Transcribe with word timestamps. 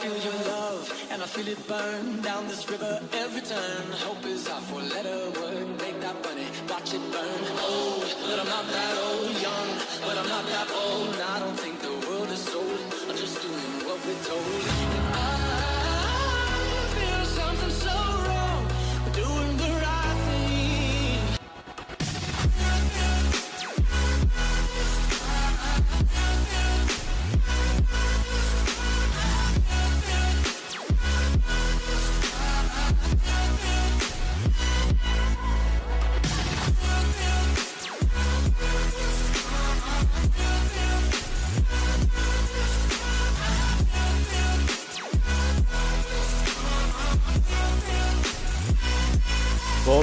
feel 0.00 0.32
your 0.32 0.42
love, 0.48 1.08
and 1.10 1.22
I 1.22 1.26
feel 1.26 1.46
it 1.46 1.60
burn 1.68 2.22
down 2.22 2.48
this 2.48 2.68
river 2.70 3.00
every 3.12 3.42
turn. 3.42 3.84
Hope 4.00 4.24
is 4.24 4.48
our 4.48 4.60
four-letter 4.62 5.18
word. 5.38 5.68
Make 5.76 6.00
that 6.00 6.16
money, 6.24 6.46
watch 6.70 6.94
it 6.94 7.04
burn. 7.12 7.42
Old, 7.60 8.08
but 8.24 8.40
I'm 8.40 8.48
not 8.48 8.66
that 8.66 8.96
old. 8.96 9.30
Young, 9.48 9.70
but 10.06 10.16
I'm 10.16 10.28
not 10.28 10.46
that 10.46 10.68
old. 10.70 11.14
I 11.34 11.38
don't 11.40 11.58
think 11.60 11.80
the 11.80 11.92
world 12.08 12.30
is 12.30 12.40
sold. 12.40 12.80
I'm 13.10 13.16
just 13.16 13.42
doing 13.42 13.72
what 13.84 13.98
we're 14.06 14.24
told. 14.24 14.99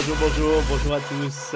Bonjour, 0.07 0.29
bonjour, 0.29 0.63
bonjour 0.69 0.93
à 0.93 0.99
tous. 1.01 1.55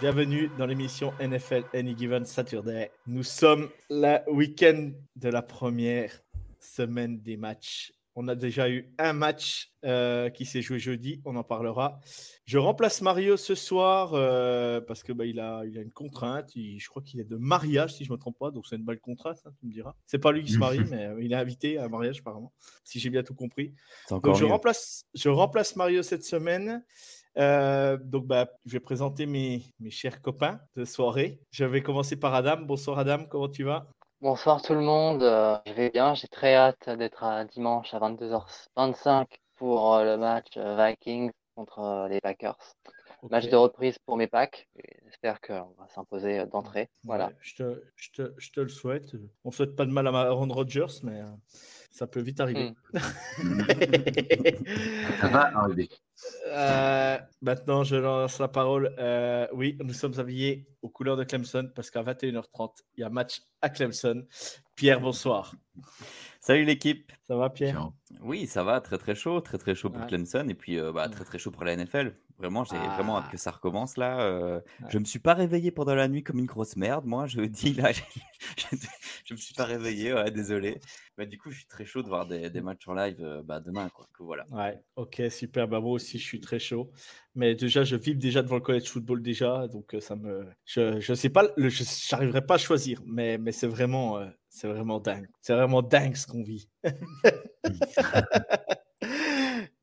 Bienvenue 0.00 0.50
dans 0.56 0.64
l'émission 0.64 1.12
NFL 1.20 1.64
Any 1.74 1.94
Given 1.94 2.24
Saturday. 2.24 2.90
Nous 3.06 3.22
sommes 3.22 3.68
le 3.90 4.18
week-end 4.32 4.92
de 5.16 5.28
la 5.28 5.42
première 5.42 6.22
semaine 6.58 7.20
des 7.20 7.36
matchs. 7.36 7.92
On 8.16 8.28
a 8.28 8.34
déjà 8.34 8.70
eu 8.70 8.90
un 8.98 9.12
match 9.12 9.72
euh, 9.84 10.30
qui 10.30 10.46
s'est 10.46 10.62
joué 10.62 10.78
jeudi, 10.78 11.20
on 11.26 11.36
en 11.36 11.44
parlera. 11.44 12.00
Je 12.46 12.56
remplace 12.56 13.02
Mario 13.02 13.36
ce 13.36 13.54
soir 13.54 14.12
euh, 14.14 14.80
parce 14.80 15.02
que 15.02 15.12
bah, 15.12 15.26
il, 15.26 15.38
a, 15.38 15.62
il 15.66 15.76
a 15.76 15.82
une 15.82 15.92
contrainte. 15.92 16.56
Il- 16.56 16.80
je 16.80 16.88
crois 16.88 17.02
qu'il 17.02 17.20
est 17.20 17.24
de 17.28 17.36
mariage, 17.36 17.94
si 17.94 18.04
je 18.04 18.10
ne 18.10 18.14
me 18.16 18.18
trompe 18.18 18.38
pas. 18.38 18.50
Donc 18.50 18.66
c'est 18.66 18.76
une 18.76 18.84
belle 18.86 19.00
contrainte, 19.00 19.38
hein, 19.44 19.50
tu 19.60 19.66
me 19.66 19.70
diras. 19.72 19.94
C'est 20.06 20.18
pas 20.18 20.32
lui 20.32 20.42
qui 20.44 20.52
se 20.52 20.58
marie, 20.58 20.80
mais 20.90 21.04
euh, 21.08 21.22
il 21.22 21.30
est 21.32 21.36
invité 21.36 21.76
à 21.76 21.84
un 21.84 21.88
mariage 21.88 22.20
apparemment, 22.20 22.52
si 22.84 22.98
j'ai 23.00 23.10
bien 23.10 23.22
tout 23.22 23.34
compris. 23.34 23.74
Donc 24.08 24.24
je 24.34 24.44
remplace, 24.44 25.04
je 25.14 25.28
remplace 25.28 25.76
Mario 25.76 26.02
cette 26.02 26.24
semaine. 26.24 26.82
Euh, 27.38 27.96
donc 27.96 28.26
bah, 28.26 28.48
je 28.66 28.72
vais 28.72 28.80
présenter 28.80 29.26
mes, 29.26 29.62
mes 29.78 29.90
chers 29.90 30.20
copains 30.20 30.60
de 30.76 30.84
soirée. 30.84 31.40
Je 31.50 31.64
vais 31.64 31.82
commencer 31.82 32.16
par 32.16 32.34
Adam. 32.34 32.58
Bonsoir 32.62 32.98
Adam, 32.98 33.24
comment 33.28 33.48
tu 33.48 33.64
vas? 33.64 33.86
Bonsoir 34.20 34.60
tout 34.60 34.74
le 34.74 34.80
monde, 34.80 35.22
euh, 35.22 35.56
je 35.66 35.72
vais 35.72 35.88
bien, 35.88 36.12
j'ai 36.12 36.28
très 36.28 36.54
hâte 36.54 36.90
d'être 36.90 37.24
à 37.24 37.46
dimanche 37.46 37.94
à 37.94 37.98
22h25 37.98 39.24
pour 39.56 39.94
euh, 39.94 40.04
le 40.04 40.18
match 40.18 40.58
Vikings 40.58 41.30
contre 41.54 42.06
les 42.10 42.20
Packers. 42.20 42.58
Match 43.30 43.48
de 43.48 43.56
reprise 43.56 43.98
pour 44.04 44.18
mes 44.18 44.26
packs, 44.26 44.68
j'espère 45.06 45.40
qu'on 45.40 45.74
va 45.78 45.88
s'imposer 45.88 46.44
d'entrée. 46.46 46.90
Voilà. 47.04 47.28
Ouais, 47.28 47.36
je, 47.40 47.54
te, 47.54 47.82
je, 47.96 48.10
te, 48.10 48.34
je 48.36 48.50
te 48.50 48.60
le 48.60 48.68
souhaite. 48.68 49.12
On 49.44 49.50
souhaite 49.50 49.74
pas 49.74 49.86
de 49.86 49.90
mal 49.90 50.06
à 50.06 50.10
Aaron 50.10 50.48
Rodgers, 50.48 51.00
mais 51.02 51.20
ça 51.90 52.06
peut 52.06 52.20
vite 52.20 52.40
arriver. 52.40 52.72
Ça 55.20 55.28
va 55.28 55.58
arriver. 55.58 55.88
Euh, 56.48 57.18
maintenant, 57.42 57.84
je 57.84 57.96
lance 57.96 58.38
la 58.38 58.48
parole. 58.48 58.94
Euh, 58.98 59.46
oui, 59.52 59.76
nous 59.82 59.92
sommes 59.92 60.18
habillés 60.18 60.66
aux 60.82 60.88
couleurs 60.88 61.16
de 61.16 61.24
Clemson 61.24 61.70
parce 61.74 61.90
qu'à 61.90 62.02
21h30, 62.02 62.70
il 62.96 63.00
y 63.00 63.04
a 63.04 63.10
match 63.10 63.42
à 63.60 63.68
Clemson. 63.70 64.24
Pierre, 64.76 65.00
bonsoir. 65.00 65.54
Salut 66.40 66.64
l'équipe. 66.64 67.12
Ça 67.26 67.36
va, 67.36 67.50
Pierre? 67.50 67.90
Oui, 68.20 68.46
ça 68.46 68.62
va, 68.64 68.80
très 68.80 68.98
très 68.98 69.14
chaud, 69.14 69.40
très 69.40 69.58
très 69.58 69.74
chaud 69.74 69.90
pour 69.90 70.00
Ouais. 70.02 70.06
Clemson 70.08 70.46
et 70.48 70.54
puis 70.54 70.78
euh, 70.78 70.92
bah, 70.92 71.08
très 71.08 71.24
très 71.24 71.38
chaud 71.38 71.50
pour 71.50 71.64
la 71.64 71.76
NFL. 71.76 72.14
Vraiment, 72.40 72.64
j'ai 72.64 72.76
vraiment 72.78 73.18
Ah. 73.18 73.20
hâte 73.20 73.30
que 73.30 73.36
ça 73.36 73.50
recommence 73.50 73.98
là. 73.98 74.20
euh, 74.22 74.60
Ouais. 74.80 74.86
Je 74.88 74.98
me 74.98 75.04
suis 75.04 75.18
pas 75.18 75.34
réveillé 75.34 75.70
pendant 75.70 75.94
la 75.94 76.08
nuit 76.08 76.22
comme 76.22 76.38
une 76.38 76.46
grosse 76.46 76.74
merde, 76.74 77.04
moi. 77.04 77.26
Je 77.26 77.40
dis 77.46 77.74
là, 77.74 77.92
je, 77.92 78.00
je, 78.56 78.76
je 79.26 79.34
me 79.34 79.38
suis 79.38 79.52
pas 79.54 79.66
réveillé, 79.66 80.14
ouais, 80.14 80.30
désolé. 80.30 80.80
Bah, 81.18 81.26
du 81.26 81.36
coup, 81.36 81.50
je 81.50 81.58
suis 81.58 81.66
très 81.66 81.84
chaud 81.84 82.02
de 82.02 82.08
voir 82.08 82.26
des, 82.26 82.48
des 82.48 82.62
matchs 82.62 82.88
en 82.88 82.94
live 82.94 83.18
euh, 83.20 83.42
bah, 83.42 83.60
demain, 83.60 83.90
quoi. 83.90 84.08
Que 84.16 84.22
voilà. 84.22 84.46
Ouais, 84.50 84.82
ok, 84.96 85.20
super. 85.30 85.68
Bah, 85.68 85.80
moi 85.80 85.92
aussi, 85.92 86.18
je 86.18 86.24
suis 86.24 86.40
très 86.40 86.58
chaud. 86.58 86.90
Mais 87.34 87.54
déjà, 87.54 87.84
je 87.84 87.94
vibre 87.96 88.18
déjà 88.20 88.42
devant 88.42 88.54
le 88.56 88.62
college 88.62 88.88
football 88.88 89.20
déjà. 89.22 89.68
Donc, 89.68 89.94
euh, 89.94 90.00
ça 90.00 90.16
me. 90.16 90.46
Je, 90.64 90.98
je 90.98 91.12
sais 91.12 91.28
pas, 91.28 91.44
le- 91.58 91.68
je 91.68 91.84
n'arriverai 92.12 92.40
pas 92.46 92.54
à 92.54 92.58
choisir. 92.58 93.02
Mais, 93.04 93.36
mais 93.36 93.52
c'est 93.52 93.66
vraiment, 93.68 94.18
c'est 94.48 94.66
vraiment 94.66 94.98
dingue. 94.98 95.28
C'est 95.42 95.52
vraiment 95.54 95.82
dingue 95.82 96.16
ce 96.16 96.26
qu'on 96.26 96.42
vit. 96.42 96.70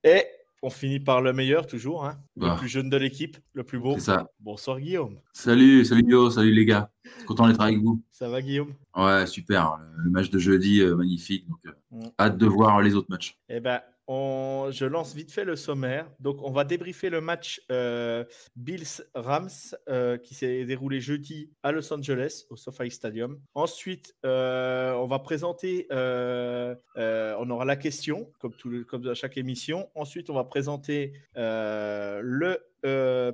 Et 0.03 0.25
on 0.63 0.69
finit 0.69 0.99
par 0.99 1.21
le 1.21 1.33
meilleur, 1.33 1.67
toujours. 1.67 2.05
hein. 2.05 2.17
Le 2.35 2.47
Bah. 2.47 2.55
plus 2.57 2.67
jeune 2.67 2.89
de 2.89 2.97
l'équipe, 2.97 3.37
le 3.53 3.63
plus 3.63 3.79
beau. 3.79 3.97
Ça. 3.99 4.27
Bonsoir, 4.39 4.79
Guillaume. 4.79 5.19
Salut, 5.33 5.85
salut 5.85 6.03
Yo, 6.07 6.29
salut 6.29 6.53
les 6.53 6.65
gars. 6.65 6.89
Content 7.25 7.47
d'être 7.47 7.61
avec 7.61 7.77
vous. 7.79 8.01
Ça 8.11 8.29
va, 8.29 8.41
Guillaume? 8.41 8.73
Ouais, 8.95 9.25
super. 9.27 9.77
Le 9.97 10.09
match 10.09 10.29
de 10.29 10.39
jeudi, 10.39 10.81
euh, 10.81 10.95
magnifique. 10.95 11.47
Donc, 11.47 11.59
euh, 11.67 11.71
Mm. 11.91 12.03
hâte 12.19 12.37
de 12.37 12.45
voir 12.47 12.81
les 12.81 12.95
autres 12.95 13.07
matchs. 13.09 13.37
Eh 13.49 13.59
ben, 13.59 13.79
on- 14.07 14.69
je 14.71 14.85
lance 14.85 15.13
vite 15.13 15.31
fait 15.31 15.45
le 15.45 15.55
sommaire. 15.55 16.09
Donc, 16.19 16.41
on 16.41 16.51
va 16.51 16.63
débriefer 16.63 17.09
le 17.09 17.21
match 17.21 17.61
euh, 17.71 18.23
Bills-Rams 18.55 19.49
euh, 19.89 20.17
qui 20.17 20.33
s'est 20.35 20.65
déroulé 20.65 20.99
jeudi 21.01 21.51
à 21.63 21.71
Los 21.71 21.91
Angeles, 21.93 22.45
au 22.49 22.55
SoFi 22.55 22.89
Stadium. 22.91 23.39
Ensuite, 23.53 24.15
euh, 24.25 24.93
on 24.93 25.07
va 25.07 25.19
présenter, 25.19 25.87
on 25.91 27.49
aura 27.49 27.65
la 27.65 27.75
question, 27.75 28.31
comme, 28.39 28.53
tout 28.53 28.85
à 29.07 29.13
chaque 29.13 29.37
émission. 29.37 29.89
Ensuite, 29.95 30.29
on 30.29 30.33
va 30.35 30.43
présenter 30.43 31.13
le 31.35 32.59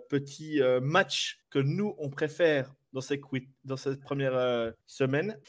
petit 0.10 0.62
match 0.82 1.40
que 1.50 1.60
nous, 1.60 1.96
on 1.98 2.10
préfère 2.10 2.74
dans 2.94 3.02
dans 3.64 3.78
cette 3.78 4.02
première 4.02 4.74
semaine. 4.86 5.40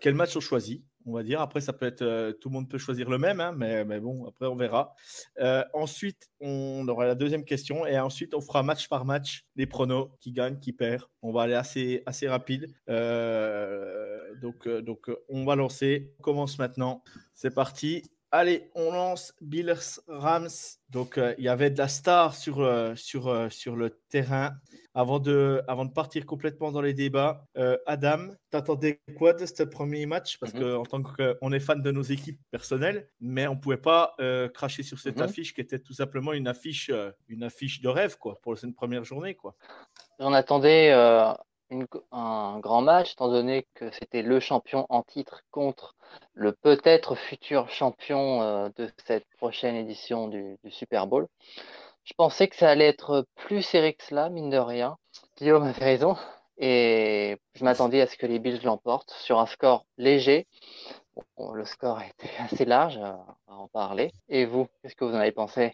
Quel 0.00 0.14
match 0.14 0.36
on 0.36 0.40
choisit? 0.40 0.82
On 1.06 1.12
va 1.12 1.22
dire. 1.22 1.40
Après, 1.40 1.60
ça 1.60 1.72
peut 1.72 1.86
être, 1.86 2.02
euh, 2.02 2.32
tout 2.32 2.48
le 2.48 2.54
monde 2.54 2.68
peut 2.68 2.78
choisir 2.78 3.08
le 3.08 3.18
même, 3.18 3.40
hein, 3.40 3.52
mais, 3.56 4.00
bon, 4.00 4.26
après, 4.26 4.46
on 4.46 4.56
verra. 4.56 4.94
Euh, 5.38 5.64
ensuite, 5.72 6.28
on 6.40 6.86
aura 6.88 7.06
la 7.06 7.14
deuxième 7.14 7.44
question 7.44 7.86
et 7.86 7.98
ensuite, 7.98 8.34
on 8.34 8.40
fera 8.40 8.62
match 8.62 8.88
par 8.88 9.04
match 9.04 9.46
les 9.56 9.66
pronos, 9.66 10.10
qui 10.20 10.32
gagne, 10.32 10.58
qui 10.58 10.72
perd. 10.72 11.04
On 11.22 11.32
va 11.32 11.42
aller 11.42 11.54
assez, 11.54 12.02
assez 12.06 12.28
rapide. 12.28 12.68
Euh, 12.88 14.34
donc, 14.42 14.68
donc, 14.68 15.10
on 15.28 15.44
va 15.44 15.56
lancer. 15.56 16.12
On 16.18 16.22
commence 16.22 16.58
maintenant. 16.58 17.02
C'est 17.34 17.54
parti. 17.54 18.02
Allez, 18.32 18.70
on 18.74 18.90
lance 18.90 19.32
Bills 19.40 20.00
Rams. 20.08 20.48
Donc, 20.90 21.16
euh, 21.16 21.34
il 21.38 21.44
y 21.44 21.48
avait 21.48 21.70
de 21.70 21.78
la 21.78 21.86
star 21.88 22.34
sur, 22.34 22.60
euh, 22.60 22.94
sur, 22.96 23.28
euh, 23.28 23.48
sur 23.50 23.76
le 23.76 23.90
terrain. 24.08 24.56
Avant 24.94 25.20
de, 25.20 25.62
avant 25.68 25.84
de 25.84 25.92
partir 25.92 26.26
complètement 26.26 26.72
dans 26.72 26.80
les 26.80 26.94
débats, 26.94 27.44
Adam, 27.86 28.30
t'attendais 28.50 29.00
quoi 29.18 29.34
de 29.34 29.44
ce 29.44 29.62
premier 29.62 30.06
match? 30.06 30.38
Parce 30.38 30.54
Mhm. 30.54 30.60
qu'en 30.60 30.82
tant 30.84 31.02
qu'on 31.02 31.52
est 31.52 31.60
fan 31.60 31.82
de 31.82 31.90
nos 31.90 32.02
équipes 32.02 32.40
personnelles, 32.50 33.10
mais 33.20 33.46
on 33.46 33.56
pouvait 33.58 33.76
pas 33.76 34.14
cracher 34.54 34.82
sur 34.82 34.98
cette 34.98 35.16
Mhm. 35.18 35.24
affiche 35.24 35.52
qui 35.54 35.60
était 35.60 35.78
tout 35.80 35.92
simplement 35.92 36.32
une 36.32 36.48
affiche, 36.48 36.90
une 37.28 37.42
affiche 37.42 37.82
de 37.82 37.88
rêve 37.88 38.16
quoi, 38.16 38.40
pour 38.40 38.56
cette 38.56 38.74
première 38.74 39.04
journée. 39.04 39.34
Quoi. 39.34 39.54
On 40.18 40.32
attendait 40.32 40.94
un 42.12 42.58
grand 42.60 42.82
match, 42.82 43.12
étant 43.12 43.28
donné 43.28 43.66
que 43.74 43.90
c'était 43.90 44.22
le 44.22 44.40
champion 44.40 44.86
en 44.88 45.02
titre 45.02 45.42
contre 45.50 45.96
le 46.34 46.52
peut-être 46.52 47.14
futur 47.14 47.68
champion 47.68 48.42
euh, 48.42 48.68
de 48.76 48.90
cette 49.06 49.26
prochaine 49.38 49.74
édition 49.74 50.28
du, 50.28 50.56
du 50.62 50.70
Super 50.70 51.06
Bowl. 51.06 51.26
Je 52.04 52.12
pensais 52.16 52.46
que 52.46 52.56
ça 52.56 52.70
allait 52.70 52.86
être 52.86 53.26
plus 53.34 53.62
serré 53.62 53.94
que 53.94 54.04
cela, 54.04 54.30
mine 54.30 54.50
de 54.50 54.58
rien. 54.58 54.96
Guillaume 55.36 55.64
avait 55.64 55.84
raison. 55.84 56.16
Et 56.58 57.36
je 57.54 57.64
m'attendais 57.64 58.00
à 58.00 58.06
ce 58.06 58.16
que 58.16 58.26
les 58.26 58.38
Bills 58.38 58.60
l'emportent 58.62 59.12
sur 59.12 59.38
un 59.38 59.46
score 59.46 59.84
léger. 59.98 60.46
Bon, 61.36 61.52
le 61.52 61.64
score 61.64 61.98
a 61.98 62.06
été 62.08 62.28
assez 62.38 62.64
large, 62.64 62.98
va 62.98 63.36
en 63.48 63.68
parler. 63.68 64.12
Et 64.28 64.44
vous, 64.46 64.66
qu'est-ce 64.82 64.94
que 64.94 65.04
vous 65.04 65.12
en 65.12 65.18
avez 65.18 65.32
pensé? 65.32 65.72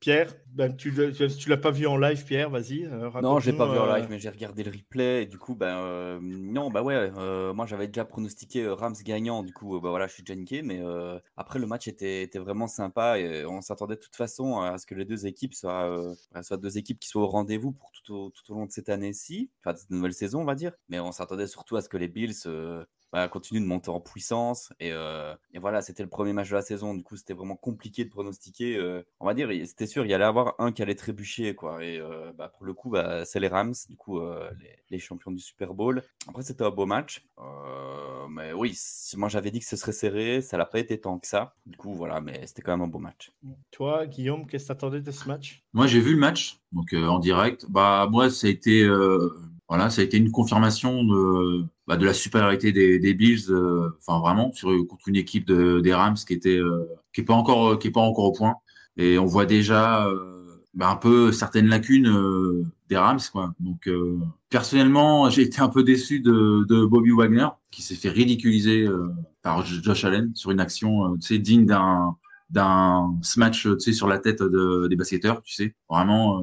Pierre, 0.00 0.32
ben, 0.46 0.74
tu 0.74 0.90
ne 0.90 1.48
l'as 1.50 1.56
pas 1.58 1.70
vu 1.70 1.86
en 1.86 1.98
live, 1.98 2.24
Pierre, 2.24 2.48
vas-y. 2.48 2.84
euh, 2.86 3.10
Non, 3.20 3.38
j'ai 3.38 3.52
pas 3.52 3.66
raconte-nous, 3.66 3.72
vu 3.72 3.78
en 3.78 3.92
euh, 3.92 3.98
live, 3.98 4.06
mais 4.08 4.18
j'ai 4.18 4.30
regardé 4.30 4.62
le 4.64 4.70
replay. 4.70 5.22
Et 5.24 5.26
du 5.26 5.36
coup, 5.38 5.54
ben, 5.54 5.76
euh, 5.80 6.18
non, 6.22 6.70
bah 6.70 6.82
ouais, 6.82 6.94
euh, 6.94 7.52
moi 7.52 7.66
j'avais 7.66 7.86
déjà 7.86 8.06
pronostiqué 8.06 8.66
Rams 8.68 8.94
gagnant. 9.04 9.42
Du 9.42 9.52
coup, 9.52 9.78
bah 9.80 9.90
voilà, 9.90 10.06
je 10.06 10.14
suis 10.14 10.22
déjà 10.22 10.34
niqué. 10.34 10.62
Mais 10.62 10.80
euh, 10.80 11.18
après, 11.36 11.58
le 11.58 11.66
match 11.66 11.86
était, 11.88 12.22
était 12.22 12.38
vraiment 12.38 12.66
sympa 12.68 13.18
et 13.18 13.44
on 13.44 13.60
s'attendait 13.60 13.96
de 13.96 14.00
toute 14.00 14.16
façon 14.16 14.60
à 14.60 14.78
ce 14.78 14.86
que 14.86 14.94
les 14.94 15.04
deux 15.04 15.26
équipes 15.26 15.52
soient, 15.54 15.84
euh, 15.90 16.14
bah, 16.32 16.42
soient 16.42 16.56
deux 16.56 16.78
équipes 16.78 16.98
qui 16.98 17.08
soient 17.08 17.22
au 17.22 17.28
rendez-vous 17.28 17.72
pour 17.72 17.90
tout 17.92 18.14
au, 18.14 18.30
tout 18.30 18.52
au 18.52 18.56
long 18.56 18.64
de 18.66 18.72
cette 18.72 18.88
année-ci, 18.88 19.50
enfin 19.60 19.74
de 19.74 19.78
cette 19.78 19.90
nouvelle 19.90 20.14
saison, 20.14 20.40
on 20.40 20.44
va 20.46 20.54
dire. 20.54 20.72
Mais 20.88 21.00
on 21.00 21.12
s'attendait 21.12 21.46
surtout 21.46 21.76
à 21.76 21.82
ce 21.82 21.90
que 21.90 21.98
les 21.98 22.08
Bills 22.08 22.34
euh, 22.46 22.82
bah, 23.12 23.28
continue 23.28 23.60
de 23.60 23.66
monter 23.66 23.90
en 23.90 24.00
puissance. 24.00 24.72
Et, 24.80 24.92
euh, 24.92 25.34
et 25.52 25.58
voilà, 25.58 25.82
c'était 25.82 26.02
le 26.02 26.08
premier 26.08 26.32
match 26.32 26.50
de 26.50 26.54
la 26.54 26.62
saison. 26.62 26.94
Du 26.94 27.02
coup, 27.02 27.16
c'était 27.16 27.34
vraiment 27.34 27.56
compliqué 27.56 28.04
de 28.04 28.10
pronostiquer. 28.10 28.76
euh, 28.76 29.02
on 29.18 29.26
va 29.26 29.34
dire, 29.34 29.48
c'était 29.66 29.86
sûr, 29.86 30.04
il 30.04 30.10
y 30.10 30.14
allait 30.14 30.24
avoir 30.24 30.54
un 30.58 30.72
qui 30.72 30.82
allait 30.82 30.94
trébucher. 30.94 31.54
Quoi. 31.54 31.84
Et 31.84 31.98
euh, 31.98 32.32
bah, 32.36 32.48
pour 32.48 32.64
le 32.66 32.74
coup, 32.74 32.90
bah, 32.90 33.24
c'est 33.24 33.40
les 33.40 33.48
Rams, 33.48 33.74
du 33.88 33.96
coup, 33.96 34.18
euh, 34.20 34.50
les, 34.60 34.76
les 34.90 34.98
champions 34.98 35.30
du 35.30 35.40
Super 35.40 35.74
Bowl. 35.74 36.02
Après, 36.28 36.42
c'était 36.42 36.64
un 36.64 36.70
beau 36.70 36.86
match. 36.86 37.24
Euh, 37.38 38.26
mais 38.28 38.52
oui, 38.52 38.78
moi 39.16 39.28
j'avais 39.28 39.50
dit 39.50 39.60
que 39.60 39.66
ce 39.66 39.76
serait 39.76 39.92
serré. 39.92 40.42
Ça 40.42 40.56
n'a 40.56 40.66
pas 40.66 40.78
été 40.78 41.00
tant 41.00 41.18
que 41.18 41.26
ça. 41.26 41.54
Du 41.66 41.76
coup, 41.76 41.94
voilà, 41.94 42.20
mais 42.20 42.46
c'était 42.46 42.62
quand 42.62 42.72
même 42.72 42.82
un 42.86 42.88
beau 42.88 42.98
match. 42.98 43.32
Toi, 43.70 44.06
Guillaume, 44.06 44.46
qu'est-ce 44.46 44.64
que 44.64 44.68
t'attendais 44.68 45.00
de 45.00 45.10
ce 45.10 45.26
match? 45.28 45.62
Moi, 45.72 45.86
j'ai 45.86 46.00
vu 46.00 46.12
le 46.14 46.20
match, 46.20 46.58
donc 46.72 46.92
euh, 46.92 47.06
en 47.06 47.18
direct. 47.18 47.66
Bah, 47.68 48.08
moi, 48.10 48.30
ça 48.30 48.46
a 48.46 48.50
été, 48.50 48.82
euh, 48.82 49.30
voilà, 49.68 49.90
ça 49.90 50.00
a 50.00 50.04
été 50.04 50.16
une 50.16 50.30
confirmation 50.30 51.04
de, 51.04 51.64
bah, 51.90 51.96
de 51.96 52.06
la 52.06 52.14
supériorité 52.14 52.70
des, 52.70 53.00
des 53.00 53.14
Bills. 53.14 53.50
euh, 53.50 53.88
Enfin, 53.98 54.20
vraiment, 54.20 54.52
contre 54.88 55.08
une 55.08 55.16
équipe 55.16 55.44
de, 55.44 55.80
des 55.80 55.92
Rams 55.92 56.14
qui 56.14 56.34
était, 56.34 56.56
euh, 56.56 56.86
qui 57.12 57.22
est 57.22 57.24
pas 57.24 57.34
encore, 57.34 57.80
qui 57.80 57.88
est 57.88 57.90
pas 57.90 58.00
encore 58.00 58.26
au 58.26 58.32
point. 58.32 58.54
Et 58.96 59.18
on 59.18 59.26
voit 59.26 59.44
déjà 59.44 60.06
euh, 60.06 60.60
bah, 60.72 60.88
un 60.88 60.94
peu 60.94 61.32
certaines 61.32 61.66
lacunes 61.66 62.06
euh, 62.06 62.64
des 62.88 62.96
Rams, 62.96 63.18
quoi. 63.32 63.54
Donc, 63.58 63.88
euh, 63.88 64.18
personnellement, 64.50 65.30
j'ai 65.30 65.42
été 65.42 65.60
un 65.62 65.68
peu 65.68 65.82
déçu 65.82 66.20
de, 66.20 66.84
Bobby 66.86 67.10
Wagner, 67.10 67.48
qui 67.72 67.82
s'est 67.82 67.96
fait 67.96 68.10
ridiculiser 68.10 68.86
euh, 68.86 69.08
par 69.42 69.66
Josh 69.66 70.04
Allen 70.04 70.30
sur 70.36 70.52
une 70.52 70.60
action, 70.60 71.14
euh, 71.14 71.38
digne 71.38 71.66
d'un 71.66 72.16
d'un 72.50 73.16
smash 73.22 73.68
sur 73.78 74.08
la 74.08 74.18
tête 74.18 74.42
de, 74.42 74.88
des 74.88 74.96
basketteurs 74.96 75.40
tu 75.44 75.54
sais 75.54 75.76
vraiment 75.88 76.40
euh. 76.40 76.42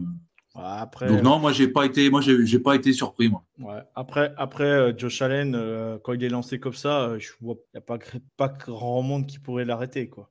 Après, 0.60 1.08
donc 1.08 1.22
non 1.22 1.38
moi 1.40 1.52
j'ai 1.52 1.68
pas 1.68 1.86
été 1.86 2.10
moi 2.10 2.22
j'ai 2.22 2.60
pas 2.60 2.76
été 2.76 2.92
surpris 2.92 3.30
moi 3.30 3.44
ouais, 3.60 3.82
après, 3.96 4.34
après 4.38 4.64
euh, 4.64 4.94
Josh 4.98 5.22
Allen, 5.22 5.54
euh, 5.56 5.98
quand 6.04 6.14
il 6.14 6.24
est 6.24 6.30
lancé 6.30 6.60
comme 6.60 6.74
ça, 6.74 7.02
euh, 7.04 7.20
je 7.20 7.30
vois, 7.42 7.56
il 7.74 7.78
n'y 7.78 7.78
a 7.78 7.82
pas, 7.82 8.00
pas 8.38 8.50
grand 8.50 9.02
monde 9.02 9.28
qui 9.28 9.40
pourrait 9.40 9.66
l'arrêter. 9.66 10.10
quoi. 10.10 10.30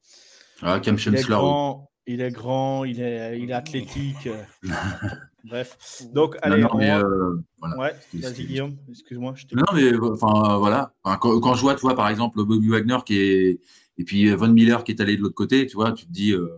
ah, 0.63 0.81
Cam 0.81 0.97
Il 0.99 1.15
est 1.17 1.29
grand, 1.29 1.91
il 2.07 2.21
est 2.21 2.31
grand, 2.33 2.85
il 2.85 3.01
est, 3.01 3.39
il 3.41 3.51
est 3.51 3.55
athlétique. 3.55 4.27
euh, 4.27 4.43
Bref. 5.45 6.03
Donc, 6.13 6.35
non, 6.35 6.41
allez, 6.43 6.63
non, 6.63 6.69
on 6.73 6.79
mais, 6.79 6.91
euh, 6.91 7.37
voilà 7.61 7.77
Ouais, 7.79 7.95
vas-y 8.15 8.47
Guillaume, 8.47 8.77
excuse-moi, 8.91 9.35
non 9.53 9.63
mais 9.75 9.93
euh, 9.93 10.13
enfin 10.13 10.55
euh, 10.55 10.57
voilà 10.59 10.93
Enfin, 11.05 11.19
quand, 11.19 11.39
quand 11.39 11.55
je 11.55 11.61
vois 11.61 11.75
tu 11.77 11.83
vois 11.83 11.95
par 11.95 12.09
exemple 12.09 12.43
Bobby 12.45 12.69
Wagner 12.69 12.99
qui 13.07 13.17
est 13.19 13.61
et 13.99 14.05
puis 14.05 14.29
euh, 14.29 14.35
Von 14.35 14.49
Miller 14.49 14.83
qui 14.83 14.91
est 14.91 15.01
allé 15.01 15.17
de 15.17 15.23
l'autre 15.23 15.37
côté 15.37 15.67
tu 15.67 15.77
vois 15.77 15.93
tu 15.93 16.05
te 16.07 16.11
dis 16.11 16.33
euh, 16.33 16.49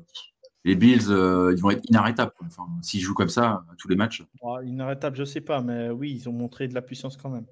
les 0.65 0.75
Bills 0.75 1.11
euh, 1.11 1.53
ils 1.57 1.61
vont 1.63 1.71
être 1.71 1.85
inarrêtables 1.89 2.33
enfin 2.45 2.67
s'ils 2.83 3.01
jouent 3.01 3.15
comme 3.15 3.29
ça 3.29 3.65
à 3.71 3.75
tous 3.79 3.89
les 3.89 3.97
matchs 3.97 4.21
de 4.23 4.27
Ah, 4.43 4.63
Inarrêtable, 4.65 5.17
je 5.17 5.25
sais 5.25 5.41
pas, 5.41 5.61
mais 5.63 5.91
oui, 5.91 6.13
ils 6.13 6.29
ont 6.29 6.33
montré 6.33 6.69
de 6.69 6.75
la 6.75 6.83
puissance 6.83 7.17
quand 7.17 7.31
même. 7.31 7.47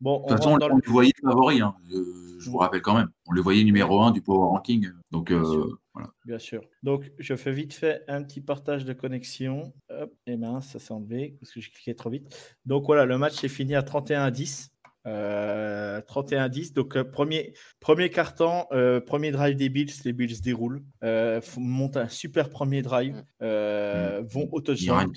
Bon, 0.00 0.22
on 0.24 0.28
toute 0.28 0.36
façon 0.38 0.58
on 0.60 0.68
le- 0.68 0.74
les 0.84 0.90
voyait 0.92 1.12
favoris 1.22 1.60
hein. 1.62 1.74
je, 1.90 1.96
je 2.38 2.50
vous 2.50 2.58
rappelle 2.58 2.82
quand 2.82 2.94
même 2.96 3.08
on 3.26 3.32
les 3.32 3.42
voyait 3.42 3.64
numéro 3.64 4.00
un 4.02 4.10
du 4.10 4.22
power 4.22 4.48
ranking 4.50 4.90
donc 5.10 5.28
Bien 5.30 5.40
euh, 5.40 5.44
sûr. 5.44 5.78
voilà 5.94 6.10
Bien 6.24 6.38
sûr. 6.38 6.60
Donc, 6.82 7.10
je 7.18 7.34
fais 7.34 7.50
vite 7.52 7.72
fait 7.74 8.02
un 8.06 8.22
petit 8.22 8.40
partage 8.40 8.84
de 8.84 8.92
connexion. 8.92 9.72
Hop, 9.88 10.12
et 10.26 10.36
mince, 10.36 10.68
ça 10.68 10.78
s'est 10.78 10.92
enlevé 10.92 11.36
parce 11.40 11.50
que 11.52 11.60
j'ai 11.60 11.70
cliqué 11.70 11.94
trop 11.96 12.10
vite. 12.10 12.28
Donc, 12.64 12.84
voilà, 12.86 13.04
le 13.06 13.18
match 13.18 13.42
est 13.42 13.48
fini 13.48 13.74
à 13.74 13.82
31 13.82 14.22
à 14.22 14.30
10. 14.30 14.70
Euh, 15.06 16.00
31 16.06 16.42
à 16.44 16.48
10. 16.48 16.74
Donc, 16.74 16.96
euh, 16.96 17.04
premier, 17.04 17.54
premier 17.80 18.10
carton, 18.10 18.64
euh, 18.72 19.00
premier 19.00 19.30
drive 19.30 19.56
des 19.56 19.68
Bills. 19.70 19.90
Les 20.04 20.12
Bills 20.12 20.40
déroulent. 20.42 20.82
Euh, 21.02 21.40
montent 21.56 21.96
un 21.96 22.08
super 22.08 22.50
premier 22.50 22.82
drive. 22.82 23.22
euh, 23.42 24.22
Vont 24.24 24.48
au 24.52 24.60
touchdown. 24.60 25.10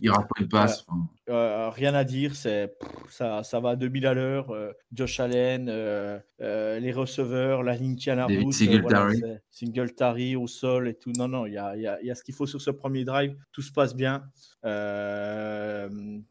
pas 0.50 0.66
passe 0.66 0.86
rien 1.28 1.94
à 1.94 2.04
dire, 2.04 2.36
c'est 2.36 2.74
ça, 3.10 3.44
ça 3.44 3.60
va 3.60 3.72
à 3.72 3.76
2000 3.76 4.06
à 4.08 4.14
l'heure. 4.14 4.54
Josh 4.92 5.20
Allen, 5.20 5.66
les 6.40 6.92
receveurs, 6.94 7.64
la 7.64 7.76
ligne 7.76 7.96
tient 7.96 8.16
la 8.16 8.28
David 8.28 8.44
route. 8.44 8.54
Singletary. 8.54 9.22
Singletary 9.52 10.36
au 10.36 10.48
sol 10.48 10.88
et 10.88 10.94
tout. 10.96 11.12
Non, 11.18 11.28
non, 11.28 11.46
il 11.46 11.54
y 11.54 11.58
a, 11.58 11.76
y 11.78 11.88
a- 11.88 12.02
y 12.04 12.10
a 12.12 12.16
ce 12.16 12.24
qu'il 12.24 12.34
faut 12.36 12.46
sur 12.46 12.62
ce 12.62 12.72
premier 12.72 13.04
drive. 13.06 13.36
Tout 13.52 13.62
se 13.62 13.72
passe 13.72 13.96
bien. 13.96 14.24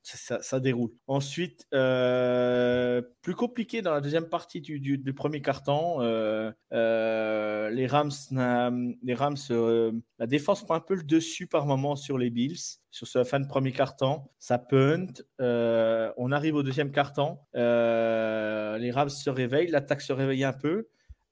Ça, 0.03 0.43
ça 0.43 0.61
déroule. 0.61 0.91
Ensuite, 1.07 1.67
plus 1.71 3.35
compliqué 3.47 3.83
dans 3.83 3.93
la 3.93 4.01
deuxième 4.01 4.29
partie 4.29 4.61
du, 4.61 4.79
du- 4.79 4.99
du 4.99 5.13
premier 5.15 5.41
carton. 5.43 6.01
euh, 6.01 6.53
euh, 6.73 7.71
les 7.71 7.89
Rams, 7.89 8.13
n'a- 8.31 8.71
les 9.03 9.15
Rams 9.15 9.37
euh, 9.51 9.91
la 10.21 10.29
défense 10.29 10.63
prend 10.63 10.75
un 10.77 10.81
peu 10.81 10.95
le 10.95 11.03
dessus 11.03 11.49
par 11.49 11.67
moment 11.67 11.97
sur 11.97 12.19
les 12.19 12.31
Bills. 12.31 12.79
Sur 12.93 13.09
ce 13.09 13.25
fin 13.25 13.41
de 13.41 13.49
premier 13.49 13.73
carton, 13.73 14.23
ça 14.39 14.59
punt. 14.59 15.07
euh, 15.41 16.13
on 16.17 16.31
arrive 16.31 16.55
au 16.55 16.63
deuxième 16.63 16.93
carton. 16.93 17.39
euh, 17.57 18.79
les 18.79 18.93
Rams 18.93 19.09
se 19.11 19.29
réveillent, 19.31 19.71
l'attaque 19.73 20.03
se 20.03 20.13
réveille 20.13 20.45
un 20.45 20.53
peu. 20.53 20.87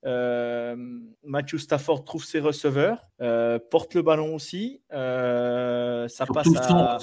Euh, 0.05 0.75
Matthew 1.23 1.57
Stafford 1.59 2.03
trouve 2.03 2.25
ses 2.25 2.39
receveurs, 2.41 3.07
euh, 3.21 3.57
porte 3.69 3.93
le 3.93 4.01
ballon 4.01 4.35
aussi. 4.35 4.81
euh, 4.91 6.07
ça 6.09 6.25
surtout 6.25 6.33
passe 6.33 6.47
à. 6.57 6.97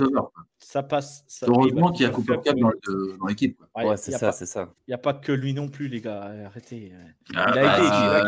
Ça 0.58 0.82
passe. 0.82 1.24
ça- 1.26 1.46
heureusement 1.48 1.86
bah, 1.86 1.92
qu'il 1.92 2.04
y 2.04 2.08
a 2.08 2.10
Cooper. 2.10 2.36
Cup 2.44 2.56
dans, 2.58 3.26
l'équipe. 3.26 3.60
Ouais, 3.76 3.96
c'est 3.96 4.12
ça, 4.12 4.18
pas- 4.26 4.32
c'est 4.32 4.46
ça. 4.46 4.68
Il 4.86 4.90
n'y 4.90 4.94
a 4.94 4.98
pas 4.98 5.14
que 5.14 5.32
lui 5.32 5.54
non 5.54 5.68
plus, 5.68 5.88
les 5.88 6.00
gars. 6.00 6.30
Arrêtez. 6.46 6.92
Ah, 7.34 7.52
Il 7.52 7.58
a 7.58 7.62
bah, 7.62 7.76
été, 7.78 7.86
euh, 7.86 8.20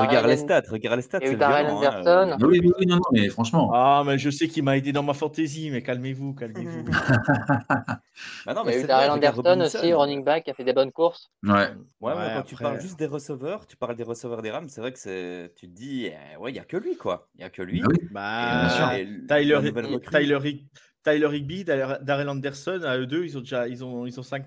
Regarde 0.00 0.26
les 0.26 0.36
stats, 0.36 0.62
regarde 0.70 0.96
les 0.96 1.02
stats. 1.02 1.18
il 1.22 1.26
y 1.26 1.30
a 1.30 1.32
eu 1.32 1.36
violent, 1.36 1.82
hein, 1.82 2.00
Anderson. 2.00 2.36
Ah 2.40 2.46
oui, 2.46 2.60
oui, 2.62 2.72
oui, 2.78 2.86
non, 2.86 2.96
non, 2.96 3.02
mais 3.12 3.28
franchement. 3.28 3.70
Ah, 3.74 4.02
mais 4.06 4.18
je 4.18 4.30
sais 4.30 4.48
qu'il 4.48 4.64
m'a 4.64 4.76
aidé 4.76 4.92
dans 4.92 5.02
ma 5.02 5.14
fantaisie, 5.14 5.70
mais 5.70 5.82
calmez-vous, 5.82 6.34
calmez-vous. 6.34 6.84
Bah 8.46 8.54
non, 8.54 8.62
Il 8.66 8.72
y 8.74 8.76
mais 8.84 8.90
a 8.90 9.06
eu 9.06 9.10
regarde 9.10 9.38
Anderson 9.46 9.60
aussi, 9.78 9.92
running 9.92 10.24
back, 10.24 10.44
qui 10.44 10.50
a 10.50 10.54
fait 10.54 10.64
des 10.64 10.72
bonnes 10.72 10.92
courses. 10.92 11.30
Ouais. 11.42 11.68
Ouais, 12.00 12.12
quand 12.34 12.42
tu 12.44 12.56
parles 12.56 12.80
juste 12.80 12.98
des 12.98 13.06
receveurs, 13.06 13.66
tu 13.66 13.76
parles 13.76 13.96
des 13.96 14.02
receveurs 14.02 14.42
des 14.42 14.50
Rams, 14.50 14.68
c'est 14.68 14.80
vrai 14.80 14.92
que 14.92 15.46
tu 15.48 15.68
te 15.68 15.74
dis, 15.74 16.06
eh, 16.06 16.36
ouais, 16.38 16.50
il 16.52 16.56
y 16.56 16.60
a 16.60 16.64
que 16.64 16.76
lui, 16.76 16.96
quoi. 16.96 17.28
Il 17.36 17.40
y 17.40 17.44
a 17.44 17.50
que 17.50 17.62
lui. 17.62 17.80
Ah 17.84 17.88
oui. 17.90 18.08
Bah, 18.10 18.60
bien 18.60 18.68
sûr. 18.68 18.90
Et 18.92 19.00
l- 19.02 19.24
Tyler, 19.28 19.54
recrue. 19.56 20.61
Tyler, 21.04 21.26
Hig- 21.26 21.32
Tyler 21.32 21.36
Higby, 21.36 21.64
Dar- 21.64 22.00
Darrell 22.02 22.28
Anderson, 22.28 22.80
à 22.84 22.98
eux 22.98 23.06
deux, 23.06 23.24
ils 23.24 23.36
ont 23.36 23.40
déjà 23.40 23.68
ils 23.68 23.84
ont, 23.84 24.06
ils 24.06 24.18
ont 24.18 24.22
5, 24.22 24.46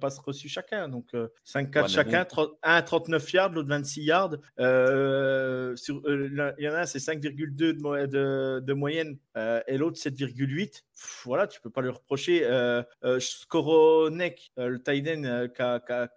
passes 0.00 0.18
reçues 0.18 0.48
chacun. 0.48 0.88
Donc 0.88 1.14
5 1.44 1.70
4 1.70 1.76
Ouais, 1.76 1.88
mais 1.88 1.94
chacun, 1.94 2.18
bon. 2.22 2.28
tro- 2.28 2.58
un 2.62 2.74
à 2.74 2.82
39 2.82 3.32
yards, 3.32 3.50
l'autre 3.52 3.68
26 3.68 4.02
yards. 4.02 4.36
Euh, 4.60 5.74
sur, 5.76 6.00
euh, 6.06 6.52
il 6.58 6.64
y 6.64 6.68
en 6.68 6.74
a 6.74 6.80
un, 6.80 6.86
c'est 6.86 6.98
5,2 6.98 7.54
de, 7.54 7.72
de, 8.06 8.60
de 8.64 8.72
moyenne 8.72 9.18
euh, 9.36 9.60
et 9.66 9.78
l'autre 9.78 9.98
7,8. 9.98 10.82
Pff, 10.94 11.22
Voilà, 11.24 11.46
tu 11.46 11.60
peux 11.60 11.70
pas 11.70 11.80
lui 11.82 11.90
reprocher. 11.90 12.42
Euh, 12.44 12.82
euh, 13.04 13.20
Skoronek, 13.20 14.52
euh, 14.58 14.68
le 14.68 14.78
euh, 14.88 15.48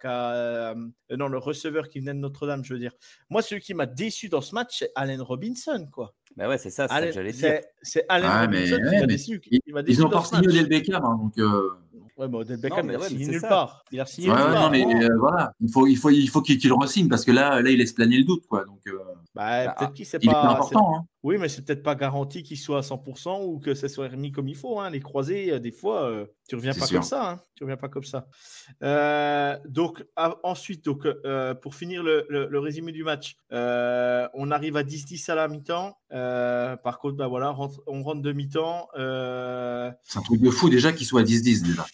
euh, 0.04 1.16
non, 1.16 1.28
le 1.28 1.38
receveur 1.38 1.88
qui 1.88 2.00
venait 2.00 2.14
de 2.14 2.18
Notre-Dame, 2.18 2.64
je 2.64 2.74
veux 2.74 2.80
dire. 2.80 2.92
Moi, 3.30 3.42
celui 3.42 3.60
qui 3.60 3.74
m'a 3.74 3.86
déçu 3.86 4.28
dans 4.28 4.40
ce 4.40 4.54
match, 4.54 4.78
c'est 4.78 4.92
Allen 4.94 5.20
Robinson, 5.20 5.88
quoi. 5.90 6.14
Bah 6.36 6.48
ouais, 6.48 6.58
c'est 6.58 6.70
ça, 6.70 6.88
c'est 6.88 6.94
ça 6.94 7.06
que 7.06 7.12
j'allais 7.12 7.32
dire. 7.32 7.40
C'est 7.40 7.64
c'est 7.82 8.04
Allen 8.08 8.28
Ah, 8.32 8.46
mais- 8.46 8.60
Robinson 8.70 8.76
qui 8.90 9.00
m'a 9.00 9.06
déçu. 9.06 9.40
Ils, 9.50 9.60
ils 9.86 10.04
ont 10.06 10.22
ce 10.22 10.28
signé. 10.36 10.48
Odell 10.48 10.68
Beckham, 10.68 11.04
hein, 11.04 11.18
donc. 11.22 11.38
euh, 11.38 11.70
Ouais, 12.18 12.28
mais 12.28 12.36
Odell 12.38 12.60
Beckham, 12.60 12.86
mais 12.86 12.92
il 12.92 12.96
a 12.96 12.98
ouais, 13.00 13.04
mais 13.04 13.08
signé 13.10 13.24
c'est 13.24 13.30
nulle 13.32 13.40
ça. 13.40 13.48
part. 13.48 13.84
Il 13.90 14.00
a 14.00 14.06
signé 14.06 14.28
Ouais, 14.30 14.36
nulle 14.36 14.44
ouais, 14.46 14.52
part. 14.52 14.62
non, 14.64 14.70
mais 14.70 14.84
vraiment. 14.84 15.00
euh, 15.02 15.18
voilà, 15.18 15.52
il 15.60 15.70
faut, 15.72 15.86
il 15.86 15.96
faut, 15.96 16.10
il 16.10 16.28
faut 16.28 16.42
qu'il 16.42 16.58
qu'il 16.58 16.72
re-signe 16.72 17.08
parce 17.08 17.24
que 17.24 17.32
là, 17.32 17.60
là, 17.62 17.70
il 17.70 17.78
laisse 17.78 17.92
planer 17.92 18.18
le 18.18 18.24
doute, 18.24 18.46
quoi. 18.46 18.64
Donc, 18.64 18.80
euh, 18.86 18.98
Bah, 19.34 19.66
Bah, 19.66 19.74
peut-être 19.78 19.92
qu'il 19.94 20.06
sait 20.06 20.18
il 20.22 20.28
est 20.30 20.34
important. 20.34 20.94
Hein. 20.96 21.04
Oui, 21.24 21.38
mais 21.38 21.48
c'est 21.48 21.64
peut-être 21.64 21.84
pas 21.84 21.94
garanti 21.94 22.42
qu'il 22.42 22.58
soit 22.58 22.78
à 22.78 22.80
100% 22.82 23.44
ou 23.44 23.60
que 23.60 23.74
ça 23.74 23.88
soit 23.88 24.08
remis 24.08 24.32
comme 24.32 24.48
il 24.48 24.56
faut. 24.56 24.80
hein. 24.80 24.90
Les 24.90 24.98
croisés, 24.98 25.52
euh, 25.52 25.60
des 25.60 25.70
fois, 25.70 26.10
euh, 26.10 26.26
tu 26.48 26.56
reviens 26.56 26.74
pas 26.74 26.86
sûr. 26.86 26.96
comme 26.98 27.04
ça. 27.08 27.30
hein. 27.30 27.40
Tu 27.54 27.62
reviens 27.62 27.76
pas 27.76 27.88
comme 27.88 28.02
ça. 28.02 28.26
Euh, 28.82 29.56
donc 29.68 30.04
à- 30.16 30.36
ensuite, 30.42 30.84
donc 30.84 31.06
euh, 31.06 31.54
pour 31.54 31.76
finir 31.76 32.02
le, 32.02 32.26
le- 32.28 32.48
le 32.48 32.58
résumé 32.58 32.90
du 32.90 33.04
match, 33.04 33.36
on 33.50 34.50
arrive 34.50 34.76
à 34.76 34.82
10-10 34.82 35.28
à 35.30 35.34
la 35.36 35.46
mi-temps. 35.46 35.96
Par 36.10 36.98
contre, 36.98 37.16
bah 37.16 37.28
voilà, 37.28 37.50
rentre- 37.50 37.82
on 37.86 38.02
rentre 38.02 38.22
de 38.22 38.32
mi-temps. 38.32 38.88
C'est 38.96 40.18
un 40.18 40.22
truc 40.24 40.40
de 40.40 40.50
fou 40.50 40.68
déjà 40.70 40.92
qu'il 40.92 41.06
soit 41.06 41.20
à 41.20 41.24
10-10 41.24 41.62
déjà. 41.62 41.86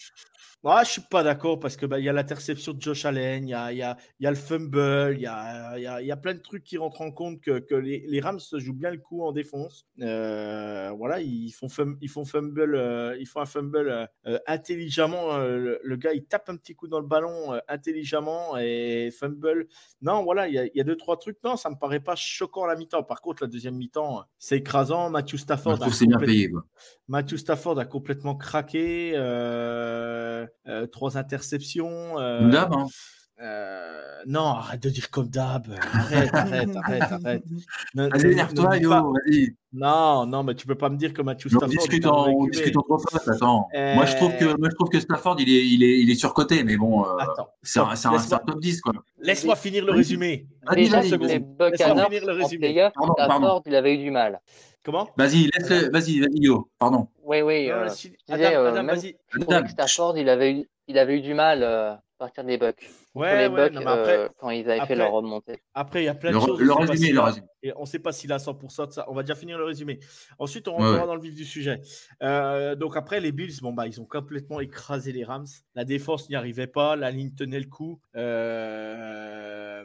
Moi, 0.61 0.83
je 0.83 0.89
suis 0.91 1.01
pas 1.09 1.23
d'accord 1.23 1.57
parce 1.57 1.77
que 1.77 1.85
bah, 1.85 1.99
il 1.99 2.03
y 2.05 2.09
a 2.09 2.13
l'interception 2.13 2.73
de 2.73 2.81
Josh 2.81 3.05
Allen, 3.05 3.47
il 3.47 3.51
y 3.51 3.53
a, 3.53 3.71
y 3.71 3.81
a- 3.81 3.95
y 4.19 4.25
a 4.27 4.29
le 4.29 4.35
fumble, 4.35 5.13
il 5.15 5.21
y 5.21 5.25
a, 5.25 5.77
y 5.79 5.85
a- 5.87 6.01
y 6.01 6.11
a 6.11 6.17
plein 6.17 6.33
de 6.33 6.39
trucs 6.41 6.65
qui 6.65 6.77
rentrent 6.77 6.99
en 6.99 7.11
compte 7.11 7.39
que, 7.39 7.59
que 7.59 7.75
les, 7.75 8.03
les 8.05 8.19
Rams 8.19 8.41
jouent 8.57 8.73
bien 8.73 8.91
le 8.91 8.97
coup 8.97 9.23
en 9.23 9.31
défense. 9.31 9.85
Euh, 10.01 10.91
voilà, 10.97 11.21
ils 11.21 11.51
font, 11.51 11.67
fum- 11.67 11.95
ils 12.01 12.09
font 12.09 12.25
fumble, 12.25 12.75
euh, 12.75 13.15
ils 13.17 13.25
font 13.25 13.39
un 13.39 13.45
fumble 13.45 14.07
euh, 14.27 14.37
intelligemment. 14.47 15.37
le, 15.37 15.79
le 15.81 15.95
gars, 15.95 16.11
il 16.11 16.25
tape 16.25 16.49
un 16.49 16.57
petit 16.57 16.75
coup 16.75 16.89
dans 16.89 16.99
le 16.99 17.07
ballon 17.07 17.57
intelligemment 17.69 18.57
et 18.57 19.11
fumble. 19.17 19.65
Non, 20.01 20.23
voilà, 20.25 20.49
il 20.49 20.55
y, 20.55 20.59
a, 20.59 20.65
y 20.75 20.81
a 20.81 20.83
deux 20.83 20.97
trois 20.97 21.15
trucs. 21.17 21.37
Non, 21.41 21.55
ça 21.55 21.69
me 21.69 21.75
paraît 21.75 22.01
pas 22.01 22.17
choquant 22.17 22.65
à 22.65 22.67
la 22.67 22.75
mi-temps. 22.75 23.03
Par 23.03 23.21
contre, 23.21 23.43
la 23.43 23.47
deuxième 23.49 23.77
mi-temps, 23.77 24.25
c'est 24.37 24.57
écrasant. 24.57 25.09
Matthew 25.09 25.37
Stafford. 25.37 25.79
trouve 25.79 25.87
a 25.87 25.89
bien 26.05 26.17
complètement- 26.17 26.25
payé. 26.27 26.51
Matthew 27.07 27.37
Stafford 27.37 27.79
a 27.79 27.85
complètement 27.85 28.35
craqué. 28.35 29.13
euh, 29.15 30.45
trois 30.87 31.17
interceptions. 31.17 32.19
euh, 32.19 32.51
hein. 32.71 32.87
Euh, 33.41 34.01
non, 34.27 34.47
arrête 34.47 34.83
de 34.83 34.89
dire 34.89 35.09
comme 35.09 35.27
d'hab. 35.29 35.65
Arrête, 35.93 36.29
arrête, 36.33 36.69
arrête, 36.83 37.01
arrête. 37.03 37.43
Ne 37.95 38.09
dis 38.75 38.81
yo, 38.83 38.89
vas-y. 38.89 39.55
Non, 39.71 40.25
non, 40.25 40.43
mais 40.43 40.55
tu 40.55 40.67
peux 40.67 40.75
pas 40.75 40.89
me 40.89 40.97
dire 40.97 41.13
que 41.13 41.21
On 41.21 41.37
Stafford. 41.37 41.69
discute, 41.69 42.03
est 42.03 42.07
un 42.07 42.09
en, 42.11 42.27
on 42.29 42.45
discute 42.47 42.75
entre 42.75 42.87
potes, 42.97 43.27
attends. 43.29 43.67
Euh, 43.75 43.95
Moi, 43.95 44.05
je 44.05 44.15
trouve 44.17 44.35
que, 44.35 44.45
moi, 44.57 44.67
je 44.69 44.75
trouve 44.75 44.89
que 44.89 44.99
Stafford, 44.99 45.37
il 45.39 45.49
est, 45.49 45.65
il 45.65 45.83
est, 45.83 45.99
il 46.01 46.09
est 46.09 46.15
surcoté, 46.15 46.63
mais 46.63 46.75
bon, 46.75 47.05
euh, 47.05 47.17
Attends, 47.17 47.47
c'est 47.63 47.79
un, 47.79 47.95
c'est 47.95 48.07
un, 48.07 48.11
un 48.11 48.13
laisse-moi 48.17 48.39
top 48.45 48.59
10, 48.59 48.81
quoi. 48.81 48.93
laisse-moi 49.21 49.55
finir 49.55 49.85
le 49.85 49.93
résumé. 49.93 50.45
Vas-y, 50.67 50.75
Déjà, 50.75 51.01
les 51.01 51.09
vas-y. 51.09 51.19
Laisse-moi 51.29 51.69
Buccaneers, 51.69 52.05
finir 52.05 52.25
le 52.25 52.33
résumé. 52.33 52.67
playoff, 52.73 52.93
Pardon, 52.93 53.13
pardon. 53.15 53.33
Stafford, 53.45 53.61
il 53.67 53.75
avait 53.75 53.93
eu 53.93 53.97
du 53.99 54.11
mal. 54.11 54.41
Comment? 54.83 55.09
Vas-y, 55.17 55.49
laisse, 55.55 55.69
vas-y, 55.91 56.19
vas-y, 56.19 56.39
yo, 56.41 56.69
pardon. 56.77 57.07
Oui, 57.23 57.41
oui. 57.41 57.69
Euh, 57.71 57.87
je 57.87 58.09
disais, 58.09 58.45
Adam, 58.47 58.59
euh, 58.77 58.83
même- 58.83 59.67
Stafford, 59.67 60.17
il 60.17 60.27
avait 60.29 60.51
eu, 60.53 60.69
il 60.87 60.97
avait 60.97 61.17
eu 61.17 61.21
du 61.21 61.33
mal 61.33 61.63
euh, 61.63 61.93
partir 62.19 62.43
des 62.43 62.57
Bucks. 62.57 62.87
Ouais, 63.15 63.47
les 63.47 63.53
ouais, 63.53 63.63
Bucks, 63.69 63.73
non, 63.73 63.79
mais 63.81 63.87
après, 63.87 64.17
euh, 64.17 64.29
quand 64.37 64.49
ils 64.51 64.61
avaient 64.69 64.75
après- 64.75 64.87
fait 64.89 64.95
leur 64.95 65.11
remontée. 65.11 65.59
après, 65.73 66.03
il 66.03 66.05
y 66.05 66.09
a 66.09 66.13
plein 66.13 66.29
de 66.29 66.35
le, 66.35 66.41
choses. 66.41 66.59
le 66.59 66.71
résumé, 66.73 66.97
s'il 66.97 67.13
le 67.15 67.19
a- 67.21 67.25
résumé. 67.25 67.47
Et 67.61 67.73
on 67.75 67.81
ne 67.81 67.85
sait 67.85 67.99
pas 67.99 68.11
s'il 68.13 68.31
a 68.31 68.37
100% 68.39 68.85
de 68.87 68.91
ça. 68.93 69.05
On 69.09 69.13
va 69.13 69.21
déjà 69.23 69.35
finir 69.35 69.57
le 69.57 69.65
résumé. 69.65 69.99
Ensuite, 70.37 70.67
on 70.69 70.73
rentrera 70.73 71.01
ouais. 71.01 71.05
dans 71.07 71.15
le 71.15 71.21
vif 71.21 71.33
du 71.35 71.43
sujet. 71.43 71.81
Euh, 72.23 72.75
donc 72.75 72.95
après, 72.95 73.19
les 73.19 73.31
Bills, 73.33 73.57
bon, 73.61 73.73
bah, 73.73 73.85
ils 73.87 73.99
ont 73.99 74.05
complètement 74.05 74.59
écrasé 74.61 75.11
les 75.11 75.25
Rams. 75.25 75.45
La 75.75 75.83
défense 75.83 76.29
n'y 76.29 76.35
arrivait 76.35 76.67
pas. 76.67 76.95
La 76.95 77.11
ligne 77.11 77.33
tenait 77.35 77.59
le 77.59 77.65
coup. 77.67 77.99
Euh, 78.15 79.83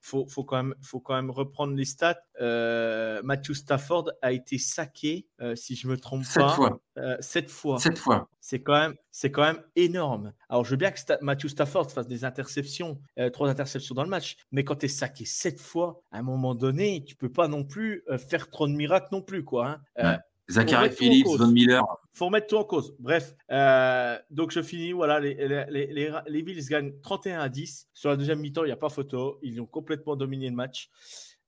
faut, 0.00 0.26
faut, 0.26 0.42
quand 0.44 0.56
même, 0.56 0.74
faut 0.82 1.00
quand 1.00 1.14
même 1.14 1.30
reprendre 1.30 1.74
les 1.74 1.84
stats. 1.84 2.18
Euh, 2.40 3.20
Matthew 3.22 3.52
Stafford 3.52 4.10
a 4.20 4.32
été 4.32 4.58
saqué, 4.58 5.26
euh, 5.40 5.54
si 5.54 5.76
je 5.76 5.86
me 5.86 5.96
trompe 5.96 6.24
Sept 6.24 6.42
pas, 6.42 6.48
fois. 6.48 6.80
euh, 6.98 7.16
sept 7.20 7.50
fois. 7.50 7.78
Sept 7.78 7.98
fois. 7.98 8.28
C'est 8.40 8.60
quand 8.62 8.78
même, 8.78 8.94
c'est 9.12 9.30
quand 9.30 9.42
même 9.42 9.62
énorme. 9.76 10.32
Alors, 10.48 10.64
je 10.64 10.70
veux 10.72 10.76
bien 10.76 10.90
que 10.90 10.98
Sta- 10.98 11.18
Matthew 11.20 11.46
Stafford 11.48 11.71
fasse 11.72 12.06
des 12.06 12.24
interceptions, 12.24 12.98
euh, 13.18 13.30
trois 13.30 13.48
interceptions 13.48 13.94
dans 13.94 14.02
le 14.04 14.08
match, 14.10 14.36
mais 14.52 14.64
quand 14.64 14.76
tu 14.76 14.86
es 14.86 14.88
saqué 14.88 15.24
sept 15.24 15.60
fois, 15.60 16.02
à 16.12 16.18
un 16.18 16.22
moment 16.22 16.54
donné, 16.54 17.04
tu 17.04 17.16
peux 17.16 17.30
pas 17.32 17.48
non 17.48 17.64
plus 17.64 18.02
euh, 18.08 18.18
faire 18.18 18.50
trop 18.50 18.66
de 18.68 18.72
miracles 18.72 19.08
non 19.12 19.22
plus, 19.22 19.44
quoi. 19.44 19.66
hein. 19.68 19.80
Euh, 19.98 20.12
Ouais. 20.12 20.18
Zachary 20.50 20.90
Phillips. 20.90 21.26
Von 21.28 21.46
Miller. 21.46 21.82
faut 22.12 22.26
remettre 22.26 22.48
tout 22.48 22.56
en 22.56 22.64
cause. 22.64 22.94
Bref, 22.98 23.34
euh, 23.52 24.18
donc 24.30 24.50
je 24.50 24.60
finis. 24.60 24.92
Voilà, 24.92 25.18
les, 25.20 25.34
les, 25.34 25.64
les, 25.70 25.86
les- 25.86 26.12
les 26.26 26.42
Bills 26.42 26.66
gagnent 26.68 26.92
31 27.00 27.38
à 27.40 27.48
10. 27.48 27.88
Sur 27.94 28.10
la 28.10 28.16
deuxième 28.16 28.40
mi-temps, 28.40 28.64
il 28.64 28.66
n'y 28.66 28.72
a 28.72 28.76
pas 28.76 28.90
photo. 28.90 29.38
Ils 29.42 29.60
ont 29.62 29.66
complètement 29.66 30.14
dominé 30.16 30.50
le 30.50 30.56
match. 30.56 30.90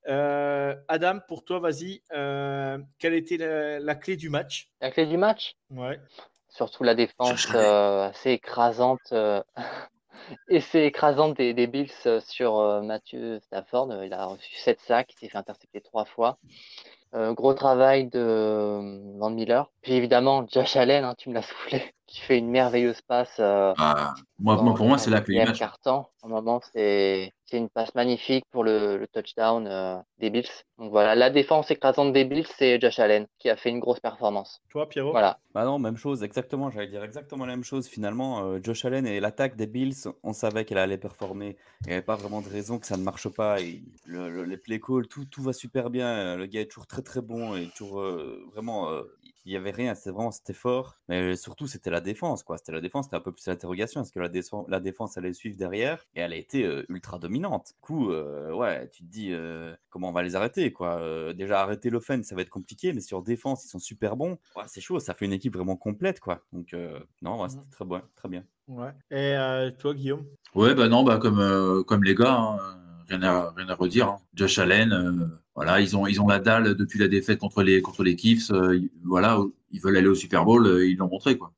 Euh, 0.09 0.75
Adam, 0.89 1.19
pour 1.27 1.45
toi, 1.45 1.59
vas-y. 1.59 2.03
euh, 2.15 2.79
quelle 2.99 3.15
était 3.15 3.37
la, 3.37 3.81
la 3.81 3.95
clé 3.97 4.17
du 4.17 4.31
match? 4.31 4.71
La 4.81 4.91
clé 4.91 5.07
du 5.07 5.17
match, 5.19 5.57
Ouais. 5.71 5.99
surtout 6.49 6.85
la 6.85 6.95
défense 6.95 7.49
euh, 7.55 8.09
assez 8.09 8.31
écrasante. 8.31 9.13
Et 10.49 10.61
c'est 10.61 10.87
écrasante 10.87 11.37
des, 11.37 11.67
Bills 11.67 11.91
euh, 12.07 12.21
sur 12.21 12.59
euh, 12.59 12.83
Matthew 12.83 13.41
Stafford. 13.41 13.89
Il 14.05 14.13
a 14.13 14.27
reçu 14.27 14.55
7 14.57 14.81
sacs, 14.81 15.13
il 15.13 15.19
s'est 15.19 15.29
fait 15.29 15.39
intercepter 15.39 15.81
trois 15.81 16.05
fois. 16.05 16.39
Euh, 17.15 17.33
gros 17.33 17.55
travail 17.55 18.07
de 18.09 18.19
euh, 18.19 19.01
Van 19.19 19.31
Miller. 19.31 19.71
Puis 19.83 19.93
évidemment, 19.93 20.47
Josh 20.49 20.75
Allen, 20.75 21.05
hein, 21.05 21.15
tu 21.17 21.29
me 21.29 21.35
l'as 21.35 21.43
soufflé, 21.49 21.95
qui 22.15 22.21
fait 22.21 22.39
une 22.39 22.49
merveilleuse 22.49 23.03
passe. 23.03 23.41
euh, 23.41 23.75
Ah, 23.77 24.15
moi, 24.39 24.57
pour 24.57 24.87
moi, 24.87 24.99
c'est 24.99 25.11
la 25.11 25.21
clé 25.21 25.41
du 25.41 25.45
match. 25.47 25.59
quart-temps. 25.59 26.11
Au 26.23 26.29
moment, 26.29 26.61
c'est 26.73 27.33
c'est 27.47 27.59
une 27.59 27.69
passe 27.69 27.95
magnifique 27.95 28.45
pour 28.53 28.63
le, 28.63 28.97
le 28.97 29.07
touchdown 29.09 29.67
euh, 29.67 29.97
des 30.19 30.31
Bills. 30.31 30.49
Donc 30.79 30.91
voilà, 30.93 31.15
la 31.17 31.31
défense 31.31 31.71
écrasante 31.73 32.13
des 32.13 32.25
Bills, 32.25 32.47
c'est 32.57 32.81
Josh 32.81 32.99
Allen 33.01 33.27
qui 33.39 33.51
a 33.51 33.57
fait 33.57 33.71
une 33.71 33.81
grosse 33.81 33.99
performance. 34.01 34.63
Toi, 34.71 34.89
Pierrot? 34.89 35.11
Voilà. 35.11 35.39
Bah 35.55 35.65
non, 35.65 35.79
même 35.81 35.97
chose, 35.97 36.23
exactement. 36.23 36.71
J'allais 36.71 36.87
dire 36.87 37.03
exactement 37.03 37.47
la 37.47 37.53
même 37.55 37.65
chose. 37.65 37.89
Finalement, 37.89 38.45
euh, 38.45 38.61
Josh 38.63 38.85
Allen 38.85 39.07
et 39.07 39.19
l'attaque 39.21 39.57
des 39.57 39.67
Bills, 39.67 39.95
on 40.23 40.33
savait 40.33 40.65
qu'elle 40.65 40.79
allait 40.79 40.99
performer. 40.99 41.57
Il 41.83 41.89
n'y 41.89 41.93
avait 41.95 42.03
pas 42.03 42.17
vraiment 42.17 42.41
de 42.41 42.49
raison 42.49 42.79
que 42.79 42.87
ça 42.87 42.97
ne 42.97 43.03
marche 43.03 43.29
pas. 43.29 43.61
Et 43.61 43.83
le- 44.07 44.31
le- 44.31 44.45
les 44.45 44.57
play 44.57 44.81
calls, 44.81 45.09
tout, 45.09 45.25
tout 45.27 45.43
va 45.43 45.53
super 45.53 45.91
bien. 45.91 46.37
Le 46.37 46.47
gars 46.47 46.61
est 46.61 46.67
toujours 46.67 46.87
très 46.87 47.03
très 47.03 47.21
bon 47.23 47.57
et 47.57 47.69
toujours 47.77 48.01
euh, 48.01 48.41
vraiment. 48.53 48.89
Euh, 49.45 49.47
il 49.47 49.51
n'y 49.51 49.57
avait 49.57 49.71
rien, 49.71 49.95
c'était 49.95 50.11
vraiment 50.11 50.31
c'était 50.31 50.53
fort. 50.53 50.99
Mais 51.09 51.37
surtout, 51.37 51.67
c'était 51.67 51.91
la 51.91 52.01
défense. 52.01 52.43
quoi. 52.43 52.57
C'était 52.59 52.73
la 52.73 52.81
défense, 52.81 53.07
c'était 53.07 53.17
un 53.17 53.21
peu 53.21 53.33
plus 53.33 53.47
l'interrogation. 53.47 54.01
Est-ce 54.01 54.13
que 54.13 54.21
la, 54.21 54.29
défense- 54.29 54.67
la 54.69 54.81
défense 54.81 55.17
allait 55.19 55.33
suivre 55.33 55.57
derrière? 55.57 56.05
Et 56.15 56.21
elle 56.21 56.33
a 56.33 56.37
été 56.37 56.65
euh, 56.65 56.85
ultra 56.89 57.19
dominante. 57.19 57.73
Du 57.75 57.81
coup, 57.81 58.11
euh, 58.11 58.53
ouais, 58.53 58.89
tu 58.91 59.03
te 59.05 59.09
dis 59.11 59.33
euh, 59.33 59.75
comment 59.91 60.09
on 60.09 60.13
va 60.13 60.23
les 60.23 60.37
arrêter. 60.37 60.73
quoi? 60.73 60.99
Euh, 61.01 61.33
déjà, 61.33 61.61
arrêter 61.63 61.91
l'offense, 61.91 62.27
ça 62.27 62.35
va 62.35 62.43
être 62.43 62.49
compliqué. 62.51 62.93
Mais 62.93 63.01
sur 63.01 63.23
défense, 63.23 63.65
ils 63.65 63.69
sont 63.69 63.79
super 63.79 64.17
bons. 64.17 64.39
Ouais, 64.57 64.65
c'est 64.67 64.81
chaud, 64.81 64.99
ça 64.99 65.15
fait 65.15 65.25
une 65.27 65.33
équipe 65.33 65.55
vraiment 65.55 65.77
complète. 65.77 66.21
quoi. 66.21 66.41
Donc, 66.53 66.73
euh, 66.75 66.99
non, 67.23 67.43
ouais, 67.43 67.49
c'était 67.49 67.69
très, 67.71 67.85
bon, 67.85 68.01
très 68.17 68.29
bien. 68.29 68.45
Ouais. 68.67 68.93
Et 69.11 69.37
euh, 69.37 69.71
toi, 69.73 69.93
Guillaume? 69.93 70.25
Ouais, 70.55 70.75
bah 70.75 70.89
non, 70.89 71.03
bah 71.03 71.19
comme, 71.19 71.39
euh, 71.41 71.83
comme 71.83 72.03
les 72.05 72.15
gars, 72.15 72.39
hein, 72.39 72.59
rien, 73.09 73.23
à, 73.23 73.53
rien 73.57 73.69
à 73.69 73.75
redire. 73.75 74.09
hein. 74.09 74.19
Josh 74.35 74.59
Allen, 74.59 74.93
euh, 74.93 75.27
voilà, 75.55 75.81
ils 75.81 75.97
ont, 75.97 76.07
ils 76.07 76.21
ont 76.21 76.27
la 76.29 76.39
dalle 76.39 76.75
depuis 76.75 76.99
la 76.99 77.09
défaite 77.09 77.39
contre 77.39 77.63
les, 77.63 77.83
contre 77.83 78.03
les 78.03 78.17
Chiefs. 78.17 78.51
euh, 78.51 78.79
voilà, 79.05 79.39
ils 79.71 79.81
veulent 79.81 79.97
aller 79.97 80.09
au 80.09 80.15
Super 80.15 80.45
Bowl, 80.45 80.67
euh, 80.67 80.87
ils 80.87 80.97
l'ont 80.97 81.09
montré, 81.09 81.37
quoi. 81.39 81.53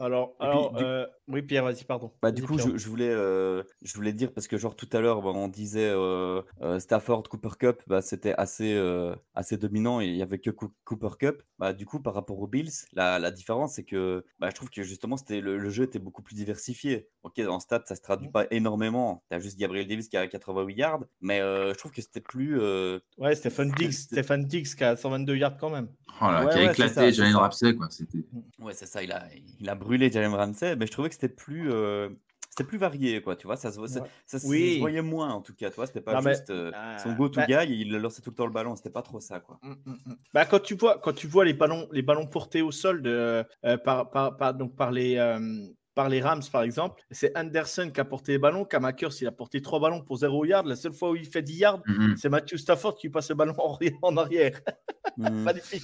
Alors, 0.00 0.36
puis, 0.38 0.46
alors 0.48 0.72
du- 0.74 0.84
euh, 0.84 1.06
oui, 1.26 1.42
Pierre, 1.42 1.64
vas-y, 1.64 1.84
pardon. 1.84 2.12
Bah, 2.22 2.30
du 2.30 2.42
coup, 2.42 2.56
je, 2.58 2.76
je 2.78 2.88
voulais, 2.88 3.08
euh, 3.10 3.62
je 3.82 3.92
voulais 3.94 4.12
dire, 4.12 4.32
parce 4.32 4.46
que 4.46 4.56
genre 4.56 4.76
tout 4.76 4.88
à 4.92 5.00
l'heure, 5.00 5.20
bah, 5.22 5.30
on 5.34 5.48
disait 5.48 5.88
euh, 5.88 6.40
euh, 6.62 6.78
Stafford, 6.78 7.24
Cooper 7.24 7.50
Cup, 7.58 7.82
bah, 7.88 8.00
c'était 8.00 8.34
assez, 8.38 8.74
euh, 8.74 9.14
assez 9.34 9.56
dominant 9.56 10.00
il 10.00 10.12
n'y 10.12 10.22
avait 10.22 10.38
que 10.38 10.50
Coo- 10.50 10.72
Cooper 10.84 11.16
Cup. 11.18 11.42
Bah, 11.58 11.72
du 11.72 11.84
coup, 11.84 12.00
par 12.00 12.14
rapport 12.14 12.38
aux 12.38 12.46
Bills, 12.46 12.70
la, 12.92 13.18
la 13.18 13.30
différence, 13.32 13.74
c'est 13.74 13.84
que 13.84 14.24
bah, 14.38 14.50
je 14.50 14.54
trouve 14.54 14.70
que 14.70 14.82
justement, 14.84 15.16
c'était, 15.16 15.40
le, 15.40 15.58
le 15.58 15.70
jeu 15.70 15.84
était 15.84 15.98
beaucoup 15.98 16.22
plus 16.22 16.36
diversifié. 16.36 17.08
Ok, 17.24 17.40
en 17.40 17.58
stats, 17.58 17.82
ça 17.86 17.96
se 17.96 18.00
traduit 18.00 18.28
pas 18.30 18.46
énormément. 18.52 19.24
Tu 19.30 19.36
as 19.36 19.40
juste 19.40 19.58
Gabriel 19.58 19.86
Davis 19.88 20.08
qui 20.08 20.16
a 20.16 20.26
88 20.28 20.74
yards, 20.76 21.00
mais 21.20 21.40
euh, 21.40 21.72
je 21.74 21.78
trouve 21.78 21.90
que 21.90 22.00
c'était 22.02 22.20
plus. 22.20 22.60
euh, 22.60 23.00
Ouais, 23.18 23.34
Stephen 23.34 23.72
Diggs, 23.72 23.92
Stephen 23.92 24.44
Diggs 24.44 24.74
qui 24.76 24.84
a 24.84 24.96
122 24.96 25.36
yards 25.36 25.56
quand 25.58 25.70
même. 25.70 25.88
Voilà, 26.20 26.44
Ouais, 26.44 26.52
qui 26.52 26.58
a 26.58 26.64
ouais, 26.64 26.70
éclaté 26.70 27.12
Jalen. 27.12 27.36
Ramsey, 27.36 27.74
quoi. 27.74 27.88
C'était. 27.90 28.24
Ouais, 28.60 28.74
c'est 28.74 28.86
ça, 28.86 29.02
il 29.02 29.12
a, 29.12 29.24
il 29.60 29.68
a 29.68 29.74
brûlé 29.74 29.87
Jalen 29.96 30.34
Ramsey, 30.34 30.76
mais 30.76 30.86
je 30.86 30.92
trouvais 30.92 31.08
que 31.08 31.14
c'était 31.14 31.28
plus, 31.28 31.70
euh, 31.72 32.08
c'était 32.50 32.64
plus 32.64 32.78
varié, 32.78 33.20
quoi, 33.22 33.36
tu 33.36 33.46
vois, 33.46 33.56
ça 33.56 33.70
se, 33.72 33.86
ça, 33.86 34.04
se- 34.38 34.46
Oui. 34.46 34.68
ça 34.68 34.74
se 34.74 34.78
voyait 34.80 35.02
moins, 35.02 35.30
en 35.32 35.40
tout 35.42 35.54
cas, 35.54 35.70
tu 35.70 35.76
vois, 35.76 35.86
c'était 35.86 36.00
pas 36.00 36.20
Non, 36.20 36.30
juste 36.30 36.50
euh, 36.50 36.70
Ah, 36.74 36.98
son 37.02 37.12
go-to 37.14 37.40
bah- 37.40 37.46
guy, 37.46 37.80
il 37.80 37.96
lançait 37.96 38.22
tout 38.22 38.30
le 38.30 38.36
temps 38.36 38.46
le 38.46 38.52
ballon, 38.52 38.74
c'était 38.76 38.90
pas 38.90 39.02
trop 39.02 39.20
ça, 39.20 39.40
quoi. 39.40 39.58
Mm, 39.62 39.70
mm, 39.86 39.92
mm. 40.06 40.14
Bah, 40.34 40.44
quand 40.44 40.60
tu 40.60 40.74
vois, 40.74 40.98
quand 40.98 41.12
tu 41.12 41.26
vois 41.26 41.44
les 41.44 41.54
ballons, 41.54 41.88
les 41.92 42.02
ballons 42.02 42.26
portés 42.26 42.62
au 42.62 42.70
sol 42.72 43.02
de, 43.02 43.44
euh, 43.64 43.76
par, 43.78 44.10
par, 44.10 44.36
par- 44.36 44.54
donc 44.54 44.76
par 44.76 44.90
les 44.90 45.16
euh, 45.16 45.38
par 45.98 46.08
les 46.08 46.20
Rams 46.20 46.44
par 46.52 46.62
exemple, 46.62 47.02
c'est 47.10 47.36
Anderson 47.36 47.90
qui 47.92 47.98
a 47.98 48.04
porté 48.04 48.30
les 48.30 48.38
ballons. 48.38 48.64
Kamakers 48.64 49.20
il 49.20 49.26
a 49.26 49.32
porté 49.32 49.60
trois 49.60 49.80
ballons 49.80 50.00
pour 50.00 50.16
0 50.18 50.44
yard. 50.44 50.64
La 50.64 50.76
seule 50.76 50.92
fois 50.92 51.10
où 51.10 51.16
il 51.16 51.26
fait 51.26 51.42
10 51.42 51.56
yards, 51.58 51.82
Mhm. 51.88 52.16
c'est 52.16 52.28
Matthew 52.28 52.56
Stafford 52.56 52.94
qui 52.94 53.08
passe 53.10 53.30
le 53.30 53.34
ballon 53.34 53.54
en, 54.02 54.16
arrière. 54.16 54.60
Mhm. 55.16 55.42
Magnifique. 55.52 55.82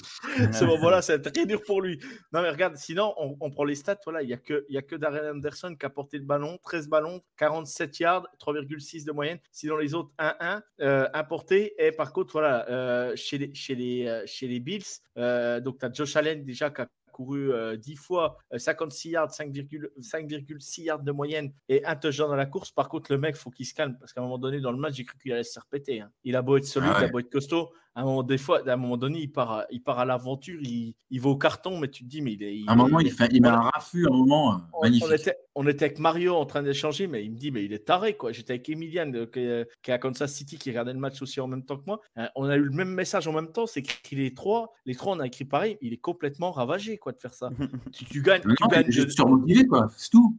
Ce 0.53 0.65
moment-là, 0.65 1.03
c'est 1.03 1.21
très 1.21 1.47
dur 1.47 1.61
pour 1.67 1.83
lui. 1.83 1.99
Non, 2.33 2.43
mais 2.43 2.51
regarde, 2.51 2.77
sinon, 2.77 3.13
on, 3.17 3.37
on 3.41 3.51
prend 3.51 3.65
les 3.65 3.75
stats. 3.75 3.99
Voilà, 4.05 4.23
il 4.23 4.29
n'y 4.29 4.33
a 4.33 4.37
que, 4.37 4.65
il 4.69 4.77
y 4.77 4.79
a 4.79 4.83
que 4.83 4.95
Darren 4.95 5.31
Anderson 5.35 5.75
qui 5.75 5.85
a 5.85 5.91
porté 5.91 6.19
le 6.19 6.25
ballon, 6.25 6.59
13 6.63 6.87
ballons, 6.89 7.21
47 7.37 7.99
yards, 7.99 8.29
3,6 8.39 9.05
de 9.05 9.11
moyenne. 9.11 9.41
Sinon, 9.51 9.79
les 9.79 9.95
autres, 9.95 10.13
1-1, 10.17 10.63
euh, 10.81 11.09
importé. 11.13 11.75
Et 11.85 11.91
par 11.91 12.13
contre, 12.13 12.31
voilà, 12.35 12.69
euh, 12.71 13.17
chez, 13.17 13.39
les, 13.39 13.53
chez, 13.53 13.75
les, 13.75 14.07
euh, 14.07 14.23
chez 14.27 14.47
les 14.47 14.61
Bills, 14.61 14.85
euh, 15.19 15.59
donc 15.59 15.81
tu 15.81 15.87
as 15.87 15.93
Josh 15.93 16.15
Allen 16.15 16.45
déjà 16.45 16.71
qui 16.71 16.83
a 16.83 16.87
couru 17.15 17.53
euh, 17.53 17.77
10 17.77 17.97
fois, 17.97 18.37
euh, 18.53 18.59
56 18.59 19.11
yards, 19.11 19.31
5,6 19.31 19.89
5,6 20.01 20.83
yards 20.83 21.03
de 21.03 21.13
moyenne 21.13 21.53
et 21.69 21.85
un 21.85 21.95
touchdown 21.97 22.29
dans 22.29 22.37
la 22.37 22.47
course. 22.47 22.73
Par 22.73 22.89
contre, 22.89 23.13
le 23.13 23.19
mec, 23.19 23.37
faut 23.37 23.51
qu'il 23.51 23.67
se 23.67 23.75
calme 23.75 23.97
parce 23.99 24.13
qu'à 24.13 24.21
un 24.21 24.25
moment 24.25 24.39
donné, 24.39 24.61
dans 24.61 24.73
le 24.73 24.79
match, 24.79 24.95
j'ai 24.95 25.05
cru 25.05 25.17
qu'il 25.19 25.33
allait 25.33 25.45
se 25.45 25.59
répéter. 25.61 26.01
hein. 26.01 26.11
Il 26.25 26.35
a 26.37 26.43
beau 26.43 26.57
être 26.57 26.65
solide, 26.65 26.91
Ah 26.95 26.99
il 27.03 27.05
a 27.05 27.09
beau 27.09 27.21
être 27.21 27.31
costaud. 27.31 27.73
À 27.97 28.01
un 28.01 28.05
moment, 28.05 28.23
des 28.25 28.39
fois, 28.39 28.61
à 28.69 28.73
un 28.73 28.77
moment 28.77 28.97
donné, 28.97 29.21
il 29.21 29.31
part 29.31 29.53
à, 29.53 29.65
il 29.71 29.81
part 29.81 30.01
à 30.01 30.05
l'aventure, 30.05 30.59
il, 30.61 30.95
il 31.11 31.21
va 31.21 31.29
au 31.31 31.37
carton, 31.37 31.79
mais 31.79 31.87
tu 31.87 32.03
te 32.03 32.09
dis, 32.09 32.23
mais 32.23 32.33
il 32.33 32.43
est. 32.43 32.57
il 32.57 32.69
À 32.69 32.73
un 32.73 32.75
moment, 32.75 32.99
est- 32.99 33.05
il, 33.05 33.13
fait, 33.13 33.29
il 33.31 33.41
met 33.41 33.49
Voilà. 33.49 33.67
un 33.67 33.71
raffut, 33.71 34.05
à 34.05 34.09
un 34.13 34.17
moment, 34.17 34.55
euh, 34.55 34.57
on, 34.73 34.81
magnifique. 34.83 35.07
on 35.09 35.13
était, 35.15 35.37
on 35.55 35.67
était 35.69 35.85
avec 35.85 36.01
Mario 36.01 36.35
en 36.35 36.45
train 36.45 36.65
d'échanger, 36.65 37.07
mais 37.07 37.25
il 37.25 37.31
me 37.31 37.37
dit, 37.37 37.53
mais 37.53 37.65
il 37.65 37.73
est 37.73 37.85
taré, 37.87 38.17
quoi. 38.17 38.33
J'étais 38.33 38.55
avec 38.55 38.69
Emilian, 38.69 39.13
euh, 39.15 39.27
qui, 39.27 39.39
est- 39.39 39.69
qui 39.81 39.93
est 39.93 39.95
à 39.95 39.99
Kansas 39.99 40.33
City, 40.33 40.59
qui 40.59 40.71
regardait 40.71 40.93
le 40.93 40.99
match 40.99 41.23
aussi 41.23 41.41
en 41.41 41.47
même 41.47 41.65
temps 41.65 41.77
que 41.77 41.85
moi. 41.87 42.01
Euh, 42.19 42.27
on 42.35 42.47
a 42.47 42.57
eu 42.57 42.63
le 42.65 42.71
même 42.71 42.89
message 42.91 43.29
en 43.29 43.33
même 43.33 43.53
temps, 43.53 43.67
c'est 43.67 43.79
écrit 43.81 44.17
les 44.17 44.35
trois. 44.35 44.73
Les 44.87 44.97
trois, 44.97 45.15
on 45.15 45.21
a 45.21 45.27
écrit 45.29 45.45
pareil. 45.45 45.79
Il 45.81 45.93
est 45.93 45.97
complètement 45.99 46.51
ravagé, 46.51 46.99
quoi, 46.99 47.13
de 47.13 47.21
faire 47.21 47.35
ça. 47.35 47.51
tu, 47.93 48.05
tu 48.07 48.23
gagnes, 48.23 48.43
Non, 48.45 48.55
tu 48.61 48.67
gagnes 48.75 48.89
est 48.89 48.91
juste 48.91 49.07
de- 49.07 49.13
surmotivé, 49.13 49.67
quoi. 49.69 49.87
C'est 49.97 50.11
tout. 50.11 50.34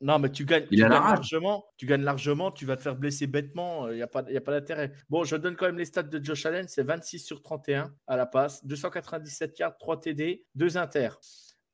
Non, 0.00 0.18
mais 0.18 0.30
tu 0.30 0.44
gagnes, 0.44 0.66
Il 0.70 0.78
tu 0.78 0.84
a 0.84 0.88
la 0.88 0.96
gagnes 0.96 1.04
rage. 1.04 1.32
largement. 1.32 1.66
Tu 1.76 1.86
gagnes 1.86 2.02
largement. 2.02 2.50
Tu 2.52 2.66
vas 2.66 2.76
te 2.76 2.82
faire 2.82 2.96
blesser 2.96 3.26
bêtement. 3.26 3.88
Il 3.90 3.96
n'y 3.96 4.02
a 4.02 4.06
pas, 4.06 4.24
y 4.30 4.36
a 4.36 4.40
pas 4.40 4.52
d'intérêt. 4.52 4.92
Bon, 5.08 5.24
je 5.24 5.36
donne 5.36 5.56
quand 5.56 5.66
même 5.66 5.78
les 5.78 5.84
stats 5.86 6.02
de 6.04 6.22
Josh 6.22 6.44
Allen. 6.46 6.66
C'est 6.68 6.82
26 6.82 7.20
sur 7.20 7.42
31 7.42 7.94
à 8.06 8.16
la 8.16 8.26
passe, 8.26 8.64
297 8.66 9.58
yards, 9.58 9.78
3 9.78 10.00
TD, 10.00 10.44
2 10.54 10.76
inter. 10.76 11.08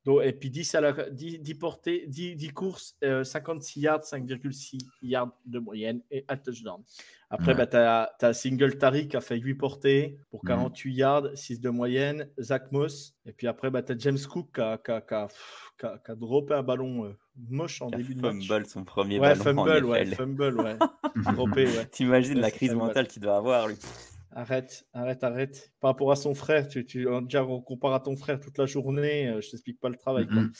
Donc, 0.05 0.21
et 0.23 0.33
puis 0.33 0.49
10, 0.49 0.75
à 0.75 0.81
la, 0.81 1.09
10, 1.09 1.39
10 1.39 1.53
portées, 1.55 2.05
10, 2.07 2.35
10 2.35 2.49
courses, 2.49 2.95
euh, 3.03 3.23
56 3.23 3.79
yards, 3.79 4.03
5,6 4.03 4.77
yards 5.01 5.31
de 5.45 5.59
moyenne 5.59 6.01
et 6.11 6.25
un 6.27 6.35
touchdown. 6.37 6.81
Après, 7.29 7.53
Ouais. 7.55 7.65
bah, 7.65 8.09
tu 8.19 8.25
as, 8.25 8.33
Single 8.33 8.77
Tariq 8.77 9.07
qui 9.07 9.17
a 9.17 9.21
fait 9.21 9.37
8 9.37 9.55
portées 9.55 10.19
pour 10.29 10.41
Mhm. 10.43 10.47
48 10.49 10.93
yards, 10.93 11.27
6 11.35 11.59
de 11.61 11.69
moyenne. 11.69 12.29
Zach 12.39 12.71
Moss. 12.71 13.15
Et 13.25 13.31
puis 13.31 13.47
après, 13.47 13.71
bah, 13.71 13.81
tu 13.81 13.93
as 13.93 13.97
James 13.97 14.19
Cook 14.29 14.49
qui 14.53 14.61
a, 14.61 14.77
qui 14.77 14.91
a- 14.91 15.01
qui 15.01 15.13
a- 15.15 15.27
qui 16.05 16.11
a- 16.11 16.15
droppé 16.15 16.53
un 16.53 16.63
ballon 16.63 17.05
euh, 17.05 17.17
moche 17.49 17.81
en 17.81 17.89
début 17.89 18.13
de 18.13 18.21
match. 18.21 18.45
fumble 18.47 18.65
son 18.67 18.83
premier 18.83 19.19
Ouais, 19.19 19.29
ballon 19.35 19.41
en 19.41 19.43
fumble, 19.65 19.85
ouais, 19.85 20.01
NFL. 20.03 20.15
fumble, 20.15 20.61
ouais. 20.61 20.77
Droppé, 21.37 21.65
ouais. 21.65 21.85
T'imagines 21.87 22.35
Ouais, 22.35 22.41
la 22.41 22.51
crise 22.51 22.73
mentale 22.75 23.07
qu'il 23.07 23.21
doit 23.21 23.37
avoir, 23.37 23.67
lui. 23.69 23.77
Arrête, 24.35 24.85
arrête, 24.93 25.23
arrête. 25.23 25.71
Par 25.79 25.91
rapport 25.91 26.11
à 26.11 26.15
son 26.15 26.33
frère, 26.33 26.67
tu, 26.67 26.85
tu 26.85 27.07
on- 27.07 27.21
déjà 27.21 27.43
on 27.45 27.61
compare 27.61 27.93
à 27.93 27.99
ton 27.99 28.15
frère 28.15 28.39
toute 28.39 28.57
la 28.57 28.65
journée, 28.65 29.27
euh, 29.29 29.41
je 29.41 29.51
t'explique 29.51 29.79
pas 29.79 29.89
le 29.89 29.95
travail. 29.95 30.25
quoi. 30.27 30.41
Mhm. 30.41 30.51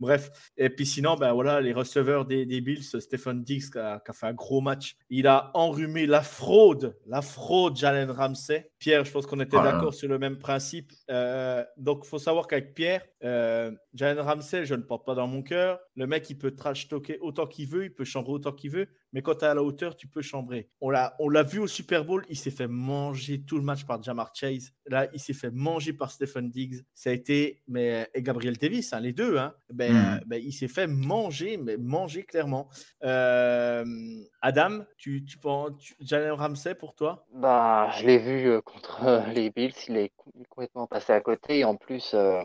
Bref, 0.00 0.30
et 0.56 0.68
puis 0.68 0.84
sinon, 0.84 1.14
ben 1.14 1.32
voilà, 1.32 1.60
les 1.60 1.72
receveurs 1.72 2.24
des, 2.26 2.44
des 2.44 2.60
Bills, 2.60 2.82
Stephen 2.82 3.44
Diggs 3.44 3.70
qui 3.70 3.78
a, 3.78 4.00
qui 4.04 4.10
a 4.10 4.14
fait 4.14 4.26
un 4.26 4.32
gros 4.34 4.60
match. 4.60 4.96
Il 5.10 5.28
a 5.28 5.52
enrhumé 5.54 6.06
la 6.06 6.22
fraude, 6.22 6.98
la 7.06 7.22
fraude 7.22 7.76
Jalen 7.76 8.10
Ramsey. 8.10 8.68
Pierre, 8.80 9.04
je 9.04 9.12
pense 9.12 9.26
qu'on 9.26 9.38
était 9.38 9.56
là. 9.56 9.62
d'accord 9.70 9.94
sur 9.94 10.08
le 10.08 10.18
même 10.18 10.38
principe. 10.38 10.90
Euh, 11.08 11.64
donc, 11.76 12.00
il 12.04 12.08
faut 12.08 12.18
savoir 12.18 12.48
qu'avec 12.48 12.74
Pierre, 12.74 13.02
euh, 13.22 13.70
Jalen 13.94 14.18
Ramsey, 14.18 14.64
je 14.66 14.74
ne 14.74 14.82
porte 14.82 15.06
pas 15.06 15.14
dans 15.14 15.28
mon 15.28 15.40
cœur. 15.42 15.78
Le 15.94 16.08
mec, 16.08 16.28
il 16.30 16.36
peut 16.36 16.50
trash 16.56 16.88
talker 16.88 17.18
autant 17.20 17.46
qu'il 17.46 17.68
veut, 17.68 17.84
il 17.84 17.94
peut 17.94 18.04
chambrer 18.04 18.32
autant 18.32 18.50
qu'il 18.52 18.72
veut, 18.72 18.88
mais 19.12 19.22
quand 19.22 19.34
tu 19.36 19.44
es 19.44 19.48
à 19.48 19.54
la 19.54 19.62
hauteur, 19.62 19.96
tu 19.96 20.06
peux 20.08 20.22
chambrer. 20.22 20.68
On 20.80 20.90
l'a, 20.90 21.14
on 21.18 21.28
l'a 21.28 21.42
vu 21.42 21.58
au 21.58 21.66
Super 21.66 22.04
Bowl, 22.04 22.24
il 22.28 22.36
s'est 22.36 22.50
fait 22.50 22.66
manger 22.68 23.42
tout 23.42 23.56
le 23.56 23.62
match 23.64 23.84
par 23.84 24.02
Jamar 24.02 24.32
Chase. 24.34 24.72
Là, 24.86 25.06
il 25.12 25.20
s'est 25.20 25.32
fait 25.34 25.50
manger 25.50 25.92
par 25.92 26.10
Stephen 26.10 26.50
Diggs. 26.50 26.82
Ça 26.94 27.10
a 27.10 27.12
été, 27.12 27.62
mais, 27.68 28.08
et 28.14 28.22
Gabriel 28.22 28.56
Davis, 28.56 28.92
hein, 28.92 29.00
les 29.00 29.12
deux, 29.12 29.36
hein, 29.38 29.54
ben, 29.72 29.92
Mhm. 29.92 30.14
euh, 30.14 30.20
ben, 30.26 30.42
il 30.42 30.52
s'est 30.52 30.68
fait 30.68 30.86
manger, 30.86 31.56
mais 31.56 31.76
manger 31.76 32.22
clairement. 32.24 32.68
Euh, 33.04 33.84
Adam, 34.40 34.84
tu, 34.96 35.24
tu 35.24 35.38
penses, 35.38 35.72
tu- 35.78 35.94
Jalen 36.00 36.32
Ramsey 36.32 36.74
pour 36.74 36.94
toi? 36.94 37.26
Bah, 37.34 37.90
je 37.98 38.06
l'ai 38.06 38.18
vu 38.18 38.48
euh, 38.48 38.60
contre 38.60 39.04
euh, 39.04 39.26
les 39.32 39.50
Bills, 39.50 39.74
il 39.88 39.96
est 39.96 40.10
co- 40.16 40.32
complètement 40.48 40.86
passé 40.86 41.12
à 41.12 41.20
côté. 41.20 41.58
Et 41.60 41.64
en 41.64 41.76
plus, 41.76 42.12
euh, 42.14 42.42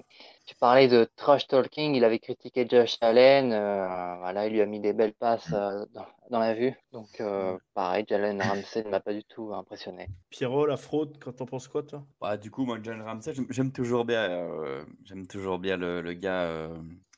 tu 0.48 0.56
parlais 0.56 0.88
de 0.88 1.08
trash 1.16 1.46
talking, 1.48 1.94
il 1.94 2.04
avait 2.04 2.20
critiqué 2.20 2.66
Josh 2.68 2.98
Allen. 3.02 3.52
euh, 3.54 4.16
voilà, 4.18 4.48
il 4.48 4.54
lui 4.54 4.62
a 4.62 4.66
mis 4.66 4.80
des 4.80 4.94
belles 4.94 5.14
passes 5.14 5.52
euh, 5.54 5.86
dans, 5.94 6.08
dans 6.32 6.40
la 6.40 6.54
vue. 6.56 6.74
Donc, 6.92 7.22
euh, 7.22 7.58
pareil, 7.74 8.06
Jalen 8.08 8.42
Ramsey 8.42 8.84
ne 8.84 8.90
m'a 8.90 9.00
pas 9.00 9.14
du 9.14 9.24
tout 9.26 9.54
impressionné. 9.54 10.10
Pierrot, 10.30 10.66
la 10.66 10.78
fraude, 10.78 11.18
quand 11.20 11.34
t'en 11.34 11.46
penses 11.46 11.68
quoi, 11.68 11.84
toi? 11.84 12.04
Bah, 12.20 12.38
du 12.38 12.50
coup, 12.50 12.66
moi, 12.66 12.80
John 12.82 13.02
Ramsey, 13.02 13.34
j'aime- 13.50 13.72
toujours 13.72 14.06
bien, 14.06 14.24
euh, 14.30 14.84
j'aime 15.04 15.28
toujours 15.28 15.60
bien 15.60 15.78
le, 15.78 16.02
le 16.02 16.14
gars, 16.14 16.44
euh, 16.44 16.76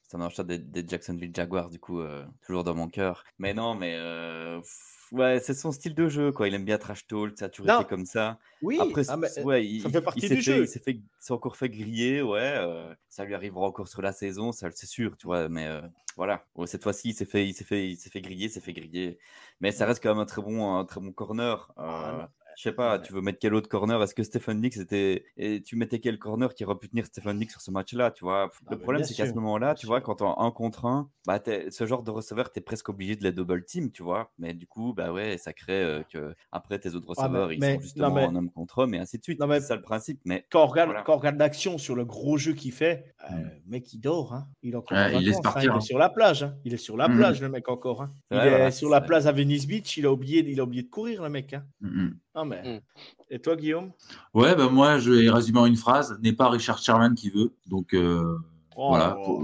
ça 0.08 0.18
marche 0.18 0.36
ça 0.36 0.44
des, 0.44 0.58
des 0.58 0.88
Jacksonville 0.88 1.32
Jaguars, 1.34 1.70
du 1.70 1.80
coup, 1.80 2.00
euh, 2.02 2.26
toujours 2.42 2.64
dans 2.64 2.76
mon 2.76 2.88
cœur. 2.90 3.24
Mais 3.38 3.54
non, 3.54 3.76
mais 3.76 3.96
euh, 3.98 4.60
pff, 4.60 4.99
ouais, 5.12 5.40
c'est 5.40 5.54
son 5.54 5.72
style 5.72 5.96
de 5.96 6.08
jeu, 6.08 6.32
quoi. 6.32 6.48
Il 6.48 6.54
aime 6.54 6.66
bien 6.66 6.78
trash 6.78 7.06
talk, 7.08 7.38
ça 7.38 7.48
été 7.48 7.86
comme 7.86 8.06
ça. 8.06 8.40
Oui, 8.62 8.80
Après, 8.80 9.04
ah, 9.08 9.18
mais, 9.18 9.28
c'est- 9.28 9.44
ouais, 9.44 9.66
il, 9.66 9.82
ça 9.82 9.90
fait 9.90 10.00
il 10.00 10.04
partie 10.04 10.22
s'est 10.22 10.36
du 10.36 10.42
fait, 10.42 10.42
jeu. 10.58 10.64
il 10.64 10.68
s'est 10.68 10.80
fait, 10.80 10.92
il 10.92 11.04
encore 11.34 11.58
fait 11.58 11.70
griller, 11.70 12.22
ouais. 12.22 12.40
euh, 12.42 12.94
ça 13.10 13.26
lui 13.26 13.34
arrivera 13.36 13.66
encore 13.68 13.88
sur 13.88 14.02
la 14.02 14.12
saison, 14.12 14.52
ça, 14.52 14.70
c'est 14.74 14.86
sûr, 14.88 15.18
tu 15.18 15.28
vois. 15.28 15.50
Mais 15.50 15.68
euh, 15.68 15.82
voilà, 16.16 16.46
Ouais, 16.56 16.68
cette 16.68 16.84
fois-ci, 16.84 17.10
il 17.10 17.14
s'est 17.14 17.26
fait, 17.26 17.48
il 17.48 17.54
s'est 17.54 17.64
fait, 17.64 17.90
il 17.90 17.98
s'est 17.98 18.10
fait 18.10 18.22
griller, 18.22 18.46
il 18.48 18.50
s'est 18.52 18.62
fait 18.62 18.74
griller. 18.74 19.18
Mais 19.62 19.72
ça 19.72 19.86
reste 19.86 20.02
quand 20.04 20.10
même 20.10 20.20
un 20.20 20.26
très 20.26 20.42
bon, 20.42 20.76
un 20.78 20.86
très 20.86 21.00
bon 21.02 21.12
corner. 21.12 21.72
Ah, 21.78 22.12
euh, 22.14 22.18
non. 22.18 22.28
Je 22.60 22.64
sais 22.64 22.74
pas, 22.74 22.98
Ouais. 22.98 23.02
tu 23.02 23.14
veux 23.14 23.22
mettre 23.22 23.40
quel 23.40 23.54
autre 23.54 23.70
corner? 23.70 24.04
Est-ce 24.04 24.14
que 24.14 24.22
Stephen 24.22 24.60
Dix 24.60 24.78
était. 24.82 25.24
Et 25.38 25.62
tu 25.62 25.78
mettais 25.78 26.00
quel 26.00 26.20
corner 26.20 26.54
qui 26.54 26.66
aurait 26.66 26.78
pu 26.78 26.90
tenir 26.90 27.06
Stephen 27.06 27.40
Dix 27.40 27.50
sur 27.50 27.62
ce 27.62 27.72
match-là 27.72 28.12
Tu 28.12 28.26
vois, 28.26 28.50
Ah, 28.52 28.58
le 28.72 28.76
mais 28.76 28.84
problème, 28.84 29.04
c'est 29.06 29.14
qu'à 29.14 29.28
ce 29.30 29.34
moment-là, 29.34 29.76
tu 29.76 29.86
vois, 29.88 30.02
quand 30.02 30.22
en 30.22 30.46
un 30.46 30.52
contre 30.52 30.86
un, 30.86 31.10
bah, 31.26 31.40
t'es- 31.40 31.72
ce 31.72 31.86
genre 31.86 32.04
de 32.04 32.12
receveur, 32.12 32.52
tu 32.52 32.60
es 32.60 32.62
presque 32.62 32.90
obligé 32.90 33.16
de 33.16 33.24
les 33.24 33.32
double 33.32 33.64
team, 33.64 33.92
tu 33.92 34.04
vois? 34.04 34.34
Mais 34.40 34.54
du 34.54 34.68
coup, 34.68 34.94
bah 34.94 35.14
ouais, 35.14 35.38
ça 35.38 35.54
crée 35.54 35.82
euh, 35.82 36.04
que 36.12 36.36
après 36.52 36.80
tes 36.80 36.96
autres 36.96 37.08
Ah, 37.18 37.22
mais- 37.22 37.28
receveurs, 37.40 37.52
ils 37.54 37.60
mais- 37.62 37.68
sont 37.68 37.74
non, 37.76 37.82
justement 37.82 38.14
mais- 38.16 38.26
en 38.26 38.36
homme 38.36 38.52
contre 38.52 38.80
homme 38.80 38.94
et 38.94 38.98
ainsi 39.00 39.18
de 39.20 39.24
suite. 39.24 39.40
Non, 39.40 39.48
mais- 39.48 39.62
C'est 39.62 39.68
ça 39.68 39.76
le 39.78 39.82
principe. 39.82 40.20
Mais 40.26 40.46
Quand 40.52 40.64
on 40.64 40.68
regarde, 40.68 40.90
Voilà. 40.90 41.04
quand 41.04 41.14
on 41.14 41.18
regarde 41.20 41.38
l'action 41.38 41.78
sur 41.78 41.96
le 41.96 42.04
gros 42.04 42.38
jeu 42.38 42.52
qu'il 42.52 42.74
fait, 42.74 43.14
euh, 43.32 43.36
Mm. 43.36 43.50
mec, 43.68 43.94
il 43.94 44.00
dort. 44.00 44.34
Hein. 44.34 44.48
Il 44.64 44.74
est 44.74 44.76
encore 44.76 44.98
Ouais, 44.98 45.16
en 45.16 45.20
il 45.20 45.26
laisse 45.26 45.36
vacances, 45.38 45.38
hein. 45.38 45.42
partir, 45.54 45.72
Il 45.72 45.74
est 45.74 45.78
hein. 45.78 45.80
sur 45.80 45.98
la 45.98 46.10
plage. 46.10 46.44
hein. 46.44 46.56
Il 46.66 46.74
est 46.74 46.78
sur 46.78 46.98
la 46.98 47.08
Mm. 47.08 47.16
plage, 47.18 47.42
le 47.42 47.48
mec, 47.48 47.70
encore. 47.70 48.02
hein. 48.02 48.10
Il 48.32 48.38
Ouais, 48.38 48.48
est 48.48 48.50
voilà, 48.50 48.72
sur 48.72 48.90
la 48.90 49.00
plage 49.00 49.26
à 49.28 49.32
Venice 49.32 49.66
Beach. 49.66 49.96
Il 49.96 50.06
a 50.06 50.12
oublié, 50.12 50.44
il 50.46 50.60
a 50.60 50.64
oublié 50.64 50.84
de 50.84 50.90
courir, 50.90 51.24
le 51.24 51.30
mec. 51.30 51.54
hein. 51.54 51.64
Non, 52.36 52.46
mais... 52.50 52.78
Mm. 52.78 52.80
Et 53.32 53.40
toi, 53.40 53.56
Guillaume? 53.56 53.92
Ouais, 54.34 54.56
ben 54.56 54.70
moi, 54.70 54.98
je 54.98 55.12
vais 55.12 55.30
résumer 55.30 55.60
en 55.60 55.66
une 55.68 55.76
phrase. 55.78 56.18
N'est 56.24 56.34
pas 56.34 56.50
Richard 56.50 56.80
Sherman 56.80 57.14
qui 57.16 57.30
veut. 57.30 57.54
Donc, 57.68 57.94
euh, 57.94 58.38
Voilà. 58.76 59.16
Oh, 59.20 59.44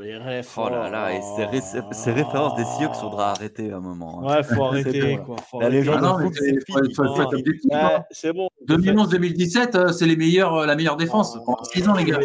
les 0.00 0.16
refs. 0.16 0.56
oh 0.56 0.68
là 0.68 0.88
là, 0.88 1.12
et 1.12 1.20
ces, 1.36 1.44
ré- 1.44 1.60
ces- 1.60 1.80
ces 1.90 2.12
références 2.12 2.54
des 2.54 2.64
Sioux 2.64 2.92
faudra 2.94 3.32
arrêter 3.32 3.72
un 3.72 3.80
moment. 3.80 4.20
hein. 4.22 4.36
Ouais, 4.36 4.42
faut 4.44 4.62
arrêter. 4.66 5.00
bon, 5.00 5.16
là. 5.16 5.22
quoi, 5.24 5.36
faut 5.50 5.58
La 5.60 5.66
arrêter. 5.66 5.78
légende 5.80 5.96
Ah 5.98 6.00
non, 6.22 6.30
c'est- 6.32 6.54
c'est 6.64 7.74
hein. 7.74 8.04
c'est 8.12 8.32
bon. 8.32 8.48
2011-2017, 8.68 9.74
euh, 9.74 9.88
c'est 9.92 10.06
les 10.06 10.14
meilleurs, 10.16 10.54
euh, 10.54 10.66
la 10.66 10.76
meilleure 10.76 10.96
défense 10.96 11.34
Ah, 11.36 11.42
pendant 11.44 11.64
6 11.64 11.88
ans, 11.88 11.94
les 11.94 12.04
gars. 12.04 12.20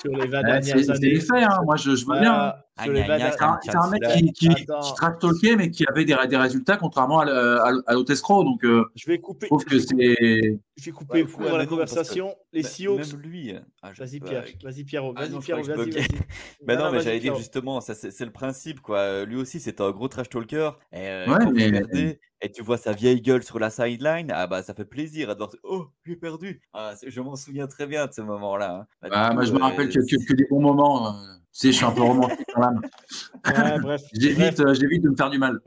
Sur 0.00 0.10
les 0.16 0.26
20 0.26 0.38
Ouais, 0.38 0.44
dernières 0.60 0.62
C'est 0.84 0.98
les 1.00 1.20
faits, 1.20 1.44
hein. 1.44 1.60
moi 1.64 1.76
je, 1.76 1.94
je 1.94 2.04
veux 2.06 2.18
bien. 2.18 2.54
Hein. 2.76 2.78
Ah, 2.78 2.84
sur 2.84 2.92
les 2.92 3.00
Aïe, 3.00 3.10
aïe, 3.10 3.20
20 3.20 3.24
aïe, 3.26 3.32
C'est 3.64 3.74
un, 3.76 3.82
c'est 3.82 3.90
mec 3.90 4.02
qui, 4.12 4.32
qui, 4.32 4.48
qui 4.54 4.66
trash 4.66 5.18
talkait, 5.18 5.56
mais 5.56 5.70
qui 5.70 5.84
avait 5.88 6.04
des, 6.04 6.14
des 6.28 6.36
résultats 6.36 6.76
contrairement 6.76 7.20
à, 7.20 7.24
l- 7.24 7.30
à, 7.30 7.68
l- 7.70 7.82
à 7.86 7.94
l'autre 7.94 8.12
escroc. 8.12 8.44
Donc, 8.44 8.64
euh, 8.64 8.84
Je 8.94 9.06
vais 9.06 9.18
couper. 9.18 9.46
je 9.46 9.48
trouve 9.48 9.64
que 9.64 9.78
je 9.78 9.86
vais 9.86 9.86
couper- 9.86 10.16
c'est. 10.18 10.60
je 10.76 10.84
vais 10.84 10.90
couper 10.90 11.22
Ouais, 11.22 11.28
à 11.30 11.38
mais 11.38 11.44
la 11.52 11.56
non, 11.58 11.64
que- 11.64 11.68
conversation. 11.70 12.34
Les 12.52 12.62
Seahawks. 12.62 13.12
Même 13.12 13.20
lui. 13.22 13.54
ah, 13.82 13.92
je 13.94 14.02
Vas-y, 14.02 14.20
Pierre. 14.20 14.44
Vas-y, 14.62 14.84
Pierrot. 14.84 15.14
Ah 15.16 15.20
Vas-y, 15.26 15.38
que 15.40 15.52
Vas-y. 15.74 16.06
Ben 16.66 16.78
non, 16.78 16.86
mais 16.86 16.98
vas-y, 16.98 17.04
j'allais 17.04 17.20
dire 17.20 17.34
justement, 17.36 17.80
ça 17.80 17.94
c'est 17.94 18.10
c'est 18.10 18.24
le 18.24 18.32
principe 18.32 18.80
quoi. 18.80 18.98
Euh, 18.98 19.24
Lui 19.24 19.36
aussi, 19.36 19.58
c'était 19.60 19.82
un 19.82 19.90
gros 19.90 20.08
trash 20.08 20.28
talker. 20.28 20.70
Et, 20.92 20.98
euh, 21.08 21.26
Ouais, 21.26 21.46
mais- 21.52 21.66
regardez, 21.66 22.20
et 22.42 22.50
tu 22.52 22.62
vois 22.62 22.76
sa 22.76 22.92
vieille 22.92 23.20
gueule 23.22 23.42
sur 23.42 23.58
la 23.58 23.70
sideline, 23.70 24.30
ah 24.34 24.46
bah 24.46 24.62
ça 24.62 24.74
fait 24.74 24.84
plaisir 24.84 25.28
de 25.34 25.38
voir. 25.38 25.50
Oh, 25.64 25.86
j'ai 26.04 26.16
perdu. 26.16 26.60
Ah, 26.74 26.92
c'est- 26.96 27.10
je 27.10 27.20
m'en 27.22 27.36
souviens 27.36 27.66
très 27.66 27.86
bien 27.86 28.06
de 28.06 28.12
ce 28.12 28.20
moment-là. 28.22 28.74
hein. 28.80 28.86
Bah, 29.02 29.08
Bah, 29.10 29.30
moi, 29.34 29.44
je 29.44 29.52
me 29.52 29.58
euh, 29.58 29.62
rappelle 29.62 29.88
que, 29.88 30.00
que, 30.00 30.26
que 30.28 30.34
des 30.34 30.46
bons 30.50 30.60
moments. 30.60 31.08
euh, 31.08 31.12
tu 31.45 31.45
sais, 31.58 31.72
je 31.72 31.76
suis 31.76 31.84
un 31.84 31.90
peu 31.92 32.02
romantique 32.02 32.46
dans 32.54 32.60
l'âme. 32.62 32.80
Ouais, 33.46 33.78
bref. 33.80 34.02
J'évite 34.12 34.38
bref. 34.38 34.60
euh, 34.60 34.74
j'évite 34.74 35.02
de 35.02 35.08
me 35.10 35.16
faire 35.16 35.30
du 35.30 35.38
mal. 35.38 35.60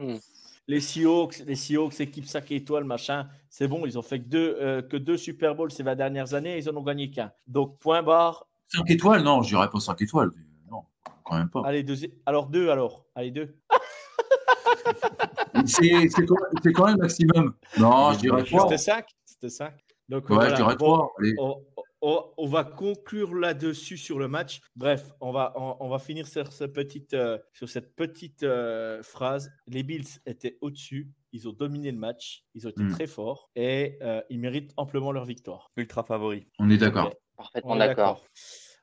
Les 0.68 0.82
Seahawks, 0.82 1.40
les 1.48 1.56
Seahawks, 1.56 2.00
équipe 2.00 2.26
5 2.26 2.52
étoiles, 2.52 2.84
machin, 2.84 3.28
c'est 3.50 3.68
bon, 3.68 3.86
ils 3.88 3.98
ont 3.98 4.04
fait 4.04 4.20
que 4.20 4.28
deux, 4.28 4.58
euh, 4.62 4.82
que 4.84 4.98
deux 4.98 5.18
Super 5.18 5.56
Bowls 5.56 5.72
ces 5.72 5.82
20 5.82 5.96
dernières 5.96 6.34
années, 6.36 6.58
ils 6.60 6.70
en 6.70 6.76
ont 6.78 6.84
gagné 6.84 7.10
qu'un. 7.10 7.32
Donc, 7.48 7.80
point 7.80 8.04
barre. 8.04 8.46
5 8.68 8.88
étoiles, 8.92 9.24
non, 9.24 9.42
je 9.42 9.50
dirais 9.50 9.68
pas 9.70 9.80
5 9.80 10.00
étoiles. 10.04 10.30
Non, 10.70 10.84
quand 11.26 11.38
même 11.38 11.50
pas. 11.50 11.64
Allez, 11.66 11.82
deux, 11.82 11.96
alors 12.28 12.46
deux, 12.48 12.70
alors. 12.70 13.06
Allez, 13.16 13.32
deux. 13.32 13.56
C'est 15.66 16.08
c'est 16.10 16.26
quand, 16.26 16.36
c'est 16.64 16.72
quand 16.72 16.86
même 16.86 16.96
le 16.96 17.02
maximum. 17.02 17.54
Non, 17.78 18.14
je 18.14 18.20
dirais 18.20 18.44
3. 18.44 18.62
C'était 18.64 18.78
5 18.78 19.06
C'était 19.26 19.50
5. 19.50 19.74
Donc, 20.08 20.30
Ouais, 20.30 20.36
voilà. 20.36 20.50
je 20.52 20.56
dirais 20.56 20.76
Bon, 20.78 20.96
3. 20.98 21.12
Allez. 21.20 21.36
on, 21.40 21.62
on- 22.02 22.24
on 22.38 22.48
va 22.48 22.64
conclure 22.64 23.34
là-dessus 23.36 23.98
sur 23.98 24.20
le 24.20 24.28
match. 24.28 24.62
Bref, 24.76 25.12
on 25.22 25.32
va, 25.32 25.54
on, 25.56 25.76
on 25.80 25.90
va 25.90 26.00
finir 26.00 26.28
sur, 26.28 26.52
ce 26.54 26.64
petite, 26.64 27.14
euh, 27.14 27.38
sur 27.54 27.70
cette 27.70 27.96
petite 27.96 28.44
euh, 28.44 29.02
phrase. 29.04 29.52
Les 29.68 29.84
Bills 29.84 30.08
étaient 30.26 30.58
au-dessus. 30.62 31.12
Ils 31.32 31.48
ont 31.48 31.54
dominé 31.54 31.92
le 31.92 31.98
match. 31.98 32.44
Ils 32.56 32.66
ont 32.68 32.70
été 32.72 32.84
Mm. 32.84 32.92
très 32.92 33.08
forts 33.08 33.50
et 33.56 33.98
euh, 34.02 34.22
ils 34.30 34.40
méritent 34.40 34.72
amplement 34.78 35.12
leur 35.12 35.26
victoire. 35.26 35.72
ultra 35.78 36.04
favori. 36.04 36.48
On 36.60 36.70
est 36.70 36.78
d'accord. 36.78 37.14
Parfaitement 37.38 37.72
On 37.72 37.76
est 37.76 37.80
d'accord. 37.80 38.26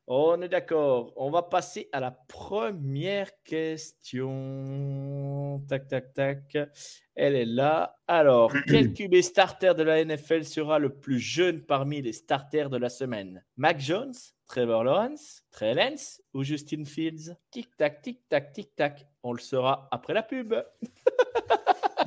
On 0.09 0.41
est 0.41 0.49
d'accord. 0.49 1.13
On 1.17 1.31
va 1.31 1.43
passer 1.43 1.89
à 1.91 1.99
la 1.99 2.13
première 2.13 3.31
question. 3.43 4.31
Tac, 5.69 5.89
tac, 5.89 6.15
tac. 6.15 6.57
Elle 7.17 7.35
est 7.35 7.45
là. 7.45 7.97
Alors, 8.07 8.53
quel 8.69 8.93
QB 8.93 9.21
starter 9.21 9.75
de 9.75 9.83
la 9.83 10.05
NFL 10.05 10.45
sera 10.45 10.79
le 10.79 10.95
plus 10.95 11.19
jeune 11.19 11.61
parmi 11.63 12.03
les 12.03 12.13
starters 12.13 12.71
de 12.71 12.77
la 12.77 12.89
semaine? 12.89 13.45
Mac 13.57 13.81
Jones, 13.81 14.15
Trevor 14.47 14.85
Lawrence, 14.85 15.43
Trey 15.51 15.75
Lance 15.75 16.23
ou 16.35 16.45
Justin 16.45 16.85
Fields? 16.85 17.35
Tic 17.51 17.77
tac, 17.77 18.01
tic 18.01 18.29
tac, 18.29 18.53
tic 18.53 18.77
tac. 18.77 19.09
On 19.25 19.33
le 19.33 19.41
saura 19.41 19.89
après 19.91 20.15
la 20.15 20.23
pub. 20.23 20.55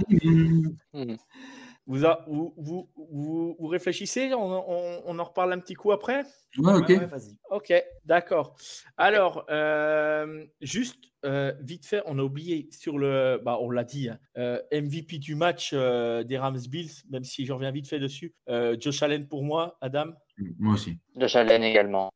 Vous, 1.91 2.06
a- 2.06 2.23
vous, 2.28 2.54
vous, 2.56 2.88
vous, 2.95 3.56
vous 3.60 3.67
réfléchissez 3.67 4.32
on, 4.36 4.39
on- 4.69 5.02
on 5.06 5.17
en 5.19 5.23
reparle 5.23 5.52
un 5.54 5.58
petit 5.60 5.73
coup 5.73 5.91
après? 5.91 6.21
Ouais, 6.60 6.73
ok. 6.73 6.88
Ouais. 6.88 7.08
Ok, 7.49 7.73
d'accord. 8.06 8.56
Alors, 8.95 9.45
euh, 9.49 10.45
juste 10.62 11.04
euh, 11.25 11.52
vite 11.62 11.88
fait, 11.88 12.04
on 12.06 12.19
a 12.19 12.21
oublié 12.21 12.69
sur 12.71 12.99
le, 12.99 13.41
bah, 13.43 13.58
on 13.60 13.71
l'a 13.71 13.84
dit, 13.84 14.08
hein, 14.08 14.19
euh, 14.38 14.62
MVP 14.71 15.17
du 15.17 15.34
match 15.34 15.71
euh, 15.73 16.23
des 16.23 16.38
Rams 16.38 16.60
Bills, 16.69 16.91
même 17.10 17.23
si 17.23 17.43
je 17.45 17.52
reviens 17.54 17.71
vite 17.71 17.88
fait 17.89 17.99
dessus. 17.99 18.36
Euh, 18.49 18.78
Josh 18.80 19.02
Allen 19.02 19.28
pour 19.28 19.43
moi, 19.43 19.78
Adam, 19.82 20.12
Moi 20.60 20.75
aussi. 20.75 20.95
Josh 21.15 21.36
Allen 21.36 21.63
également. 21.63 22.10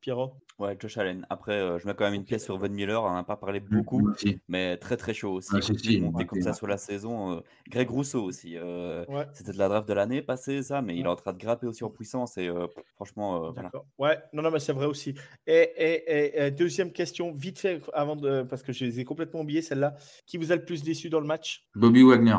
Pierrot? 0.00 0.34
Ouais, 0.58 0.74
Josh 0.80 0.96
Allen. 0.96 1.26
Après, 1.28 1.52
euh, 1.52 1.78
je 1.78 1.86
mets 1.86 1.94
quand 1.94 2.04
même 2.04 2.14
une 2.14 2.24
pièce 2.24 2.44
sur 2.44 2.56
Von 2.56 2.70
Miller. 2.70 3.02
On 3.02 3.10
n'en 3.10 3.16
a 3.16 3.24
pas 3.24 3.36
parlé 3.36 3.60
Mm, 3.60 3.64
beaucoup, 3.68 4.10
mais 4.48 4.78
très 4.78 4.96
très 4.96 5.12
chaud 5.12 5.34
aussi. 5.34 5.48
Si, 5.50 5.54
Continue 5.54 5.76
de 5.76 5.82
si, 5.82 6.02
ouais, 6.16 6.24
comme 6.24 6.40
ça 6.40 6.54
sur 6.54 6.66
la 6.66 6.78
saison. 6.78 7.32
euh, 7.36 7.40
Greg 7.68 7.90
Rousseau 7.90 8.22
aussi. 8.24 8.56
euh, 8.56 9.04
Ouais. 9.06 9.26
C'était 9.34 9.52
de 9.52 9.58
la 9.58 9.68
draft 9.68 9.86
de 9.86 9.92
l'année 9.92 10.22
passée, 10.22 10.62
ça, 10.62 10.80
mais 10.80 10.96
il 10.96 11.04
est 11.04 11.08
en 11.08 11.16
train 11.16 11.34
de 11.34 11.38
grimper 11.38 11.66
aussi 11.66 11.84
en 11.84 11.90
puissance. 11.90 12.38
Et 12.38 12.48
euh, 12.48 12.66
franchement, 12.94 13.36
euh, 13.36 13.50
voilà. 13.50 13.62
D'accord. 13.64 13.86
Ouais, 13.98 14.18
non, 14.32 14.42
non, 14.42 14.50
mais 14.50 14.58
c'est 14.58 14.72
vrai 14.72 14.86
aussi. 14.86 15.14
Et, 15.46 15.52
et- 15.76 16.46
et- 16.46 16.50
deuxième 16.50 16.90
question, 16.90 17.32
vite 17.32 17.58
fait, 17.58 17.82
avant 17.92 18.16
de, 18.16 18.42
parce 18.42 18.62
que 18.62 18.72
je 18.72 18.86
les 18.86 18.98
ai 18.98 19.04
complètement 19.04 19.40
oubliées, 19.42 19.60
celle-là. 19.62 19.94
Qui 20.26 20.38
vous 20.38 20.52
a 20.52 20.56
le 20.56 20.64
plus 20.64 20.82
déçu 20.82 21.10
dans 21.10 21.20
le 21.20 21.26
match? 21.26 21.66
Bobby 21.74 22.02
Wagner. 22.02 22.36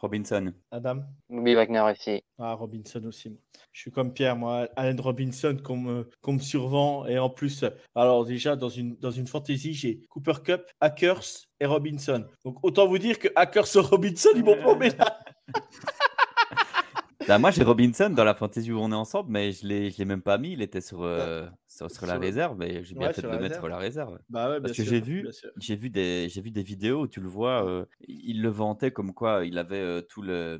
Robinson. 0.00 0.52
Adam? 0.72 1.02
Bobby 1.28 1.54
Wagner 1.54 1.80
aussi. 1.92 2.22
Ah, 2.38 2.54
Robinson 2.54 3.04
aussi. 3.04 3.36
Je 3.72 3.82
suis 3.82 3.90
comme 3.90 4.12
Pierre, 4.12 4.34
moi. 4.36 4.68
Allen 4.76 5.00
Robinson 5.00 5.56
qu'on 5.62 5.76
me, 5.76 6.38
survend. 6.40 7.06
Et 7.06 7.18
en 7.18 7.30
plus, 7.30 7.64
alors 7.94 8.24
déjà, 8.24 8.56
dans 8.56 8.68
une, 8.68 8.96
dans 8.96 9.10
une 9.12 9.26
fantasy, 9.26 9.72
j'ai 9.74 10.00
Cooper 10.08 10.42
Cup, 10.44 10.62
Hackers 10.80 11.22
et 11.60 11.66
Robinson. 11.66 12.24
Donc 12.44 12.58
autant 12.64 12.88
vous 12.88 12.98
dire 12.98 13.18
que 13.18 13.28
Hackers 13.36 13.76
et 13.76 13.80
Robinson, 13.80 14.30
ils 14.34 14.42
m'ont 14.44 14.60
paumé 14.62 14.90
là. 14.98 15.18
Bah, 17.26 17.38
moi, 17.38 17.50
j'ai 17.50 17.62
Robinson 17.62 18.08
dans 18.08 18.24
la 18.24 18.34
fantasy 18.34 18.72
où 18.72 18.78
on 18.78 18.90
est 18.90 18.94
ensemble, 18.94 19.30
mais 19.30 19.52
je 19.52 19.64
ne 19.64 19.68
l'ai 19.68 19.90
je 19.90 19.98
l'ai 19.98 20.06
même 20.06 20.22
pas 20.22 20.38
mis. 20.38 20.52
Il 20.52 20.62
était 20.62 20.80
sur, 20.80 21.02
euh, 21.02 21.46
sur, 21.66 21.90
sur 21.90 22.06
la 22.06 22.14
Sur- 22.14 22.20
réserve, 22.22 22.56
mais 22.56 22.82
j'ai 22.84 22.94
bien 22.94 23.08
Ouais, 23.08 23.12
fait 23.12 23.20
de 23.20 23.28
le 23.28 23.38
mettre 23.38 23.56
sur 23.56 23.68
la 23.68 23.76
réserve. 23.76 24.18
Bah 24.30 24.48
ouais, 24.50 24.60
Parce 24.62 24.72
que 24.72 24.82
j'ai 24.82 25.00
vu, 25.00 25.28
vu 25.58 25.90
des, 25.90 26.28
j'ai 26.30 26.40
vu 26.40 26.50
des 26.50 26.62
vidéos 26.62 27.02
où 27.02 27.06
tu 27.06 27.20
le 27.20 27.28
vois, 27.28 27.66
euh, 27.68 27.84
il 28.08 28.40
le 28.40 28.48
vantait 28.48 28.92
comme 28.92 29.12
quoi 29.12 29.44
il 29.44 29.58
avait 29.58 29.76
euh, 29.76 30.00
tout 30.00 30.22
le- 30.22 30.58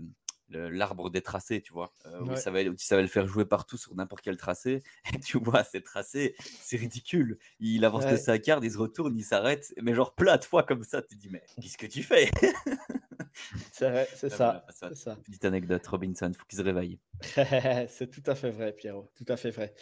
l'arbre 0.51 1.11
des 1.11 1.21
tracés, 1.21 1.61
tu 1.61 1.73
vois. 1.73 1.93
Euh, 2.07 2.21
où 2.21 2.33
il 2.33 2.39
savait 2.39 3.03
le 3.03 3.09
faire 3.09 3.27
jouer 3.27 3.45
partout 3.45 3.77
sur 3.77 3.95
n'importe 3.95 4.23
quel 4.23 4.37
tracé. 4.37 4.83
Et 5.15 5.21
tu 5.21 5.39
vois, 5.39 5.65
ces 5.65 5.83
tracés, 5.83 6.35
c'est 6.61 6.77
ridicule. 6.77 7.39
Il 7.61 7.85
avance 7.85 8.07
de 8.07 8.17
sa 8.17 8.39
carte, 8.39 8.65
il 8.65 8.73
se 8.73 8.79
retourne, 8.79 9.17
il 9.17 9.25
s'arrête, 9.25 9.73
mais 9.81 9.95
genre 9.95 10.15
plein 10.15 10.37
de 10.37 10.45
fois 10.45 10.63
comme 10.63 10.85
ça, 10.85 11.03
tu 11.03 11.17
te 11.17 11.21
dis, 11.21 11.29
mais 11.31 11.43
qu'est-ce 11.61 11.79
que 11.79 11.87
tu 11.87 12.03
fais? 12.03 12.31
C'est 13.73 13.91
vrai, 13.91 14.09
c'est 14.15 14.29
ça. 14.31 14.65
voilà, 14.79 14.95
ça. 14.95 15.17
Petite 15.25 15.45
anecdote, 15.45 15.87
Robinson, 15.87 16.31
faut 16.37 16.45
qu'il 16.47 16.59
se 16.59 16.63
réveille. 16.65 16.99
c'est 17.89 18.11
tout 18.11 18.23
à 18.27 18.35
fait 18.35 18.51
vrai, 18.51 18.73
Pierrot. 18.73 19.11
Tout 19.17 19.25
à 19.29 19.37
fait 19.37 19.51
vrai. 19.51 19.75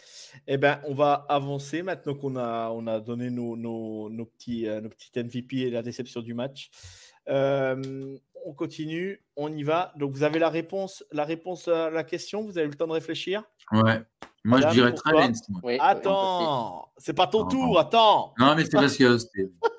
Eh 0.47 0.57
bien, 0.57 0.81
on 0.85 0.93
va 0.93 1.25
avancer 1.29 1.81
maintenant 1.81 2.15
qu'on 2.15 2.35
a, 2.35 2.69
on 2.69 2.87
a 2.87 2.99
donné 2.99 3.29
nos, 3.29 3.55
nos, 3.55 4.09
nos 4.09 4.25
petits, 4.25 4.67
euh, 4.67 4.81
nos 4.81 4.89
petits 4.89 5.11
MVP 5.15 5.57
et 5.57 5.69
la 5.69 5.81
déception 5.81 6.21
du 6.21 6.33
match. 6.33 6.69
Euh, 7.29 8.17
on 8.45 8.53
continue, 8.53 9.21
on 9.35 9.51
y 9.53 9.63
va. 9.63 9.91
Donc, 9.97 10.11
vous 10.13 10.23
avez 10.23 10.39
la 10.39 10.49
réponse, 10.49 11.03
la 11.11 11.25
réponse 11.25 11.67
à 11.67 11.89
la 11.89 12.03
question. 12.03 12.43
Vous 12.43 12.57
avez 12.57 12.67
eu 12.67 12.71
le 12.71 12.75
temps 12.77 12.87
de 12.87 12.93
réfléchir? 12.93 13.43
Ouais. 13.71 14.01
Moi, 14.43 14.59
Madame, 14.59 14.69
je 14.69 14.75
dirais 14.75 14.93
moi. 15.09 15.61
Oui, 15.63 15.73
oui, 15.73 15.77
Attends, 15.81 16.89
c'est 16.97 17.13
pas 17.13 17.27
ton 17.27 17.39
Non, 17.39 17.47
tour. 17.49 17.65
non. 17.65 17.77
Attends. 17.77 18.33
Non, 18.39 18.55
mais 18.55 18.63
c'est 18.63 18.71
parce 18.71 18.95
que. 18.95 19.17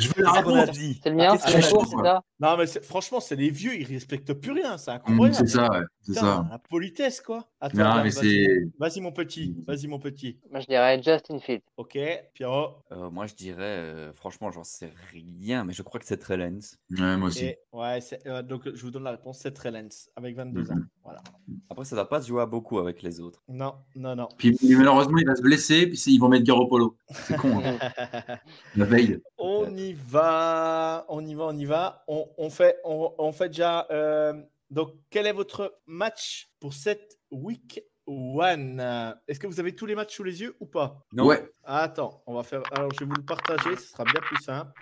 Je 0.00 0.08
veux 0.08 0.22
la 0.22 0.32
réponse. 0.32 0.70
dit 0.70 1.00
C'est 1.02 1.10
le 1.10 1.16
mien, 1.16 1.36
Qu'est-ce 1.36 1.52
c'est 1.52 1.96
ça 2.02 2.22
Non, 2.40 2.56
mais 2.56 2.66
franchement, 2.66 3.20
c'est 3.20 3.36
les 3.36 3.50
vieux, 3.50 3.74
ils 3.74 3.86
respectent 3.86 4.32
plus 4.34 4.52
rien. 4.52 4.76
C'est 4.78 4.90
Hum, 4.90 4.96
incroyable. 4.96 5.34
C'est 5.34 5.46
ça, 5.46 5.70
ouais. 5.70 5.84
C'est 6.02 6.14
ça. 6.14 6.46
La 6.50 6.58
politesse, 6.58 7.20
quoi. 7.20 7.48
Attends, 7.60 7.78
Non, 7.78 7.84
Adam, 7.84 8.02
mais 8.04 8.10
vas-y. 8.10 8.44
c'est. 8.44 8.68
Vas-y, 8.78 9.00
mon 9.00 9.12
petit. 9.12 9.56
Vas-y, 9.66 9.86
mon 9.86 9.98
petit. 9.98 10.38
Moi, 10.50 10.60
je 10.60 10.66
dirais 10.66 11.00
Justin 11.02 11.38
Fields. 11.38 11.62
Ok, 11.76 11.98
Pierrot. 12.34 12.76
Euh, 12.92 13.10
Moi, 13.10 13.26
je 13.26 13.34
dirais, 13.34 13.62
euh, 13.62 14.12
franchement, 14.12 14.50
j'en 14.50 14.64
sais 14.64 14.92
rien, 15.12 15.64
mais 15.64 15.72
je 15.72 15.82
crois 15.82 16.00
que 16.00 16.06
c'est 16.06 16.18
Trellens. 16.18 16.76
Ouais, 16.90 17.16
moi 17.16 17.28
aussi. 17.28 17.44
Et, 17.46 17.58
ouais, 17.72 17.98
euh, 18.26 18.42
donc 18.42 18.62
je 18.74 18.82
vous 18.82 18.90
donne 18.90 19.04
la 19.04 19.12
réponse, 19.12 19.38
c'est 19.38 19.52
Trellens, 19.52 20.08
avec 20.16 20.36
22 20.36 20.70
ans. 20.72 20.76
Voilà. 21.04 21.20
Après, 21.68 21.84
ça 21.84 21.94
ne 21.94 22.00
doit 22.00 22.08
pas 22.08 22.22
se 22.22 22.28
jouer 22.28 22.40
à 22.40 22.46
beaucoup 22.46 22.78
avec 22.78 23.02
les 23.02 23.20
autres. 23.20 23.42
Non, 23.48 23.74
non, 23.94 24.16
non. 24.16 24.28
Puis 24.38 24.56
malheureusement, 24.76 25.18
il 25.18 25.26
va 25.26 25.36
se 25.36 25.42
blesser, 25.42 25.86
puis 25.86 25.96
c'est- 25.98 26.10
ils 26.10 26.18
vont 26.18 26.28
mettre 26.30 26.44
Garoppolo. 26.44 26.96
C'est 27.10 27.36
con, 27.36 27.60
hein. 27.62 27.76
la 28.76 28.84
veille. 28.86 29.20
on 29.38 29.74
y 29.76 29.92
va, 29.92 31.04
on 31.10 31.24
y 31.26 31.34
va, 31.34 31.44
on 31.44 31.56
y 31.58 31.64
va. 31.66 32.04
On, 32.08 32.26
on 32.38 32.48
fait, 32.50 32.78
on, 32.84 33.12
on 33.18 33.32
fait 33.32 33.48
déjà. 33.48 33.86
euh, 33.90 34.32
donc, 34.70 34.92
quel 35.10 35.26
est 35.26 35.32
votre 35.32 35.78
match 35.86 36.48
pour 36.58 36.72
cette 36.72 37.18
week 37.30 37.82
one? 38.06 38.80
Est-ce 39.28 39.38
que 39.38 39.46
vous 39.46 39.60
avez 39.60 39.74
tous 39.74 39.86
les 39.86 39.94
matchs 39.94 40.16
sous 40.16 40.24
les 40.24 40.40
yeux 40.40 40.56
ou 40.60 40.66
pas? 40.66 41.00
Non. 41.12 41.26
Ouais. 41.26 41.46
Attends, 41.64 42.22
on 42.26 42.34
va 42.34 42.42
faire. 42.42 42.62
Alors, 42.72 42.90
je 42.94 43.00
vais 43.00 43.06
vous 43.06 43.14
le 43.16 43.24
partager, 43.24 43.76
ce 43.76 43.88
sera 43.90 44.04
bien 44.04 44.20
plus 44.22 44.42
simple. 44.42 44.72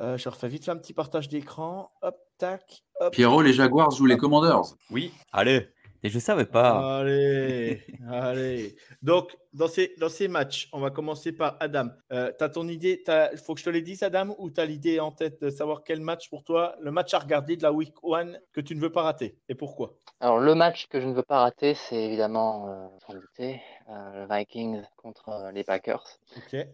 Euh, 0.00 0.16
je 0.16 0.28
refais 0.28 0.48
vite 0.48 0.64
fait 0.64 0.70
un 0.70 0.76
petit 0.76 0.94
partage 0.94 1.28
d'écran. 1.28 1.90
Hop, 2.02 2.16
tac, 2.38 2.84
hop. 3.00 3.12
Pierrot, 3.12 3.42
les 3.42 3.52
Jaguars 3.52 3.90
jouent 3.90 4.06
les 4.06 4.16
Commanders. 4.16 4.76
Oui, 4.90 5.12
allez. 5.32 5.68
Et 6.02 6.08
je 6.08 6.18
savais 6.18 6.46
pas. 6.46 7.00
Allez, 7.00 7.82
allez. 8.10 8.74
Donc, 9.02 9.36
dans 9.52 9.68
ces, 9.68 9.94
dans 9.98 10.08
ces 10.08 10.28
matchs, 10.28 10.68
on 10.72 10.80
va 10.80 10.90
commencer 10.90 11.32
par 11.32 11.56
Adam. 11.60 11.88
Euh, 12.12 12.32
tu 12.36 12.42
as 12.42 12.48
ton 12.48 12.68
idée, 12.68 13.02
il 13.06 13.38
faut 13.38 13.52
que 13.52 13.60
je 13.60 13.66
te 13.66 13.70
l'ai 13.70 13.82
dise, 13.82 14.02
Adam, 14.02 14.34
ou 14.38 14.50
tu 14.50 14.60
as 14.60 14.64
l'idée 14.64 14.98
en 14.98 15.12
tête 15.12 15.42
de 15.42 15.50
savoir 15.50 15.82
quel 15.84 16.00
match 16.00 16.30
pour 16.30 16.42
toi, 16.42 16.74
le 16.80 16.90
match 16.90 17.12
à 17.12 17.18
regarder 17.18 17.56
de 17.56 17.62
la 17.62 17.72
week 17.72 17.94
one 18.02 18.40
que 18.52 18.62
tu 18.62 18.74
ne 18.74 18.80
veux 18.80 18.92
pas 18.92 19.02
rater 19.02 19.36
et 19.50 19.54
pourquoi? 19.54 19.94
Alors, 20.20 20.38
le 20.38 20.54
match 20.54 20.86
que 20.86 21.00
je 21.00 21.06
ne 21.06 21.12
veux 21.12 21.22
pas 21.22 21.40
rater, 21.40 21.74
c'est 21.74 22.02
évidemment, 22.02 22.68
euh, 22.68 22.88
sans 23.06 23.12
le 23.12 23.20
douter, 23.20 23.60
euh, 23.90 24.26
le 24.26 24.34
Vikings 24.34 24.82
contre 24.96 25.28
euh, 25.28 25.52
les 25.52 25.64
Packers. 25.64 26.04
Ok. 26.36 26.66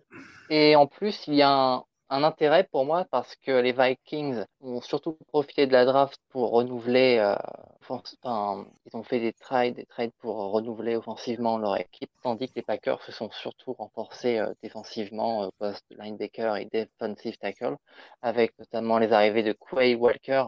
Et 0.50 0.76
en 0.76 0.87
plus, 0.87 1.26
il 1.26 1.35
y 1.35 1.42
a 1.42 1.50
un, 1.50 1.85
un 2.11 2.23
intérêt 2.25 2.64
pour 2.64 2.85
moi 2.85 3.05
parce 3.11 3.35
que 3.37 3.51
les 3.51 3.73
Vikings 3.73 4.45
ont 4.61 4.81
surtout 4.81 5.19
profité 5.29 5.66
de 5.66 5.73
la 5.73 5.85
draft 5.85 6.21
pour 6.31 6.51
renouveler. 6.51 7.19
euh, 7.19 7.35
enfin, 7.83 8.03
ils 8.87 8.97
ont 8.97 9.03
fait 9.03 9.21
des 9.21 9.33
trades, 9.33 9.75
des 9.75 9.87
trades 9.87 10.12
pour 10.21 10.37
renouveler 10.53 10.97
offensivement 10.97 11.59
leur 11.59 11.77
équipe, 11.77 12.11
tandis 12.23 12.49
que 12.49 12.55
les 12.57 12.62
Packers 12.62 13.03
se 13.03 13.12
sont 13.12 13.31
surtout 13.31 13.73
renforcés 13.75 14.38
euh, 14.38 14.53
défensivement 14.62 15.40
au 15.47 15.51
poste 15.53 15.85
de 15.90 15.97
linebacker 15.97 16.57
et 16.57 16.66
defensive 16.73 17.37
tackle, 17.38 17.77
avec 18.23 18.59
notamment 18.59 18.99
les 18.99 19.12
arrivées 19.12 19.42
de 19.42 19.53
Quay 19.53 19.95
Walker 19.97 20.45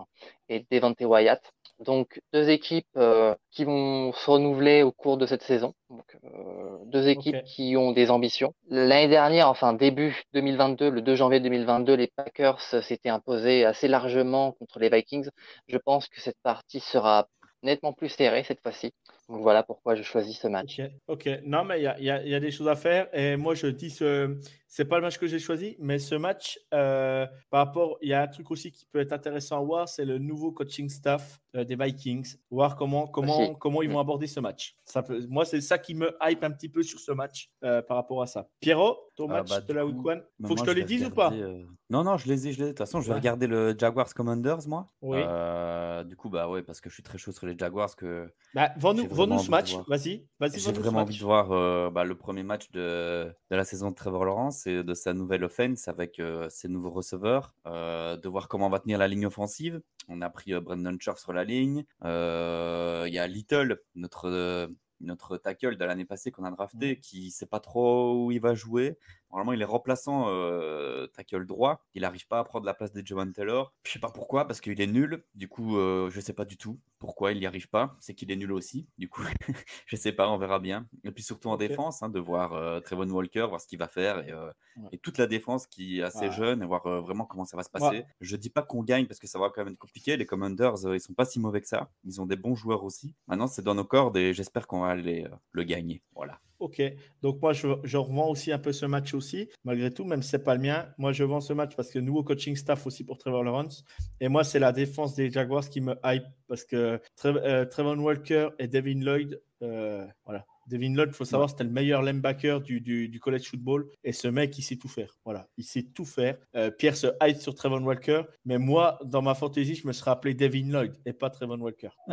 et 0.49 0.67
Devante 0.71 1.01
Wyatt. 1.01 1.43
Donc 1.85 2.21
deux 2.33 2.49
équipes 2.51 2.89
euh, 2.97 3.35
qui 3.53 3.65
vont 3.65 4.13
se 4.13 4.31
renouveler 4.31 4.83
au 4.83 4.91
cours 4.91 5.17
de 5.17 5.27
cette 5.27 5.43
saison. 5.43 5.75
Donc 5.91 6.17
euh, 6.25 6.79
deux 6.87 7.09
équipes 7.09 7.43
qui 7.45 7.77
ont 7.77 7.93
des 7.93 8.11
ambitions. 8.11 8.53
L'année 8.69 9.09
dernière, 9.09 9.49
enfin 9.49 9.73
début 9.75 10.23
2022, 10.35 10.91
le 10.91 11.03
2 11.03 11.15
janvier 11.15 11.41
2022, 11.41 11.95
les 11.95 12.09
Packers 12.09 12.61
s'étaient 12.61 13.11
imposés 13.11 13.65
assez 13.65 13.87
largement 13.87 14.53
contre 14.53 14.81
les 14.81 14.91
Vikings. 14.91 15.29
Je 15.69 15.79
pense 15.79 16.09
que 16.09 16.21
cette 16.21 16.39
partie 16.43 16.81
sera 16.81 17.29
nettement 17.63 17.93
plus 17.93 18.09
serrée 18.09 18.43
cette 18.43 18.61
fois-ci. 18.61 18.93
Donc 19.29 19.43
voilà 19.43 19.63
pourquoi 19.63 19.95
je 19.95 20.03
choisis 20.03 20.39
ce 20.39 20.49
match. 20.49 20.81
Ok. 21.07 21.29
Non, 21.45 21.65
mais 21.65 21.81
il 21.81 21.83
y 21.83 21.87
a, 21.87 21.99
il 21.99 22.05
y 22.05 22.11
a- 22.11 22.23
il 22.23 22.31
y 22.31 22.35
a 22.35 22.41
des 22.41 22.51
choses 22.51 22.69
à 22.69 22.77
faire. 22.77 23.09
Et 23.13 23.37
moi, 23.37 23.55
je 23.55 23.67
dis, 23.67 23.91
ce 23.91 24.39
c'est 24.71 24.85
pas 24.85 24.97
le 24.97 25.03
match 25.03 25.17
que 25.19 25.27
j'ai 25.27 25.39
choisi, 25.39 25.77
mais 25.79 25.99
ce 25.99 26.15
match, 26.15 26.59
euh, 26.75 27.27
par 27.51 27.67
rapport, 27.67 27.97
il 28.03 28.11
y 28.11 28.13
a 28.13 28.23
un 28.23 28.27
truc 28.29 28.51
aussi 28.51 28.71
qui 28.71 28.85
peut 28.85 29.01
être 29.01 29.13
intéressant 29.13 29.59
à 29.59 29.65
voir, 29.65 29.89
c'est 29.89 30.05
le 30.05 30.19
nouveau 30.19 30.53
coaching 30.53 30.91
staff 30.91 31.41
euh, 31.57 31.65
des 31.65 31.75
Vikings. 31.75 32.37
Voir 32.51 32.77
comment, 32.77 33.07
comment, 33.07 33.55
comment 33.55 33.81
ils 33.83 33.91
vont 33.91 33.99
aborder 33.99 34.27
ce 34.27 34.41
match. 34.41 34.77
Ça 34.85 35.03
peut, 35.03 35.27
moi, 35.29 35.45
c'est 35.47 35.63
ça 35.63 35.79
qui 35.79 35.95
me 35.95 36.15
hype 36.23 36.45
un 36.45 36.51
petit 36.51 36.69
peu 36.69 36.83
sur 36.83 36.99
ce 37.01 37.13
match 37.13 37.51
euh, 37.65 37.81
par 37.81 37.97
rapport 37.97 38.21
à 38.23 38.27
ça. 38.27 38.49
Pierrot, 38.61 38.99
ton 39.17 39.29
Ah, 39.31 39.39
match 39.43 39.49
bah, 39.49 39.61
de 39.63 39.73
la 39.73 39.87
week 39.87 40.05
one, 40.05 40.23
bah, 40.39 40.49
faut 40.49 40.55
que 40.55 40.61
je 40.61 40.67
te 40.67 40.71
les 40.71 40.85
dise 40.85 41.05
ou 41.07 41.11
pas? 41.11 41.33
euh, 41.33 41.65
Non, 41.89 42.05
non, 42.05 42.19
je 42.19 42.29
les 42.29 42.49
ai, 42.49 42.53
je 42.53 42.59
les 42.59 42.65
ai. 42.65 42.67
De 42.67 42.73
toute 42.73 42.79
façon, 42.79 43.01
je 43.01 43.07
vais 43.07 43.13
Ouais. 43.13 43.19
regarder 43.21 43.47
le 43.47 43.75
Jaguars 43.79 44.13
Commanders, 44.13 44.69
moi. 44.69 44.87
Oui. 45.01 45.19
Euh, 45.23 46.05
du 46.05 46.15
coup, 46.15 46.29
bah 46.29 46.47
ouais, 46.49 46.63
parce 46.63 46.83
que 46.83 46.91
je 46.91 46.95
suis 46.95 47.03
très 47.03 47.17
chaud 47.17 47.33
sur 47.33 47.47
les 47.47 47.57
Jaguars. 47.57 47.97
Que 47.97 48.31
bah, 48.55 48.71
vends-nous 48.77 49.09
vraiment 49.19 49.39
ce 49.39 49.51
match. 49.51 49.75
Vas-y, 49.87 50.27
vas-y, 50.41 50.61
j'ai 50.61 50.73
vraiment 50.73 51.01
envie 51.01 51.19
de 51.19 51.23
voir 51.23 51.53
euh, 51.53 51.91
bah, 51.91 52.05
le 52.05 52.15
premier 52.17 52.43
match 52.43 52.71
de, 52.71 53.27
de 53.51 53.57
la 53.57 53.65
saison 53.65 53.91
de 53.91 53.95
Trevor 53.95 54.25
Lawrence 54.25 54.67
et 54.67 54.83
de 54.83 54.95
sa 54.95 55.13
nouvelle 55.13 55.45
offense 55.45 55.89
avec 55.89 56.19
euh, 56.19 56.49
ses 56.49 56.69
nouveaux 56.69 56.91
receveurs, 56.91 57.55
euh, 57.67 58.17
de 58.17 58.29
voir 58.29 58.49
comment 58.49 58.67
on 58.67 58.71
va 58.71 58.81
tenir 58.81 58.99
la 58.99 59.09
ligne 59.09 59.27
offensive. 59.27 59.81
On 60.09 60.23
a 60.23 60.31
pris 60.31 60.53
Brandon 60.61 60.97
Scherf 60.99 61.19
sur 61.19 61.33
la 61.33 61.45
ligne. 61.45 61.85
Il 62.03 63.13
y 63.13 63.19
a 63.19 63.27
Little, 63.27 63.83
notre, 63.95 64.71
notre 65.01 65.37
tackle 65.37 65.77
de 65.77 65.85
l'année 65.85 66.05
passée 66.05 66.31
qu'on 66.31 66.45
a 66.45 66.51
drafté, 66.51 66.99
qui 66.99 67.27
ne 67.27 67.31
sait 67.31 67.47
pas 67.47 67.61
trop 67.61 68.25
où 68.25 68.33
il 68.33 68.41
va 68.41 68.55
jouer. 68.55 68.99
Normalement, 69.31 69.53
il 69.53 69.61
est 69.61 69.65
remplaçant 69.67 70.27
euh, 70.29 71.07
tackle 71.09 71.45
droit. 71.47 71.85
Il 71.95 72.03
n'arrive 72.03 72.27
pas 72.27 72.39
à 72.39 72.45
prendre 72.45 72.65
la 72.65 72.75
place 72.75 72.93
de 72.93 73.07
Javon 73.07 73.31
Taylor. 73.33 73.75
Je 73.85 73.93
sais 73.93 73.99
pas 73.99 74.11
pourquoi, 74.11 74.47
parce 74.47 74.61
qu'il 74.61 74.81
est 74.81 74.87
nul. 74.87 75.25
Du 75.35 75.49
coup, 75.49 75.77
euh, 75.79 76.09
je 76.11 76.21
sais 76.21 76.33
pas 76.33 76.45
du 76.45 76.57
tout 76.57 76.79
pourquoi 76.99 77.31
il 77.33 77.39
n'y 77.39 77.47
arrive 77.47 77.69
pas. 77.69 77.97
C'est 78.01 78.15
qu'il 78.15 78.31
est 78.33 78.37
nul 78.37 78.51
aussi. 78.53 78.89
Du 78.99 79.09
coup, 79.09 79.23
je 79.87 79.97
sais 79.97 80.13
pas, 80.13 80.29
on 80.31 80.39
verra 80.39 80.59
bien. 80.59 80.89
Et 81.05 81.11
puis 81.13 81.23
surtout 81.23 81.49
en 81.51 81.57
défense, 81.57 82.03
hein, 82.03 82.09
de 82.09 82.19
voir 82.19 82.55
euh, 82.55 82.81
Trevon 82.81 83.09
Walker, 83.11 83.47
voir 83.49 83.61
ce 83.61 83.67
qu'il 83.67 83.79
va 83.79 83.89
faire 83.89 84.27
et, 84.27 84.33
Ouais. 84.79 84.89
et 84.93 84.99
toute 84.99 85.19
la 85.19 85.27
défense 85.27 85.67
qui 85.67 85.99
est 85.99 86.03
assez 86.03 86.27
Ouais. 86.27 86.31
jeune 86.33 86.63
et 86.63 86.67
voir 86.67 86.83
vraiment 87.03 87.25
comment 87.27 87.45
ça 87.45 87.57
va 87.57 87.63
se 87.65 87.69
Ouais. 87.75 87.81
passer. 87.81 88.07
Je 88.21 88.37
dis 88.37 88.51
pas 88.51 88.63
qu'on 88.63 88.83
gagne 88.83 89.07
parce 89.07 89.19
que 89.21 89.27
ça 89.27 89.39
va 89.39 89.51
quand 89.51 89.65
même 89.65 89.73
être 89.75 89.79
compliqué. 89.79 90.17
Les 90.17 90.27
Commanders, 90.27 90.75
ils 90.95 91.01
sont 91.01 91.15
pas 91.15 91.25
si 91.25 91.39
mauvais 91.41 91.61
que 91.61 91.69
ça. 91.69 91.91
Ils 92.05 92.21
ont 92.21 92.27
des 92.27 92.37
bons 92.37 92.55
joueurs 92.55 92.83
aussi. 92.85 93.15
Maintenant, 93.27 93.47
c'est 93.49 93.63
dans 93.63 93.75
nos 93.75 93.85
cordes 93.85 94.17
et 94.17 94.33
j'espère 94.33 94.67
qu'on 94.67 94.81
va 94.81 94.89
aller 94.89 95.27
le 95.53 95.63
gagner. 95.65 96.03
Voilà. 96.15 96.41
Ok, 96.59 96.83
donc 97.23 97.41
moi 97.41 97.53
je, 97.53 97.97
revends 97.97 98.31
aussi 98.31 98.51
un 98.51 98.59
peu 98.59 98.73
ce 98.73 98.85
match 98.85 99.15
aussi, 99.15 99.49
malgré 99.63 99.93
tout, 99.93 100.05
même 100.05 100.23
si 100.23 100.31
c'est 100.31 100.43
pas 100.43 100.57
le 100.57 100.61
mien. 100.61 100.89
Moi 100.99 101.13
je 101.13 101.23
vends 101.23 101.41
ce 101.41 101.53
match 101.53 101.77
parce 101.77 101.89
que 101.91 102.01
nouveau 102.01 102.25
coaching 102.25 102.57
staff 102.57 102.85
aussi 102.85 103.05
pour 103.05 103.17
Trevor 103.17 103.45
Lawrence. 103.45 103.85
Et 104.21 104.29
moi 104.29 104.43
c'est 104.43 104.59
la 104.59 104.73
défense 104.73 105.15
des 105.15 105.31
Jaguars 105.31 105.69
qui 105.69 105.81
me 105.81 105.95
hype 106.05 106.25
parce 106.49 106.65
que 106.65 107.01
euh, 107.25 107.65
Trevor 107.67 107.97
Walker 107.99 108.49
et 108.59 108.67
Devin 108.67 109.01
Lloyd, 109.01 109.41
euh, 109.63 110.05
voilà, 110.25 110.45
Devin 110.69 110.95
Lloyd, 110.95 111.09
il 111.11 111.15
faut 111.15 111.25
savoir, 111.25 111.49
c'était 111.49 111.65
le 111.65 111.71
meilleur 111.71 112.03
linebacker 112.03 112.61
du, 112.61 112.81
du, 112.81 113.09
du, 113.09 113.21
college 113.21 113.49
football. 113.49 113.89
Et 114.05 114.13
ce 114.13 114.29
mec, 114.29 114.57
il 114.59 114.63
sait 114.63 114.77
tout 114.77 114.89
faire. 114.89 115.17
Voilà, 115.25 115.49
il 115.57 115.65
sait 115.65 115.83
tout 115.83 116.05
faire. 116.05 116.37
Euh, 116.55 116.71
Pierre 116.71 116.97
se 116.97 117.07
hype 117.23 117.39
sur 117.39 117.55
Trevon 117.55 117.83
Walker. 117.83 118.23
Mais 118.45 118.59
moi, 118.59 118.99
dans 119.05 119.23
ma 119.23 119.35
fantaisie, 119.35 119.75
je 119.75 119.87
me 119.87 119.93
serais 119.93 120.11
appelé 120.11 120.35
Devin 120.35 120.69
Lloyd 120.71 120.93
et 121.07 121.13
pas 121.15 121.31
Trevon 121.31 121.59
Walker. 121.61 121.89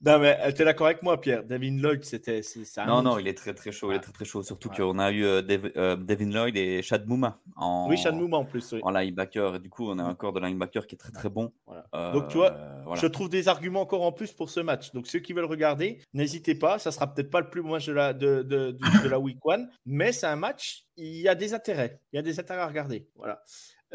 non, 0.00 0.18
mais 0.18 0.38
euh, 0.40 0.52
tu 0.52 0.62
es 0.62 0.64
d'accord 0.64 0.86
avec 0.86 1.02
moi, 1.02 1.20
Pierre? 1.20 1.44
Devin 1.44 1.76
Lloyd, 1.78 2.04
c'était. 2.04 2.40
Non, 2.86 3.02
non, 3.02 3.18
il 3.18 3.26
est 3.26 3.34
très, 3.34 3.54
très 3.54 3.72
chaud. 3.72 3.90
Il 3.92 3.96
est 3.96 4.00
très, 4.00 4.12
très 4.12 4.24
chaud. 4.24 4.42
Surtout 4.42 4.68
qu'on 4.68 4.98
a 4.98 5.10
eu 5.10 5.24
euh, 5.24 5.42
Devin 5.42 6.30
Lloyd 6.30 6.56
et 6.56 6.82
Chad 6.82 7.06
Mouma. 7.08 7.40
En, 7.56 7.88
oui, 7.88 7.96
Chad 7.96 8.14
Mouma 8.14 8.36
en 8.36 8.44
plus. 8.44 8.72
Oui. 8.72 8.80
En 8.82 8.90
linebacker. 8.90 9.56
Et 9.56 9.58
du 9.58 9.68
coup, 9.68 9.90
on 9.90 9.98
a 9.98 10.04
encore 10.04 10.32
de 10.32 10.40
linebacker 10.40 10.86
qui 10.86 10.94
est 10.94 10.98
très, 10.98 11.12
très 11.12 11.28
bon. 11.28 11.52
Donc, 11.92 12.28
tu 12.28 12.36
vois, 12.36 12.56
je 12.94 13.06
trouve 13.06 13.28
des 13.28 13.48
arguments 13.48 13.80
encore 13.80 14.02
en 14.02 14.12
plus 14.12 14.32
pour 14.32 14.50
ce 14.50 14.60
match. 14.60 14.92
Donc, 14.92 15.06
ceux 15.06 15.18
qui 15.18 15.31
veulent 15.32 15.44
regarder, 15.44 16.00
n'hésitez 16.12 16.54
pas. 16.54 16.78
Ça 16.78 16.92
sera 16.92 17.12
peut-être 17.12 17.30
pas 17.30 17.40
le 17.40 17.50
plus 17.50 17.62
match 17.62 17.86
de 17.86 19.08
la, 19.08 19.18
week 19.18 19.38
one, 19.44 19.68
mais 19.86 20.12
c'est 20.12 20.26
un 20.26 20.36
match. 20.36 20.84
Il 20.96 21.20
y 21.20 21.28
a 21.28 21.34
des 21.34 21.54
intérêts. 21.54 22.00
Il 22.12 22.16
y 22.16 22.18
a 22.18 22.22
des 22.22 22.38
intérêts 22.38 22.60
à 22.60 22.66
regarder. 22.66 23.06
Voilà. 23.16 23.42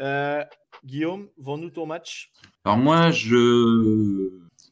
Euh, 0.00 0.42
Guillaume, 0.84 1.28
vends-nous 1.38 1.70
ton 1.70 1.86
match. 1.86 2.30
Alors 2.64 2.78
moi, 2.78 3.10
je 3.10 4.30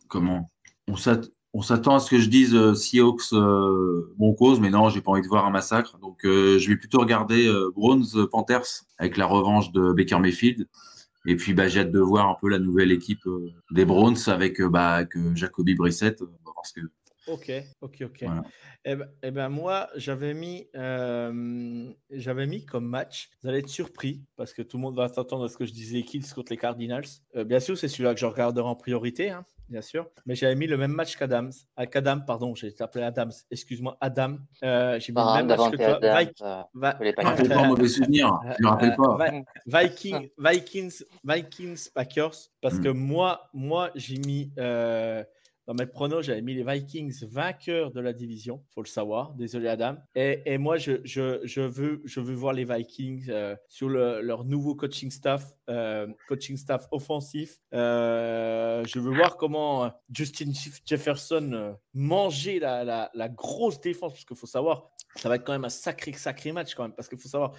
comment? 0.08 0.50
On 0.88 1.62
s'attend 1.62 1.96
à 1.96 2.00
ce 2.00 2.10
que 2.10 2.18
je 2.18 2.28
dise 2.28 2.54
euh, 2.54 2.74
Seahawks 2.74 3.32
euh, 3.32 4.14
bon 4.18 4.34
cause, 4.34 4.60
mais 4.60 4.70
non, 4.70 4.88
j'ai 4.88 5.00
pas 5.00 5.10
envie 5.10 5.22
de 5.22 5.26
voir 5.26 5.46
un 5.46 5.50
massacre. 5.50 5.98
Donc 5.98 6.18
je 6.22 6.68
vais 6.68 6.76
plutôt 6.76 7.00
regarder 7.00 7.52
Browns 7.74 8.28
Panthers 8.30 8.84
avec 8.98 9.16
la 9.16 9.26
revanche 9.26 9.72
de 9.72 9.92
Baker 9.92 10.18
Mayfield. 10.18 10.68
Et 11.26 11.36
puis 11.36 11.54
bah, 11.54 11.68
j'ai 11.68 11.80
hâte 11.80 11.92
de 11.92 12.00
voir 12.00 12.28
un 12.28 12.36
peu 12.40 12.48
la 12.48 12.58
nouvelle 12.58 12.92
équipe 12.92 13.24
des 13.70 13.84
Browns 13.84 14.16
avec, 14.28 14.62
bah, 14.62 14.92
avec 14.94 15.10
Jacoby 15.34 15.74
Brissett. 15.74 16.22
Que 16.74 16.80
Ok, 17.28 17.50
ok, 17.80 18.02
ok. 18.04 18.24
Eh, 18.84 18.94
ben, 18.94 19.08
eh, 19.22 19.30
ben, 19.32 19.48
moi, 19.48 19.88
j'avais 19.96 20.32
mis, 20.32 20.68
euh, 20.76 21.92
j'avais 22.10 22.46
mis 22.46 22.64
comme 22.64 22.86
match. 22.86 23.30
Vous 23.42 23.48
allez 23.48 23.58
être 23.58 23.68
surpris 23.68 24.22
parce 24.36 24.52
que 24.52 24.62
tout 24.62 24.76
le 24.76 24.82
monde 24.82 24.96
va 24.96 25.08
s'attendre 25.08 25.44
à 25.44 25.48
ce 25.48 25.56
que 25.56 25.66
je 25.66 25.72
disais 25.72 26.02
Kills 26.02 26.26
contre 26.32 26.52
les 26.52 26.56
Cardinals. 26.56 27.04
Euh, 27.34 27.42
bien 27.42 27.58
sûr, 27.58 27.76
c'est 27.76 27.88
celui-là 27.88 28.14
que 28.14 28.20
je 28.20 28.26
regarderai 28.26 28.68
en 28.68 28.76
priorité, 28.76 29.30
hein, 29.30 29.44
bien 29.68 29.82
sûr. 29.82 30.08
Mais 30.24 30.36
j'avais 30.36 30.54
mis 30.54 30.68
le 30.68 30.76
même 30.76 30.92
match 30.92 31.16
qu'Adams. 31.16 31.50
À 31.76 31.82
Adam, 31.92 32.20
pardon, 32.20 32.54
j'ai 32.54 32.72
appelé 32.78 33.04
Adams. 33.04 33.32
Excuse-moi, 33.50 33.96
Adam. 34.00 34.36
Euh, 34.62 35.00
j'ai 35.00 35.12
mis 35.12 35.20
le 35.20 35.34
même 35.34 35.46
match 35.48 35.70
que 35.72 35.76
toi. 35.76 35.98
Vikings. 37.00 37.48
pas 37.48 37.64
mauvais 37.66 37.88
souvenir. 37.88 38.38
Je 38.56 38.62
me 38.62 38.68
rappelle 38.68 38.94
pas. 38.94 39.18
Vikings, 39.66 40.28
Vikings, 40.38 41.02
Vikings, 41.24 41.88
Packers. 41.92 42.36
Parce 42.60 42.78
que 42.78 42.88
hmm. 42.88 42.98
moi, 42.98 43.50
moi, 43.52 43.90
j'ai 43.96 44.18
mis. 44.18 44.52
Dans 45.66 45.74
mes 45.74 45.86
pronos, 45.86 46.22
j'avais 46.22 46.42
mis 46.42 46.54
les 46.54 46.62
Vikings 46.62 47.24
vainqueurs 47.26 47.90
de 47.90 48.00
la 48.00 48.12
division, 48.12 48.62
faut 48.72 48.82
le 48.82 48.86
savoir. 48.88 49.34
Désolé 49.34 49.66
Adam. 49.66 49.96
Et, 50.14 50.58
moi, 50.58 50.76
je, 50.76 51.60
veux, 51.60 52.34
voir 52.34 52.52
les 52.52 52.64
Vikings 52.64 53.26
euh, 53.30 53.56
sur 53.66 53.88
le, 53.88 54.20
leur 54.20 54.44
nouveau 54.44 54.76
coaching 54.76 55.10
staff, 55.10 55.52
euh, 55.68 56.06
coaching 56.28 56.56
staff 56.56 56.86
offensif. 56.92 57.58
Euh, 57.74 58.84
je 58.86 59.00
veux 59.00 59.12
voir 59.12 59.36
comment 59.36 59.90
Justin 60.12 60.52
Jefferson 60.84 61.76
mangeait 61.94 62.60
la, 62.60 62.84
la, 62.84 63.10
la 63.14 63.28
grosse 63.28 63.80
défense, 63.80 64.12
parce 64.12 64.24
qu'il 64.24 64.36
faut 64.36 64.46
savoir, 64.46 64.92
ça 65.18 65.28
va 65.28 65.36
être 65.36 65.44
quand 65.44 65.52
même 65.52 65.64
un 65.64 65.70
sacré, 65.70 66.12
sacré 66.12 66.52
match 66.52 66.74
quand 66.74 66.82
même, 66.84 66.92
parce 66.92 67.08
qu'il 67.08 67.18
faut 67.18 67.28
savoir, 67.28 67.52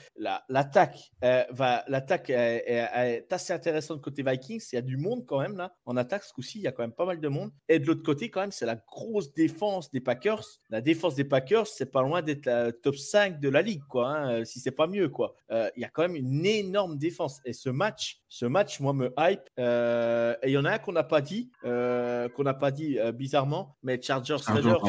l'attaque 0.50 1.12
va, 1.22 1.84
l'attaque 1.88 2.30
est, 2.30 3.26
assez 3.32 3.54
intéressante 3.54 4.02
côté 4.02 4.24
Vikings. 4.24 4.64
Il 4.72 4.76
y 4.76 4.80
a 4.80 4.82
du 4.82 4.98
monde 4.98 5.26
quand 5.26 5.40
même 5.40 5.58
là 5.58 5.74
en 5.86 5.98
attaque 5.98 6.24
ce 6.24 6.34
coup-ci. 6.34 6.60
Il 6.60 6.64
y 6.64 6.68
a 6.68 6.72
quand 6.72 6.84
même 6.84 6.92
pas 6.92 7.06
mal 7.06 7.20
de 7.20 7.28
monde. 7.28 7.52
Et 7.70 7.80
de 7.80 7.86
l'autre 7.86 8.04
côté, 8.04 8.30
quand 8.30 8.42
même, 8.42 8.52
c'est 8.52 8.66
la 8.66 8.76
grosse 8.76 9.34
défense 9.34 9.92
des 9.92 10.02
Packers. 10.02 10.44
La 10.70 10.82
défense 10.82 11.16
des 11.16 11.24
Packers, 11.24 11.68
c'est 11.68 11.92
pas 11.92 12.02
loin 12.02 12.22
d'être 12.22 12.46
la 12.46 12.72
top 12.72 12.96
5 12.96 13.40
de 13.40 13.50
la 13.50 13.62
ligue, 13.62 13.84
quoi. 13.88 14.10
Hein, 14.10 14.46
si 14.46 14.60
c'est 14.60 14.72
pas 14.72 14.88
mieux, 14.88 15.10
quoi. 15.10 15.36
Euh, 15.52 15.70
il 15.76 15.82
y 15.82 15.86
a 15.86 15.90
quand 15.90 16.02
même 16.02 16.16
une 16.16 16.46
énorme 16.46 16.98
défense. 16.98 17.40
Et 17.46 17.54
ce 17.54 17.70
match, 17.70 18.22
ce 18.28 18.46
match, 18.46 18.80
moi, 18.80 18.94
me 18.94 19.14
hype. 19.18 19.42
Euh, 19.60 20.36
et 20.44 20.50
il 20.50 20.54
y 20.54 20.58
en 20.58 20.66
a 20.66 20.72
un 20.72 20.78
qu'on 20.80 20.92
n'a 20.92 21.04
pas 21.04 21.22
dit, 21.22 21.52
euh, 21.66 22.30
qu'on 22.30 22.44
n'a 22.44 22.54
pas 22.54 22.72
dit 22.72 22.98
bizarrement, 23.14 23.76
mais 23.84 24.02
Chargers 24.02 24.38
Raiders. 24.46 24.82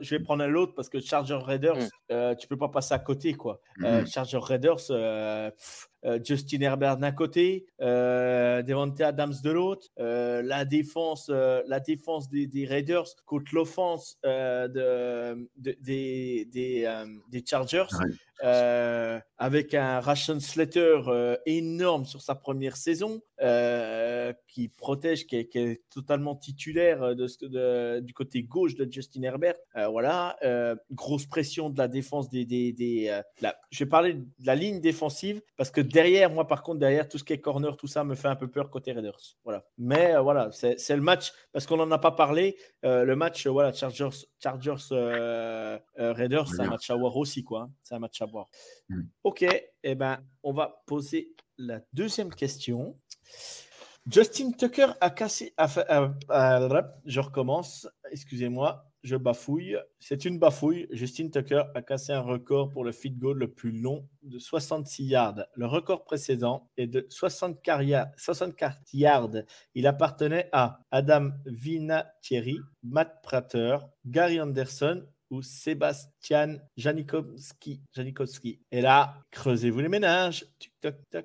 je 0.00 0.10
vais 0.10 0.20
prendre 0.20 0.44
un 0.44 0.54
autre 0.54 0.74
parce 0.74 0.88
que 0.88 1.00
Chargers 1.00 1.40
Raiders, 2.10 2.32
mm. 2.32 2.36
tu 2.36 2.48
peux 2.48 2.56
pas 2.56 2.68
passer 2.68 2.94
à 2.94 2.98
côté, 2.98 3.34
quoi. 3.34 3.60
Mm. 3.78 4.06
Chargers 4.06 4.38
Raiders. 4.38 4.90
Euh, 4.90 5.50
Justin 6.22 6.60
Herbert 6.60 6.98
d'un 6.98 7.12
côté, 7.12 7.66
euh, 7.80 8.62
Devante 8.62 9.00
Adams 9.00 9.34
de 9.42 9.50
l'autre, 9.50 9.88
euh, 9.98 10.42
la 10.42 10.64
défense, 10.64 11.28
la 11.28 11.80
défense 11.80 12.28
des, 12.28 12.66
Raiders 12.66 13.08
contre 13.26 13.54
l'offense 13.54 14.18
de, 14.24 15.48
des, 15.56 16.46
des, 16.50 17.44
Chargers. 17.48 17.86
Euh, 18.42 19.20
avec 19.38 19.74
un 19.74 20.00
Ration 20.00 20.40
Slater 20.40 21.02
euh, 21.06 21.36
énorme 21.46 22.04
sur 22.04 22.20
sa 22.20 22.34
première 22.34 22.76
saison, 22.76 23.20
euh, 23.40 24.32
qui 24.48 24.68
protège, 24.68 25.26
qui 25.26 25.36
est, 25.36 25.82
totalement 25.90 26.34
titulaire 26.34 27.14
de, 27.14 28.00
du 28.00 28.12
côté 28.12 28.42
gauche 28.42 28.74
de 28.74 28.90
Justin 28.90 29.22
Herbert. 29.22 29.54
voilà, 29.90 30.36
grosse 30.90 31.26
pression 31.26 31.70
de 31.70 31.78
la 31.78 31.88
défense 31.88 32.28
des. 32.28 32.44
des, 32.44 33.20
je 33.70 33.84
vais 33.84 33.88
parler 33.88 34.14
de 34.14 34.46
la 34.46 34.54
ligne 34.56 34.80
défensive 34.80 35.40
parce 35.56 35.70
que 35.70 35.80
derrière, 35.94 36.30
moi 36.30 36.46
par 36.46 36.62
contre, 36.62 36.80
derrière 36.80 37.08
tout 37.08 37.16
ce 37.16 37.24
qui 37.24 37.32
est 37.32 37.40
corner, 37.40 37.76
tout 37.76 37.86
ça 37.86 38.04
me 38.04 38.14
fait 38.14 38.28
un 38.28 38.36
peu 38.36 38.48
peur 38.48 38.68
côté 38.68 38.92
Raiders. 38.92 39.36
Voilà. 39.44 39.64
Mais 39.78 40.14
voilà, 40.20 40.50
c'est 40.52 40.96
le 40.96 41.02
match 41.02 41.32
parce 41.52 41.66
qu'on 41.66 41.76
n'en 41.76 41.90
a 41.90 41.98
pas 41.98 42.10
parlé. 42.10 42.56
le 42.82 43.14
match, 43.14 43.46
voilà, 43.46 43.72
Chargers, 43.72 44.26
Chargers 44.42 44.84
Raiders, 45.96 46.48
c'est 46.48 46.62
un 46.62 46.68
match 46.68 46.90
à 46.90 46.96
voir 46.96 47.16
aussi, 47.16 47.42
quoi. 47.42 47.62
Hein. 47.62 47.70
C'est 47.82 47.94
un 47.94 48.00
match 48.00 48.20
à 48.20 48.26
voir. 48.26 48.48
Mm. 48.88 49.02
Ok, 49.22 49.46
eh 49.82 49.94
ben, 49.94 50.18
on 50.42 50.52
va 50.52 50.82
poser 50.86 51.34
la 51.56 51.80
deuxième 51.92 52.34
question. 52.34 52.98
Justin 54.10 54.52
Tucker 54.52 54.88
a 55.00 55.10
cassé. 55.10 55.54
je 55.58 57.20
recommence. 57.20 57.88
Excusez-moi, 58.10 58.84
je 59.04 59.16
bafouille. 59.16 59.76
C'est 60.00 60.24
une 60.24 60.38
bafouille. 60.38 60.88
Justin 60.90 61.28
Tucker 61.28 61.64
a 61.74 61.82
cassé 61.82 62.12
un 62.12 62.20
record 62.20 62.70
pour 62.70 62.84
le 62.84 62.90
feed 62.90 63.18
goal 63.18 63.38
le 63.38 63.52
plus 63.52 63.70
long 63.70 64.08
de 64.22 64.38
66 64.38 65.04
yards. 65.04 65.44
Le 65.54 65.66
record 65.66 66.04
précédent 66.04 66.68
est 66.76 66.86
de 66.86 67.06
64 67.10 67.82
yards. 67.82 68.08
64 68.16 68.94
yards. 68.94 69.36
Il 69.74 69.86
appartenait 69.86 70.48
à 70.52 70.80
Adam 70.90 71.30
Vinatieri, 71.44 72.58
Matt 72.82 73.20
Prater, 73.22 73.76
Gary 74.06 74.40
Anderson 74.40 75.06
ou 75.30 75.42
Sébastien 75.42 76.58
Janikowski. 76.76 77.82
Janikowski. 77.92 78.60
Et 78.72 78.80
là, 78.80 79.16
creusez-vous 79.30 79.80
les 79.80 79.88
ménages. 79.88 80.46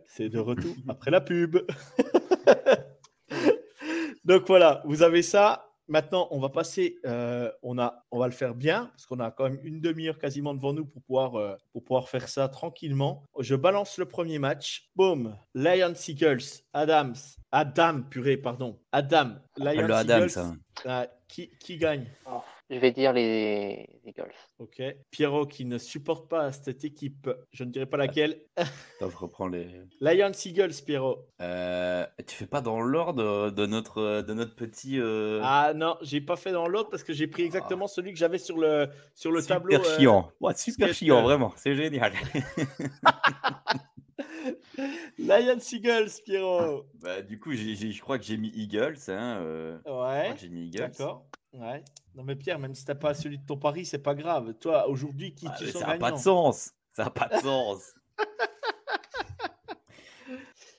C'est 0.06 0.30
de 0.30 0.39
retour 0.39 0.76
après 0.89 1.12
la 1.12 1.22
pub. 1.22 1.58
Donc 4.26 4.46
voilà, 4.48 4.84
vous 4.86 5.02
avez 5.02 5.22
ça. 5.22 5.68
Maintenant, 5.89 6.28
on 6.30 6.39
va 6.39 6.49
passer, 6.49 6.97
euh, 7.06 7.52
on, 7.63 7.80
a, 7.80 8.06
on 8.12 8.19
va 8.19 8.28
le 8.28 8.32
faire 8.32 8.54
bien, 8.54 8.86
parce 8.91 9.08
qu'on 9.08 9.19
a 9.19 9.32
quand 9.32 9.45
même 9.45 9.60
une 9.63 9.82
demi-heure 9.82 10.19
quasiment 10.19 10.54
devant 10.54 10.71
nous 10.71 10.86
pour 10.86 11.02
pouvoir, 11.02 11.36
euh, 11.36 11.56
pour 11.73 11.84
pouvoir 11.84 12.10
faire 12.10 12.30
ça 12.30 12.47
tranquillement. 12.47 13.23
Je 13.39 13.56
balance 13.56 13.97
le 13.97 14.06
premier 14.06 14.38
match. 14.38 14.88
Boom. 14.95 15.36
Lions 15.56 15.95
Eagles, 16.08 16.62
Adams, 16.73 17.15
Adam, 17.52 18.04
purée, 18.04 18.38
pardon. 18.38 18.80
Adam, 18.91 19.32
Eagles. 19.58 20.30
Euh, 20.86 21.06
qui, 21.28 21.49
qui 21.60 21.78
gagne? 21.78 22.06
Oh. 22.25 22.41
Je 22.69 22.77
vais 22.77 22.91
dire 22.91 23.13
les 23.13 23.89
Eagles. 24.05 24.36
Ok. 24.60 24.79
Pierrot 25.10 25.47
qui 25.47 25.65
ne 25.65 25.79
supporte 25.79 26.29
pas 26.29 26.51
cette 26.51 26.86
équipe, 26.86 27.27
je 27.51 27.63
ne 27.63 27.71
dirais 27.71 27.88
pas 27.88 27.97
laquelle. 27.97 28.43
je 29.01 29.05
reprends 29.05 29.47
les. 29.47 29.65
Lions 30.01 30.32
Eagles, 30.45 30.75
Pierrot. 30.86 31.25
Euh, 31.41 32.05
tu 32.27 32.36
fais 32.36 32.45
pas 32.45 32.62
dans 32.62 32.79
l'ordre 32.79 33.49
de 33.49 33.65
notre, 33.65 34.21
de 34.21 34.34
notre 34.36 34.55
petit. 34.55 34.99
Euh, 34.99 35.41
ah 35.43 35.73
non, 35.75 35.97
j'ai 36.01 36.21
pas 36.21 36.36
fait 36.36 36.51
dans 36.51 36.67
l'ordre 36.67 36.91
parce 36.91 37.01
que 37.03 37.12
j'ai 37.12 37.25
pris 37.25 37.41
exactement 37.41 37.86
ah. 37.86 37.93
celui 37.93 38.13
que 38.13 38.19
j'avais 38.19 38.38
sur 38.38 38.60
le, 38.60 38.88
sur 39.15 39.32
le 39.32 39.41
super 39.41 39.58
tableau. 39.58 39.79
Euh, 39.79 39.97
chiant. 39.97 40.32
super 40.55 40.93
chiant, 40.93 41.23
vraiment. 41.23 41.51
C'est 41.55 41.73
génial. 41.73 42.13
Lions 45.17 45.58
Eagles, 45.71 46.12
Pierrot. 46.23 46.86
Bah, 47.01 47.23
du 47.23 47.39
coup, 47.39 47.51
je 47.53 47.99
crois 47.99 48.19
que 48.19 48.25
j'ai 48.25 48.38
mis 48.38 48.49
Eagles. 48.49 48.99
Hein, 49.08 49.79
ouais. 49.88 50.36
J'ai 50.39 50.49
mis 50.49 50.67
Eagles. 50.67 50.91
D'accord. 50.91 51.25
Ouais. 51.54 51.84
Non 52.16 52.24
mais 52.24 52.36
Pierre, 52.36 52.60
même 52.60 52.76
si 52.76 52.86
t'as 52.86 52.96
pas 52.96 53.14
celui 53.14 53.38
de 53.38 53.46
ton 53.46 53.58
pari, 53.58 53.86
c'est 53.86 54.04
pas 54.04 54.16
grave. 54.16 54.54
Toi, 54.60 54.88
aujourd'hui, 54.88 55.34
qui 55.34 55.48
ah, 55.48 55.56
tu 55.58 55.68
sens 55.68 55.82
Ça 55.82 55.88
n'a 55.88 55.98
pas 55.98 56.12
de 56.12 56.18
sens. 56.18 56.72
Ça 56.94 57.04
n'a 57.06 57.10
pas 57.10 57.28
de 57.28 57.42
sens. 57.42 57.96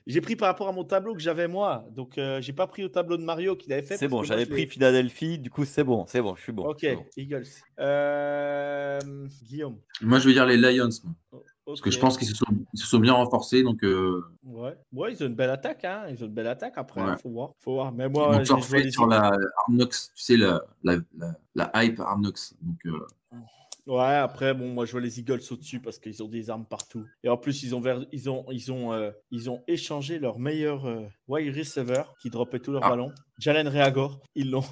j'ai 0.07 0.21
pris 0.21 0.37
par 0.37 0.49
rapport 0.49 0.69
à 0.69 0.73
mon 0.73 0.85
tableau 0.85 1.15
que 1.15 1.21
j'avais 1.21 1.49
moi. 1.49 1.85
Donc, 1.91 2.19
euh, 2.19 2.41
j'ai 2.41 2.53
pas 2.53 2.67
pris 2.67 2.85
au 2.85 2.89
tableau 2.89 3.17
de 3.17 3.23
Mario 3.23 3.57
qu'il 3.57 3.73
avait 3.73 3.83
fait. 3.83 3.97
C'est 3.97 4.09
bon, 4.09 4.23
j'avais 4.23 4.47
pris 4.47 4.67
Philadelphie. 4.67 5.39
Du 5.39 5.51
coup, 5.51 5.65
c'est 5.65 5.85
bon, 5.85 6.05
c'est 6.07 6.21
bon, 6.21 6.35
je 6.37 6.43
suis 6.43 6.53
bon. 6.53 6.67
Ok, 6.67 6.87
Eagles. 7.17 7.47
Euh, 7.79 9.01
Guillaume. 9.43 9.79
Moi, 10.03 10.19
je 10.19 10.29
veux 10.29 10.33
dire 10.33 10.47
les 10.47 10.57
Lions. 10.57 10.91
Oh, 11.33 11.43
Parce 11.73 11.81
que 11.81 11.91
je 11.91 11.99
pense 11.99 12.17
qu'ils 12.19 12.29
se, 12.29 12.35
sont, 12.35 12.47
ils 12.73 12.79
se 12.81 12.87
sont 12.87 12.99
bien 12.99 13.13
renforcés. 13.15 13.63
Donc, 13.63 13.83
euh, 13.85 14.23
Ouais. 14.45 14.77
ouais, 14.93 15.13
ils 15.13 15.23
ont 15.23 15.27
une 15.27 15.35
belle 15.35 15.51
attaque. 15.51 15.85
Hein. 15.85 16.05
Ils 16.11 16.23
ont 16.23 16.27
une 16.27 16.35
belle 16.35 16.47
attaque 16.47 16.75
après. 16.77 17.03
Ouais. 17.03 17.17
Faut 17.17 17.31
voir. 17.31 17.51
Faut 17.61 17.73
voir. 17.75 17.93
Mais 17.93 18.07
ils 18.07 18.11
moi, 18.11 18.45
surfer 18.45 18.83
les 18.83 18.91
sur 18.91 19.07
la 19.07 19.33
Arnox, 19.67 20.13
tu 20.15 20.23
sais, 20.23 20.37
la, 20.37 20.61
la, 20.83 20.97
la, 21.17 21.35
la 21.55 21.85
hype 21.85 22.01
Arnox. 22.01 22.55
Donc, 22.63 22.77
euh, 22.87 23.07
Ouais, 23.87 24.15
après, 24.15 24.55
bon, 24.55 24.69
moi, 24.73 24.85
je 24.85 24.93
vois 24.93 25.01
les 25.01 25.19
Eagles 25.19 25.41
au-dessus 25.51 25.81
parce 25.81 25.99
qu'ils 25.99 26.23
ont 26.23 26.29
des 26.29 26.49
armes 26.51 26.67
partout. 26.67 27.05
Et 27.25 27.29
en 27.29 27.37
plus, 27.37 27.63
ils 27.65 27.75
ont, 27.75 27.81
ver- 27.81 28.05
ils 28.13 28.29
ont, 28.31 28.45
ils 28.51 28.71
ont, 28.71 28.93
euh, 28.93 29.11
ils 29.33 29.51
ont 29.51 29.63
échangé 29.67 30.19
leur 30.21 30.39
meilleur 30.39 30.85
wide 31.27 31.57
receiver 31.57 32.03
qui 32.21 32.31
dropait 32.31 32.61
tous 32.61 32.71
leurs 32.73 32.85
Ah. 32.85 32.91
ballons, 32.91 33.11
Jalen 33.39 33.67
Reagor. 33.67 34.21
Ils 34.37 34.51
l'ont 34.51 34.63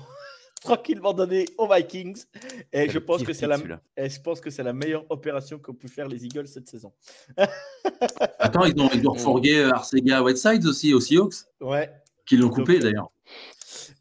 tranquillement 0.61 1.13
donné 1.13 1.47
aux 1.59 1.73
Vikings. 1.73 2.25
Et 2.73 2.89
je 2.89 2.99
pense, 2.99 3.23
que 3.23 3.33
c'est 3.33 3.47
la, 3.47 3.59
et 3.97 4.09
je 4.09 4.21
pense 4.21 4.41
que 4.41 4.51
c'est 4.51 4.63
la 4.63 4.73
meilleure 4.73 5.05
opération 5.11 5.59
qu'ont 5.59 5.75
pu 5.75 5.89
faire 5.89 6.09
les 6.09 6.25
Eagles 6.25 6.47
cette 6.49 6.69
saison. 6.69 6.93
Attends, 8.39 8.65
ils 8.65 8.81
ont, 8.81 8.89
ils 8.95 9.07
ont 9.09 9.13
refourgué 9.13 9.59
euh, 9.59 9.71
Arcega 9.73 10.23
Whitesides 10.23 10.67
aussi 10.67 10.95
aux 10.95 11.01
Seahawks, 11.01 11.35
Ouais. 11.61 11.91
qui 12.27 12.37
l'ont 12.37 12.51
coupé 12.51 12.77
euh, 12.77 12.81
d'ailleurs. 12.81 13.11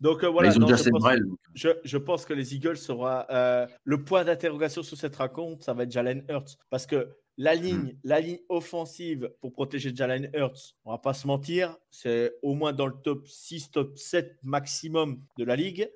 Donc 0.01 0.23
euh, 0.23 0.27
Là, 0.27 0.31
voilà. 0.31 0.49
ils 0.49 0.57
ont 0.57 0.61
non, 0.61 0.67
déjà 0.67 0.83
je, 0.83 0.89
pense, 0.89 1.01
Brel. 1.01 1.23
donc. 1.25 1.39
je, 1.55 1.69
je 1.83 1.97
pense 1.97 2.25
que 2.25 2.33
les 2.33 2.53
Eagles 2.55 2.77
sera 2.77 3.25
euh, 3.31 3.65
le 3.83 4.03
point 4.03 4.23
d'interrogation 4.23 4.83
sur 4.83 4.97
cette 4.97 5.15
raconte, 5.15 5.63
ça 5.63 5.73
va 5.73 5.83
être 5.83 5.91
Jalen 5.91 6.23
Hurts 6.29 6.57
parce 6.69 6.85
que 6.85 7.09
la 7.39 7.53
ligne, 7.53 7.95
la 8.03 8.19
ligne 8.19 8.39
offensive 8.49 9.31
pour 9.41 9.51
protéger 9.53 9.91
Jalen 9.95 10.29
Hurts, 10.33 10.75
on 10.85 10.91
va 10.91 10.97
pas 10.97 11.13
se 11.13 11.27
mentir, 11.27 11.77
c'est 11.91 12.33
au 12.41 12.55
moins 12.55 12.73
dans 12.73 12.87
le 12.87 12.95
top 13.03 13.27
6, 13.27 13.69
top 13.71 13.95
7 13.97 14.37
maximum 14.43 15.21
de 15.37 15.43
la 15.43 15.55
ligue. 15.55 15.89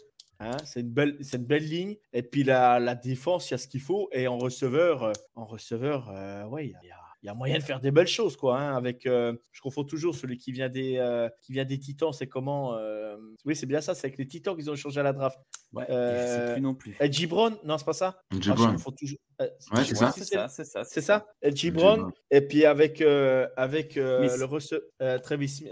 Hein, 0.44 0.58
c'est 0.66 0.80
une 0.80 0.90
belle, 0.90 1.20
belle 1.40 1.68
ligne. 1.68 1.98
Et 2.14 2.24
puis 2.24 2.44
la, 2.44 2.80
la 2.80 2.96
défense, 2.96 3.50
il 3.50 3.54
y 3.54 3.56
a 3.56 3.58
ce 3.60 3.68
qu'il 3.68 3.80
faut. 3.80 4.10
Et 4.12 4.28
en 4.28 4.40
receveur, 4.40 5.04
euh, 5.04 5.12
en 5.36 5.46
receveur, 5.46 6.10
euh, 6.10 6.46
ouais, 6.46 6.66
il 6.66 6.88
y, 6.88 6.92
a, 6.92 7.01
il 7.24 7.28
y 7.28 7.30
a 7.30 7.34
moyen 7.34 7.58
de 7.58 7.64
faire 7.64 7.80
des 7.80 7.92
belles 7.92 8.08
choses, 8.08 8.36
quoi. 8.36 8.60
hein, 8.60 8.76
avec, 8.76 9.06
euh, 9.06 9.34
je 9.52 9.62
confonds 9.62 9.84
toujours 9.84 10.16
celui 10.16 10.38
qui 10.38 10.52
vient 10.52 10.70
des, 10.70 10.98
euh, 10.98 11.30
qui 11.42 11.54
vient 11.54 11.66
des 11.66 11.78
Titans. 11.80 12.12
C'est 12.14 12.28
comment 12.28 12.76
euh, 12.76 13.16
Oui, 13.46 13.56
c'est 13.56 13.66
bien 13.68 13.80
ça. 13.82 13.94
C'est 13.94 14.08
avec 14.08 14.18
les 14.18 14.28
Titans 14.28 14.56
qu'ils 14.56 14.70
ont 14.72 14.76
changé 14.76 15.00
à 15.00 15.04
la 15.04 15.14
draft. 15.14 15.40
Ouais, 15.72 15.86
Euh, 15.90 16.22
je 16.22 16.48
sais 16.48 16.54
plus 16.54 16.62
non 16.62 16.74
plus. 16.76 16.96
Et 17.00 17.12
Gibron 17.12 17.58
Non, 17.64 17.78
c'est 17.78 17.86
pas 17.86 17.94
ça? 17.94 18.22
Jay 18.40 18.52
Ah, 18.54 18.76
toujours. 18.98 19.20
Euh, 19.40 19.48
Ouais, 19.72 19.84
c'est 19.86 19.96
ça. 19.96 20.12
C'est 20.12 20.24
ça, 20.26 20.48
c'est 20.48 20.64
ça. 20.66 20.84
C'est 20.84 21.02
ça? 21.02 21.26
Et 21.42 21.50
Jay 21.50 21.56
Gibron. 21.70 21.98
Brown. 21.98 22.12
Et 22.30 22.42
puis 22.42 22.66
avec, 22.66 23.02
euh, 23.02 23.48
avec 23.56 23.98
euh, 23.98 24.28
Smith. 24.28 24.40
le 24.40 24.46
receveur 24.46 25.22
Travis 25.22 25.64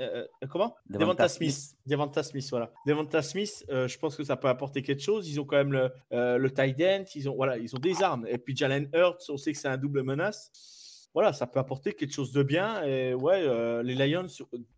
comment? 0.50 0.76
Devonta 0.88 1.00
Devonta 1.00 1.28
Smith. 1.30 1.52
Smith. 1.52 1.76
Devonta 1.86 2.24
Smith, 2.24 2.48
voilà. 2.52 2.72
Devonta 2.86 3.22
Smith, 3.22 3.66
euh, 3.70 3.88
je 3.88 3.98
pense 4.00 4.16
que 4.16 4.24
ça 4.24 4.38
peut 4.38 4.48
apporter 4.48 4.82
quelque 4.84 5.02
chose. 5.02 5.28
Ils 5.30 5.40
ont 5.40 5.46
quand 5.46 5.58
même 5.58 5.74
le, 5.74 5.92
euh, 6.14 6.38
le 6.38 6.52
tight 6.52 6.80
end, 6.82 7.04
ils 7.16 7.28
ont, 7.30 7.36
voilà, 7.36 7.58
ils 7.58 7.76
ont 7.76 7.80
des 7.80 8.02
armes. 8.04 8.26
Et 8.28 8.38
puis 8.38 8.56
Jalen 8.56 8.90
Hurts, 8.94 9.18
on 9.30 9.38
sait 9.38 9.52
que 9.52 9.58
c'est 9.58 9.68
un 9.68 9.78
double 9.78 10.04
menace. 10.04 10.52
Voilà, 11.14 11.34
ça 11.34 11.48
peut 11.48 11.60
apporter 11.60 11.94
quelque 11.94 12.14
chose 12.14 12.32
de 12.32 12.44
bien. 12.44 12.84
Et 12.84 13.14
ouais, 13.14 13.42
euh, 13.42 13.82
les 13.84 13.96
Lions 13.96 14.28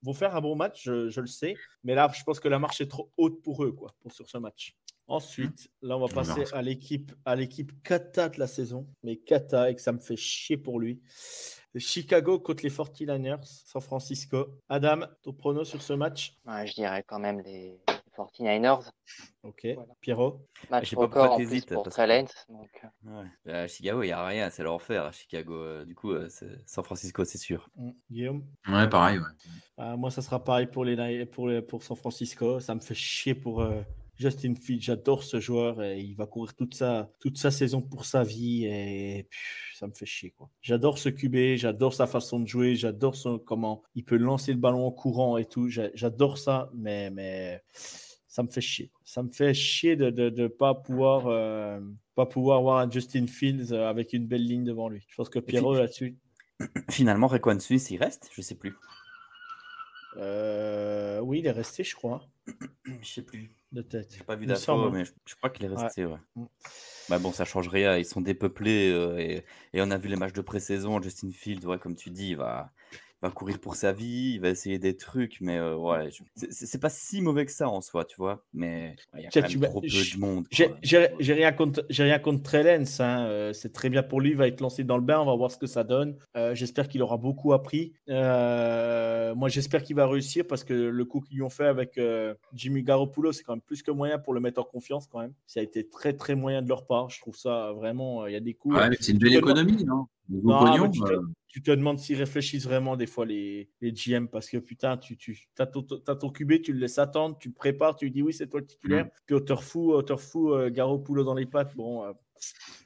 vont 0.01 0.13
faire 0.13 0.35
un 0.35 0.41
bon 0.41 0.55
match, 0.55 0.83
je, 0.83 1.09
je 1.09 1.21
le 1.21 1.27
sais. 1.27 1.55
Mais 1.83 1.95
là, 1.95 2.09
je 2.13 2.23
pense 2.23 2.39
que 2.39 2.47
la 2.47 2.59
marche 2.59 2.81
est 2.81 2.87
trop 2.87 3.11
haute 3.17 3.41
pour 3.41 3.63
eux, 3.63 3.71
quoi, 3.71 3.93
pour, 3.99 4.11
sur 4.11 4.29
ce 4.29 4.37
match. 4.37 4.75
Ensuite, 5.07 5.69
là, 5.81 5.97
on 5.97 5.99
va 5.99 6.07
verra 6.07 6.35
passer 6.35 6.53
à 6.53 6.61
l'équipe, 6.61 7.11
à 7.25 7.35
l'équipe 7.35 7.71
Kata 7.83 8.29
de 8.29 8.39
la 8.39 8.47
saison. 8.47 8.87
Mais 9.03 9.17
Kata, 9.17 9.69
et 9.69 9.75
que 9.75 9.81
ça 9.81 9.91
me 9.91 9.99
fait 9.99 10.15
chier 10.15 10.55
pour 10.55 10.79
lui. 10.79 11.01
Chicago 11.75 12.39
contre 12.39 12.63
les 12.63 12.69
49ers, 12.69 13.43
San 13.43 13.81
Francisco. 13.81 14.47
Adam, 14.69 15.01
ton 15.21 15.33
prono 15.33 15.63
sur 15.63 15.81
ce 15.81 15.93
match? 15.93 16.37
Ouais, 16.45 16.65
je 16.67 16.75
dirais 16.75 17.03
quand 17.05 17.19
même 17.19 17.41
les 17.41 17.81
49ers. 18.15 18.91
Ok. 19.43 19.61
Voilà. 19.75 19.93
Pierrot 20.01 20.45
Match 20.69 20.85
Je 20.85 20.89
sais 20.89 20.95
pas 20.95 21.01
record 21.03 21.21
pourquoi 21.23 21.33
en 21.33 21.37
plus 21.37 21.47
t'hésites, 21.47 21.73
pour 21.73 21.83
parce 21.83 21.95
Trey 21.95 22.25
donc, 22.49 22.69
euh, 23.07 23.23
Ouais. 23.45 23.53
À 23.53 23.67
Chicago, 23.67 24.03
il 24.03 24.07
n'y 24.07 24.11
a 24.11 24.25
rien, 24.25 24.49
c'est 24.49 24.63
l'enfer 24.63 25.05
à 25.05 25.11
Chicago. 25.11 25.53
Euh, 25.55 25.85
Du 25.85 25.95
coup, 25.95 26.11
euh, 26.11 26.27
c'est 26.29 26.49
San 26.67 26.83
Francisco, 26.83 27.23
c'est 27.25 27.37
sûr. 27.37 27.69
Mm, 27.75 27.91
Guillaume? 28.09 28.45
Ouais, 28.67 28.87
pareil. 28.89 29.17
Ouais. 29.19 29.25
Ah, 29.77 29.95
Moi, 29.97 30.11
ça 30.11 30.21
sera 30.21 30.43
pareil 30.43 30.67
pour, 30.67 30.85
les, 30.85 31.25
pour, 31.25 31.47
les- 31.47 31.61
pour 31.61 31.81
San 31.83 31.97
Francisco. 31.97 32.59
Ça 32.59 32.75
me 32.75 32.79
fait 32.79 32.93
chier 32.95 33.33
pour 33.33 33.61
euh, 33.61 33.81
Justin 34.17 34.53
Fields. 34.55 34.81
J'adore 34.81 35.23
ce 35.23 35.39
joueur 35.39 35.81
et 35.81 35.99
il 35.99 36.15
va 36.15 36.25
courir 36.27 36.53
toute 36.55 36.75
sa, 36.75 37.09
toute 37.19 37.37
sa 37.37 37.49
saison 37.51 37.81
pour 37.81 38.05
sa 38.05 38.23
vie 38.23 38.65
et 38.65 39.27
pff, 39.29 39.71
ça 39.75 39.87
me 39.87 39.93
fait 39.93 40.05
chier. 40.05 40.31
quoi. 40.31 40.49
J'adore 40.61 40.97
ce 40.99 41.09
QB, 41.09 41.55
j'adore 41.57 41.93
sa 41.93 42.05
façon 42.07 42.39
de 42.39 42.47
jouer, 42.47 42.75
j'adore 42.75 43.15
son, 43.15 43.39
comment 43.39 43.81
il 43.95 44.03
peut 44.05 44.17
lancer 44.17 44.51
le 44.53 44.59
ballon 44.59 44.85
en 44.85 44.91
courant 44.91 45.37
et 45.37 45.45
tout. 45.45 45.69
J'a- 45.69 45.89
J'adore 45.95 46.37
ça, 46.37 46.69
mais, 46.75 47.09
mais 47.09 47.63
ça 48.27 48.43
me 48.43 48.49
fait 48.49 48.61
chier. 48.61 48.91
Ça 49.03 49.23
me 49.23 49.29
fait 49.31 49.53
chier 49.53 49.95
de 49.95 50.05
ne 50.05 50.09
de, 50.11 50.29
de 50.29 50.47
pas, 50.47 50.75
pouvoir, 50.75 51.25
euh, 51.27 51.79
pas 52.15 52.25
pouvoir 52.27 52.59
avoir 52.59 52.77
un 52.77 52.89
Justin 52.91 53.25
Fields 53.27 53.71
euh, 53.73 53.89
avec 53.89 54.13
une 54.13 54.27
belle 54.27 54.45
ligne 54.45 54.63
devant 54.63 54.87
lui. 54.87 55.03
Je 55.09 55.15
pense 55.15 55.29
que 55.29 55.39
Pierrot 55.39 55.73
là-dessus. 55.75 56.17
Finalement, 56.91 57.25
Requan 57.27 57.59
Smith, 57.59 57.89
il 57.89 57.97
reste? 57.97 58.29
Je 58.33 58.41
sais 58.43 58.53
plus. 58.55 58.75
euh, 60.17 61.19
oui, 61.21 61.39
il 61.39 61.47
est 61.47 61.51
resté, 61.51 61.83
je 61.83 61.95
crois, 61.95 62.21
Je 63.01 63.07
sais 63.09 63.23
plus. 63.23 63.49
De 63.71 63.81
tête. 63.81 64.13
J'ai 64.17 64.23
pas 64.23 64.35
vu 64.35 64.45
d'infos, 64.45 64.89
mais 64.89 65.05
je, 65.05 65.11
je 65.25 65.35
crois 65.35 65.49
qu'il 65.49 65.65
est 65.65 65.69
resté. 65.69 66.05
Ouais. 66.05 66.17
Mm. 66.35 66.45
Bah 67.09 67.19
bon, 67.19 67.31
ça 67.31 67.45
change 67.45 67.67
rien. 67.67 67.97
Ils 67.97 68.05
sont 68.05 68.21
dépeuplés 68.21 68.91
euh, 68.91 69.17
et, 69.17 69.45
et 69.73 69.81
on 69.81 69.91
a 69.91 69.97
vu 69.97 70.07
les 70.09 70.15
matchs 70.15 70.33
de 70.33 70.41
pré-saison. 70.41 71.01
Justin 71.01 71.31
Fields, 71.31 71.65
ouais, 71.65 71.79
comme 71.79 71.95
tu 71.95 72.09
dis, 72.09 72.29
il 72.31 72.37
va, 72.37 72.71
va 73.21 73.29
courir 73.29 73.59
pour 73.59 73.75
sa 73.75 73.91
vie, 73.91 74.33
il 74.35 74.41
va 74.41 74.49
essayer 74.49 74.79
des 74.79 74.97
trucs, 74.97 75.37
mais 75.41 75.57
euh, 75.57 75.75
ouais, 75.75 76.09
je- 76.11 76.23
c'est- 76.49 76.81
pas 76.81 76.89
si 76.89 77.21
mauvais 77.21 77.45
que 77.45 77.51
ça 77.51 77.69
en 77.69 77.79
soi, 77.81 78.03
tu 78.05 78.15
vois. 78.17 78.43
Mais 78.53 78.95
ouais, 79.13 79.19
il 79.19 79.23
y 79.23 79.25
a 79.27 79.29
quand 79.29 79.41
même 79.59 79.69
trop 79.69 79.81
peu 79.81 79.87
de 79.87 80.19
monde. 80.19 80.47
J'ai 80.49 81.33
rien 81.33 81.51
contre, 81.51 81.85
j'ai 81.89 82.03
rien 82.03 82.17
contre 82.19 82.41
Trellens. 82.41 82.99
Hein. 82.99 83.25
euh, 83.27 83.53
c'est 83.53 83.71
très 83.73 83.89
bien 83.89 84.01
pour 84.01 84.21
lui. 84.21 84.31
Il 84.31 84.37
va 84.37 84.47
être 84.47 84.59
lancé 84.61 84.83
dans 84.83 84.97
le 84.97 85.03
bain. 85.03 85.19
On 85.19 85.25
va 85.25 85.35
voir 85.35 85.51
ce 85.51 85.57
que 85.57 85.67
ça 85.67 85.83
donne. 85.83 86.17
Euh, 86.35 86.55
j'espère 86.55 86.87
qu'il 86.87 87.01
aura 87.03 87.17
beaucoup 87.17 87.53
appris. 87.53 87.93
Euh, 88.09 89.35
moi, 89.35 89.49
j'espère 89.49 89.83
qu'il 89.83 89.95
va 89.95 90.07
réussir 90.07 90.45
parce 90.47 90.63
que 90.63 90.73
le 90.73 91.05
coup 91.05 91.21
qu'ils 91.21 91.35
lui 91.37 91.43
ont 91.43 91.49
fait 91.49 91.65
avec 91.67 91.99
Jimmy 92.53 92.83
Garoppolo, 92.83 93.31
c'est 93.31 93.43
quand 93.43 93.53
même 93.53 93.61
plus 93.61 93.83
que 93.83 93.91
moyen 93.91 94.17
pour 94.19 94.33
le 94.33 94.39
mettre 94.39 94.59
en 94.59 94.63
confiance 94.63 95.07
quand 95.07 95.19
même. 95.19 95.33
Ça 95.45 95.59
a 95.59 95.63
été 95.63 95.87
très 95.87 96.13
très 96.13 96.35
moyen 96.35 96.61
de 96.61 96.69
leur 96.69 96.85
part. 96.87 97.09
Je 97.09 97.19
trouve 97.21 97.35
ça 97.35 97.71
vraiment. 97.73 98.25
Il 98.27 98.33
y 98.33 98.35
a 98.35 98.39
des 98.39 98.53
coups. 98.53 98.75
Ouais, 98.77 98.89
mais 98.89 98.97
c'est 98.99 99.11
une 99.11 99.19
belle 99.19 99.35
économie, 99.35 99.83
non? 99.85 100.07
Non, 100.31 100.59
pognon, 100.59 100.83
mais 100.85 100.91
tu, 100.91 100.99
te, 101.01 101.11
euh, 101.13 101.21
tu 101.47 101.61
te 101.61 101.71
demandes 101.71 101.99
s'ils 101.99 102.17
réfléchissent 102.17 102.65
vraiment 102.65 102.95
des 102.95 103.07
fois 103.07 103.25
les, 103.25 103.69
les 103.81 103.91
GM 103.91 104.27
parce 104.27 104.49
que 104.49 104.57
putain, 104.57 104.97
tu, 104.97 105.17
tu 105.17 105.49
as, 105.59 105.65
ton, 105.65 105.81
t'as 105.83 106.15
ton 106.15 106.29
QB, 106.29 106.61
tu 106.61 106.73
le 106.73 106.79
laisses 106.79 106.97
attendre, 106.99 107.37
tu 107.39 107.49
le 107.49 107.53
prépares, 107.53 107.95
tu 107.95 108.05
lui 108.05 108.11
dis 108.11 108.21
oui, 108.21 108.33
c'est 108.33 108.47
toi 108.47 108.59
le 108.61 108.65
titulaire, 108.65 109.09
puis 109.25 109.35
on 109.35 109.39
te 109.41 109.53
refout, 109.53 109.95
on 109.95 110.01
te 110.03 110.13
refout 110.13 110.51
euh, 110.53 110.69
Garoppolo 110.69 111.23
dans 111.23 111.33
les 111.35 111.45
pattes. 111.45 111.75
Bon, 111.75 112.03
euh, 112.03 112.13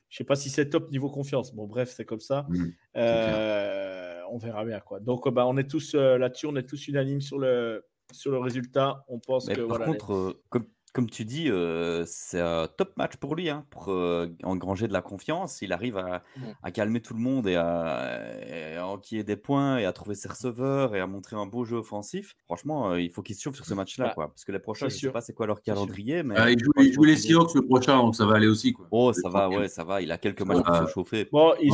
je 0.09 0.17
sais 0.17 0.23
pas 0.23 0.35
si 0.35 0.49
c'est 0.49 0.69
top 0.69 0.89
niveau 0.91 1.09
confiance. 1.09 1.53
Bon, 1.53 1.67
bref, 1.67 1.91
c'est 1.95 2.05
comme 2.05 2.19
ça. 2.21 2.45
Mm, 2.49 2.65
Euh, 2.97 4.21
on 4.31 4.37
verra 4.37 4.65
bien 4.65 4.79
quoi. 4.79 4.99
Donc, 4.99 5.27
euh, 5.27 5.31
bah, 5.31 5.45
on 5.45 5.57
est 5.57 5.69
tous 5.69 5.93
euh, 5.95 6.17
là-dessus, 6.17 6.47
on 6.47 6.55
est 6.55 6.67
tous 6.67 6.87
unanimes 6.87 7.21
sur 7.21 7.37
le, 7.37 7.85
sur 8.11 8.31
le 8.31 8.39
résultat. 8.39 9.03
On 9.07 9.19
pense 9.19 9.47
Mais 9.47 9.55
que 9.55 9.61
par 9.61 9.67
voilà. 9.77 9.85
contre, 9.85 10.13
euh, 10.13 10.43
comme, 10.49 10.65
comme 10.95 11.09
tu 11.09 11.25
dis, 11.25 11.49
euh, 11.51 12.05
c'est 12.07 12.39
un 12.39 12.67
top 12.67 12.95
match 12.95 13.17
pour 13.17 13.35
lui, 13.35 13.49
hein, 13.49 13.65
pour 13.69 13.89
euh, 13.89 14.27
engranger 14.45 14.87
de 14.87 14.93
la 14.93 15.01
confiance. 15.01 15.61
Il 15.61 15.73
arrive 15.73 15.97
à, 15.97 16.23
Mm. 16.37 16.41
à 16.63 16.71
calmer 16.71 17.01
tout 17.01 17.13
le 17.13 17.19
monde 17.19 17.47
et 17.49 17.55
à, 17.57 18.17
et 18.47 18.77
à 18.77 18.87
enquiller 18.87 19.25
des 19.25 19.35
points 19.35 19.77
et 19.77 19.83
à 19.85 19.91
trouver 19.91 20.15
ses 20.15 20.29
receveurs 20.29 20.95
et 20.95 21.01
à 21.01 21.07
montrer 21.07 21.35
un 21.35 21.45
beau 21.47 21.65
jeu 21.65 21.75
offensif. 21.75 22.35
Franchement, 22.45 22.91
euh, 22.91 23.01
il 23.01 23.11
faut 23.11 23.21
qu'il 23.21 23.35
se 23.35 23.41
chauffe 23.41 23.55
sur 23.57 23.65
ce 23.65 23.73
match-là, 23.73 24.05
Bah, 24.07 24.11
quoi. 24.15 24.27
Parce 24.29 24.45
que 24.45 24.53
les 24.53 24.59
prochains, 24.59 24.87
je 24.87 24.93
sais 24.93 24.99
sûr. 24.99 25.11
pas 25.11 25.19
c'est 25.19 25.33
quoi 25.33 25.47
leur 25.47 25.61
calendrier, 25.61 26.23
mais 26.23 26.39
euh, 26.39 26.51
il 26.51 26.63
joue, 26.63 26.71
il 26.77 26.97
les 27.05 27.17
Seahawks 27.17 27.53
le 27.55 27.61
prochain, 27.67 27.97
donc 27.97 28.15
ça 28.15 28.25
va 28.25 28.35
aller 28.35 28.47
aussi. 28.47 28.71
Quoi. 28.71 28.87
Oh, 28.89 29.11
ça 29.11 29.27
va, 29.27 29.49
ouais, 29.49 29.67
ça 29.67 29.83
va. 29.83 30.01
Il 30.01 30.11
a 30.13 30.17
quelques 30.17 30.43
matchs 30.43 30.63
pour 30.63 30.75
se 30.87 30.93
chauffer. 30.93 31.27
Bon, 31.29 31.49
Ouais, 31.49 31.57
il 31.61 31.71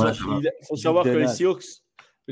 faut 0.68 0.76
savoir 0.76 1.04
que 1.04 1.10
les. 1.10 1.28
Seahawks, 1.28 1.64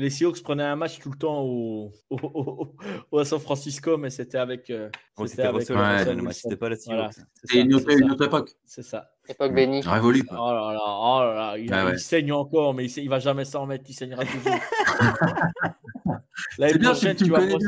les 0.00 0.10
Seahawks 0.10 0.42
prenaient 0.42 0.62
un 0.64 0.76
match 0.76 0.98
tout 0.98 1.10
le 1.10 1.16
temps 1.18 1.40
au, 1.42 1.92
au, 2.10 2.16
au- 2.16 2.74
au- 3.12 3.18
à 3.18 3.24
San 3.24 3.38
Francisco, 3.40 3.96
mais 3.98 4.10
c'était 4.10 4.38
avec. 4.38 4.70
euh, 4.70 4.88
c'était 5.18 5.28
c'était 5.28 5.42
avec 5.42 5.68
Ouais. 5.70 5.76
Wilson. 5.76 6.28
c'était 6.32 6.56
pas 6.56 6.68
la 6.68 6.76
Voilà, 6.86 7.10
Seahawks. 7.10 7.12
c'est 7.14 7.22
C'est 7.44 7.54
ça, 7.56 7.60
une, 7.60 7.74
autre- 7.74 7.90
une 7.90 8.12
époque. 8.24 8.50
c'est 8.64 8.82
ça. 8.82 9.10
époque 9.28 9.54
bénie. 9.54 9.80
Révolu. 9.82 10.24
Quoi. 10.24 10.38
Oh 10.40 10.52
là 10.52 10.72
là, 10.72 10.80
oh 10.86 11.20
là 11.22 11.34
là, 11.34 11.58
il, 11.58 11.72
Ouais, 11.72 11.82
ouais. 11.84 11.92
il 11.94 11.98
saigne 12.00 12.32
encore, 12.32 12.74
mais 12.74 12.86
il, 12.86 12.98
il 12.98 13.08
va 13.08 13.18
jamais 13.18 13.44
s'en 13.44 13.62
remettre, 13.62 13.84
il 13.88 13.94
saignera 13.94 14.24
toujours. 14.24 14.54
L'année 16.58 16.72
C'est 16.72 16.78
bien, 16.78 16.90
tu, 16.92 16.96
prochaine, 16.96 17.16
tu 17.16 17.24
tu 17.24 17.30
me 17.30 17.36
vas 17.36 17.46
bien. 17.46 17.58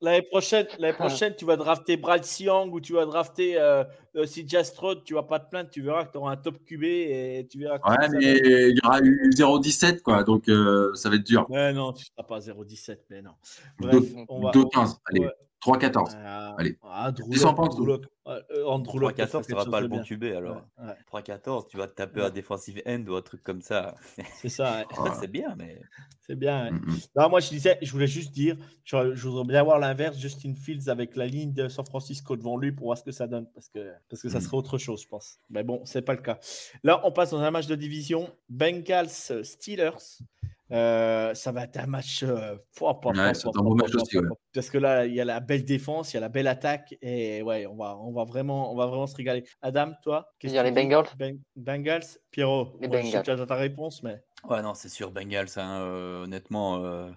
L'année 0.00 0.22
prochaine, 0.22 0.66
l'année 0.78 0.94
Ah. 0.98 1.06
prochaine, 1.06 1.34
tu 1.36 1.44
vas 1.44 1.56
drafter 1.56 1.96
Brad 1.96 2.24
Young 2.38 2.72
ou 2.72 2.80
tu 2.80 2.92
vas 2.92 3.04
drafter 3.04 3.58
euh, 3.58 3.82
euh, 4.16 4.24
CJ 4.26 4.62
Stroud, 4.62 5.02
tu 5.04 5.14
vas 5.14 5.24
pas 5.24 5.40
te 5.40 5.50
plaindre, 5.50 5.70
tu 5.70 5.82
verras 5.82 6.04
que 6.04 6.12
tu 6.12 6.18
auras 6.18 6.32
un 6.32 6.36
top 6.36 6.58
QB 6.64 6.84
et 6.84 7.48
tu 7.50 7.58
verras 7.58 7.78
que 7.80 7.88
Ouais, 7.90 8.08
mais 8.12 8.38
il 8.70 8.76
y 8.76 8.86
aura 8.86 9.00
eu 9.00 9.30
0,17, 9.34 10.02
quoi, 10.02 10.22
donc 10.22 10.48
euh, 10.48 10.94
ça 10.94 11.10
va 11.10 11.16
être 11.16 11.24
dur. 11.26 11.46
Ouais, 11.50 11.72
non, 11.72 11.92
tu 11.92 12.04
seras 12.04 12.22
pas 12.22 12.38
0,17, 12.38 13.00
mais 13.10 13.22
non. 13.22 13.32
Bref, 13.78 14.04
on 14.28 14.40
va. 14.42 14.50
2,15, 14.52 14.98
allez, 15.06 15.20
ouais. 15.20 15.32
3,14. 15.60 16.12
Ah, 16.24 16.54
Allez. 16.56 16.78
ah, 16.84 17.10
Drew 17.10 17.28
Descends 17.30 17.48
Lock, 17.48 17.56
pas 17.56 17.62
en 17.62 17.66
Drew 17.66 17.74
dessous. 17.74 17.86
Lock. 17.86 18.04
Ouais, 18.26 18.34
euh, 18.52 18.64
Andrew 18.66 18.98
Lock 19.00 19.16
peut 19.16 19.22
3-4, 19.22 19.26
faire 19.28 19.42
ce 19.42 19.46
quelque 19.48 19.50
sera 19.50 19.64
chose 19.64 19.70
pas 19.72 19.80
le 19.80 19.88
bon. 19.88 20.02
QB 20.02 20.24
alors. 20.24 20.62
Ouais, 20.78 20.86
ouais, 20.86 21.20
3-14, 21.22 21.66
tu 21.68 21.76
vas 21.78 21.88
te 21.88 21.94
taper 21.94 22.20
Ouais. 22.20 22.26
un 22.26 22.30
defensive 22.30 22.80
end 22.86 23.04
ou 23.08 23.16
un 23.16 23.22
truc 23.22 23.42
comme 23.42 23.60
ça. 23.62 23.94
c'est 24.40 24.48
ça, 24.48 24.84
c'est 25.18 25.30
bien, 25.30 25.54
mais. 25.56 25.80
c'est 26.26 26.36
bien. 26.36 26.64
ouais. 26.66 26.70
Mm, 26.72 26.76
mm. 26.86 26.98
Non, 27.16 27.28
moi, 27.30 27.40
je 27.40 27.48
disais, 27.48 27.78
je 27.82 27.90
voulais 27.90 28.06
juste 28.06 28.32
dire, 28.32 28.56
je, 28.84 29.14
je 29.14 29.28
voudrais 29.28 29.46
bien 29.46 29.62
voir 29.64 29.78
l'inverse, 29.80 30.16
Justin 30.18 30.54
Fields 30.54 30.88
avec 30.88 31.16
la 31.16 31.26
ligne 31.26 31.52
de 31.52 31.68
San 31.68 31.84
Francisco 31.86 32.36
devant 32.36 32.56
lui 32.56 32.70
pour 32.70 32.86
voir 32.86 32.98
ce 32.98 33.02
que 33.02 33.12
ça 33.12 33.26
donne, 33.26 33.46
parce 33.52 33.68
que, 33.68 33.92
parce 34.08 34.22
que 34.22 34.28
ça 34.28 34.38
Mm. 34.38 34.42
serait 34.42 34.56
autre 34.56 34.78
chose, 34.78 35.02
je 35.02 35.08
pense. 35.08 35.38
Mais 35.50 35.64
bon, 35.64 35.80
c'est 35.84 36.02
pas 36.02 36.14
le 36.14 36.20
cas. 36.22 36.38
Là, 36.84 37.00
on 37.04 37.10
passe 37.10 37.30
dans 37.30 37.40
un 37.40 37.50
match 37.50 37.66
de 37.66 37.74
division, 37.74 38.30
Bengals 38.48 39.08
Steelers. 39.42 40.20
Euh, 40.70 41.34
ça 41.34 41.50
va 41.52 41.64
être 41.64 41.78
un 41.78 41.86
match. 41.86 42.22
euh, 42.22 42.56
Ouais, 42.80 43.20
un 43.20 43.30
aussi, 43.30 44.16
pouah, 44.16 44.22
ouais. 44.22 44.28
pouah. 44.28 44.36
Parce 44.54 44.70
que 44.70 44.78
là, 44.78 45.06
il 45.06 45.14
y 45.14 45.20
a 45.20 45.24
la 45.24 45.40
belle 45.40 45.64
défense, 45.64 46.12
il 46.12 46.16
y 46.16 46.18
a 46.18 46.20
la 46.20 46.28
belle 46.28 46.46
attaque. 46.46 46.94
Et 47.02 47.42
ouais, 47.42 47.66
on 47.66 47.76
va, 47.76 47.96
on 47.98 48.12
va, 48.12 48.24
vraiment, 48.24 48.72
on 48.72 48.76
va 48.76 48.86
vraiment 48.86 49.06
se 49.06 49.16
régaler. 49.16 49.44
Adam, 49.62 49.92
toi 50.02 50.28
qu'est-ce 50.38 50.52
dire 50.52 50.62
que 50.62 50.68
les 50.68 50.74
Bengals 50.74 51.06
Ben- 51.18 51.40
Bengals? 51.56 52.04
Pierrot, 52.30 52.76
Les 52.80 52.88
moi, 52.88 52.98
je 52.98 53.06
sais 53.06 53.10
Bengals. 53.12 53.24
que 53.24 53.34
tu 53.36 53.42
as 53.42 53.46
ta 53.46 53.54
réponse, 53.54 54.02
mais 54.02 54.22
Ouais, 54.48 54.62
non, 54.62 54.74
c'est 54.74 54.88
sûr, 54.88 55.10
Bengals, 55.10 55.48
hein, 55.56 55.80
euh, 55.80 56.24
honnêtement. 56.24 56.84
euh, 56.84 57.10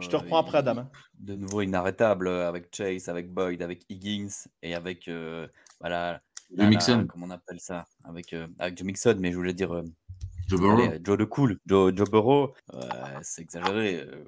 je 0.00 0.08
te 0.08 0.16
euh, 0.16 0.18
reprends 0.18 0.38
après, 0.38 0.58
Adam. 0.58 0.78
hein. 0.78 0.90
de 1.18 1.34
nouveau 1.36 1.60
inarrêtable 1.62 2.26
euh, 2.26 2.48
avec 2.48 2.74
Chase, 2.74 3.08
avec 3.08 3.30
Boyd, 3.32 3.62
avec 3.62 3.82
Higgins 3.88 4.28
et 4.62 4.74
avec 4.74 5.06
euh, 5.06 5.46
voilà, 5.80 6.20
là, 6.50 6.66
Mixon, 6.68 7.06
comment 7.08 7.26
on 7.26 7.30
appelle 7.30 7.60
ça 7.60 7.84
avec 8.02 8.32
euh, 8.32 8.48
avec 8.58 8.76
Joe 8.78 8.84
Mixon, 8.86 9.16
mais 9.20 9.30
je 9.30 9.36
voulais 9.36 9.54
dire 9.54 9.72
euh, 9.74 9.84
Joe 10.46 10.58
Burrow. 10.58 10.98
Joe 11.02 11.16
the 11.16 11.26
Cool, 11.26 11.56
Joe, 11.66 11.92
Joe 11.94 12.08
Burrow, 12.10 12.54
c'est 13.22 13.42
exagéré, 13.42 14.00
euh, 14.00 14.24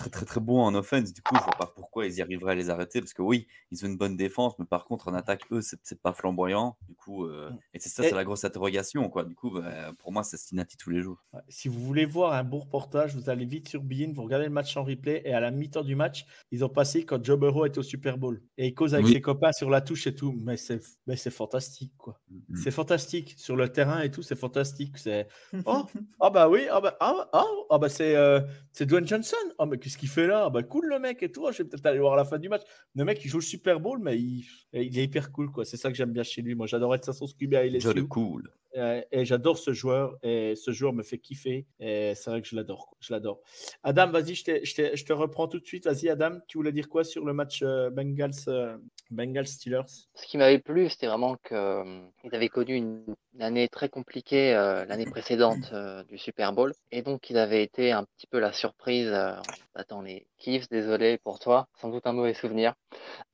très 0.00 0.10
très 0.10 0.24
très 0.24 0.40
bon 0.40 0.62
en 0.62 0.74
offense. 0.74 1.12
Du 1.12 1.20
coup, 1.20 1.36
je 1.36 1.42
vois 1.42 1.56
pas 1.58 1.66
pourquoi 1.66 2.06
ils 2.06 2.14
y 2.14 2.22
arriveraient 2.22 2.52
à 2.52 2.54
les 2.54 2.70
arrêter 2.70 3.00
parce 3.00 3.12
que 3.12 3.20
oui, 3.20 3.46
ils 3.70 3.84
ont 3.84 3.88
une 3.88 3.98
bonne 3.98 4.16
défense, 4.16 4.54
mais 4.58 4.64
par 4.64 4.84
contre 4.86 5.08
en 5.08 5.14
attaque 5.14 5.42
eux 5.52 5.60
c'est 5.60 6.00
pas 6.00 6.12
flamboyant. 6.12 6.76
Du 6.88 6.94
coup, 6.94 7.26
euh, 7.26 7.50
et 7.74 7.78
c'est 7.78 7.90
ça, 7.90 8.02
c'est 8.02 8.14
la 8.14 8.24
grosse 8.24 8.44
interrogation 8.44 9.08
quoi. 9.10 9.24
Du 9.24 9.34
coup, 9.34 9.50
bah, 9.50 9.92
pour 9.98 10.12
moi, 10.12 10.24
c'est 10.24 10.36
Cincinnati 10.38 10.76
tous 10.76 10.90
les 10.90 11.02
jours. 11.02 11.22
Si 11.48 11.68
vous 11.68 11.80
voulez 11.80 12.06
voir 12.06 12.32
un 12.32 12.44
beau 12.44 12.60
reportage, 12.60 13.14
vous 13.14 13.28
allez 13.28 13.44
vite 13.44 13.68
sur 13.68 13.82
Bein, 13.82 14.12
vous 14.14 14.22
regardez 14.22 14.46
le 14.46 14.52
match 14.52 14.76
en 14.76 14.84
replay 14.84 15.22
et 15.24 15.34
à 15.34 15.40
la 15.40 15.50
mi-temps 15.50 15.84
du 15.84 15.94
match, 15.96 16.24
ils 16.50 16.64
ont 16.64 16.68
passé 16.68 17.04
quand 17.04 17.22
Joe 17.22 17.38
Burrow 17.38 17.66
était 17.66 17.78
au 17.78 17.82
Super 17.82 18.16
Bowl 18.16 18.42
et 18.56 18.68
il 18.68 18.74
cause 18.74 18.94
avec 18.94 19.06
Oui. 19.06 19.12
ses 19.12 19.20
copains 19.20 19.52
sur 19.52 19.68
la 19.68 19.80
touche 19.80 20.06
et 20.06 20.14
tout. 20.14 20.34
Mais 20.44 20.56
c'est, 20.56 20.80
mais 21.06 21.16
c'est 21.16 21.30
fantastique, 21.30 21.92
quoi. 21.98 22.18
Mm. 22.30 22.56
C'est 22.56 22.70
fantastique 22.70 23.34
sur 23.36 23.56
le 23.56 23.68
terrain 23.68 24.00
et 24.00 24.10
tout, 24.10 24.22
c'est 24.22 24.36
fantastique. 24.36 24.96
C'est 24.96 25.26
oh 25.66 25.84
ah 26.20 26.30
bah 26.30 26.48
oui 26.48 26.66
ah 26.70 26.80
bah 26.80 26.96
ah, 27.00 27.28
ah 27.32 27.78
bah 27.78 27.88
c'est 27.88 28.16
euh, 28.16 28.40
c'est 28.72 28.86
Dwayne 28.86 29.06
Johnson. 29.06 29.36
Ah 29.58 29.66
mais 29.66 29.78
qu'est-ce 29.90 29.98
qu'il 29.98 30.08
fait 30.08 30.26
là? 30.26 30.44
Ah 30.46 30.50
bah 30.50 30.62
cool 30.62 30.86
le 30.86 30.98
mec 30.98 31.22
et 31.22 31.32
tout. 31.32 31.50
Je 31.50 31.58
vais 31.58 31.68
peut-être 31.68 31.84
aller 31.86 31.98
voir 31.98 32.16
la 32.16 32.24
fin 32.24 32.38
du 32.38 32.48
match. 32.48 32.62
Le 32.94 33.04
mec 33.04 33.20
il 33.24 33.28
joue 33.28 33.38
le 33.38 33.44
Super 33.44 33.80
Bowl 33.80 33.98
mais 34.00 34.16
il, 34.18 34.44
il 34.72 34.98
est 34.98 35.04
hyper 35.04 35.32
cool 35.32 35.50
quoi. 35.50 35.64
C'est 35.64 35.76
ça 35.76 35.90
que 35.90 35.96
j'aime 35.96 36.12
bien 36.12 36.22
chez 36.22 36.42
lui. 36.42 36.54
Moi 36.54 36.66
j'adore 36.66 36.94
être 36.94 37.04
sa 37.04 37.12
sauce 37.12 37.34
QB 37.34 37.54
à 37.54 37.66
LSU. 37.66 37.88
The 37.88 38.08
Cool. 38.08 38.50
Euh, 38.76 39.02
et 39.10 39.24
j'adore 39.24 39.58
ce 39.58 39.72
joueur 39.72 40.16
et 40.22 40.54
ce 40.54 40.70
joueur 40.70 40.92
me 40.92 41.02
fait 41.02 41.18
kiffer 41.18 41.66
et 41.80 42.12
c'est 42.14 42.30
vrai 42.30 42.40
que 42.40 42.46
je 42.46 42.54
l'adore 42.54 42.96
je 43.00 43.12
l'adore 43.12 43.40
Adam 43.82 44.12
vas-y 44.12 44.36
je, 44.36 44.60
je 44.94 45.04
te 45.04 45.12
reprends 45.12 45.48
tout 45.48 45.58
de 45.58 45.66
suite 45.66 45.86
vas-y 45.86 46.08
Adam 46.08 46.38
tu 46.46 46.56
voulais 46.56 46.70
dire 46.70 46.88
quoi 46.88 47.02
sur 47.02 47.24
le 47.24 47.32
match 47.32 47.62
euh, 47.64 47.90
Bengals 47.90 48.30
euh, 48.46 48.78
Bengals 49.10 49.46
Steelers 49.48 49.82
Ce 50.14 50.26
qui 50.26 50.38
m'avait 50.38 50.58
plu, 50.58 50.88
c'était 50.88 51.06
vraiment 51.06 51.36
qu'ils 51.46 52.34
avaient 52.34 52.48
connu 52.48 52.74
une, 52.76 53.02
une 53.34 53.42
année 53.42 53.68
très 53.68 53.88
compliquée 53.88 54.54
euh, 54.54 54.84
l'année 54.84 55.06
précédente 55.06 55.70
euh, 55.72 56.02
du 56.04 56.16
Super 56.18 56.52
Bowl. 56.52 56.72
Et 56.92 57.02
donc, 57.02 57.28
ils 57.30 57.38
avaient 57.38 57.62
été 57.62 57.92
un 57.92 58.04
petit 58.04 58.26
peu 58.26 58.38
la 58.38 58.52
surprise. 58.52 59.08
euh, 59.12 59.34
attends, 59.74 60.02
les 60.02 60.26
Chiefs, 60.38 60.68
désolé 60.68 61.18
pour 61.18 61.38
toi, 61.38 61.66
sans 61.80 61.88
doute 61.90 62.06
un 62.06 62.12
mauvais 62.12 62.34
souvenir. 62.34 62.74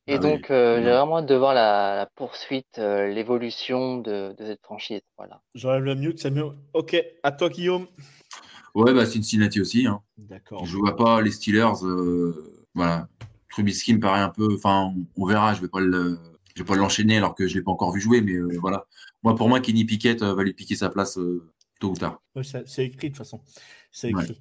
Et 0.07 0.15
Ah 0.15 0.19
oui, 0.23 0.33
donc, 0.33 0.51
euh, 0.51 0.77
j'ai 0.77 0.91
vraiment 0.91 1.19
hâte 1.19 1.27
de 1.27 1.35
voir 1.35 1.53
la, 1.53 1.97
la 1.97 2.07
poursuite, 2.15 2.79
euh, 2.79 3.09
l'évolution 3.09 3.99
de, 3.99 4.35
de 4.39 4.47
cette 4.47 4.63
franchise. 4.63 5.01
Voilà. 5.17 5.41
j'enlève 5.55 5.83
le 5.83 5.95
mute 5.95 6.21
c'est 6.21 6.31
mieux 6.31 6.47
ok 6.75 6.97
à 7.23 7.33
toi 7.33 7.49
Guillaume 7.49 7.87
Ouais, 8.75 8.93
bah 8.93 9.07
Cincinnati 9.07 9.61
aussi. 9.61 9.87
Hein. 9.87 10.03
d'accord 10.19 10.65
Je 10.67 10.77
vois 10.77 10.95
pas 10.97 11.23
les 11.23 11.31
Steelers. 11.31 11.83
euh, 11.83 12.67
voilà. 12.75 13.09
Trubisky 13.57 13.95
me 13.95 14.01
paraît 14.01 14.21
un 14.21 14.29
peu. 14.29 14.55
Enfin, 14.55 14.93
on, 15.17 15.25
verra. 15.25 15.55
Je 15.55 15.63
vais 15.63 15.69
pas 15.69 15.81
le. 15.81 16.19
Je 16.55 16.63
vais 16.63 16.67
pas 16.67 16.77
l'enchaîner 16.77 17.17
alors 17.17 17.35
que 17.35 17.47
je 17.47 17.55
l'ai 17.55 17.63
pas 17.63 17.71
encore 17.71 17.91
vu 17.91 18.03
jouer, 18.03 18.21
mais 18.21 18.35
euh, 18.35 18.59
voilà. 18.61 18.87
Moi, 19.23 19.35
pour 19.35 19.49
moi, 19.49 19.61
Kenny 19.61 19.87
Pickett 19.87 20.21
euh, 20.21 20.35
va 20.35 20.43
lui 20.43 20.53
piquer 20.53 20.77
sa 20.77 20.91
place 20.91 21.17
euh, 21.17 21.51
tôt 21.81 21.93
ou 21.93 21.97
tard. 21.97 22.21
Ouais, 22.35 22.43
c'est 22.45 22.85
écrit 22.85 23.09
de 23.09 23.15
toute 23.15 23.17
façon 23.17 23.41
c'est 23.91 24.11
écrit 24.11 24.39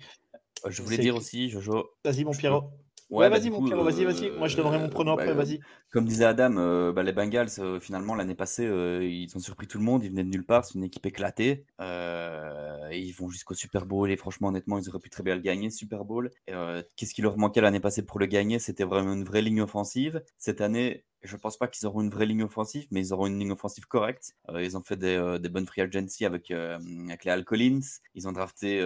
Je 0.67 0.81
voulais 0.81 0.97
dire 0.97 1.13
écrit. 1.15 1.17
aussi, 1.17 1.49
Jojo. 1.49 1.91
vas-y 2.03 2.25
mon 2.25 2.31
Pierrot 2.31 2.71
Ouais, 3.09 3.25
ouais, 3.25 3.29
bah, 3.29 3.37
vas-y 3.37 3.49
mon 3.49 3.61
Pierrot 3.61 3.83
vas-y 3.83 4.03
vas-y 4.03 4.31
moi 4.31 4.47
je 4.47 4.57
donnerai 4.57 4.79
mon 4.79 4.85
euh, 4.85 4.89
pronom 4.89 5.15
bah, 5.15 5.21
après 5.21 5.33
euh, 5.33 5.35
vas-y 5.35 5.59
Comme 5.91 6.05
disait 6.05 6.25
Adam, 6.25 6.57
euh, 6.57 6.91
bah, 6.91 7.03
les 7.03 7.13
Bengals, 7.13 7.49
euh, 7.59 7.79
finalement, 7.79 8.15
l'année 8.15 8.35
passée, 8.35 8.65
euh, 8.65 9.03
ils 9.05 9.35
ont 9.35 9.39
surpris 9.39 9.67
tout 9.67 9.77
le 9.77 9.83
monde. 9.83 10.03
Ils 10.03 10.09
venaient 10.09 10.23
de 10.23 10.29
nulle 10.29 10.45
part. 10.45 10.65
C'est 10.65 10.75
une 10.75 10.83
équipe 10.83 11.05
éclatée. 11.05 11.65
Euh, 11.79 12.89
et 12.89 12.99
ils 12.99 13.13
vont 13.13 13.29
jusqu'au 13.29 13.53
Super 13.53 13.85
Bowl. 13.85 14.11
Et 14.11 14.17
franchement, 14.17 14.49
honnêtement, 14.49 14.77
ils 14.77 14.89
auraient 14.89 14.99
pu 14.99 15.09
très 15.09 15.23
bien 15.23 15.35
le 15.35 15.41
gagner, 15.41 15.69
Super 15.69 16.03
Bowl. 16.03 16.31
Euh, 16.49 16.83
Qu'est-ce 16.95 17.13
qui 17.13 17.21
leur 17.21 17.37
manquait 17.37 17.61
l'année 17.61 17.79
passée 17.79 18.03
pour 18.05 18.19
le 18.19 18.25
gagner? 18.25 18.59
C'était 18.59 18.83
vraiment 18.83 19.13
une 19.13 19.23
vraie 19.23 19.41
ligne 19.41 19.61
offensive. 19.61 20.21
Cette 20.37 20.59
année, 20.61 21.05
je 21.25 21.35
pense 21.37 21.57
pas 21.57 21.67
qu'ils 21.67 21.85
auront 21.87 22.01
une 22.01 22.09
vraie 22.09 22.25
ligne 22.25 22.43
offensive, 22.43 22.87
mais 22.91 22.99
ils 23.01 23.13
auront 23.13 23.27
une 23.27 23.39
ligne 23.39 23.51
offensive 23.51 23.85
correcte. 23.87 24.35
Euh, 24.49 24.63
ils 24.63 24.77
ont 24.77 24.81
fait 24.81 24.95
des, 24.95 25.15
euh, 25.15 25.37
des 25.39 25.49
bonnes 25.49 25.65
free 25.65 25.81
agency 25.81 26.25
avec, 26.25 26.51
euh, 26.51 26.77
avec 27.07 27.25
les 27.25 27.31
Al 27.31 27.43
Collins. 27.45 27.79
Ils 28.13 28.27
ont 28.27 28.31
drafté 28.31 28.79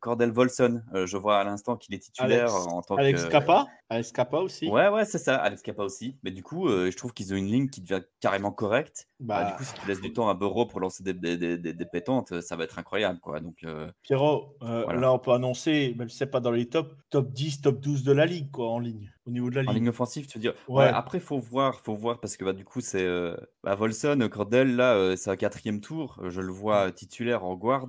Cordell 0.00 0.30
Volson. 0.30 0.82
Je 0.94 1.16
vois 1.16 1.38
à 1.38 1.44
l'instant 1.44 1.76
qu'il 1.76 1.94
est 1.94 1.98
titulaire 1.98 2.54
Alex- 2.54 2.66
en 2.66 2.82
tant 2.82 2.96
Alex 2.96 3.24
que. 3.24 3.30
Kappa 3.30 3.66
Alex 3.88 4.10
Kappa 4.10 4.38
aussi 4.38 4.68
Ouais, 4.68 4.88
ouais, 4.88 5.04
c'est 5.04 5.18
ça, 5.18 5.36
Alex 5.36 5.62
Kappa 5.62 5.82
aussi. 5.84 6.16
Mais 6.24 6.30
du 6.32 6.42
coup, 6.42 6.68
je 6.68 6.96
trouve 6.96 7.12
qu'ils 7.12 7.32
ont 7.32 7.36
une 7.36 7.46
ligne 7.46 7.68
qui 7.68 7.80
devient 7.80 8.02
carrément 8.20 8.50
correcte. 8.50 9.08
Bah, 9.20 9.42
bah 9.44 9.50
du 9.50 9.56
coup, 9.56 9.64
si 9.64 9.74
tu 9.74 9.86
laisses 9.86 10.00
du 10.00 10.12
temps 10.12 10.28
à 10.28 10.34
Burrow 10.34 10.66
pour 10.66 10.80
lancer 10.80 11.02
des, 11.02 11.14
des, 11.14 11.56
des, 11.58 11.86
pétantes, 11.86 12.40
ça 12.40 12.56
va 12.56 12.64
être 12.64 12.78
incroyable. 12.78 13.20
Quoi. 13.20 13.40
Donc, 13.40 13.64
Pierrot, 14.02 14.56
Voilà. 14.60 15.00
là 15.00 15.12
on 15.12 15.18
peut 15.18 15.32
annoncer, 15.32 15.94
même 15.96 16.08
si 16.08 16.16
c'est 16.18 16.26
pas 16.26 16.40
dans 16.40 16.50
les 16.50 16.68
tops, 16.68 16.94
top 17.10 17.32
10, 17.32 17.60
top 17.62 17.80
12 17.80 18.02
de 18.02 18.12
la 18.12 18.26
ligue, 18.26 18.50
quoi, 18.50 18.68
en 18.70 18.78
ligne, 18.78 19.10
au 19.26 19.30
niveau 19.30 19.48
de 19.50 19.56
la 19.56 19.60
en 19.62 19.64
ligne. 19.72 19.74
ligne 19.74 19.88
offensive, 19.88 20.26
tu 20.26 20.38
veux 20.38 20.42
dire? 20.42 20.54
Ouais. 20.68 20.84
Ouais, 20.84 20.90
après, 20.90 21.20
faut 21.20 21.38
voir, 21.38 21.65
faut 21.74 21.94
voir, 21.94 22.20
parce 22.20 22.36
que 22.36 22.44
bah, 22.44 22.52
du 22.52 22.64
coup, 22.64 22.80
c'est 22.80 23.04
euh, 23.04 23.36
bah, 23.62 23.74
Volson, 23.74 24.28
Cordell, 24.30 24.76
là, 24.76 24.94
euh, 24.94 25.16
c'est 25.16 25.30
un 25.30 25.36
quatrième 25.36 25.80
tour. 25.80 26.20
Je 26.28 26.40
le 26.40 26.52
vois 26.52 26.92
titulaire 26.92 27.44
en 27.44 27.54
guard. 27.56 27.86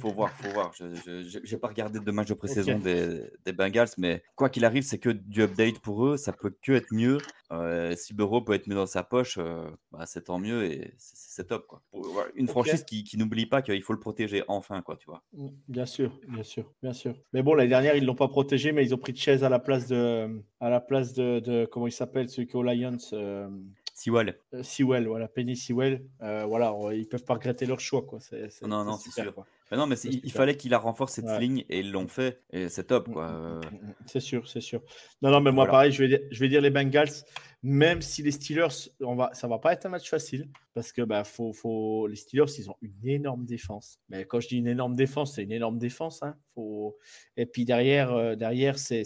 Faut 0.00 0.12
voir, 0.12 0.30
faut 0.30 0.50
voir. 0.50 0.72
Je 0.74 1.52
n'ai 1.52 1.58
pas 1.58 1.68
regardé 1.68 2.00
de 2.00 2.10
match 2.10 2.28
de 2.28 2.34
pré-saison 2.34 2.78
des, 2.78 3.30
des 3.44 3.52
Bengals, 3.52 3.88
mais 3.98 4.22
quoi 4.36 4.48
qu'il 4.48 4.64
arrive, 4.64 4.82
c'est 4.82 4.98
que 4.98 5.10
du 5.10 5.42
update 5.42 5.78
pour 5.80 6.06
eux. 6.06 6.16
Ça 6.16 6.32
peut 6.32 6.54
que 6.62 6.72
être 6.72 6.92
mieux. 6.92 7.18
Euh, 7.52 7.94
si 7.96 8.14
Burrow 8.14 8.40
peut 8.40 8.54
être 8.54 8.66
mieux 8.66 8.74
dans 8.74 8.86
sa 8.86 9.02
poche, 9.02 9.36
euh, 9.38 9.66
bah, 9.90 10.06
c'est 10.06 10.22
tant 10.24 10.38
mieux 10.38 10.64
et 10.64 10.94
c'est 10.96 11.46
top. 11.46 11.66
Quoi. 11.66 11.82
Une 12.34 12.48
franchise 12.48 12.82
qui, 12.84 13.04
qui 13.04 13.18
n'oublie 13.18 13.44
pas 13.46 13.60
qu'il 13.60 13.82
faut 13.82 13.92
le 13.92 14.00
protéger 14.00 14.42
enfin, 14.48 14.80
quoi, 14.80 14.96
tu 14.96 15.04
vois. 15.06 15.22
Mm, 15.34 15.48
Bien 15.68 15.84
sûr, 15.86 16.18
bien 16.28 16.42
sûr, 16.42 16.72
bien 16.82 16.92
sûr. 16.94 17.14
Mais 17.34 17.42
bon, 17.42 17.54
l'année 17.54 17.68
dernière, 17.68 17.94
ils 17.96 18.04
l'ont 18.06 18.14
pas 18.14 18.28
protégé, 18.28 18.72
mais 18.72 18.84
ils 18.84 18.94
ont 18.94 18.98
pris 18.98 19.12
de 19.12 19.18
chaise 19.18 19.44
à 19.44 19.50
la 19.50 19.58
place 19.58 19.86
de, 19.86 20.42
à 20.60 20.70
la 20.70 20.80
place 20.80 21.12
de, 21.12 21.40
de- 21.40 21.66
comment 21.70 21.86
il 21.86 21.92
s'appelle, 21.92 22.28
celui 22.30 22.46
qui 22.46 22.52
est 22.52 22.56
aux 22.56 22.62
Lions, 22.62 22.96
euh, 23.12 23.48
Sewell. 24.02 24.36
euh, 24.54 24.62
Sewell, 24.62 25.06
voilà, 25.06 25.28
Penny 25.28 25.56
Sewell. 25.56 26.04
Euh, 26.22 26.44
voilà, 26.44 26.74
ils 26.92 27.08
peuvent 27.08 27.24
pas 27.24 27.34
regretter 27.34 27.66
leur 27.66 27.80
choix, 27.80 28.02
quoi. 28.02 28.18
Non, 28.62 28.84
non, 28.84 28.96
c'est 28.96 29.10
sûr. 29.10 29.34
quoi. 29.34 29.46
Mais 29.70 29.78
non, 29.78 29.86
mais 29.86 29.96
il, 30.00 30.32
fallait 30.32 30.56
qu'il 30.56 30.70
la 30.72 30.78
renforce 30.78 31.14
cette 31.14 31.24
Ouais. 31.24 31.40
ligne 31.40 31.64
et 31.70 31.78
ils 31.80 31.90
l'ont 31.92 32.06
fait 32.08 32.42
et 32.50 32.68
c'est 32.68 32.84
top, 32.84 33.10
quoi. 33.10 33.28
Mm, 33.28 33.34
Euh, 33.34 33.60
mm, 33.60 33.86
mm, 33.86 33.94
C'est 34.06 34.20
sûr, 34.20 34.46
c'est 34.46 34.60
sûr. 34.60 34.82
Non, 35.22 35.30
non, 35.30 35.40
mais 35.40 35.50
moi, 35.50 35.64
Voilà. 35.64 35.70
pareil, 35.70 35.92
je 35.92 36.02
vais, 36.02 36.08
dire, 36.08 36.20
je 36.30 36.40
vais 36.40 36.48
dire 36.48 36.60
les 36.60 36.68
Bengals, 36.68 37.08
même 37.62 38.02
si 38.02 38.22
les 38.22 38.32
Steelers, 38.32 38.90
on 39.00 39.14
va, 39.14 39.30
ça 39.32 39.48
va 39.48 39.58
pas 39.58 39.72
être 39.72 39.86
un 39.86 39.88
match 39.88 40.10
facile, 40.10 40.50
parce 40.74 40.92
que 40.92 41.00
bah, 41.00 41.24
faut, 41.24 41.54
faut, 41.54 42.06
les 42.06 42.16
Steelers, 42.16 42.52
ils 42.58 42.68
ont 42.68 42.76
une 42.82 43.08
énorme 43.08 43.46
défense. 43.46 43.98
Mais 44.10 44.26
quand 44.26 44.40
je 44.40 44.48
dis 44.48 44.58
une 44.58 44.66
énorme 44.66 44.94
défense, 44.94 45.36
c'est 45.36 45.44
une 45.44 45.52
énorme 45.52 45.78
défense. 45.78 46.22
Hein. 46.22 46.34
Faut... 46.54 46.98
Et 47.38 47.46
puis 47.46 47.64
derrière, 47.64 48.12
euh, 48.12 48.34
derrière 48.34 48.78
c'est, 48.78 49.04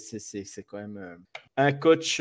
quand 0.66 0.78
même 0.78 0.96
euh, 0.96 1.16
un 1.56 1.72
coach 1.72 2.20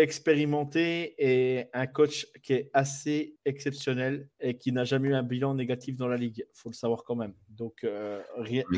expérimenté 0.00 1.14
et 1.18 1.66
un 1.72 1.86
coach 1.86 2.26
qui 2.42 2.54
est 2.54 2.70
assez 2.72 3.36
exceptionnel 3.44 4.28
et 4.40 4.56
qui 4.56 4.72
n'a 4.72 4.84
jamais 4.84 5.08
eu 5.08 5.14
un 5.14 5.22
bilan 5.22 5.54
négatif 5.54 5.96
dans 5.96 6.08
la 6.08 6.16
ligue. 6.16 6.46
faut 6.52 6.68
le 6.68 6.74
savoir 6.74 7.04
quand 7.04 7.16
même. 7.16 7.34
Donc, 7.48 7.84
euh, 7.84 8.22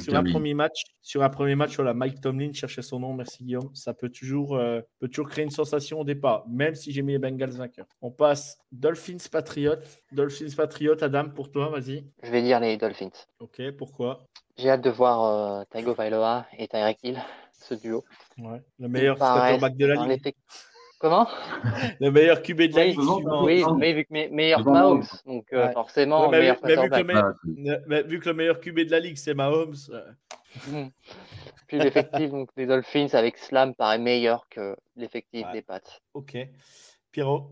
sur 0.00 0.14
un 0.14 0.24
premier 0.24 0.54
match, 0.54 0.82
sur 1.00 1.22
un 1.22 1.28
premier 1.30 1.54
match, 1.54 1.76
voilà, 1.76 1.94
Mike 1.94 2.20
Tomlin 2.20 2.52
cherchait 2.52 2.82
son 2.82 3.00
nom. 3.00 3.14
Merci 3.14 3.44
Guillaume. 3.44 3.70
Ça 3.74 3.94
peut 3.94 4.08
toujours, 4.08 4.56
euh, 4.56 4.80
peut 4.98 5.08
toujours 5.08 5.28
créer 5.28 5.44
une 5.44 5.50
sensation 5.50 6.00
au 6.00 6.04
départ, 6.04 6.44
même 6.48 6.74
si 6.74 6.92
j'ai 6.92 7.02
mis 7.02 7.12
les 7.12 7.18
Bengals 7.18 7.50
vainqueurs. 7.50 7.86
On 8.00 8.10
passe 8.10 8.58
Dolphins 8.72 9.28
Patriots. 9.30 9.76
Dolphins 10.10 10.54
Patriots, 10.56 11.02
Adam, 11.02 11.28
pour 11.28 11.50
toi, 11.50 11.68
vas-y. 11.68 12.04
Je 12.22 12.30
vais 12.30 12.42
dire 12.42 12.60
les 12.60 12.76
Dolphins. 12.76 13.10
Ok, 13.38 13.62
pourquoi? 13.78 14.26
J'ai 14.56 14.70
hâte 14.70 14.82
de 14.82 14.90
voir 14.90 15.60
euh, 15.60 15.64
Taigo 15.70 15.94
Vailoa 15.94 16.46
et 16.58 16.68
Tyreek 16.68 16.98
Hill, 17.02 17.18
ce 17.52 17.74
duo. 17.74 18.04
ouais. 18.38 18.60
Le 18.78 18.88
meilleur 18.88 19.16
quarterback 19.18 19.76
de 19.76 19.86
la 19.86 20.06
ligue. 20.06 20.34
Comment? 21.02 21.26
Le 22.00 22.10
meilleur 22.12 22.40
QB 22.42 22.58
de 22.70 22.76
la 22.76 22.82
Oui, 22.82 22.90
ligue. 22.90 22.98
Oui, 23.42 23.64
oui, 23.68 23.92
vu 23.92 24.04
que 24.04 24.12
me- 24.14 24.28
meilleur 24.28 24.64
Mahomes, 24.64 25.02
donc 25.26 25.52
euh, 25.52 25.66
Ouais. 25.66 25.72
forcément 25.72 26.22
Ouais, 26.22 26.28
mais 26.30 26.38
meilleur 26.38 26.54
vu- 26.56 26.60
mais 26.64 26.76
vu 26.76 26.76
que 26.88 26.96
le 26.96 27.06
c'est- 27.74 27.82
Mais 27.88 28.02
vu 28.04 28.20
que 28.20 28.28
le 28.28 28.34
meilleur 28.36 28.60
QB 28.60 28.80
de 28.86 28.90
la 28.92 29.00
ligue, 29.00 29.16
c'est 29.16 29.34
Mahomes. 29.34 29.74
euh, 29.90 30.12
Mhm. 30.70 30.90
Puis 31.66 31.78
l'effectif 31.78 32.30
des 32.56 32.66
Dolphins 32.66 33.08
avec 33.14 33.36
Slam 33.38 33.74
paraît 33.74 33.98
meilleur 33.98 34.46
que 34.48 34.76
l'effectif 34.96 35.44
Ouais. 35.46 35.52
des 35.52 35.62
Pats. 35.62 35.80
Ok. 36.14 36.36
Pierrot? 37.10 37.50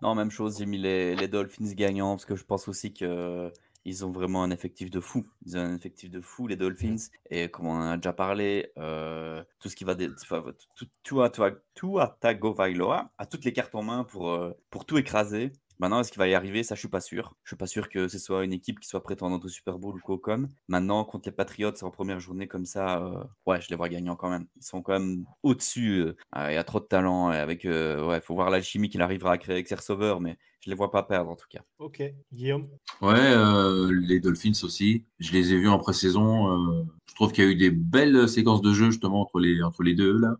Non, 0.00 0.14
même 0.14 0.30
chose, 0.30 0.56
j'ai 0.58 0.64
mis 0.66 0.78
les, 0.78 1.14
les 1.16 1.28
Dolphins 1.28 1.72
gagnants 1.74 2.14
parce 2.14 2.24
que 2.24 2.34
je 2.36 2.44
pense 2.44 2.66
aussi 2.68 2.94
que 2.94 3.52
ils 3.86 4.04
ont 4.04 4.10
vraiment 4.10 4.42
un 4.42 4.50
effectif 4.50 4.90
de 4.90 5.00
fou. 5.00 5.26
Ils 5.46 5.56
ont 5.56 5.60
un 5.60 5.76
effectif 5.76 6.10
de 6.10 6.20
fou, 6.20 6.46
les 6.46 6.56
Dolphins. 6.56 6.96
Et 7.30 7.48
comme 7.50 7.66
on 7.66 7.72
en 7.74 7.90
a 7.92 7.96
déjà 7.96 8.12
parlé, 8.12 8.72
euh, 8.78 9.42
tout 9.60 9.68
ce 9.68 9.76
qui 9.76 9.84
va. 9.84 9.94
dé- 9.94 10.10
enfin, 10.22 10.44
tout, 10.76 10.86
tout, 11.02 11.22
à, 11.22 11.30
tout 11.74 11.98
à 12.00 12.08
Tagovailoa 12.20 13.12
a 13.18 13.26
toutes 13.26 13.44
les 13.44 13.52
cartes 13.52 13.74
en 13.74 13.82
main 13.82 14.04
pour, 14.04 14.30
euh, 14.30 14.52
pour 14.70 14.84
tout 14.86 14.98
écraser. 14.98 15.52
Maintenant, 15.78 16.00
est-ce 16.00 16.10
qu'il 16.10 16.18
va 16.18 16.28
y 16.28 16.34
arriver? 16.34 16.62
Ça, 16.62 16.74
je 16.74 16.80
suis 16.80 16.88
pas 16.88 17.00
sûr. 17.00 17.34
Je 17.44 17.50
suis 17.50 17.56
pas 17.56 17.66
sûr 17.66 17.88
que 17.88 18.08
ce 18.08 18.18
soit 18.18 18.44
une 18.44 18.52
équipe 18.52 18.80
qui 18.80 18.88
soit 18.88 19.02
prétendante 19.02 19.44
au 19.44 19.48
Super 19.48 19.78
Bowl 19.78 19.96
ou 19.96 20.00
quoi 20.00 20.18
comme. 20.18 20.48
Maintenant, 20.68 21.04
contre 21.04 21.28
les 21.28 21.32
Patriots 21.32 21.72
en 21.82 21.90
première 21.90 22.20
journée 22.20 22.46
comme 22.48 22.64
ça, 22.66 23.02
euh, 23.04 23.22
ouais, 23.46 23.60
je 23.60 23.68
les 23.70 23.76
vois 23.76 23.88
gagnants 23.88 24.16
quand 24.16 24.30
même. 24.30 24.46
Ils 24.56 24.62
sont 24.64 24.82
quand 24.82 24.92
même 24.98 25.24
au-dessus. 25.42 25.98
euh, 26.00 26.16
ah, 26.32 26.50
Il 26.52 26.54
y 26.54 26.58
a 26.58 26.64
trop 26.64 26.80
de 26.80 26.84
talent. 26.86 27.32
Et 27.32 27.36
avec, 27.36 27.64
euh, 27.64 28.06
ouais, 28.06 28.20
faut 28.20 28.34
voir 28.34 28.50
l'alchimie 28.50 28.88
qu'il 28.88 29.02
arrivera 29.02 29.32
à 29.32 29.38
créer 29.38 29.54
avec 29.56 29.68
ses 29.68 29.74
receveurs, 29.74 30.20
mais 30.20 30.38
je 30.60 30.70
les 30.70 30.76
vois 30.76 30.90
pas 30.90 31.02
perdre 31.02 31.30
en 31.30 31.36
tout 31.36 31.46
cas. 31.50 31.60
Ok, 31.78 32.02
Guillaume? 32.32 32.68
Ouais, 33.00 33.14
euh, 33.18 33.90
les 33.92 34.18
Dolphins 34.20 34.52
aussi. 34.64 35.04
Je 35.18 35.32
les 35.32 35.52
ai 35.52 35.56
vus 35.58 35.68
en 35.68 35.78
pré-saison. 35.78 36.50
euh, 36.80 36.84
je 37.08 37.14
trouve 37.14 37.32
qu'il 37.32 37.44
y 37.44 37.46
a 37.46 37.50
eu 37.50 37.56
des 37.56 37.70
belles 37.70 38.28
séquences 38.28 38.62
de 38.62 38.72
jeu 38.72 38.90
justement 38.90 39.20
entre 39.20 39.38
les, 39.40 39.62
entre 39.62 39.82
les 39.82 39.94
deux 39.94 40.18
là. 40.18 40.36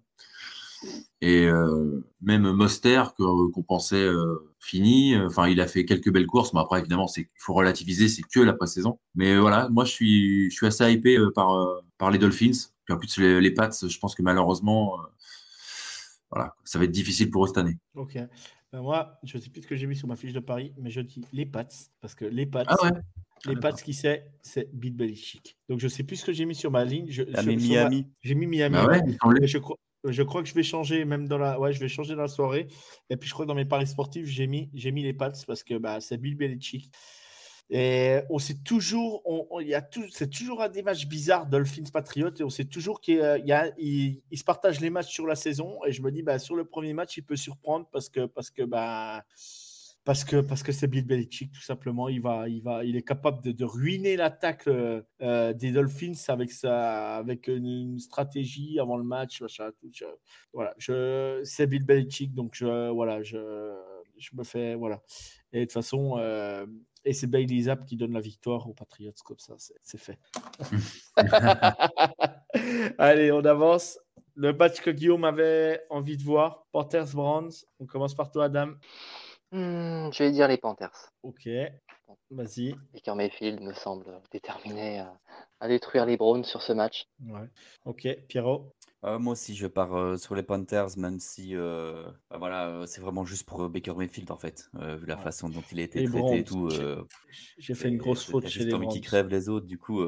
Et 1.22 1.46
euh, 1.46 2.04
même 2.20 2.50
Moster, 2.52 3.02
que- 3.16 3.50
qu'on 3.50 3.62
pensait 3.62 3.96
euh, 3.96 4.52
fini, 4.60 5.14
euh, 5.14 5.26
enfin, 5.28 5.48
il 5.48 5.60
a 5.60 5.66
fait 5.66 5.84
quelques 5.84 6.12
belles 6.12 6.26
courses, 6.26 6.52
mais 6.52 6.60
après, 6.60 6.80
évidemment, 6.80 7.06
c'est, 7.08 7.22
il 7.22 7.28
faut 7.38 7.54
relativiser, 7.54 8.08
c'est 8.08 8.22
que 8.22 8.40
la 8.40 8.52
pré-saison. 8.52 8.98
Mais 9.14 9.32
euh, 9.34 9.40
voilà, 9.40 9.68
moi, 9.70 9.84
je 9.84 9.92
suis, 9.92 10.50
je 10.50 10.54
suis 10.56 10.66
assez 10.66 10.92
hypé 10.92 11.16
euh, 11.18 11.30
par, 11.30 11.54
euh, 11.54 11.80
par 11.98 12.10
les 12.10 12.18
Dolphins. 12.18 12.52
Puis 12.84 12.94
en 12.94 12.98
plus, 12.98 13.16
les, 13.18 13.40
les 13.40 13.50
Pats, 13.50 13.70
je 13.88 13.98
pense 13.98 14.14
que 14.14 14.22
malheureusement, 14.22 15.00
euh, 15.00 15.04
voilà, 16.30 16.54
ça 16.64 16.78
va 16.78 16.84
être 16.84 16.90
difficile 16.90 17.30
pour 17.30 17.44
eux 17.44 17.48
cette 17.48 17.58
année. 17.58 17.76
Ok. 17.94 18.18
Ben, 18.72 18.82
moi, 18.82 19.18
je 19.22 19.38
sais 19.38 19.48
plus 19.48 19.62
ce 19.62 19.66
que 19.66 19.76
j'ai 19.76 19.86
mis 19.86 19.96
sur 19.96 20.08
ma 20.08 20.16
fiche 20.16 20.32
de 20.32 20.40
Paris, 20.40 20.72
mais 20.78 20.90
je 20.90 21.00
dis 21.00 21.24
les 21.32 21.46
Pats, 21.46 21.66
parce 22.00 22.14
que 22.14 22.24
les 22.24 22.46
Pats, 22.46 22.64
Ah 22.66 22.76
ouais 22.82 22.90
les 23.46 23.54
Ah, 23.56 23.60
Pats, 23.60 23.72
qui 23.74 23.94
c'est 23.94 24.32
C'est 24.42 24.68
Bill 24.74 24.94
Belichick. 24.94 25.56
Donc, 25.68 25.78
je 25.78 25.86
sais 25.88 26.02
plus 26.02 26.16
ce 26.16 26.24
que 26.24 26.32
j'ai 26.32 26.46
mis 26.46 26.54
sur 26.54 26.70
ma 26.70 26.84
ligne. 26.84 27.06
Je, 27.08 27.22
T'as 27.22 27.42
je- 27.42 27.50
mis 27.50 27.60
sur 27.60 27.74
ma- 27.74 27.88
Miami. 27.88 28.06
J'ai 28.22 28.34
mis 28.34 28.46
Miami. 28.46 28.74
Bah 28.74 28.86
ouais, 28.88 29.00
ouais. 29.24 29.46
je 29.46 29.58
crois, 29.58 29.76
je 30.12 30.22
crois 30.22 30.42
que 30.42 30.48
je 30.48 30.54
vais 30.54 30.62
changer 30.62 31.04
même 31.04 31.28
dans 31.28 31.38
la, 31.38 31.58
ouais, 31.60 31.72
je 31.72 31.80
vais 31.80 31.88
changer 31.88 32.14
dans 32.14 32.22
la 32.22 32.28
soirée. 32.28 32.66
Et 33.10 33.16
puis 33.16 33.28
je 33.28 33.34
crois 33.34 33.44
que 33.44 33.48
dans 33.48 33.54
mes 33.54 33.64
paris 33.64 33.86
sportifs, 33.86 34.26
j'ai 34.26 34.46
mis, 34.46 34.70
j'ai 34.74 34.92
mis 34.92 35.02
les 35.02 35.12
Pats 35.14 35.32
parce 35.46 35.62
que 35.62 35.78
bah, 35.78 36.00
c'est 36.00 36.16
Bill 36.18 36.36
Belichick. 36.36 36.90
Et 37.68 38.20
on 38.30 38.38
sait 38.38 38.58
toujours, 38.64 39.22
on, 39.24 39.58
y 39.60 39.74
a 39.74 39.82
tout, 39.82 40.04
c'est 40.10 40.30
toujours 40.30 40.62
un 40.62 40.68
des 40.68 40.82
matchs 40.82 41.06
bizarres 41.06 41.46
Dolphins 41.48 41.82
Patriots 41.92 42.30
et 42.38 42.44
on 42.44 42.50
sait 42.50 42.64
toujours 42.66 43.00
qu'il 43.00 43.16
y 43.16 43.20
a, 43.20 43.38
il 43.38 43.46
y 43.46 43.52
a- 43.52 43.72
il- 43.76 44.22
il 44.30 44.38
se 44.38 44.44
partagent 44.44 44.80
les 44.80 44.88
matchs 44.90 45.08
sur 45.12 45.26
la 45.26 45.34
saison 45.34 45.78
et 45.84 45.90
je 45.90 46.00
me 46.00 46.12
dis 46.12 46.22
bah 46.22 46.38
sur 46.38 46.54
le 46.54 46.64
premier 46.64 46.92
match 46.92 47.16
il 47.16 47.22
peut 47.22 47.34
surprendre 47.34 47.88
parce 47.90 48.08
que 48.08 48.26
parce 48.26 48.50
que 48.50 48.62
bah 48.62 49.24
parce 50.06 50.24
que 50.24 50.40
parce 50.40 50.62
que 50.62 50.72
c'est 50.72 50.86
Bill 50.86 51.04
Belichick 51.04 51.52
tout 51.52 51.60
simplement. 51.60 52.08
Il 52.08 52.22
va 52.22 52.48
il 52.48 52.62
va 52.62 52.84
il 52.84 52.96
est 52.96 53.02
capable 53.02 53.42
de, 53.42 53.52
de 53.52 53.64
ruiner 53.64 54.16
l'attaque 54.16 54.68
euh, 54.68 55.02
euh, 55.20 55.52
des 55.52 55.72
Dolphins 55.72 56.12
avec 56.28 56.52
sa 56.52 57.16
avec 57.16 57.48
une, 57.48 57.66
une 57.66 57.98
stratégie 57.98 58.78
avant 58.80 58.96
le 58.96 59.04
match 59.04 59.42
machin, 59.42 59.70
tout, 59.80 59.90
je- 59.92 60.04
voilà. 60.54 60.74
Je 60.78 61.40
c'est 61.44 61.66
Bill 61.66 61.84
Belichick 61.84 62.32
donc 62.34 62.52
je 62.54 62.90
voilà 62.90 63.22
je 63.22 63.74
je 64.16 64.30
me 64.34 64.44
fais 64.44 64.76
voilà. 64.76 65.02
Et 65.52 65.60
de 65.60 65.64
toute 65.64 65.72
façon 65.72 66.16
euh, 66.18 66.64
et 67.04 67.12
c'est 67.12 67.26
Bailey 67.26 67.62
Zapp 67.62 67.84
qui 67.84 67.96
donne 67.96 68.12
la 68.12 68.20
victoire 68.20 68.68
aux 68.68 68.74
Patriots 68.74 69.12
comme 69.24 69.38
ça 69.40 69.54
c'est 69.58 69.74
c'est 69.82 69.98
fait. 70.00 70.18
Allez 72.98 73.32
on 73.32 73.44
avance. 73.44 73.98
Le 74.38 74.52
match 74.52 74.80
que 74.82 74.90
Guillaume 74.90 75.24
avait 75.24 75.80
envie 75.88 76.16
de 76.18 76.22
voir 76.22 76.66
Panthers 76.70 77.12
Browns 77.14 77.52
on 77.80 77.86
commence 77.86 78.14
par 78.14 78.30
toi 78.30 78.44
Adam 78.44 78.72
Hmm, 79.52 80.10
je 80.12 80.24
vais 80.24 80.32
dire 80.32 80.48
les 80.48 80.58
Panthers. 80.58 81.12
ok 81.22 81.48
vas-y 82.30 82.74
Baker 82.92 83.14
Mayfield 83.14 83.60
me 83.60 83.72
semble 83.72 84.20
déterminé 84.30 85.00
à, 85.00 85.18
à 85.60 85.68
détruire 85.68 86.06
les 86.06 86.16
Browns 86.16 86.44
sur 86.44 86.62
ce 86.62 86.72
match. 86.72 87.06
Ouais. 87.24 87.48
Ok, 87.84 88.06
Pierrot. 88.28 88.72
Euh, 89.06 89.20
moi 89.20 89.34
aussi, 89.34 89.54
je 89.54 89.68
pars 89.68 89.94
euh, 89.94 90.16
sur 90.16 90.34
les 90.34 90.42
Panthers, 90.42 90.98
même 90.98 91.20
si 91.20 91.54
euh, 91.54 92.04
bah 92.28 92.38
voilà, 92.38 92.82
c'est 92.88 93.00
vraiment 93.00 93.24
juste 93.24 93.46
pour 93.46 93.68
Baker 93.68 93.94
Mayfield 93.94 94.30
en 94.32 94.36
fait, 94.36 94.68
vu 94.74 95.06
la 95.06 95.14
Ouais. 95.16 95.22
façon 95.22 95.48
dont 95.48 95.62
il 95.70 95.78
a 95.78 95.84
été 95.84 96.00
Les 96.00 96.08
traité 96.08 96.38
et 96.38 96.44
tout. 96.44 96.68
j'ai- 97.58 97.74
fait 97.74 97.88
une 97.88 97.98
grosse 97.98 98.24
faute 98.24 98.48
chez 98.48 98.64
les 98.64 98.74
envie 98.74 98.86
Browns. 98.86 99.00
crèvent 99.00 99.28
les 99.28 99.48
autres, 99.48 99.66
du 99.66 99.78
coup. 99.78 100.02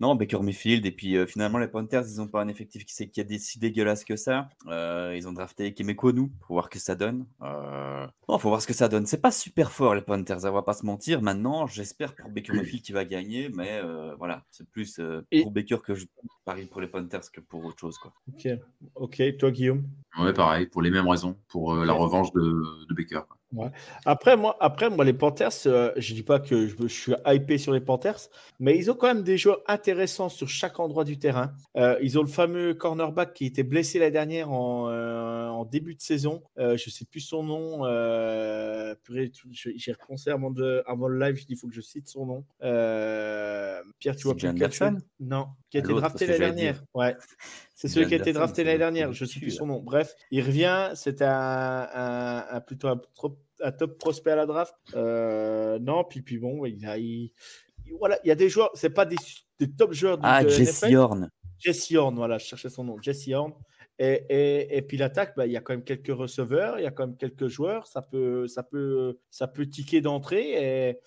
Non, 0.00 0.14
Baker 0.14 0.38
Mayfield, 0.40 0.86
et 0.86 0.90
puis 0.92 1.16
finalement, 1.26 1.58
les 1.58 1.68
Panthers, 1.68 2.04
ils 2.08 2.16
n'ont 2.16 2.28
pas 2.28 2.40
un 2.40 2.48
effectif 2.48 2.86
qui, 2.86 3.10
qui 3.10 3.20
est 3.20 3.24
des- 3.24 3.38
si 3.38 3.58
dégueulasse 3.58 4.04
que 4.04 4.16
ça. 4.16 4.48
Ils 4.66 5.28
ont 5.28 5.32
drafté 5.32 5.74
Kemekonu 5.74 6.30
pour 6.40 6.54
voir 6.54 6.70
que 6.70 6.78
ça 6.78 6.94
donne. 6.94 7.26
Non, 7.42 8.38
faut 8.38 8.48
voir 8.48 8.62
ce 8.62 8.66
que 8.66 8.72
ça 8.74 8.88
donne. 8.88 9.04
C'est 9.04 9.20
pas 9.20 9.30
super 9.30 9.70
fort, 9.70 9.94
les 9.94 10.00
Panthers, 10.02 10.44
on 10.44 10.52
va 10.52 10.62
pas 10.62 10.72
se 10.72 10.86
mentir. 10.86 11.20
Maintenant, 11.20 11.66
j'espère 11.66 12.14
pour 12.14 12.30
Baker 12.30 12.52
Mayfield 12.54 12.82
qui 12.82 12.92
va 12.92 13.04
gagner, 13.04 13.50
mais 13.50 13.82
voilà, 14.16 14.44
c'est 14.50 14.66
plus 14.66 14.98
Et- 15.30 15.42
pour 15.42 15.50
Baker 15.50 15.78
que 15.84 15.94
je 15.94 16.06
parie 16.46 16.64
pour 16.64 16.80
les 16.80 16.86
Panthers 16.88 17.30
que 17.30 17.42
pour 17.42 17.62
autre 17.66 17.78
chose, 17.78 17.97
quoi. 18.00 18.12
Ok, 18.28 18.48
ok, 18.94 19.22
toi 19.38 19.50
Guillaume? 19.50 19.84
Ouais, 20.18 20.32
pareil, 20.32 20.66
pour 20.66 20.82
les 20.82 20.90
mêmes 20.90 21.08
raisons, 21.08 21.36
pour 21.48 21.74
euh, 21.74 21.84
la 21.84 21.92
revanche 21.92 22.32
de, 22.32 22.40
de 22.40 22.94
Baker. 22.94 23.20
quoi. 23.28 23.36
Après 24.04 24.36
moi, 24.36 24.56
après 24.60 24.90
moi 24.90 25.04
les 25.04 25.12
Panthers, 25.14 25.50
euh, 25.66 25.92
je 25.96 26.12
dis 26.14 26.22
pas 26.22 26.38
que 26.38 26.66
je, 26.66 26.74
je 26.80 26.86
suis 26.86 27.12
hypé 27.26 27.56
sur 27.58 27.72
les 27.72 27.80
Panthers, 27.80 28.18
mais 28.60 28.76
ils 28.76 28.90
ont 28.90 28.94
quand 28.94 29.06
même 29.06 29.22
des 29.22 29.38
joueurs 29.38 29.62
intéressants 29.66 30.28
sur 30.28 30.48
chaque 30.48 30.78
endroit 30.80 31.04
du 31.04 31.18
terrain. 31.18 31.52
Euh, 31.76 31.98
ils 32.02 32.18
ont 32.18 32.22
le 32.22 32.28
fameux 32.28 32.74
cornerback 32.74 33.32
qui 33.32 33.46
était 33.46 33.62
blessé 33.62 33.98
la 33.98 34.10
dernière 34.10 34.50
en, 34.52 34.88
euh, 34.90 35.48
en 35.48 35.64
début 35.64 35.94
de 35.94 36.00
saison. 36.02 36.42
Euh, 36.58 36.76
je 36.76 36.90
sais 36.90 37.04
plus 37.06 37.20
son 37.20 37.42
nom. 37.42 37.84
J'ai 39.08 39.92
repensé 39.92 40.30
avant, 40.30 40.50
de, 40.50 40.82
avant 40.86 41.08
le 41.08 41.18
live. 41.18 41.36
Je 41.36 41.46
dis 41.46 41.52
il 41.54 41.56
faut 41.56 41.68
que 41.68 41.74
je 41.74 41.80
cite 41.80 42.08
son 42.08 42.26
nom. 42.26 42.44
Pierre, 43.98 44.16
tu 44.16 44.24
vois 44.24 44.34
C'est 44.38 44.52
plus 44.52 44.58
John 44.70 44.90
Anderson 44.90 44.98
Non, 45.20 45.48
qui 45.70 45.78
a 45.78 45.80
été 45.80 45.88
L'autre, 45.88 46.00
drafté 46.02 46.26
l'année 46.26 46.38
j'allais 46.38 46.52
dernière. 46.54 46.84
Ouais. 46.94 47.16
C'est 47.74 47.88
celui 47.88 48.06
qui 48.08 48.14
a 48.14 48.18
été 48.18 48.32
drafté 48.32 48.56
c'est 48.56 48.64
l'année 48.64 48.78
dernière. 48.78 49.12
Je 49.12 49.24
du 49.24 49.30
sais 49.32 49.40
plus 49.40 49.50
son 49.52 49.66
nom. 49.66 49.80
Bref, 49.80 50.14
il 50.30 50.42
revient. 50.44 50.92
Un, 51.20 51.88
un- 51.94 52.44
un- 52.50 52.60
plutôt 52.60 52.88
un, 52.88 53.00
trop- 53.14 53.38
un 53.62 53.72
top 53.72 53.98
prospect 53.98 54.30
à 54.32 54.36
la 54.36 54.46
draft. 54.46 54.74
Euh, 54.94 55.78
non, 55.78 56.04
puis, 56.04 56.22
puis 56.22 56.38
bon, 56.38 56.64
il 56.66 56.84
a, 56.86 56.98
il- 56.98 57.32
il- 57.86 57.94
voilà, 57.98 58.18
il 58.24 58.28
y 58.28 58.30
a 58.30 58.34
des 58.34 58.48
joueurs. 58.48 58.70
C'est 58.74 58.90
pas 58.90 59.04
des, 59.06 59.16
des 59.58 59.70
top 59.70 59.92
joueurs 59.92 60.18
de, 60.18 60.22
Ah, 60.24 60.42
de 60.44 60.48
Jesse 60.48 60.82
NFL. 60.82 60.96
Horn. 60.96 61.30
Jesse 61.58 61.92
Horn, 61.92 62.14
voilà, 62.16 62.38
je 62.38 62.46
cherchais 62.46 62.68
son 62.70 62.84
nom. 62.84 62.96
Jesse 63.02 63.28
Horn. 63.32 63.52
Et, 64.00 64.24
et, 64.28 64.76
et 64.76 64.82
puis 64.82 64.96
l'attaque, 64.96 65.34
bah, 65.36 65.46
il 65.46 65.52
y 65.52 65.56
a 65.56 65.60
quand 65.60 65.72
même 65.72 65.82
quelques 65.82 66.16
receveurs, 66.16 66.78
il 66.78 66.84
y 66.84 66.86
a 66.86 66.92
quand 66.92 67.06
même 67.06 67.16
quelques 67.16 67.48
joueurs. 67.48 67.86
Ça 67.88 68.00
peut, 68.00 68.46
ça 68.46 68.62
peut, 68.62 69.18
ça 69.30 69.48
peut 69.48 69.66
ticker 69.66 70.00
d'entrée. 70.00 70.88
Et 70.90 70.98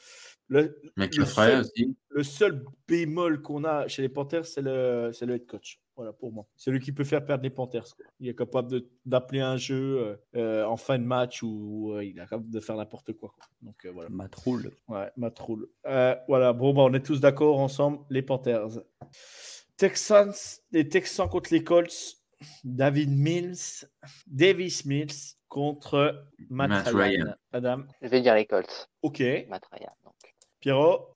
le, 0.50 0.78
le 0.98 1.26
seul- 1.26 1.62
aussi. 1.62 1.96
le 2.10 2.24
seul 2.24 2.66
bémol 2.88 3.42
qu'on 3.42 3.64
a 3.64 3.88
chez 3.88 4.02
les 4.02 4.10
Panthers, 4.10 4.46
c'est 4.46 4.62
le, 4.62 5.12
c'est 5.14 5.26
le 5.26 5.36
head 5.36 5.46
coach. 5.46 5.80
Voilà 5.96 6.14
pour 6.14 6.32
moi. 6.32 6.46
C'est 6.56 6.72
lui 6.72 6.80
qui 6.80 6.92
peut 6.92 7.04
faire 7.04 7.24
perdre 7.26 7.44
les 7.44 7.50
Panthers. 7.50 7.96
quoi. 7.96 8.06
Il 8.20 8.30
est 8.30 8.36
capable 8.36 8.82
d'appeler 9.06 9.42
un 9.42 9.58
jeu 9.58 10.00
euh, 10.00 10.16
euh, 10.36 10.66
en 10.66 10.78
fin 10.78 10.98
de 10.98 11.04
match 11.04 11.44
ou 11.44 11.94
euh, 11.94 12.04
il 12.04 12.12
est 12.12 12.22
capable 12.22 12.50
de 12.50 12.60
faire 12.60 12.78
n'importe 12.78 13.14
quoi, 13.14 13.30
quoi. 13.36 13.46
Donc 13.62 13.86
euh, 13.86 13.92
voilà. 13.92 14.10
Matroul. 14.10 14.72
Ouais, 14.88 15.12
Matroul. 15.18 15.68
Euh, 15.86 16.16
voilà, 16.28 16.54
bon, 16.54 16.74
bah, 16.74 16.84
on 16.84 16.94
est 16.94 17.06
tous 17.06 17.20
d'accord 17.20 17.60
ensemble. 17.60 18.00
Les 18.10 18.22
Panthers. 18.22 18.80
Texans, 19.78 20.34
les 20.72 20.88
Texans 20.88 21.28
contre 21.30 21.54
les 21.54 21.64
Colts. 21.64 22.18
David 22.64 23.12
Mills, 23.12 23.86
Davis 24.26 24.86
Mills 24.86 25.36
contre 25.48 26.26
Matt, 26.50 26.70
Matt 26.70 26.88
Ryan. 26.88 26.98
Ryan. 26.98 27.36
Adam? 27.52 27.84
Je 28.02 28.08
vais 28.08 28.22
dire 28.22 28.34
les 28.34 28.48
Colts. 28.48 28.90
Ok. 29.04 29.22
Matt 29.48 29.64
Ryan. 29.72 29.92
Donc. 30.04 30.16
Pierrot? 30.60 31.16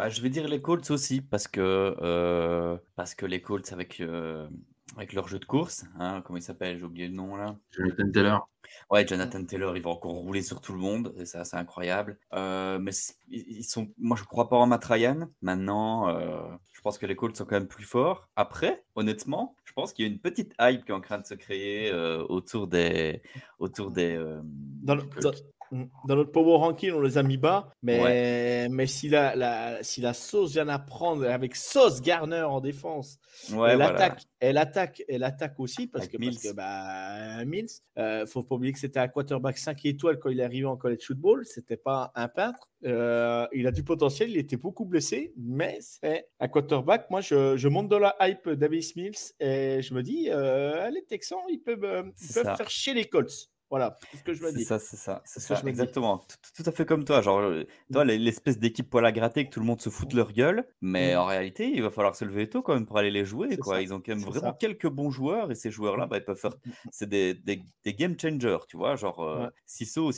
Bah, 0.00 0.08
je 0.08 0.22
vais 0.22 0.30
dire 0.30 0.48
les 0.48 0.62
Colts 0.62 0.90
aussi 0.90 1.20
parce 1.20 1.46
que 1.46 1.94
euh, 2.00 2.78
parce 2.96 3.14
que 3.14 3.26
les 3.26 3.42
Colts 3.42 3.70
avec 3.70 4.00
euh, 4.00 4.48
avec 4.96 5.12
leur 5.12 5.28
jeu 5.28 5.38
de 5.38 5.44
course, 5.44 5.84
hein, 5.98 6.22
comment 6.24 6.38
il 6.38 6.42
s'appelle, 6.42 6.78
j'ai 6.78 6.84
oublié 6.84 7.06
le 7.06 7.12
nom 7.12 7.36
là. 7.36 7.58
Jonathan 7.70 8.10
Taylor. 8.10 8.48
Ouais, 8.90 9.06
Jonathan 9.06 9.44
Taylor, 9.44 9.76
il 9.76 9.82
va 9.82 9.90
encore 9.90 10.12
rouler 10.12 10.40
sur 10.40 10.62
tout 10.62 10.72
le 10.72 10.78
monde, 10.78 11.12
et 11.18 11.26
ça 11.26 11.44
c'est 11.44 11.58
incroyable. 11.58 12.18
Euh, 12.32 12.78
mais 12.78 12.92
ils 13.28 13.58
ils 13.58 13.62
sont, 13.62 13.90
moi 13.98 14.16
je 14.16 14.24
crois 14.24 14.48
pas 14.48 14.56
en 14.56 14.66
Matt 14.66 14.86
Ryan. 14.86 15.28
Maintenant, 15.42 16.08
euh, 16.08 16.40
je 16.72 16.80
pense 16.80 16.96
que 16.96 17.04
les 17.04 17.14
Colts 17.14 17.36
sont 17.36 17.44
quand 17.44 17.56
même 17.56 17.68
plus 17.68 17.84
forts. 17.84 18.26
Après, 18.36 18.82
honnêtement, 18.94 19.54
je 19.64 19.74
pense 19.74 19.92
qu'il 19.92 20.06
y 20.06 20.08
a 20.08 20.10
une 20.10 20.18
petite 20.18 20.54
hype 20.58 20.86
qui 20.86 20.92
est 20.92 20.94
en 20.94 21.02
train 21.02 21.18
de 21.18 21.26
se 21.26 21.34
créer 21.34 21.90
euh, 21.92 22.24
autour 22.30 22.68
des 22.68 23.20
autour 23.58 23.90
des 23.90 24.16
euh, 24.16 24.40
Dans, 24.44 24.94
le- 24.94 25.02
dans- 25.20 25.30
dans 25.72 26.16
notre 26.16 26.32
Power 26.32 26.56
Ranking, 26.58 26.92
on 26.92 27.00
les 27.00 27.16
a 27.18 27.22
mis 27.22 27.36
bas, 27.36 27.72
mais, 27.82 28.68
mais 28.70 28.86
si, 28.86 29.08
la, 29.08 29.36
la- 29.36 29.82
si 29.82 30.00
la 30.00 30.12
sauce 30.14 30.52
vient 30.52 30.68
à 30.68 30.78
prendre 30.78 31.24
avec 31.28 31.54
Sauce 31.56 32.00
Garner 32.00 32.42
en 32.42 32.60
défense, 32.60 33.18
ouais, 33.52 33.70
elle, 33.70 33.76
voilà. 33.76 33.86
attaque, 33.94 34.22
elle 34.40 34.58
attaque, 34.58 35.02
elle 35.08 35.22
attaque 35.24 35.60
aussi 35.60 35.86
parce 35.86 36.06
Avec 36.06 36.12
que, 36.18 36.24
parce 36.24 36.42
Mills. 36.42 36.50
que 36.50 36.56
bah, 36.56 37.44
Mills, 37.44 37.68
euh, 37.98 38.26
faut 38.26 38.42
pas 38.42 38.54
oublier 38.56 38.72
que 38.72 38.78
c'était 38.78 38.98
un 39.00 39.08
quarterback 39.08 39.58
5 39.58 39.84
étoiles 39.86 40.18
quand 40.18 40.30
il 40.30 40.40
est 40.40 40.44
arrivé 40.44 40.66
en 40.66 40.76
college 40.76 41.04
football, 41.06 41.44
c'était 41.46 41.76
pas 41.76 42.10
un 42.14 42.28
peintre. 42.28 42.68
Euh, 42.86 43.46
il 43.52 43.66
a 43.66 43.72
du 43.72 43.82
potentiel, 43.84 44.30
il 44.30 44.38
était 44.38 44.56
beaucoup 44.56 44.84
blessé, 44.86 45.32
mais 45.36 45.78
c'est 45.80 46.28
un 46.40 46.48
quarterback. 46.48 47.10
Moi, 47.10 47.20
je, 47.20 47.56
je 47.56 47.68
monte 47.68 47.88
dans 47.88 47.98
la 47.98 48.16
hype 48.20 48.48
Davis 48.50 48.96
Mills 48.96 49.14
et 49.38 49.82
je 49.82 49.94
me 49.94 50.02
dis, 50.02 50.28
euh, 50.30 50.88
les 50.90 51.02
Texans, 51.04 51.38
ils 51.50 51.58
peuvent, 51.60 52.04
ils 52.20 52.32
peuvent 52.34 52.56
faire 52.56 52.70
chier 52.70 52.94
les 52.94 53.04
Colts. 53.04 53.50
Voilà, 53.70 53.96
c'est 54.10 54.16
ce 54.18 54.22
que 54.24 54.34
je 54.34 54.42
me 54.42 54.48
C'est 54.50 54.56
dis. 54.56 54.64
ça, 54.64 54.78
c'est 54.80 54.96
ça, 54.96 55.22
c'est 55.24 55.38
ça, 55.40 55.54
dis. 55.54 55.68
exactement. 55.68 56.18
Tout, 56.18 56.62
tout 56.62 56.68
à 56.68 56.72
fait 56.72 56.84
comme 56.84 57.04
toi. 57.04 57.20
Genre, 57.22 57.38
euh, 57.38 57.64
toi, 57.92 58.04
l'es- 58.04 58.18
l'espèce 58.18 58.58
d'équipe 58.58 58.90
poil 58.90 59.06
à 59.06 59.12
gratter 59.12 59.44
que 59.46 59.50
tout 59.50 59.60
le 59.60 59.66
monde 59.66 59.80
se 59.80 59.90
fout 59.90 60.08
de 60.10 60.16
leur 60.16 60.32
gueule, 60.32 60.66
mais 60.80 61.14
Mm. 61.14 61.18
en 61.18 61.24
réalité, 61.26 61.70
il 61.72 61.80
va 61.82 61.90
falloir 61.90 62.16
se 62.16 62.24
lever 62.24 62.48
tôt 62.50 62.62
quand 62.62 62.74
même 62.74 62.84
pour 62.86 62.98
aller 62.98 63.10
les 63.12 63.24
jouer, 63.24 63.48
C'est 63.52 63.56
quoi. 63.58 63.76
ça, 63.76 63.82
Ils 63.82 63.94
ont 63.94 63.98
quand 64.00 64.08
même 64.08 64.18
c'est 64.18 64.26
vraiment 64.26 64.48
ça. 64.48 64.56
quelques 64.58 64.88
bons 64.88 65.10
joueurs 65.10 65.50
et 65.52 65.54
ces 65.54 65.70
joueurs-là, 65.70 66.06
Mm. 66.06 66.08
bah, 66.08 66.16
ils 66.18 66.24
peuvent 66.24 66.36
faire. 66.36 66.54
C'est 66.90 67.08
des, 67.08 67.34
des, 67.34 67.62
des 67.84 67.94
game 67.94 68.16
changers, 68.20 68.58
tu 68.68 68.76
vois. 68.76 68.96
Genre, 68.96 69.20
euh, 69.20 69.44
Ouais. 69.44 69.50
Sisso, 69.66 70.10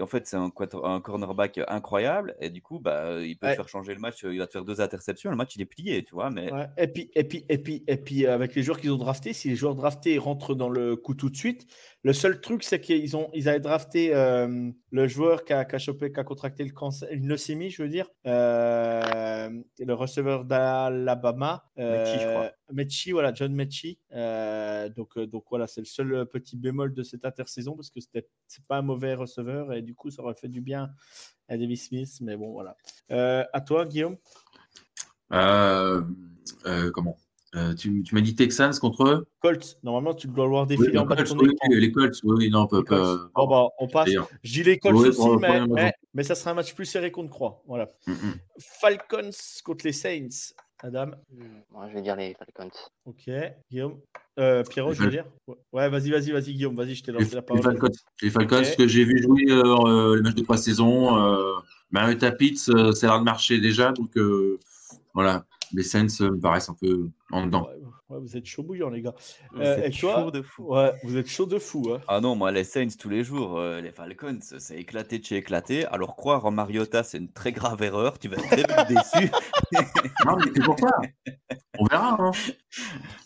en 0.00 0.06
fait, 0.06 0.26
c'est 0.26 0.36
un, 0.36 0.50
cornerback 1.00 1.60
incroyable 1.68 2.34
et 2.40 2.50
du 2.50 2.62
coup, 2.62 2.80
bah, 2.80 3.20
il 3.22 3.38
peut 3.38 3.48
te 3.48 3.54
faire 3.54 3.68
changer 3.68 3.94
le 3.94 4.00
match. 4.00 4.24
Il 4.24 4.38
va 4.38 4.46
te 4.46 4.52
faire 4.52 4.64
deux 4.64 4.80
interceptions, 4.80 5.30
le 5.30 5.36
match, 5.36 5.54
il 5.56 5.62
est 5.62 5.66
plié, 5.66 6.02
tu 6.02 6.14
vois. 6.14 6.30
Mais 6.30 6.52
Ouais. 6.52 6.66
Et 6.76 6.88
puis, 6.88 7.10
et 7.14 7.24
puis, 7.24 7.44
et 7.48 7.58
puis, 7.58 7.84
et 7.86 7.96
puis, 7.96 8.26
euh, 8.26 8.34
avec 8.34 8.54
les 8.56 8.62
joueurs 8.62 8.80
qu'ils 8.80 8.90
ont 8.92 8.96
draftés, 8.96 9.32
si 9.32 9.48
les 9.48 9.54
joueurs 9.56 9.74
draftés 9.76 10.18
rentrent 10.18 10.54
dans 10.54 10.68
le 10.68 10.96
coup 10.96 11.14
tout 11.14 11.30
de 11.30 11.36
suite, 11.36 11.66
le 12.04 12.12
seul 12.12 12.40
truc, 12.40 12.62
c'est 12.62 12.80
qu'ils 12.80 13.16
ont, 13.16 13.28
ils 13.34 13.48
avaient 13.48 13.60
drafté 13.60 14.14
euh, 14.14 14.70
le 14.92 15.08
joueur 15.08 15.44
qui 15.44 15.52
a, 15.52 15.64
qui 15.64 15.74
a 15.74 15.78
chopé, 15.78 16.12
qui 16.12 16.20
a 16.20 16.24
contracté 16.24 16.64
le 16.64 16.70
cancer, 16.72 17.08
une 17.10 17.26
leucémie, 17.26 17.70
je 17.70 17.82
veux 17.82 17.88
dire, 17.88 18.08
euh, 18.26 19.50
le 19.78 19.94
receveur 19.94 20.44
d'Alabama, 20.44 21.64
Mechie, 21.76 22.20
je 22.20 22.28
crois. 22.30 22.44
euh, 22.44 22.50
Mechie, 22.72 23.10
voilà, 23.10 23.34
John 23.34 23.52
Mechie. 23.52 23.98
Euh, 24.12 24.88
donc, 24.90 25.18
donc 25.18 25.44
voilà, 25.50 25.66
c'est 25.66 25.80
le 25.80 25.86
seul 25.86 26.26
petit 26.26 26.56
bémol 26.56 26.94
de 26.94 27.02
cette 27.02 27.24
intersaison 27.24 27.74
parce 27.74 27.90
que 27.90 28.00
c'était, 28.00 28.28
c'est 28.46 28.64
pas 28.66 28.78
un 28.78 28.82
mauvais 28.82 29.14
receveur 29.14 29.72
et 29.72 29.82
du 29.82 29.94
coup, 29.94 30.10
ça 30.10 30.22
aurait 30.22 30.34
fait 30.34 30.48
du 30.48 30.60
bien 30.60 30.90
à 31.48 31.56
Davis 31.56 31.88
Smith, 31.88 32.18
mais 32.20 32.36
bon, 32.36 32.52
voilà. 32.52 32.76
Euh, 33.10 33.44
à 33.52 33.60
toi, 33.60 33.86
Guillaume? 33.86 34.16
Euh, 35.32 36.02
euh, 36.66 36.90
comment? 36.92 37.16
Euh, 37.58 37.74
Tu, 37.74 38.02
tu 38.02 38.14
m'as 38.14 38.20
dit 38.20 38.34
Texans 38.34 38.72
contre 38.80 39.04
eux 39.04 39.26
Colts, 39.40 39.78
normalement, 39.82 40.14
tu 40.14 40.26
dois 40.28 40.44
le 40.44 40.50
voir 40.50 40.62
Oui, 40.62 40.68
défiler 40.68 40.92
les 40.92 40.98
en 40.98 41.06
bas 41.06 41.14
de 41.16 41.22
Colts, 41.22 41.36
ton 41.38 41.44
oui, 41.44 41.50
écran. 41.52 41.68
oui, 41.70 41.80
les 41.80 41.92
Colts, 41.92 42.20
oui, 42.24 42.50
non, 42.50 42.60
on 42.62 42.66
peut 42.66 42.78
Les 42.78 42.84
pas. 42.84 43.16
Bon, 43.34 43.46
bah, 43.48 43.66
on 43.78 43.88
passe. 43.88 44.10
dis 44.44 44.62
les 44.62 44.78
Colts 44.78 44.96
Oui, 44.96 45.08
aussi, 45.08 45.28
mais, 45.40 45.48
la 45.60 45.66
même 45.66 45.92
mais, 46.14 46.22
ça 46.22 46.34
sera 46.34 46.52
un 46.52 46.54
match 46.54 46.74
plus 46.74 46.84
serré 46.86 47.10
qu'on 47.10 47.24
ne 47.24 47.28
croit. 47.28 47.62
Voilà. 47.66 47.90
Mm, 48.06 48.12
mm. 48.12 48.34
Falcons 48.80 49.30
contre 49.64 49.84
les 49.86 49.92
Saints. 49.92 50.52
Adam. 50.80 51.10
Moi, 51.72 51.88
je 51.88 51.94
vais 51.94 52.02
dire 52.02 52.14
les 52.14 52.34
Falcons. 52.34 52.70
Ok. 53.04 53.28
Guillaume. 53.70 53.98
Euh, 54.38 54.62
Pierrot, 54.62 54.90
Les 54.90 54.94
je 54.96 55.02
veux 55.02 55.10
dire. 55.10 55.24
Ouais, 55.72 55.88
vas-y, 55.88 56.10
vas-y, 56.10 56.30
vas-y, 56.30 56.52
Guillaume. 56.54 56.76
Vas-y, 56.76 56.94
je 56.94 57.02
t'ai 57.02 57.10
Les, 57.10 57.18
lancé 57.18 57.34
la 57.34 57.40
les 57.40 57.46
parole. 57.46 57.62
Falcons, 57.62 57.88
les 58.22 58.30
Falcons, 58.30 58.62
ce 58.64 58.76
que 58.76 58.86
j'ai 58.86 59.04
vu 59.04 59.20
jouer 59.20 59.46
euh, 59.50 59.64
euh, 59.64 60.16
les 60.16 60.22
matchs 60.22 60.36
de 60.36 60.42
pré-saison, 60.44 61.18
euh, 61.18 61.54
Mariota 61.90 62.30
Pitts, 62.30 62.68
euh, 62.68 62.92
ça 62.92 63.06
a 63.06 63.10
l'air 63.10 63.18
de 63.18 63.24
marcher 63.24 63.58
déjà, 63.58 63.90
donc 63.92 64.16
euh, 64.16 64.58
voilà, 65.14 65.46
les 65.72 65.82
Saints 65.82 66.06
me 66.20 66.38
paraissent 66.38 66.68
un 66.68 66.76
peu 66.80 67.08
en 67.30 67.46
dedans. 67.46 67.68
Ouais, 67.68 67.74
ouais, 68.16 68.20
vous 68.20 68.36
êtes 68.36 68.46
chaud 68.46 68.62
bouillant, 68.62 68.88
les 68.88 69.02
gars. 69.02 69.14
Vous 69.52 69.60
Euh, 69.60 69.76
êtes 69.76 69.94
et 69.94 69.98
toi 69.98 70.22
chaud 70.22 70.30
de 70.30 70.42
fou. 70.42 70.74
Ouais, 70.74 70.92
vous 71.04 71.16
êtes 71.16 71.26
chaud 71.28 71.46
de 71.46 71.58
fou. 71.58 71.92
Hein. 71.94 72.00
Ah 72.08 72.20
non, 72.20 72.34
moi, 72.34 72.50
les 72.52 72.64
Saints 72.64 72.88
tous 72.98 73.08
les 73.08 73.22
jours, 73.24 73.58
euh, 73.58 73.80
les 73.80 73.90
Falcons, 73.92 74.38
c'est 74.40 74.76
éclaté 74.78 75.18
de 75.18 75.24
chez 75.24 75.36
éclaté. 75.36 75.84
Alors, 75.86 76.16
croire 76.16 76.44
en 76.46 76.50
Mariota, 76.50 77.02
c'est 77.02 77.18
une 77.18 77.30
très 77.32 77.52
grave 77.52 77.82
erreur. 77.82 78.18
Tu 78.18 78.28
vas 78.28 78.36
être 78.36 78.46
très 78.46 78.56
vite 78.56 78.88
déçu. 78.88 79.30
Non, 80.26 80.36
mais 80.36 80.50
c'est 80.54 80.62
pour 80.64 80.78
ça. 80.78 80.90
On 81.78 81.84
verra. 81.84 82.16
hein. 82.18 82.30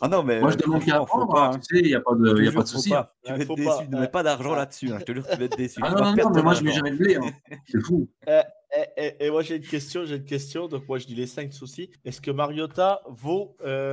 Ah 0.00 0.09
non, 0.09 0.22
mais 0.22 0.40
Moi, 0.40 0.50
je 0.50 0.57
demande 0.59 0.84
qu'à 0.84 0.96
franchement, 0.96 1.07
faut 1.07 1.22
apprendre. 1.22 1.32
pas, 1.34 1.46
hein, 1.46 1.50
hein. 1.55 1.61
tu 1.68 1.76
sais, 1.76 1.82
il 1.82 1.88
n'y 1.88 1.94
a 1.94 2.00
pas 2.00 2.14
de, 2.14 2.26
y 2.26 2.30
a 2.30 2.50
jure, 2.50 2.55
pas 2.55 2.62
de 2.62 2.68
souci. 2.68 2.90
pas. 2.90 3.14
Tu 3.24 3.30
Ouais, 3.32 3.38
vas 3.38 3.42
être 3.44 3.55
déçu. 3.55 3.68
pas. 3.68 3.84
Ne 3.86 4.00
mets 4.00 4.09
pas 4.09 4.22
d'argent 4.22 4.55
là-dessus. 4.55 4.92
hein. 4.92 4.96
Je 5.00 5.05
te 5.05 5.12
jure, 5.12 5.26
tu 5.28 5.36
vas 5.36 5.44
être 5.44 5.57
déçu. 5.57 5.80
Ah 5.82 5.88
Tu 5.88 5.94
non, 5.94 6.00
non, 6.11 6.16
non, 6.16 6.30
mais 6.34 6.42
moi, 6.42 6.55
je 6.55 6.61
ne 6.61 6.66
mets 6.66 6.72
jamais 6.72 6.90
de 6.90 6.96
blé. 6.96 7.16
hein. 7.16 7.30
C'est 7.68 7.80
fou. 7.80 8.09
Et, 8.74 8.86
et- 9.18 9.26
et 9.26 9.30
moi, 9.30 9.42
j'ai 9.42 9.57
une 9.57 9.62
question. 9.66 10.07
J'ai 10.07 10.16
une 10.16 10.24
question. 10.24 10.66
Donc, 10.66 10.88
moi, 10.88 10.96
je 10.96 11.07
dis 11.07 11.14
les 11.14 11.26
Saints 11.26 11.50
aussi. 11.61 11.90
Est-ce 12.07 12.22
que 12.22 12.30
Mariota 12.30 13.03
vaut 13.07 13.55
euh, 13.66 13.91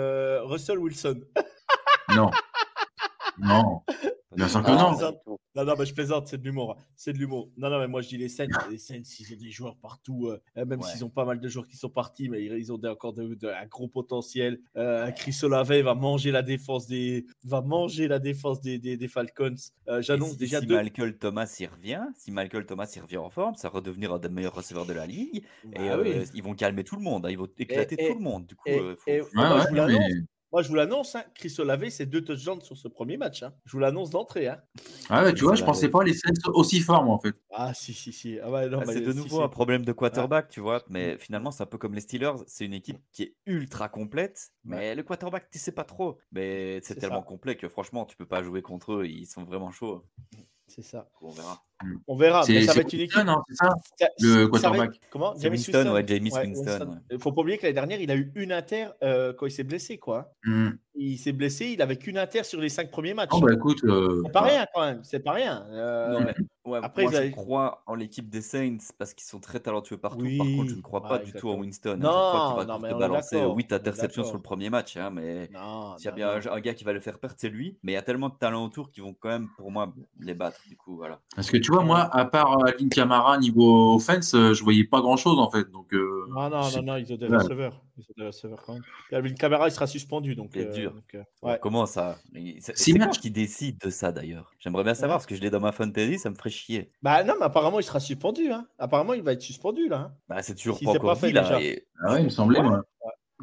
Russell 0.50 0.80
Wilson 0.80 1.26
Non. 2.10 2.32
Non. 3.42 3.82
Bien 4.36 4.48
sûr 4.48 4.62
que 4.62 4.68
Ah, 4.70 4.96
non. 5.26 5.38
Non, 5.56 5.66
non, 5.66 5.74
mais 5.78 5.86
je 5.88 5.94
plaisante, 5.94 6.28
c'est 6.28 6.38
de 6.38 6.44
l'humour. 6.44 6.78
hein. 6.78 6.84
C'est 6.96 7.12
de 7.14 7.18
l'humour. 7.18 7.50
Non, 7.58 7.70
non, 7.72 7.80
mais 7.80 7.88
moi 7.88 8.02
je 8.02 8.10
dis 8.10 8.18
les 8.18 8.30
Saints. 8.30 8.46
Les 8.70 8.78
Saints, 8.78 9.02
ils 9.20 9.34
ont 9.34 9.38
des 9.38 9.50
joueurs 9.50 9.76
partout. 9.78 10.28
euh, 10.28 10.40
euh, 10.58 10.66
même 10.66 10.80
Ouais. 10.80 10.88
s'ils 10.88 11.04
ont 11.04 11.10
pas 11.10 11.26
mal 11.26 11.40
de 11.40 11.48
joueurs 11.50 11.68
qui 11.68 11.76
sont 11.78 11.90
partis, 11.90 12.30
mais 12.30 12.44
ils, 12.46 12.72
ont 12.72 12.78
des- 12.78 12.88
encore 12.88 13.14
de- 13.14 13.34
de- 13.34 13.48
un 13.48 13.66
gros 13.66 13.88
potentiel. 13.88 14.60
Euh, 14.78 15.10
Chris 15.12 15.36
Olave 15.42 15.74
va 15.82 15.96
manger 15.96 16.32
la 16.32 16.44
défense 16.44 16.86
des, 16.86 17.26
va 17.44 17.62
manger 17.62 18.08
la 18.08 18.20
défense 18.20 18.62
des, 18.62 18.78
des, 18.78 18.96
des 18.98 19.08
Falcons. 19.08 19.56
Euh, 19.88 20.02
J'annonce 20.04 20.32
si, 20.34 20.38
déjà 20.38 20.60
si 20.62 20.68
deux. 20.68 20.76
Michael 20.76 21.18
Thomas 21.18 21.54
y 21.60 21.66
revient, 21.66 22.04
si 22.16 22.32
Michael 22.32 22.68
Thomas 22.68 22.90
y 22.96 23.00
revient 23.00 23.18
en 23.18 23.32
forme, 23.32 23.56
ça 23.56 23.70
va 23.70 23.76
redevenir 23.80 24.14
un 24.14 24.20
des 24.20 24.30
meilleurs 24.30 24.56
receveurs 24.56 24.86
de 24.86 24.94
la 24.94 25.08
ligue. 25.08 25.44
Et 25.74 25.80
oui. 25.80 25.86
euh, 25.90 26.26
ils 26.36 26.44
vont 26.44 26.54
calmer 26.54 26.84
tout 26.84 26.96
le 26.96 27.02
monde. 27.02 27.26
hein, 27.26 27.30
Ils 27.32 27.38
vont 27.38 27.50
éclater 27.58 27.96
et- 27.98 28.10
tout 28.10 28.14
le 28.20 28.24
monde. 28.24 28.46
Du 28.46 28.56
coup, 28.56 28.70
et- 28.70 28.80
euh, 28.80 28.96
faut- 28.96 29.10
Ouais, 29.10 29.20
ouais, 29.80 29.88
mais- 29.88 30.24
Moi, 30.52 30.64
je 30.64 30.68
vous 30.70 30.76
l'annonce. 30.76 31.16
Hein, 31.16 31.24
Chris 31.36 31.54
Olave, 31.60 31.90
c'est 31.90 32.08
deux 32.08 32.24
touchdowns 32.24 32.62
sur 32.62 32.76
ce 32.76 32.88
premier 32.88 33.18
match. 33.18 33.44
hein. 33.44 33.54
Je 33.66 33.72
vous 33.74 33.80
l'annonce 33.80 34.10
d'entrée. 34.10 34.48
Hein. 34.48 34.62
Ah 35.10 35.24
ouais, 35.24 35.34
tu 35.34 35.44
vois, 35.44 35.54
je 35.56 35.64
pensais 35.64 35.86
aller. 35.86 35.92
pas 35.92 36.04
les 36.04 36.14
Saints 36.14 36.32
aussi 36.54 36.80
forts, 36.80 37.04
moi, 37.04 37.14
en 37.16 37.20
fait. 37.20 37.36
Ah, 37.52 37.74
si, 37.74 37.94
si, 37.94 38.12
si. 38.12 38.40
Ah, 38.40 38.50
ouais, 38.50 38.68
non, 38.68 38.80
Ah, 38.82 38.86
mais 38.88 38.94
c'est 38.94 39.02
de 39.02 39.14
nouveau 39.14 39.38
si. 39.38 39.44
un 39.44 39.48
problème 39.50 39.86
de 39.86 39.92
quarterback, 39.92 40.50
tu 40.50 40.60
vois. 40.60 40.84
Mais 40.90 41.18
finalement, 41.20 41.52
c'est 41.52 41.62
un 41.64 41.68
peu 41.68 41.78
comme 41.78 41.94
les 41.94 42.02
Steelers. 42.02 42.34
C'est 42.48 42.66
une 42.66 42.74
équipe 42.74 42.98
qui 43.12 43.24
est 43.24 43.36
ultra 43.46 43.90
complète. 43.90 44.50
Mais 44.64 44.96
le 44.96 45.04
quarterback, 45.04 45.50
tu 45.52 45.60
sais 45.60 45.72
pas 45.72 45.84
trop. 45.84 46.18
Mais 46.32 46.80
c'est 46.82 46.94
C'est 46.96 47.00
tellement 47.02 47.22
ça. 47.22 47.28
complet 47.28 47.56
que 47.56 47.70
franchement, 47.70 48.06
tu 48.06 48.16
peux 48.18 48.26
pas 48.28 48.42
jouer 48.42 48.62
contre 48.64 48.94
eux. 48.94 49.06
Ils 49.08 49.28
sont 49.28 49.44
vraiment 49.44 49.72
chauds. 49.72 50.04
C'est 50.68 50.84
ça. 50.84 51.10
On 51.22 51.30
verra. 51.30 51.64
On 52.08 52.16
verra. 52.18 52.44
C'est 52.44 52.54
Mais 52.54 52.62
ça 52.64 52.74
va 52.74 52.82
être 52.82 52.94
une 52.94 53.00
équipe. 53.02 53.16
Winston, 53.18 53.32
hein, 53.32 53.44
ça 53.52 53.70
Ça- 54.00 54.08
le 54.20 54.44
être- 54.44 54.48
quarterback. 54.50 55.00
Comment 55.10 55.34
C'est 55.36 55.44
Jameis 55.44 55.58
Winston, 55.58 55.92
ouais, 55.94 56.06
Jameis 56.08 56.32
Winston, 56.34 57.00
Il 57.12 57.20
faut 57.20 57.32
pas 57.32 57.42
oublier 57.42 57.58
que 57.58 57.64
l'année 57.64 57.74
dernière, 57.74 58.02
il 58.02 58.12
a 58.12 58.16
eu 58.16 58.32
une 58.36 58.52
inter 58.52 58.88
euh, 59.04 59.34
quand 59.34 59.46
il 59.46 59.52
s'est 59.52 59.64
blessé. 59.64 59.98
quoi. 59.98 60.34
Hmm. 60.44 60.72
Il 61.02 61.18
s'est 61.18 61.32
blessé, 61.32 61.68
il 61.68 61.82
avait 61.82 61.96
qu'une 61.96 62.18
inter 62.18 62.44
sur 62.44 62.60
les 62.60 62.68
cinq 62.68 62.92
premiers 62.92 63.14
matchs. 63.14 63.30
Oh, 63.32 63.40
bah 63.40 63.54
écoute. 63.54 63.82
euh, 63.86 64.22
c'est 64.26 64.32
pas 64.34 64.42
rien 64.42 64.66
quand 64.74 64.82
même. 64.82 65.00
C'est 65.04 65.20
pas 65.22 65.32
rien. 65.32 65.66
Euh, 65.70 66.12
Non, 66.12 66.20
mais 66.26 66.36
ouais, 66.70 66.80
après, 66.84 67.04
moi, 67.04 67.12
je 67.14 67.30
crois 67.32 67.84
en 67.88 67.96
l'équipe 67.96 68.30
des 68.30 68.42
Saints 68.42 68.80
parce 68.98 69.14
qu'ils 69.14 69.26
sont 69.28 69.40
très 69.40 69.62
talentueux 69.62 69.96
partout. 69.98 70.28
Par 70.38 70.46
contre, 70.46 70.70
je 70.72 70.76
ne 70.76 70.82
crois 70.82 71.02
pas 71.02 71.18
ouais, 71.20 71.24
du 71.24 71.32
tout 71.32 71.48
en 71.50 71.58
Winston. 71.58 71.92
hein. 71.92 71.98
Non, 72.00 72.10
je 72.10 72.12
crois 72.12 72.48
qu'il 72.50 72.58
va 72.58 72.74
non, 72.74 72.78
te 72.80 72.82
mais 72.84 72.94
on 72.94 72.98
est 72.98 73.00
balancer 73.00 73.36
d'accord, 73.38 73.56
8 73.56 73.66
on 73.72 73.76
est 73.76 73.78
interceptions 73.80 74.24
sur 74.26 74.36
le 74.36 74.42
premier 74.42 74.70
match. 74.70 74.98
hein, 74.98 75.10
mais 75.10 75.50
s'il 75.98 76.06
y 76.06 76.08
a 76.10 76.12
bien 76.12 76.32
un, 76.52 76.60
gars 76.60 76.74
qui 76.74 76.84
va 76.84 76.92
le 76.92 77.00
faire 77.00 77.18
perdre, 77.18 77.36
c'est 77.40 77.48
lui. 77.50 77.78
Mais 77.84 77.94
il 77.94 77.96
y 77.96 77.98
a 77.98 78.02
tellement 78.02 78.28
de 78.28 78.36
talents 78.38 78.66
autour 78.66 78.92
qui 78.92 79.00
vont 79.00 79.16
quand 79.18 79.30
même, 79.30 79.48
pour 79.58 79.72
moi, 79.72 79.94
les 80.20 80.34
battre. 80.34 80.60
Du 80.68 80.76
coup, 80.76 80.98
voilà. 80.98 81.22
Parce 81.34 81.50
que 81.50 81.56
tu 81.58 81.69
vois, 81.72 81.84
moi, 81.84 82.00
à 82.16 82.26
part 82.26 82.60
euh, 82.60 82.66
Alvin 82.68 82.90
Kamara 82.90 83.38
niveau 83.38 83.96
offense, 83.96 84.34
euh, 84.36 84.54
je 84.54 84.64
voyais 84.64 84.84
pas 84.84 85.02
grand 85.02 85.18
chose 85.18 85.38
en 85.40 85.50
fait. 85.50 85.70
Donc, 85.72 85.94
euh, 85.94 86.26
Non, 86.30 86.50
non, 86.50 86.64
c'est- 86.64 86.78
non, 86.82 86.94
non, 86.94 86.98
ils 86.98 87.12
ont 87.14 87.18
des 87.18 87.28
Ouais. 87.28 87.38
receveurs. 87.38 87.82
Ils 87.98 88.04
ont 88.04 88.14
des 88.18 88.26
receveurs 88.28 88.62
quand 88.66 88.74
même. 88.74 88.84
Alvin 89.12 89.34
Kamara, 89.34 89.68
il 89.68 89.72
sera 89.72 89.88
suspendu. 89.88 90.36
Donc, 90.36 90.52
Il 90.56 90.62
est 90.62 90.66
euh, 90.68 90.74
dur. 90.74 90.94
donc, 90.94 91.04
euh, 91.16 91.24
Ouais, 91.42 91.52
ouais. 91.52 91.60
Comment 91.62 91.86
ça 91.86 92.18
C'est 92.60 92.78
c'est 92.78 92.94
matchs. 92.98 93.20
qui 93.20 93.32
décide 93.32 93.78
de 93.80 93.90
ça 93.90 94.12
d'ailleurs? 94.12 94.52
J'aimerais 94.60 94.84
bien 94.84 94.94
savoir 94.94 95.18
parce 95.18 95.26
que 95.26 95.36
je 95.36 95.42
l'ai 95.42 95.50
dans 95.50 95.60
ma 95.60 95.72
fantasy, 95.72 96.18
ça 96.20 96.30
me 96.30 96.36
ferait 96.36 96.50
chier. 96.50 96.92
Bah 97.02 97.24
non, 97.24 97.34
mais 97.40 97.46
apparemment, 97.46 97.80
il 97.80 97.84
sera 97.84 98.00
suspendu. 98.00 98.52
Hein. 98.52 98.68
Apparemment, 98.78 99.14
il 99.14 99.22
va 99.24 99.34
être 99.34 99.42
suspendu 99.42 99.88
là. 99.90 99.98
hein. 99.98 100.14
Bah, 100.28 100.42
c'est 100.42 100.56
toujours 100.56 100.78
Si 100.78 100.86
pas 100.86 100.92
c'est 100.92 100.98
encore 100.98 101.14
pas 101.14 101.20
fait 101.20 101.28
dit 101.28 101.34
là. 101.34 101.42
déjà. 101.42 101.62
et- 101.62 101.86
Ah 102.04 102.14
ouais, 102.14 102.22
il 102.22 102.26
me 102.26 102.30
semblait. 102.30 102.62
moi. 102.62 102.84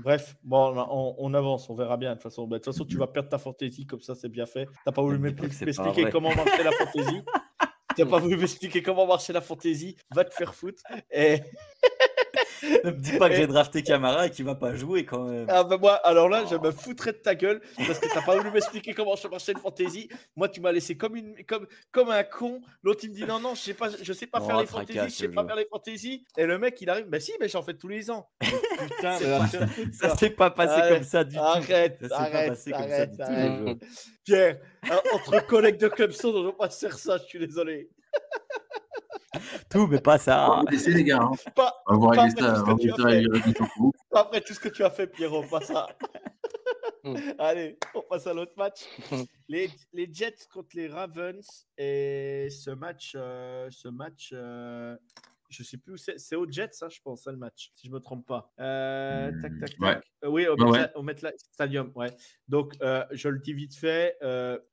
Bref, 0.04 0.36
bon, 0.44 0.76
on, 0.90 1.14
on 1.18 1.32
avance, 1.32 1.70
on 1.70 1.74
verra 1.74 1.96
bien. 1.96 2.10
De 2.10 2.14
toute 2.16 2.24
façon, 2.24 2.46
Bah, 2.46 2.58
de 2.58 2.62
toute 2.62 2.70
façon 2.74 2.84
tu 2.84 2.98
vas 2.98 3.06
perdre 3.06 3.30
ta 3.30 3.38
fantaisie, 3.38 3.86
comme 3.86 4.02
ça, 4.02 4.14
c'est 4.14 4.28
bien 4.28 4.44
fait. 4.44 4.68
T'as 4.84 4.92
pas 4.92 5.00
voulu 5.00 5.16
c'est 5.52 5.64
m'expliquer 5.64 6.10
comment 6.10 6.34
marchait 6.34 6.62
la 6.64 6.72
fantaisie. 6.72 7.22
T'as 7.96 8.06
pas 8.06 8.18
voulu 8.18 8.36
m'expliquer 8.36 8.82
comment 8.82 9.06
marchait 9.06 9.32
la 9.32 9.40
fantaisie. 9.40 9.96
Va 10.14 10.24
te 10.24 10.34
faire 10.34 10.54
foutre. 10.54 10.82
Et... 11.10 11.40
Ne 12.62 12.90
me 12.90 12.96
dis 12.96 13.18
pas 13.18 13.28
que 13.28 13.34
j'ai 13.36 13.46
drafté 13.46 13.82
Camara 13.82 14.26
et 14.26 14.30
qu'il 14.30 14.44
va 14.44 14.54
pas 14.54 14.74
jouer 14.74 15.04
quand 15.04 15.24
même. 15.24 15.46
Ah 15.48 15.64
bah 15.64 15.76
moi, 15.78 15.94
alors 15.94 16.28
là, 16.28 16.44
je 16.50 16.56
me 16.56 16.70
foutrais 16.70 17.12
de 17.12 17.18
ta 17.18 17.34
gueule 17.34 17.60
parce 17.86 17.98
que 17.98 18.12
t'as 18.12 18.22
pas 18.22 18.36
voulu 18.36 18.50
m'expliquer 18.50 18.94
comment 18.94 19.14
marchait 19.30 19.52
une 19.52 19.58
fantaisie. 19.58 20.08
Moi, 20.36 20.48
tu 20.48 20.60
m'as 20.60 20.72
laissé 20.72 20.96
comme, 20.96 21.16
une, 21.16 21.34
comme, 21.46 21.66
comme 21.92 22.10
un 22.10 22.22
con. 22.24 22.60
L'autre, 22.82 23.00
il 23.04 23.10
me 23.10 23.14
dit 23.14 23.24
non, 23.24 23.38
non, 23.40 23.54
je 23.54 23.60
sais 23.60 23.74
pas, 23.74 23.88
je 24.00 24.12
sais 24.12 24.26
pas 24.26 24.38
Oh, 24.42 24.46
faire 24.46 24.60
les 24.60 24.66
fantaisies, 24.66 24.98
je 25.08 25.08
sais 25.14 25.26
le 25.26 25.32
pas 25.32 25.42
jeu. 25.42 25.46
faire 25.48 25.56
les 25.56 25.66
fantaisies. 25.70 26.24
Et 26.36 26.46
le 26.46 26.58
mec, 26.58 26.80
il 26.80 26.88
arrive, 26.90 27.06
bah 27.06 27.20
si, 27.20 27.32
mais 27.40 27.48
j'en 27.48 27.62
fais 27.62 27.74
tous 27.74 27.88
les 27.88 28.10
ans. 28.10 28.28
Putain, 28.40 29.18
mais 29.20 29.38
pas- 29.38 29.46
Ça 29.48 30.08
ça. 30.10 30.16
s'est 30.16 30.30
pas 30.30 30.50
passé 30.50 30.72
Arrête, 30.80 30.94
comme 30.94 31.02
ça 31.04 31.24
du 31.24 31.36
tout. 31.36 31.42
Arrête, 31.42 31.98
Ça 32.00 32.08
s'est 32.08 32.08
pas 32.08 32.16
arrête, 32.16 32.46
comme 32.48 32.56
ça 32.56 32.76
arrête, 32.76 33.10
du 33.10 33.16
tout, 33.16 33.22
arrête. 33.22 33.60
le. 33.60 33.74
Pierre, 34.24 34.58
hein, 34.90 35.00
entre 35.14 35.46
collègues 35.46 35.78
de 35.78 35.88
Clemson, 35.88 36.28
on 36.34 36.40
ne 36.40 36.46
va 36.46 36.52
pas 36.52 36.68
faire 36.70 36.98
ça, 36.98 37.18
je 37.18 37.24
suis 37.24 37.38
désolé. 37.38 37.90
Tout, 39.70 39.86
mais 39.86 40.00
pas 40.00 40.18
ça. 40.18 40.50
On 40.60 40.62
va 40.64 40.70
laisser 40.70 40.92
les 40.92 41.04
gars. 41.04 41.20
hein. 41.22 41.32
Pas, 41.54 41.74
On 41.86 41.98
va 41.98 42.22
régler 42.22 42.46
après 42.46 42.62
ça. 42.64 42.64
pas 44.10 44.20
après 44.20 44.40
tout 44.40 44.54
ce 44.54 44.60
que 44.60 44.68
tu 44.68 44.84
as 44.84 44.90
fait, 44.90 45.06
Pierrot, 45.06 45.44
pas 45.44 45.60
ça. 45.60 45.86
Hmm. 47.04 47.16
Allez, 47.38 47.78
on 47.94 48.02
passe 48.02 48.26
à 48.26 48.34
l'autre 48.34 48.54
match. 48.56 48.80
Les, 49.48 49.70
les 49.92 50.08
Jets 50.12 50.46
contre 50.52 50.70
les 50.74 50.88
Ravens. 50.88 51.66
Et 51.78 52.48
ce 52.50 52.70
match, 52.70 53.12
euh, 53.16 53.68
ce 53.70 53.88
match 53.88 54.30
euh, 54.32 54.96
je 55.48 55.62
sais 55.62 55.78
plus 55.78 55.94
où 55.94 55.96
c'est. 55.96 56.18
C'est 56.18 56.36
au 56.36 56.50
Jets, 56.50 56.72
ça, 56.72 56.88
je 56.88 57.00
pense, 57.02 57.22
ça, 57.22 57.32
le 57.32 57.38
match, 57.38 57.70
si 57.74 57.86
je 57.86 57.92
me 57.92 58.00
trompe 58.00 58.26
pas. 58.26 58.52
Euh, 58.60 59.30
tac, 59.40 59.52
tac, 59.58 59.70
ouais. 59.80 59.94
tac. 59.94 60.04
Euh, 60.24 60.28
oui, 60.28 60.46
au, 60.46 60.56
Ouais, 60.56 60.80
ouais. 60.94 61.02
MetLife 61.02 61.34
Stadium, 61.52 61.92
ouais. 61.94 62.10
Donc, 62.48 62.74
euh, 62.82 63.04
je 63.12 63.28
le 63.28 63.38
dis 63.38 63.52
vite 63.52 63.74
fait. 63.74 64.16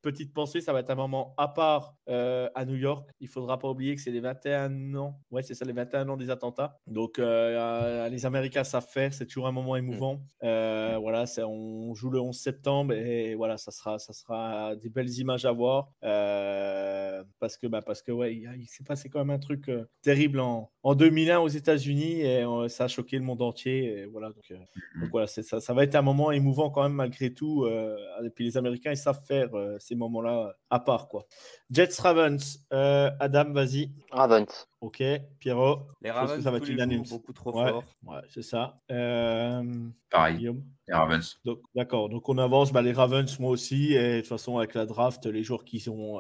petite 0.02 0.34
pensée, 0.34 0.62
ça 0.62 0.74
va 0.74 0.80
être 0.80 0.90
un 0.90 0.96
moment 0.96 1.34
à 1.38 1.48
part 1.48 1.96
à 2.08 2.66
New 2.66 2.76
York. 2.76 3.10
Il 3.20 3.28
faudra 3.28 3.60
pas 3.60 3.70
oublier 3.70 3.96
que 3.96 4.02
c'est 4.02 4.12
les 4.12 4.20
21 4.20 4.96
ans. 4.96 5.20
Ouais, 5.32 5.44
c'est 5.44 5.54
ça, 5.54 5.66
les 5.66 5.74
21 5.74 6.10
ans 6.10 6.18
des 6.18 6.30
attentats. 6.30 6.80
Donc, 6.88 7.18
les 7.18 8.26
Américains 8.26 8.64
savent 8.64 8.88
faire. 8.88 9.14
C'est 9.14 9.26
toujours 9.26 9.48
un 9.48 9.52
moment 9.52 9.76
émouvant. 9.76 10.22
Euh, 10.44 10.98
voilà, 11.00 11.26
on 11.48 11.94
joue 11.94 12.10
le 12.10 12.20
11 12.20 12.38
septembre 12.38 12.94
et 12.94 13.36
voilà, 13.36 13.58
ça 13.58 13.72
sera, 13.72 14.00
ça 14.00 14.14
sera 14.14 14.76
des 14.76 14.90
belles 14.90 15.12
images 15.20 15.46
à 15.46 15.52
voir. 15.52 15.92
Parce 16.02 17.58
que, 17.58 17.68
bah, 17.68 17.82
parce 17.82 18.02
que 18.02 18.12
ouais, 18.12 18.36
il, 18.36 18.50
il 18.60 18.68
s'est 18.68 18.84
passé 18.84 19.10
quand 19.10 19.20
même 19.20 19.30
un 19.30 19.40
truc 19.40 19.70
terrible 20.02 20.40
en, 20.40 20.63
en 20.84 20.96
2001 20.96 21.40
aux 21.40 21.48
États-Unis 21.48 22.22
et 22.22 22.44
euh, 22.44 22.68
ça 22.68 22.86
a 22.86 22.88
choqué 22.88 23.18
le 23.18 23.24
monde 23.24 23.42
entier. 23.42 23.86
Et 24.00 24.06
voilà, 24.06 24.28
donc, 24.30 24.44
euh, 24.52 24.56
donc 25.02 25.10
voilà, 25.12 25.28
ça, 25.28 25.42
ça 25.62 25.74
va 25.74 25.84
être 25.84 25.96
un 25.96 26.02
moment 26.02 26.32
émouvant 26.32 26.70
quand 26.70 26.84
même 26.84 26.94
malgré 26.94 27.34
tout. 27.34 27.64
euh, 27.66 27.96
et 28.24 28.30
puis 28.30 28.46
les 28.46 28.58
Américains, 28.58 28.92
ils 28.92 28.98
savent 28.98 29.24
faire 29.26 29.54
euh, 29.56 29.78
ces 29.80 29.96
moments-là 29.96 30.54
à 30.70 30.80
part 30.80 31.08
quoi. 31.08 31.26
Jets 31.70 32.00
Ravens, 32.02 32.60
euh, 32.74 33.10
Adam, 33.20 33.52
vas-y. 33.54 33.92
Ravens. 34.12 34.68
Ok, 34.82 35.02
Pierrot. 35.40 35.80
Les 36.02 36.10
Je 36.10 36.14
pense 36.14 36.22
que 36.24 36.28
Ravens, 36.28 36.44
ça 36.44 36.52
va 36.52 36.60
tous 36.60 36.66
être 36.66 36.72
unanime. 36.74 37.04
beaucoup 37.10 37.32
trop 37.34 37.58
Ouais, 37.58 37.70
fort. 37.70 37.84
ouais, 38.06 38.20
c'est 38.30 38.42
ça. 38.44 38.78
Euh, 38.92 39.64
Pareil, 40.10 40.38
Guillaume. 40.38 40.64
les 40.90 40.94
Ravens. 40.94 41.40
Donc, 41.46 41.60
d'accord. 41.74 42.10
Donc, 42.10 42.28
on 42.28 42.38
avance. 42.38 42.74
Bah, 42.74 42.82
les 42.82 42.92
Ravens, 42.92 43.40
moi 43.40 43.50
aussi. 43.52 43.94
Et 43.94 44.16
de 44.16 44.20
toute 44.20 44.28
façon, 44.28 44.58
avec 44.58 44.74
la 44.74 44.86
draft, 44.86 45.26
les 45.26 45.42
joueurs 45.44 45.64
qui 45.64 45.80
sont. 45.80 46.20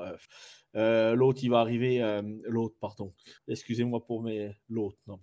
Euh, 0.75 1.13
l'autre, 1.15 1.39
il 1.43 1.49
va 1.49 1.59
arriver. 1.59 2.01
euh, 2.01 2.21
l'autre, 2.43 2.75
pardon. 2.79 3.13
Excusez-moi 3.47 4.05
pour 4.05 4.23
mes. 4.23 4.55
L'autre, 4.69 4.97
non. 5.07 5.19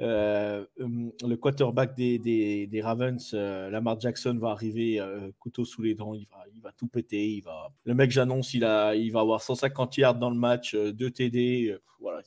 Euh, 0.00 0.64
hum, 0.80 1.12
le 1.26 1.36
quarterback 1.36 1.94
des, 1.94 2.18
des, 2.18 2.66
des 2.66 2.80
Ravens, 2.80 3.30
euh, 3.34 3.70
Lamar 3.70 4.00
Jackson, 4.00 4.36
va 4.40 4.50
arriver 4.50 4.98
euh, 5.00 5.30
couteau 5.38 5.64
sous 5.64 5.82
les 5.82 5.94
dents. 5.94 6.14
Il 6.14 6.26
va, 6.26 6.44
il 6.54 6.60
va 6.60 6.72
tout 6.72 6.88
péter. 6.88 7.28
Il 7.28 7.42
va... 7.42 7.70
Le 7.84 7.94
mec, 7.94 8.10
j'annonce, 8.10 8.54
il, 8.54 8.64
a, 8.64 8.94
il 8.94 9.12
va 9.12 9.20
avoir 9.20 9.42
150 9.42 9.96
yards 9.98 10.14
dans 10.16 10.30
le 10.30 10.36
match, 10.38 10.74
2 10.74 11.10
TD. 11.10 11.68
euh, 11.70 11.82
voilà, 12.00 12.22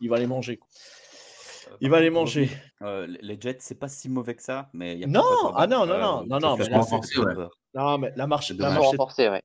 il 0.00 0.08
va 0.08 0.18
les 0.18 0.26
manger. 0.26 0.56
quoi. 0.56 0.68
Il 1.80 1.90
va 1.90 2.00
les 2.00 2.10
manger. 2.10 2.48
euh, 2.82 3.08
les 3.20 3.36
Jets, 3.40 3.56
c'est 3.58 3.74
pas 3.78 3.88
si 3.88 4.08
mauvais 4.08 4.36
que 4.36 4.42
ça, 4.42 4.70
mais 4.72 4.94
il 4.94 5.00
y 5.00 5.04
a 5.04 5.08
Non, 5.08 5.22
ah 5.56 5.66
non, 5.66 5.84
non, 5.84 5.94
Euh, 5.94 5.98
non, 5.98 6.24
non, 6.26 6.38
non, 6.40 6.56
mais 6.56 6.64
ouais. 6.72 7.34
peur. 7.34 7.50
Non, 7.74 7.98
mais 7.98 8.12
la 8.14 8.26
marche, 8.28 8.52
la 8.52 8.70
marche 8.70 8.84
est 8.84 8.88
renforcer, 8.90 9.28
ouais. 9.28 9.42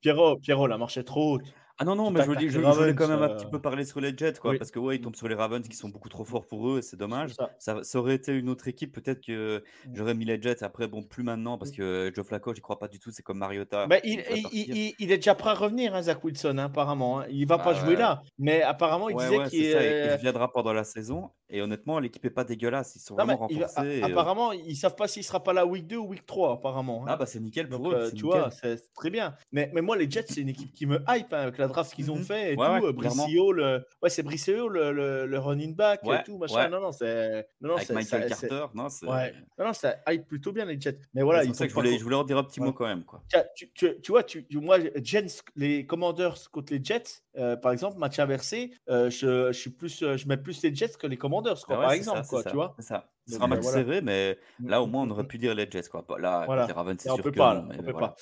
Pierrot, 0.00 0.36
Pierrot, 0.36 0.68
la 0.68 0.78
marche 0.78 0.96
est 0.98 1.04
trop 1.04 1.34
haute. 1.34 1.42
Ah 1.78 1.84
non, 1.84 1.96
non, 1.96 2.10
mais 2.12 2.20
je 2.20 2.26
voulais, 2.26 2.48
je, 2.48 2.58
les 2.60 2.64
je 2.64 2.70
voulais 2.70 2.94
quand 2.94 3.08
même 3.08 3.20
un 3.22 3.30
euh, 3.30 3.34
petit 3.36 3.46
peu 3.46 3.60
parler 3.60 3.84
sur 3.84 4.00
les 4.00 4.16
Jets, 4.16 4.34
quoi, 4.40 4.52
oui. 4.52 4.58
parce 4.58 4.70
que 4.70 4.78
ouais, 4.78 4.94
ils 4.94 5.00
tombent 5.00 5.16
sur 5.16 5.26
les 5.26 5.34
Ravens 5.34 5.66
qui 5.66 5.74
sont 5.76 5.88
beaucoup 5.88 6.08
trop 6.08 6.24
forts 6.24 6.46
pour 6.46 6.68
eux, 6.70 6.78
et 6.78 6.82
c'est 6.82 6.96
dommage. 6.96 7.30
C'est 7.30 7.36
ça. 7.36 7.50
Ça, 7.58 7.82
ça 7.82 7.98
aurait 7.98 8.14
été 8.14 8.32
une 8.32 8.48
autre 8.48 8.68
équipe, 8.68 8.92
peut-être 8.92 9.20
que 9.20 9.64
Mm. 9.86 9.90
j'aurais 9.96 10.14
mis 10.14 10.24
les 10.24 10.40
Jets. 10.40 10.62
Après, 10.62 10.86
bon, 10.86 11.02
plus 11.02 11.24
maintenant, 11.24 11.58
parce 11.58 11.72
que 11.72 12.12
Joe 12.14 12.24
Flacco, 12.24 12.54
j'y 12.54 12.60
crois 12.60 12.78
pas 12.78 12.86
du 12.86 13.00
tout. 13.00 13.10
C'est 13.10 13.22
comme 13.24 13.38
Mariota. 13.38 13.86
Ben, 13.88 14.00
il 14.04 14.20
est 14.20 15.16
déjà 15.16 15.34
prêt 15.34 15.50
à 15.50 15.54
revenir, 15.54 15.94
hein, 15.94 16.02
Zach 16.02 16.22
Wilson, 16.22 16.58
hein, 16.58 16.66
apparemment. 16.66 17.20
hein. 17.20 17.26
Il 17.28 17.46
va 17.46 17.58
pas 17.58 17.72
Bah, 17.72 17.80
jouer 17.80 17.94
ouais. 17.94 17.96
là. 17.96 18.22
Mais 18.38 18.62
apparemment, 18.62 19.08
il 19.08 19.16
Ouais, 19.16 19.24
disait 19.24 19.38
ouais, 19.38 19.48
qu'il. 19.48 19.60
Il 19.60 19.66
est. 19.70 20.12
reviendra 20.14 20.52
pendant 20.52 20.72
la 20.72 20.84
saison. 20.84 21.30
Et 21.54 21.62
honnêtement, 21.62 22.00
l'équipe 22.00 22.24
est 22.24 22.30
pas 22.30 22.42
dégueulasse. 22.42 22.96
Ils 22.96 22.98
sont 23.00 23.14
Non, 23.14 23.24
vraiment 23.26 23.46
il 23.48 23.62
renforcés. 23.62 24.02
a- 24.02 24.06
euh, 24.06 24.10
apparemment, 24.10 24.50
ils 24.50 24.74
savent 24.74 24.96
pas 24.96 25.06
s'il 25.06 25.22
sera 25.22 25.40
pas 25.40 25.52
là 25.52 25.64
week 25.64 25.86
2 25.86 25.96
ou 25.98 26.08
week 26.08 26.26
3, 26.26 26.54
apparemment. 26.54 27.02
hein. 27.02 27.10
Ah 27.10 27.16
bah 27.16 27.26
c'est 27.26 27.38
nickel 27.38 27.68
Donc, 27.68 27.82
pour 27.82 27.92
eux. 27.92 27.94
euh, 27.94 28.08
tu 28.10 28.16
nickel. 28.24 28.40
vois, 28.40 28.50
c'est 28.50 28.92
très 28.92 29.08
bien. 29.10 29.36
Mais, 29.52 29.70
mais 29.72 29.80
moi, 29.80 29.96
les 29.96 30.10
Jets, 30.10 30.24
c'est 30.28 30.40
une 30.40 30.48
équipe 30.48 30.72
qui 30.72 30.84
me 30.86 30.96
hype 31.08 31.32
hein, 31.32 31.38
avec 31.42 31.58
la 31.58 31.68
draft 31.68 31.94
qu'ils 31.94 32.10
ont 32.10 32.16
Mhm. 32.16 32.24
fait 32.24 32.52
et 32.54 32.56
Ouais, 32.56 32.66
tout. 32.66 32.84
ouais, 32.86 32.88
euh. 32.88 32.92
Bricio, 32.92 33.52
le... 33.52 33.86
ouais, 34.02 34.10
c'est 34.10 34.24
Bricio, 34.24 34.68
le, 34.68 34.90
le, 34.90 35.26
le 35.26 35.38
running 35.38 35.76
back 35.76 36.02
Ouais, 36.02 36.18
et 36.18 36.22
tout, 36.24 36.38
machin. 36.38 36.68
Non, 36.68 36.80
non, 36.80 36.90
c'est. 36.90 37.46
Non, 37.60 37.68
non, 37.68 37.76
Avec 37.76 37.90
Michael 37.90 38.22
ça- 38.34 38.48
Carter, 38.48 38.66
non, 38.74 38.88
c'est 38.88 39.06
Ouais. 39.06 39.32
Non, 39.56 39.66
non, 39.66 39.72
ça 39.72 39.94
hype 40.08 40.26
plutôt 40.26 40.50
bien 40.50 40.64
les 40.64 40.80
Jets. 40.80 40.98
Mais 41.14 41.22
voilà, 41.22 41.44
c'est 41.44 41.54
ça 41.54 41.66
que 41.66 41.70
je 41.70 41.74
voulais, 41.76 41.98
je 41.98 42.02
voulais 42.02 42.16
en 42.16 42.24
dire 42.24 42.36
un 42.38 42.42
petit 42.44 42.60
mot 42.60 42.72
quand 42.72 42.86
même. 42.86 43.04
Quoi. 43.04 43.22
Tu, 43.54 43.70
tu- 43.72 44.00
tu 44.00 44.10
vois, 44.10 44.24
tu, 44.24 44.44
moi, 44.54 44.78
Jets, 45.02 45.42
les 45.54 45.86
Commanders 45.86 46.50
contre 46.50 46.72
les 46.72 46.82
Jets, 46.82 47.22
euh, 47.36 47.54
par 47.56 47.70
exemple, 47.70 47.96
match 47.98 48.18
inversé, 48.18 48.72
euh, 48.88 49.08
je, 49.08 49.52
je 49.52 49.58
suis 49.58 49.70
plus, 49.70 50.00
je 50.16 50.26
mets 50.28 50.36
plus 50.36 50.60
les 50.62 50.74
Jets 50.74 50.94
que 50.98 51.06
les 51.06 51.16
Commanders, 51.16 51.43
quoi, 51.64 51.76
Ah 51.76 51.78
ouais, 51.78 51.84
par 51.84 51.92
exemple, 51.92 52.18
ça, 52.18 52.22
c'est 52.24 52.28
quoi, 52.30 52.42
ça, 52.42 52.50
tu 52.50 52.56
vois. 52.56 52.74
c'est 52.78 52.86
ça. 52.86 53.08
Ce 53.26 53.34
sera 53.34 53.44
un 53.44 53.46
euh, 53.46 53.50
match 53.54 53.62
voilà. 53.62 53.78
serré, 53.78 54.00
mais 54.02 54.38
là 54.64 54.82
au 54.82 54.86
Mm, 54.86 54.90
moins 54.90 55.02
on 55.02 55.06
mm, 55.06 55.12
aurait 55.12 55.22
mm. 55.22 55.28
pu 55.28 55.38
dire 55.38 55.54
les 55.54 55.70
Jets. 55.70 55.88
Quoi. 55.90 56.04
Bah, 56.08 56.16
Là, 56.18 56.44
Voilà. 56.46 56.62
contre 56.62 56.74
les 56.74 56.74
Ravens, 56.74 56.96
c'est 57.00 57.08
Là, 57.08 57.12
on 57.14 57.16
sûr 57.16 57.24
peut 57.24 57.30
que 57.30 57.38
pas, 57.38 57.54
non, 57.54 57.68
on 57.78 57.82
peut 57.82 57.92
voilà. 57.92 58.08
pas. 58.08 58.16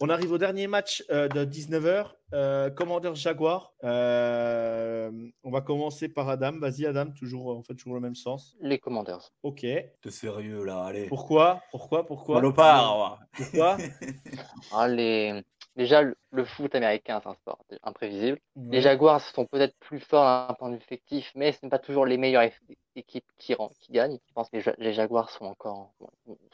On 0.00 0.08
arrive 0.08 0.32
au 0.32 0.38
dernier 0.38 0.66
match 0.66 1.04
euh, 1.10 1.28
de 1.28 1.44
19h. 1.44 2.74
Commanders 2.74 3.14
Jaguar. 3.14 3.72
Euh, 3.84 5.10
on 5.44 5.50
va 5.52 5.60
commencer 5.60 6.08
par 6.08 6.28
Adam. 6.28 6.58
Vas-y, 6.58 6.86
Adam, 6.86 7.06
toujours, 7.12 7.46
on 7.46 7.62
fait 7.62 7.74
toujours 7.74 7.94
le 7.94 8.00
même 8.00 8.16
sens. 8.16 8.56
Les 8.60 8.78
Commanders. 8.78 9.30
Ok. 9.44 9.60
T'es 9.60 10.10
sérieux 10.10 10.64
là, 10.64 10.82
allez. 10.84 11.06
Pourquoi? 11.06 11.60
Pourquoi? 11.70 12.04
Pourquoi? 12.04 12.36
Salopard 12.36 13.20
Pourquoi? 13.32 13.76
Ah, 14.72 14.88
les... 14.88 15.42
Déjà, 15.76 16.02
le, 16.02 16.16
le 16.32 16.44
foot 16.44 16.74
américain, 16.74 17.20
c'est 17.22 17.28
un 17.30 17.34
sport 17.34 17.58
imprévisible. 17.82 18.38
Les. 18.56 18.80
Jaguars 18.80 19.20
sont 19.20 19.46
peut-être 19.46 19.74
plus 19.80 20.00
forts 20.00 20.48
d'un 20.48 20.54
point 20.54 20.68
de 20.68 20.74
vue 20.74 20.82
effectif, 20.82 21.30
mais 21.34 21.52
ce 21.52 21.58
n'est 21.62 21.70
pas 21.70 21.78
toujours 21.78 22.04
les 22.04 22.18
meilleures 22.18 22.42
équipes 22.94 23.24
qui, 23.38 23.56
gagnent. 23.90 24.18
Je 24.28 24.32
pense 24.34 24.50
que 24.50 24.56
les, 24.56 24.62
Ja- 24.62 24.74
les 24.78 24.92
Jaguars 24.92 25.30
sont 25.30 25.46
encore, 25.46 25.92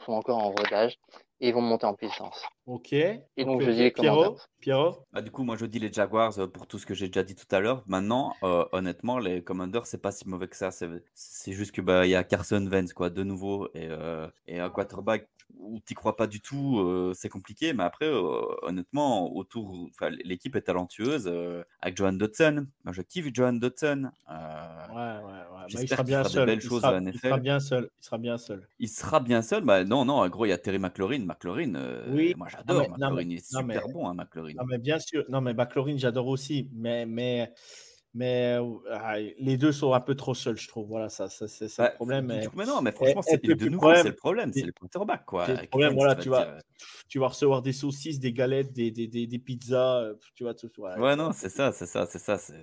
sont 0.05 0.13
encore 0.13 0.37
en 0.37 0.51
rodage 0.51 0.97
et 1.41 1.51
vont 1.51 1.61
monter 1.61 1.85
en 1.85 1.93
puissance. 1.93 2.45
Ok. 2.65 2.93
Et 2.93 3.21
donc, 3.37 3.61
je 3.61 3.71
dis 3.71 3.79
les 3.79 3.91
Pierrot 3.91 4.23
Commanders. 4.23 4.47
Pierrot 4.59 4.97
Bah, 5.13 5.21
du 5.21 5.31
coup, 5.31 5.43
moi 5.43 5.55
je 5.57 5.65
dis 5.65 5.79
les 5.79 5.91
Jaguars 5.91 6.37
euh, 6.39 6.47
pour 6.47 6.67
tout 6.67 6.77
ce 6.79 6.85
que 6.85 6.93
j'ai 6.93 7.07
déjà 7.07 7.23
dit 7.23 7.35
tout 7.35 7.47
à 7.53 7.59
l'heure. 7.59 7.83
Maintenant, 7.87 8.33
euh, 8.43 8.65
honnêtement, 8.71 9.19
les 9.19 9.41
Commanders, 9.43 9.85
c'est 9.85 10.01
pas 10.01 10.11
si 10.11 10.27
mauvais 10.27 10.47
que 10.47 10.55
ça. 10.55 10.69
C'est 10.71 11.53
juste 11.53 11.71
que 11.73 11.81
bah 11.81 12.05
il 12.05 12.11
y 12.11 12.15
a 12.15 12.23
Carson 12.23 12.65
Wentz 12.69 12.93
quoi, 12.93 13.09
de 13.09 13.23
nouveau 13.23 13.67
et, 13.73 13.87
euh, 13.89 14.27
et 14.47 14.59
un 14.59 14.69
quarterback 14.69 15.27
où 15.57 15.79
t'y 15.79 15.93
crois 15.93 16.15
pas 16.15 16.27
du 16.27 16.41
tout, 16.41 16.79
euh, 16.79 17.13
c'est 17.15 17.29
compliqué. 17.29 17.73
Mais 17.73 17.83
après, 17.83 18.05
euh, 18.05 18.41
honnêtement, 18.61 19.35
autour, 19.35 19.89
l'équipe 20.23 20.55
est 20.55 20.61
talentueuse 20.61 21.27
euh, 21.27 21.63
avec 21.81 21.97
Johan 21.97 22.13
Dotson. 22.13 22.67
Moi, 22.85 22.93
je 22.93 23.01
kiffe 23.01 23.27
Johan 23.33 23.53
Dotson. 23.53 24.09
Euh, 24.29 24.75
Ouais, 24.89 24.95
ouais, 24.95 25.23
ouais. 25.23 25.65
Bah, 25.73 25.81
il 25.81 25.87
sera 25.87 26.03
bien 26.03 26.23
seul. 26.23 26.49
il, 26.49 26.61
sera, 26.61 26.97
il 26.97 27.39
bien 27.41 27.59
seul. 27.59 27.89
Il 27.99 28.03
sera 28.05 28.17
bien 28.17 28.37
seul. 28.37 28.67
Il 28.79 28.89
sera 28.89 29.19
bien 29.19 29.41
seul. 29.41 29.63
Bah 29.63 29.83
non, 29.83 30.05
non. 30.05 30.15
En 30.15 30.29
gros, 30.29 30.45
il 30.45 30.49
y 30.49 30.51
a 30.53 30.57
Terry 30.57 30.79
McLaurin. 30.79 31.19
McLaurin, 31.25 31.73
Oui. 32.09 32.33
moi 32.37 32.47
Non, 32.47 32.57
j'adore. 32.57 32.81
non, 32.83 32.89
McLaurin, 32.89 33.15
mais- 33.15 33.23
il 33.25 33.33
est 33.37 33.53
non, 33.53 33.63
mais- 33.63 33.73
super 33.75 33.89
bon, 33.89 34.07
hein, 34.09 34.13
McLaurin. 34.15 34.53
Non, 34.55 34.63
mais 34.65 34.77
bien 34.77 34.97
sûr. 34.99 35.25
Non, 35.29 35.41
mais 35.41 35.53
McLaurin, 35.53 35.97
j'adore 35.97 36.27
aussi. 36.27 36.67
Mais, 36.73 37.05
mais, 37.05 37.53
mais 38.13 38.57
euh, 38.59 39.29
les 39.39 39.57
deux 39.57 39.71
sont 39.71 39.93
un 39.93 39.99
peu 40.01 40.15
trop 40.15 40.33
seuls, 40.33 40.57
je 40.57 40.67
trouve. 40.67 40.87
Voilà, 40.87 41.09
ça, 41.09 41.29
ça 41.29 41.47
c'est 41.47 41.67
Bah, 41.77 41.89
le 41.89 41.95
problème. 41.95 42.27
du 42.27 42.33
mais- 42.33 42.47
mais 42.55 42.65
non, 42.65 42.81
mais 42.81 42.91
franchement, 42.91 43.21
c'est 43.21 43.43
le 43.43 43.55
problème- 43.55 44.05
le 44.07 44.15
problème, 44.15 44.51
c'est 44.53 44.61
le 44.63 44.71
quarterback, 44.71 45.25
quoi. 45.25 45.47
le 45.47 45.57
Avec 45.57 45.69
problème, 45.69 45.93
voilà, 45.93 46.15
vas 46.15 46.21
tu 46.21 46.29
dire, 46.29 46.31
vas- 46.31 46.57
tu 47.07 47.19
vas 47.19 47.27
recevoir 47.27 47.61
des 47.61 47.73
saucisses, 47.73 48.19
des 48.19 48.33
galettes, 48.33 48.71
des, 48.73 48.91
des, 48.91 49.07
des, 49.07 49.27
des 49.27 49.39
pizzas. 49.39 50.01
euh, 50.01 50.13
Tu 50.35 50.43
vois, 50.43 50.53
tout, 50.53 50.69
euh, 50.85 50.97
Ouais, 50.97 51.15
non, 51.15 51.31
c'est 51.33 51.49
ça, 51.49 51.71
c'est 51.71 51.85
ça, 51.85 52.05
c'est 52.05 52.19
ça, 52.19 52.37
c'est 52.37 52.55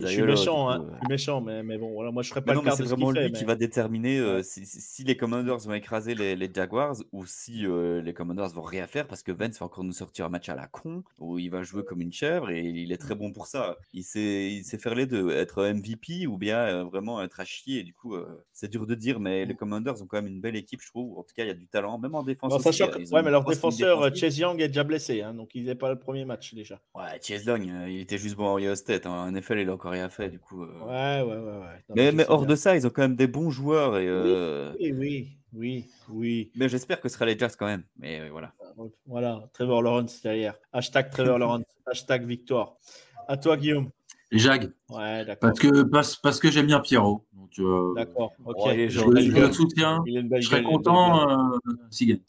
Je 0.00 0.06
suis 0.06 0.22
méchant, 0.22 0.68
hein, 0.70 0.82
euh. 0.82 0.90
je 0.92 0.98
suis 0.98 1.08
méchant, 1.08 1.40
mais, 1.40 1.62
mais 1.62 1.78
bon, 1.78 1.92
voilà, 1.92 2.10
moi 2.10 2.22
je 2.22 2.28
ferais 2.30 2.40
Mais 2.40 2.46
pas 2.46 2.54
non, 2.54 2.60
le 2.60 2.64
mais 2.64 2.70
quart 2.70 2.76
c'est 2.76 2.84
vraiment 2.84 3.10
lui 3.10 3.20
fait. 3.20 3.30
qui 3.32 3.40
mais- 3.42 3.46
va 3.46 3.54
déterminer 3.56 4.18
euh, 4.18 4.36
Ouais. 4.36 4.42
si, 4.42 4.66
si- 4.66 4.80
si 4.80 5.04
les 5.04 5.16
Commanders 5.16 5.58
vont 5.58 5.72
écraser 5.74 6.14
les, 6.14 6.36
les 6.36 6.50
Jaguars 6.52 6.96
ou 7.12 7.26
si 7.26 7.66
euh, 7.66 8.00
les 8.02 8.12
Commanders 8.14 8.48
vont 8.48 8.62
rien 8.62 8.86
faire 8.86 9.06
parce 9.06 9.22
que 9.22 9.32
Vance 9.32 9.58
va 9.60 9.66
encore 9.66 9.84
nous 9.84 9.92
sortir 9.92 10.26
un 10.26 10.28
match 10.28 10.48
à 10.48 10.54
la 10.56 10.66
con 10.66 11.02
où 11.18 11.38
il 11.38 11.50
va 11.50 11.62
jouer 11.62 11.84
comme 11.84 12.00
une 12.00 12.12
chèvre 12.12 12.50
et 12.50 12.60
il 12.62 12.92
est 12.92 12.96
très 12.98 13.14
bon 13.14 13.32
pour 13.32 13.46
ça. 13.46 13.76
Il 13.92 14.02
sait, 14.04 14.50
il 14.52 14.64
sait 14.64 14.78
faire 14.78 14.89
les 14.94 15.06
deux, 15.06 15.30
être 15.30 15.64
MVP 15.64 16.26
ou 16.26 16.38
bien 16.38 16.58
euh, 16.58 16.84
vraiment 16.84 17.22
être 17.22 17.40
à 17.40 17.44
chier. 17.44 17.80
Et 17.80 17.82
du 17.82 17.92
coup, 17.94 18.14
euh, 18.14 18.44
c'est 18.52 18.68
dur 18.70 18.86
de 18.86 18.94
dire, 18.94 19.20
mais 19.20 19.44
les 19.46 19.54
Commanders 19.54 20.00
ont 20.02 20.06
quand 20.06 20.18
même 20.18 20.26
une 20.26 20.40
belle 20.40 20.56
équipe, 20.56 20.80
je 20.82 20.88
trouve. 20.88 21.18
En 21.18 21.22
tout 21.22 21.34
cas, 21.34 21.44
il 21.44 21.48
y 21.48 21.50
a 21.50 21.54
du 21.54 21.66
talent, 21.66 21.98
même 21.98 22.14
en 22.14 22.22
défense. 22.22 22.50
Bon, 22.50 22.56
aussi, 22.56 22.64
sachant 22.64 22.88
euh, 22.92 22.98
que- 23.04 23.10
ouais, 23.14 23.22
mais 23.22 23.30
leur 23.30 23.44
défenseur. 23.44 24.14
Chase 24.14 24.38
Young 24.38 24.60
est 24.60 24.68
déjà 24.68 24.84
blessé, 24.84 25.22
hein, 25.22 25.34
donc 25.34 25.54
il 25.54 25.64
n'est 25.64 25.74
pas 25.74 25.88
le 25.90 25.98
premier 25.98 26.24
match 26.24 26.54
déjà. 26.54 26.80
Ouais, 26.94 27.18
Chase 27.22 27.48
euh, 27.48 27.58
il 27.88 28.00
était 28.00 28.18
juste 28.18 28.36
bon 28.36 28.46
en 28.46 28.56
Ohio 28.56 28.74
State. 28.74 29.06
hein. 29.06 29.10
En 29.10 29.26
NFL, 29.32 29.58
il 29.58 29.68
a 29.68 29.74
encore 29.74 29.92
rien 29.92 30.08
fait, 30.08 30.28
du 30.28 30.38
coup. 30.38 30.62
euh. 30.62 30.78
Ouais, 30.84 31.22
ouais, 31.28 31.36
ouais. 31.38 31.58
ouais. 31.58 31.84
Non, 31.88 32.12
Mais, 32.16 32.24
hors 32.28 32.40
bien. 32.40 32.48
de 32.48 32.54
ça, 32.56 32.76
ils 32.76 32.86
ont 32.86 32.90
quand 32.90 33.02
même 33.02 33.16
des 33.16 33.26
bons 33.26 33.50
joueurs. 33.50 33.98
Et, 33.98 34.06
euh, 34.08 34.72
Oui, 34.80 34.92
oui, 34.92 35.28
oui, 35.52 35.84
oui. 36.08 36.50
Mais 36.56 36.68
j'espère 36.68 37.00
que 37.00 37.08
ce 37.08 37.14
sera 37.14 37.26
les 37.26 37.38
Jazz 37.38 37.56
quand 37.56 37.66
même. 37.66 37.84
Mais 37.98 38.28
voilà. 38.28 38.52
Voilà, 39.06 39.48
Trevor 39.52 39.82
Lawrence 39.82 40.22
derrière. 40.22 40.54
Hashtag 40.72 41.10
Trevor 41.10 41.38
Lawrence, 41.38 41.64
hashtag 41.86 42.24
victoire. 42.24 42.76
À 43.28 43.36
toi, 43.36 43.56
Guillaume. 43.56 43.90
Les 44.30 44.38
Jag. 44.38 44.72
Ouais, 44.88 45.24
d'accord. 45.24 45.36
Parce 45.40 45.58
que, 45.58 45.82
parce, 45.82 46.16
parce 46.16 46.38
que 46.40 46.50
j'aime 46.50 46.66
bien 46.66 46.80
Pierrot. 46.80 47.24
Euh, 47.58 47.94
D'accord, 47.94 48.32
ok. 48.44 48.70
Je, 48.74 48.88
gentil. 48.88 49.30
je 49.30 49.36
le 49.36 49.52
soutiens. 49.52 50.04
Je 50.06 50.40
serais 50.40 50.62
content 50.62 51.58
s'il 51.90 52.08
gagne. 52.08 52.20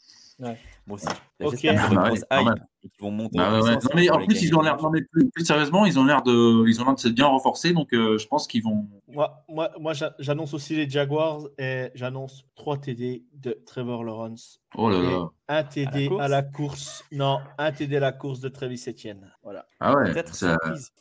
Moi 0.86 0.96
aussi. 0.96 1.06
Ok. 1.42 1.50
J'espère 1.52 1.88
qu'ils 1.88 1.98
Ah 1.98 2.12
ouais, 2.12 2.18
hype 2.52 2.62
et 2.84 2.88
qu'ils 2.88 3.00
vont 3.00 3.10
monter 3.12 3.38
Ah 3.38 3.48
en 3.48 3.52
ouais, 3.52 3.56
ouais. 3.62 3.62
puissance 3.76 3.84
Non, 3.84 3.90
mais 3.94 4.10
en 4.10 4.26
plus, 4.26 4.42
ils 4.42 4.54
ont 4.56 4.60
l'air, 4.60 4.72
matchs. 4.74 4.82
non, 4.82 4.90
mais 4.90 5.02
plus, 5.02 5.30
plus 5.30 5.44
sérieusement, 5.44 5.86
ils 5.86 5.98
ont 5.98 6.04
l'air 6.04 6.22
de, 6.22 6.68
ils 6.68 6.80
ont 6.80 6.84
l'air 6.84 6.94
de 6.94 6.98
s'être 7.00 7.14
bien 7.14 7.26
renforcés, 7.26 7.72
donc 7.72 7.92
euh, 7.94 8.18
je 8.18 8.26
pense 8.26 8.46
qu'ils 8.48 8.62
vont. 8.64 8.88
Moi, 9.08 9.44
moi, 9.48 9.70
moi 9.78 9.92
j'a- 9.92 10.14
j'annonce 10.18 10.52
aussi 10.54 10.74
les 10.74 10.88
Jaguars 10.90 11.42
et 11.58 11.90
j'annonce 11.94 12.44
3 12.56 12.78
TD 12.78 13.24
de 13.34 13.62
Trevor 13.66 14.02
Lawrence. 14.04 14.60
Oh 14.76 14.90
là 14.90 14.96
Et 14.98 15.02
là. 15.02 15.28
un 15.48 15.62
TD 15.64 16.10
à 16.18 16.26
la 16.28 16.42
course. 16.42 17.04
Non, 17.12 17.38
un 17.58 17.70
TD 17.72 17.96
à 17.96 18.00
la 18.00 18.12
course 18.12 18.40
de 18.40 18.48
Travis 18.48 18.82
Etienne. 18.88 19.32
Voilà. 19.42 19.66
Ah 19.78 19.94
ouais, 19.96 20.12
Peut-être 20.12 20.32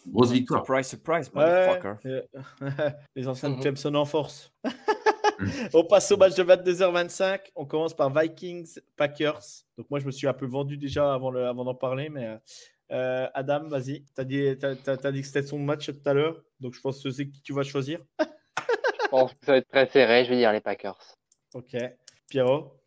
grosse 0.07 0.31
victoire. 0.31 0.61
Surprise, 0.65 0.87
surprise, 0.87 1.31
Ouais, 1.33 1.67
motherfucker. 1.67 1.97
euh, 2.05 2.21
les 3.15 3.27
anciens 3.27 3.49
de 3.49 3.55
Mhm. 3.55 3.61
Clemson 3.61 3.95
en 3.95 4.05
force. 4.05 4.51
on 5.73 5.83
passe 5.83 6.11
au 6.11 6.17
match 6.17 6.35
de 6.35 6.43
22h25. 6.43 7.39
On 7.55 7.65
commence 7.65 7.93
par 7.95 8.13
Vikings 8.13 8.79
Packers. 8.95 9.41
Donc 9.77 9.89
moi 9.89 9.99
je 9.99 10.05
me 10.05 10.11
suis 10.11 10.27
un 10.27 10.33
peu 10.33 10.45
vendu 10.45 10.77
déjà 10.77 11.13
avant 11.13 11.31
le- 11.31 11.45
avant 11.45 11.63
d'en 11.65 11.75
parler, 11.75 12.09
mais 12.09 12.37
euh, 12.91 13.27
Adam, 13.33 13.67
vas-y. 13.67 14.03
T'as 14.13 14.23
dit, 14.23 14.57
t'as, 14.59 14.75
t'as- 14.75 14.97
t'as 14.97 15.11
dit 15.11 15.21
que 15.21 15.27
c'était 15.27 15.43
son 15.43 15.59
match 15.59 15.87
tout 15.87 16.09
à 16.09 16.13
l'heure, 16.13 16.41
donc 16.59 16.73
je 16.73 16.81
pense 16.81 17.01
que 17.01 17.09
c'est 17.11 17.29
qui 17.29 17.41
tu 17.41 17.53
vas 17.53 17.63
choisir. 17.63 17.99
Je 19.03 19.07
pense 19.17 19.33
que 19.33 19.45
ça 19.45 19.51
va 19.51 19.57
être 19.57 19.67
très 19.67 19.87
serré. 19.89 20.23
Je 20.23 20.29
vais 20.29 20.37
dire 20.37 20.53
les 20.53 20.61
Packers. 20.61 20.97
Ok. 21.53 21.75
Pierrot? 22.29 22.77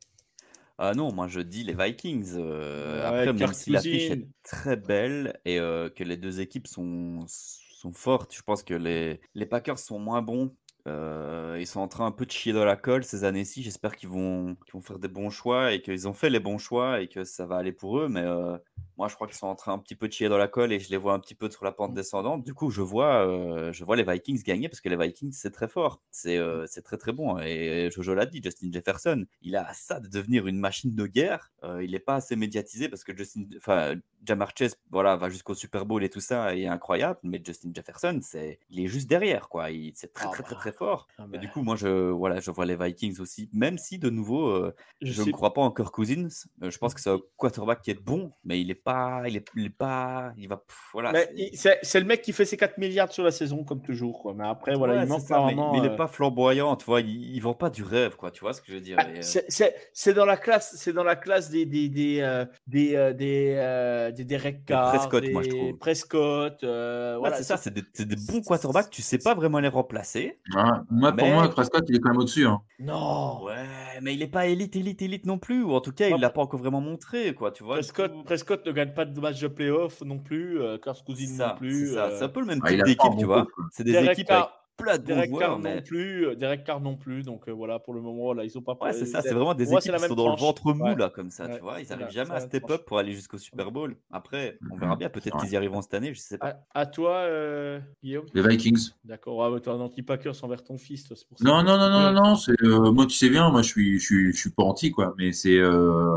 Ah 0.79 0.93
non, 0.95 1.13
moi 1.13 1.29
je 1.29 1.41
dis 1.41 1.65
les 1.65 1.75
Vikings. 1.75 2.33
euh, 2.39 3.01
Ouais, 3.01 3.07
après, 3.07 3.33
même 3.35 3.53
si 3.53 3.71
l'affiche 3.71 4.11
est 4.11 4.27
très 4.43 4.77
belle 4.77 5.39
et 5.45 5.61
euh, 5.61 5.91
que 5.91 6.03
les 6.03 6.17
deux 6.17 6.41
équipes 6.41 6.67
sont, 6.67 7.21
sont 7.29 7.93
fortes, 7.93 8.35
je 8.35 8.41
pense 8.43 8.63
que 8.63 8.73
les, 8.75 9.21
les 9.35 9.45
Packers 9.47 9.79
sont 9.79 9.99
moins 9.99 10.23
bons. 10.23 10.55
Euh, 10.87 11.57
ils 11.59 11.67
sont 11.67 11.81
en 11.81 11.89
train 11.89 12.07
un 12.07 12.11
peu 12.11 12.27
de 12.27 12.31
chier 12.31 12.53
dans 12.53 12.65
la 12.65 12.77
colle 12.77 13.05
ces 13.05 13.25
années-ci. 13.25 13.63
J'espère 13.63 13.97
qu'ils 13.97 14.09
vont, 14.09 14.57
qu'ils 14.65 14.75
vont 14.75 14.83
faire 14.83 14.99
des 14.99 15.09
bons 15.09 15.31
choix 15.31 15.73
et 15.73 15.81
qu'ils 15.81 16.07
ont 16.09 16.13
fait 16.13 16.31
les 16.31 16.41
bons 16.41 16.59
choix 16.59 17.01
et 17.01 17.09
que 17.09 17.25
ça 17.25 17.47
va 17.47 17.57
aller 17.57 17.73
pour 17.73 17.99
eux. 17.99 18.09
Mais 18.09 18.23
euh, 18.23 18.59
moi, 18.97 19.09
je 19.09 19.15
crois 19.15 19.27
qu'ils 19.27 19.37
sont 19.37 19.47
en 19.47 19.55
train 19.55 19.73
un 19.73 19.79
petit 19.79 19.95
peu 19.95 20.09
de 20.09 20.13
chier 20.13 20.29
dans 20.29 20.39
la 20.39 20.49
colle 20.49 20.73
et 20.73 20.79
je 20.79 20.91
les 20.91 20.97
vois 20.97 21.15
un 21.15 21.19
petit 21.19 21.35
peu 21.35 21.51
sur 21.51 21.65
la 21.65 21.73
pente 21.73 21.95
descendante. 21.95 22.45
Du 22.45 22.55
coup, 22.55 22.71
je 22.71 22.81
vois, 22.81 23.27
euh, 23.27 23.73
je 23.73 23.85
vois 23.85 23.97
les 23.97 24.05
Vikings 24.05 24.43
gagner 24.43 24.69
parce 24.69 24.81
que 24.81 24.89
les 24.89 24.97
Vikings, 24.97 25.33
c'est 25.33 25.51
très 25.51 25.69
fort. 25.69 26.03
C'est 26.11 26.39
euh, 26.39 26.67
c'est 26.67 26.83
très 26.83 26.97
très 26.97 27.13
bon. 27.13 27.39
Et 27.39 27.91
Jojo 27.91 28.15
l'a 28.15 28.27
dit, 28.27 28.41
Justin 28.43 28.71
Jefferson, 28.73 29.25
il 29.43 29.57
a 29.57 29.73
ça 29.75 30.01
de 30.01 30.09
devenir 30.09 30.47
une 30.47 30.59
machine 30.59 30.95
de 30.95 31.07
guerre. 31.07 31.53
Euh, 31.65 31.83
il 31.83 31.93
n'est 31.93 31.99
pas 31.99 32.17
assez 32.17 32.37
médiatisé 32.37 32.89
parce 32.89 33.05
que 33.05 33.17
Justin, 33.17 33.45
enfin, 33.57 33.95
Jamar 34.25 34.53
Chase, 34.57 34.77
voilà, 34.91 35.17
va 35.17 35.29
jusqu'au 35.29 35.55
Super 35.55 35.87
Bowl 35.87 36.03
et 36.05 36.09
tout 36.09 36.21
ça, 36.21 36.55
et 36.57 36.63
est 36.63 36.67
incroyable. 36.67 37.19
Mais 37.23 37.41
Justin 37.45 37.71
Jefferson, 37.75 38.19
c'est, 38.23 38.59
il 38.71 38.81
est 38.81 38.87
juste 38.87 39.09
derrière, 39.09 39.49
quoi. 39.49 39.71
Il, 39.71 39.93
c'est 39.95 40.13
très 40.13 40.27
Ah 40.27 40.31
très 40.31 40.43
très 40.43 40.55
bah. 40.55 40.61
très 40.61 40.73
fort. 40.73 41.09
Et 41.19 41.23
bah, 41.29 41.39
du 41.39 41.49
coup, 41.49 41.63
moi, 41.63 41.77
je, 41.77 42.11
voilà, 42.11 42.41
je 42.41 42.51
vois 42.51 42.67
les 42.67 42.77
Vikings 42.77 43.21
aussi, 43.21 43.51
même 43.53 43.79
si 43.79 43.99
de 43.99 44.11
nouveau, 44.11 44.49
euh, 44.49 44.75
je 45.03 45.23
ne 45.23 45.31
crois 45.31 45.53
pas 45.53 45.61
en 45.61 45.71
Kirk 45.71 45.93
Cousins. 45.93 46.29
Euh, 46.63 46.71
je 46.71 46.79
pense 46.79 46.95
que 46.95 47.01
c'est 47.01 47.11
un 47.11 47.21
quarterback 47.37 47.83
qui 47.83 47.91
est 47.91 48.03
bon, 48.03 48.33
mais 48.45 48.61
il 48.61 48.71
est 48.71 48.75
pas, 48.85 49.23
il 49.27 49.37
est, 49.37 49.47
il 49.57 49.67
est 49.67 49.71
pas, 49.71 50.33
il 50.37 50.49
va, 50.49 50.59
pff, 50.59 50.77
voilà. 50.93 51.13
Mais 51.13 51.51
c'est- 51.55 51.79
il- 51.83 52.01
le 52.01 52.07
mec 52.07 52.23
qui 52.23 52.33
fait 52.33 52.45
ses 52.45 52.57
4 52.57 52.79
milliards 52.79 53.11
sur 53.11 53.25
la 53.25 53.31
saison, 53.31 53.65
comme 53.65 53.81
toujours. 53.83 54.21
Quoi. 54.23 54.35
Mais 54.35 54.47
après, 54.47 54.75
voilà, 54.75 54.95
Ouais, 54.95 55.03
il 55.05 55.09
manque 55.09 55.23
ça, 55.23 55.39
mais, 55.39 55.45
vraiment. 55.55 55.73
mais 55.73 55.79
il 55.79 55.87
euh, 55.87 55.91
n'est 55.91 55.97
pas 55.97 56.07
flamboyant, 56.07 56.77
tu 56.77 56.85
vois. 56.85 57.01
Il, 57.01 57.35
il 57.35 57.41
vend 57.41 57.55
pas 57.55 57.71
du 57.71 57.83
rêve, 57.83 58.17
quoi. 58.17 58.31
Tu 58.31 58.41
vois 58.41 58.53
ce 58.53 58.61
que 58.61 58.69
je 58.69 58.75
veux 58.75 58.81
dire. 58.81 58.97
Ah, 59.01 59.07
euh, 59.09 59.23
c'est- 59.23 60.13
dans 60.15 60.27
la 60.27 60.37
classe, 60.37 60.75
c'est 60.77 60.93
dans 60.93 61.03
la 61.05 61.17
classe 61.17 61.51
des 61.51 61.65
des 61.67 61.89
des 61.89 62.21
euh, 62.21 62.45
des 62.67 62.95
euh, 62.95 63.13
des, 63.13 63.55
euh, 63.57 64.11
des 64.13 64.25
Derek 64.25 64.65
Carr, 64.65 64.91
Prescott, 64.93 65.25
moi, 65.33 65.43
je 65.43 65.49
des 65.51 65.57
trouve. 65.59 65.79
Prescott, 65.79 66.63
euh, 66.63 67.15
ouais, 67.15 67.19
voilà, 67.21 67.37
c'est 67.37 67.43
ça, 67.45 67.57
c'est 67.57 67.73
des, 67.73 67.83
c'est 67.93 68.07
des 68.07 68.17
bons 68.17 68.43
quarterbacks. 68.43 68.91
Tu 68.91 69.03
sais 69.03 69.19
pas 69.19 69.35
vraiment 69.35 69.59
les 69.61 69.69
remplacer. 69.69 70.39
Ouais. 70.55 70.63
Moi, 70.91 71.13
pour 71.13 71.27
Mais- 71.27 71.33
moi, 71.33 71.49
Prescott, 71.49 71.85
il 71.89 71.97
est 71.97 72.01
quand 72.01 72.11
même 72.11 72.19
au-dessus. 72.19 72.47
Hein. 72.47 72.61
Non, 72.79 73.43
Ouais, 73.45 73.94
mais 74.03 74.15
il 74.15 74.23
est 74.23 74.29
pas 74.29 74.47
élite, 74.47 74.77
élite, 74.77 75.03
élite 75.03 75.27
non 75.27 75.39
plus. 75.39 75.63
Ou 75.63 75.73
en 75.73 75.81
tout 75.81 75.93
cas, 75.93 76.09
il 76.09 76.21
l'a 76.21 76.31
pas 76.31 76.43
encore 76.43 76.61
vraiment 76.61 76.81
montré, 76.81 77.35
quoi. 77.35 77.51
Tu 77.51 77.65
vois. 77.65 77.77
Prescott, 77.77 78.13
coup, 78.13 78.23
Prescott 78.25 78.67
ne 78.67 78.73
gagne 78.73 78.93
pas 78.93 79.05
de 79.05 79.21
match 79.21 79.41
de 79.41 79.49
playoff 79.49 80.01
non 80.03 80.19
plus, 80.19 80.61
euh, 80.61 80.79
ça, 80.85 81.49
non 81.49 81.55
plus. 81.57 81.93
c'est 81.93 81.99
euh, 81.99 82.19
C'est 82.19 82.25
un 82.25 82.29
peu 82.29 82.41
le 82.41 82.47
même 82.47 82.61
Ah, 82.63 82.69
type 82.69 82.85
d'équipe, 82.85 83.13
tu 83.19 83.25
vois. 83.25 83.47
C'est 83.71 83.85
des 83.85 83.93
Derek 83.93 84.13
équipes 84.13 84.31
avec 84.31 84.49
plein 84.77 84.99
de 84.99 85.03
bons 85.03 85.09
Derek 85.09 85.31
joueurs, 85.31 85.41
Carr 85.41 85.59
mais 85.61 85.77
non 85.77 85.83
plus, 85.83 86.27
euh, 86.27 86.35
Derek 86.35 86.65
Carr 86.65 86.81
non 86.81 86.97
plus, 86.97 87.23
donc 87.23 87.49
euh, 87.49 87.53
voilà 87.53 87.79
pour 87.79 87.95
le 87.95 88.01
moment 88.01 88.33
là 88.33 88.45
ils 88.45 88.59
ont 88.59 88.63
pas. 88.63 88.77
ouais, 88.81 88.93
c'est 88.93 89.07
ça. 89.07 89.23
C'est 89.23 89.33
vraiment 89.33 89.55
des 89.55 89.67
moi, 89.67 89.79
équipes 89.81 89.95
qui 89.95 90.01
sont 90.09 90.15
dans 90.15 90.31
le 90.31 90.37
ventre 90.37 90.73
mou 90.73 90.85
Ouais. 90.85 90.97
là, 90.97 91.11
comme 91.11 91.31
ça, 91.31 91.47
Ouais, 91.47 91.57
tu 91.57 91.61
vois. 91.63 91.81
Ils 91.81 91.87
c'est 91.87 91.93
arrivent 91.93 92.07
la- 92.07 92.13
jamais 92.13 92.31
à 92.33 92.41
step 92.41 92.63
tranche. 92.65 92.75
up 92.81 92.85
pour 92.85 92.99
aller 92.99 93.13
jusqu'au 93.13 93.39
Super 93.39 93.71
Bowl. 93.71 93.97
Après, 94.11 94.59
on 94.71 94.77
verra 94.77 94.97
bien. 94.97 95.09
Peut-être 95.09 95.35
Ouais. 95.37 95.43
qu'ils 95.43 95.53
y 95.53 95.57
arriveront 95.57 95.81
cette 95.83 95.95
année, 95.95 96.13
je 96.13 96.19
sais 96.21 96.39
pas. 96.39 96.61
À, 96.75 96.81
à 96.81 96.87
toi, 96.87 97.13
euh, 97.19 97.79
Guillaume? 98.03 98.27
Les 98.35 98.43
Vikings. 98.47 98.91
D'accord, 99.05 99.45
ah, 99.45 99.61
t'es 99.61 99.69
un 99.71 99.81
anti-Packers 99.81 100.43
envers 100.45 100.63
ton 100.65 100.77
fils, 100.77 101.05
toi, 101.05 101.17
c'est 101.17 101.29
pour 101.29 101.39
ça. 101.39 101.45
Non, 101.45 101.63
non, 101.63 101.79
non, 101.79 101.89
non, 101.91 102.13
non, 102.13 102.23
non. 102.23 102.35
C'est 102.37 102.61
euh, 102.63 102.91
moi, 102.91 103.07
tu 103.07 103.15
sais 103.17 103.31
bien, 103.31 103.51
moi, 103.51 103.63
je 103.63 103.69
suis, 103.69 103.99
je 104.01 104.05
suis, 104.05 104.33
je 104.33 104.37
suis 104.37 104.51
pas 104.51 104.65
anti, 104.65 104.91
quoi. 104.91 105.15
Mais 105.19 105.33
c'est 105.33 105.57
euh, 105.59 106.17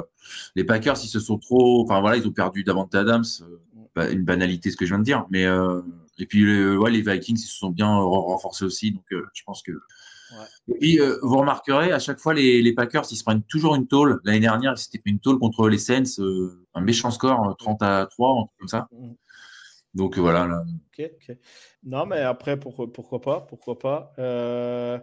les 0.56 0.64
Packers, 0.64 0.96
ils 1.04 1.08
se 1.08 1.20
sont 1.20 1.38
trop. 1.38 1.84
Enfin 1.84 2.02
voilà, 2.02 2.18
ils 2.18 2.28
ont 2.28 2.32
perdu 2.32 2.64
Davante 2.64 2.94
Adams. 2.96 3.24
bah, 3.96 4.10
une 4.12 4.24
banalité, 4.24 4.70
ce 4.72 4.78
que 4.78 4.86
je 4.86 4.92
viens 4.92 5.00
de 5.00 5.04
dire. 5.04 5.26
Mais 5.32 5.46
euh, 5.46 5.82
et 6.20 6.26
puis 6.26 6.44
euh, 6.44 6.78
ouais, 6.78 6.92
les 6.92 7.02
Vikings, 7.02 7.38
ils 7.38 7.48
se 7.48 7.58
sont 7.58 7.70
bien 7.70 7.90
euh, 7.90 8.04
renforcés 8.04 8.66
aussi. 8.66 8.92
Donc 8.92 9.06
euh, 9.12 9.26
je 9.34 9.44
pense 9.46 9.62
que. 9.62 9.72
Et 10.68 10.78
puis 10.80 11.00
euh, 11.00 11.18
vous 11.22 11.38
remarquerez, 11.38 11.92
à 11.92 12.00
chaque 12.00 12.20
fois, 12.20 12.34
les, 12.34 12.62
les 12.62 12.74
Packers, 12.74 13.06
ils 13.12 13.16
se 13.16 13.24
prennent 13.24 13.44
toujours 13.44 13.76
une 13.76 13.88
tôle. 13.88 14.20
L'année 14.26 14.42
dernière, 14.42 14.74
ils 14.74 14.78
s'étaient 14.78 15.00
pris 15.00 15.12
une 15.12 15.20
tôle 15.20 15.40
contre 15.40 15.70
les 15.70 15.78
Saints, 15.78 16.20
euh, 16.20 16.66
un 16.74 16.82
méchant 16.82 17.12
score, 17.12 17.50
euh, 17.50 17.54
30 17.54 17.82
à 17.82 18.08
3, 18.10 18.32
un 18.32 18.46
truc 18.46 18.60
comme 18.60 18.68
ça. 18.68 18.88
Mm. 18.92 19.14
Donc 19.94 20.18
voilà. 20.18 20.48
Là. 20.48 20.64
Non, 21.84 22.06
mais 22.06 22.20
après, 22.20 22.60
pourquoi, 22.60 22.92
pourquoi 22.92 23.22
pas 23.22 23.42
Pourquoi 23.42 23.80
pas 23.80 24.14
Euh, 24.20 25.00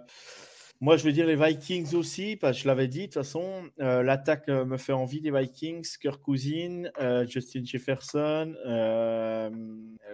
Moi, 0.81 0.97
je 0.99 1.05
vais 1.05 1.13
dire 1.13 1.27
les 1.27 1.37
Vikings 1.37 1.95
aussi, 1.95 2.37
parce 2.37 2.57
que 2.59 2.63
je 2.65 2.69
l'avais 2.69 2.89
dit, 2.89 3.01
de 3.01 3.05
toute 3.05 3.15
façon, 3.15 3.63
euh, 3.81 4.03
l'attaque 4.03 4.49
euh, 4.49 4.65
me 4.67 4.77
fait 4.77 4.93
envie 4.93 5.21
des 5.21 5.31
Vikings, 5.31 5.87
Kirk 6.01 6.21
Cousins, 6.21 6.91
euh, 7.01 7.27
Justin 7.27 7.65
Jefferson, 7.65 8.55
euh, 8.67 9.49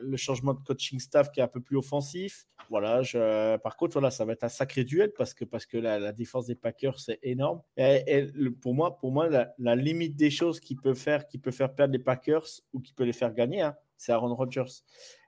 le 0.00 0.16
changement 0.16 0.54
de 0.54 0.60
coaching 0.60 1.00
staff 1.00 1.32
qui 1.32 1.40
est 1.40 1.42
un 1.42 1.48
peu 1.48 1.60
plus 1.60 1.76
offensif. 1.76 2.46
Voilà, 2.68 3.02
je... 3.02 3.56
par 3.56 3.76
contre, 3.76 3.94
voilà, 3.94 4.10
ça 4.12 4.24
va 4.24 4.32
être 4.34 4.44
un 4.44 4.48
sacré 4.48 4.84
duel 4.84 5.12
parce 5.16 5.34
que, 5.34 5.44
parce 5.44 5.66
que 5.66 5.76
la, 5.76 5.98
la 5.98 6.12
défense 6.12 6.46
des 6.46 6.54
Packers, 6.54 7.00
c'est 7.00 7.18
énorme. 7.24 7.62
Et, 7.76 8.04
et 8.06 8.22
le- 8.32 8.52
pour 8.54 8.74
moi, 8.74 8.96
pour 8.96 9.10
moi 9.10 9.28
la, 9.28 9.52
la 9.58 9.74
limite 9.74 10.14
des 10.14 10.30
choses 10.30 10.60
qui 10.60 10.76
peut 10.76 10.94
faire, 10.94 11.26
qui 11.26 11.38
peut 11.38 11.50
faire 11.50 11.74
perdre 11.74 11.92
les 11.94 11.98
Packers 11.98 12.46
ou 12.72 12.80
qui 12.80 12.92
peut 12.92 13.04
les 13.04 13.12
faire 13.12 13.34
gagner, 13.34 13.62
hein, 13.62 13.74
c'est 13.96 14.12
Aaron 14.12 14.34
Rodgers. 14.36 14.70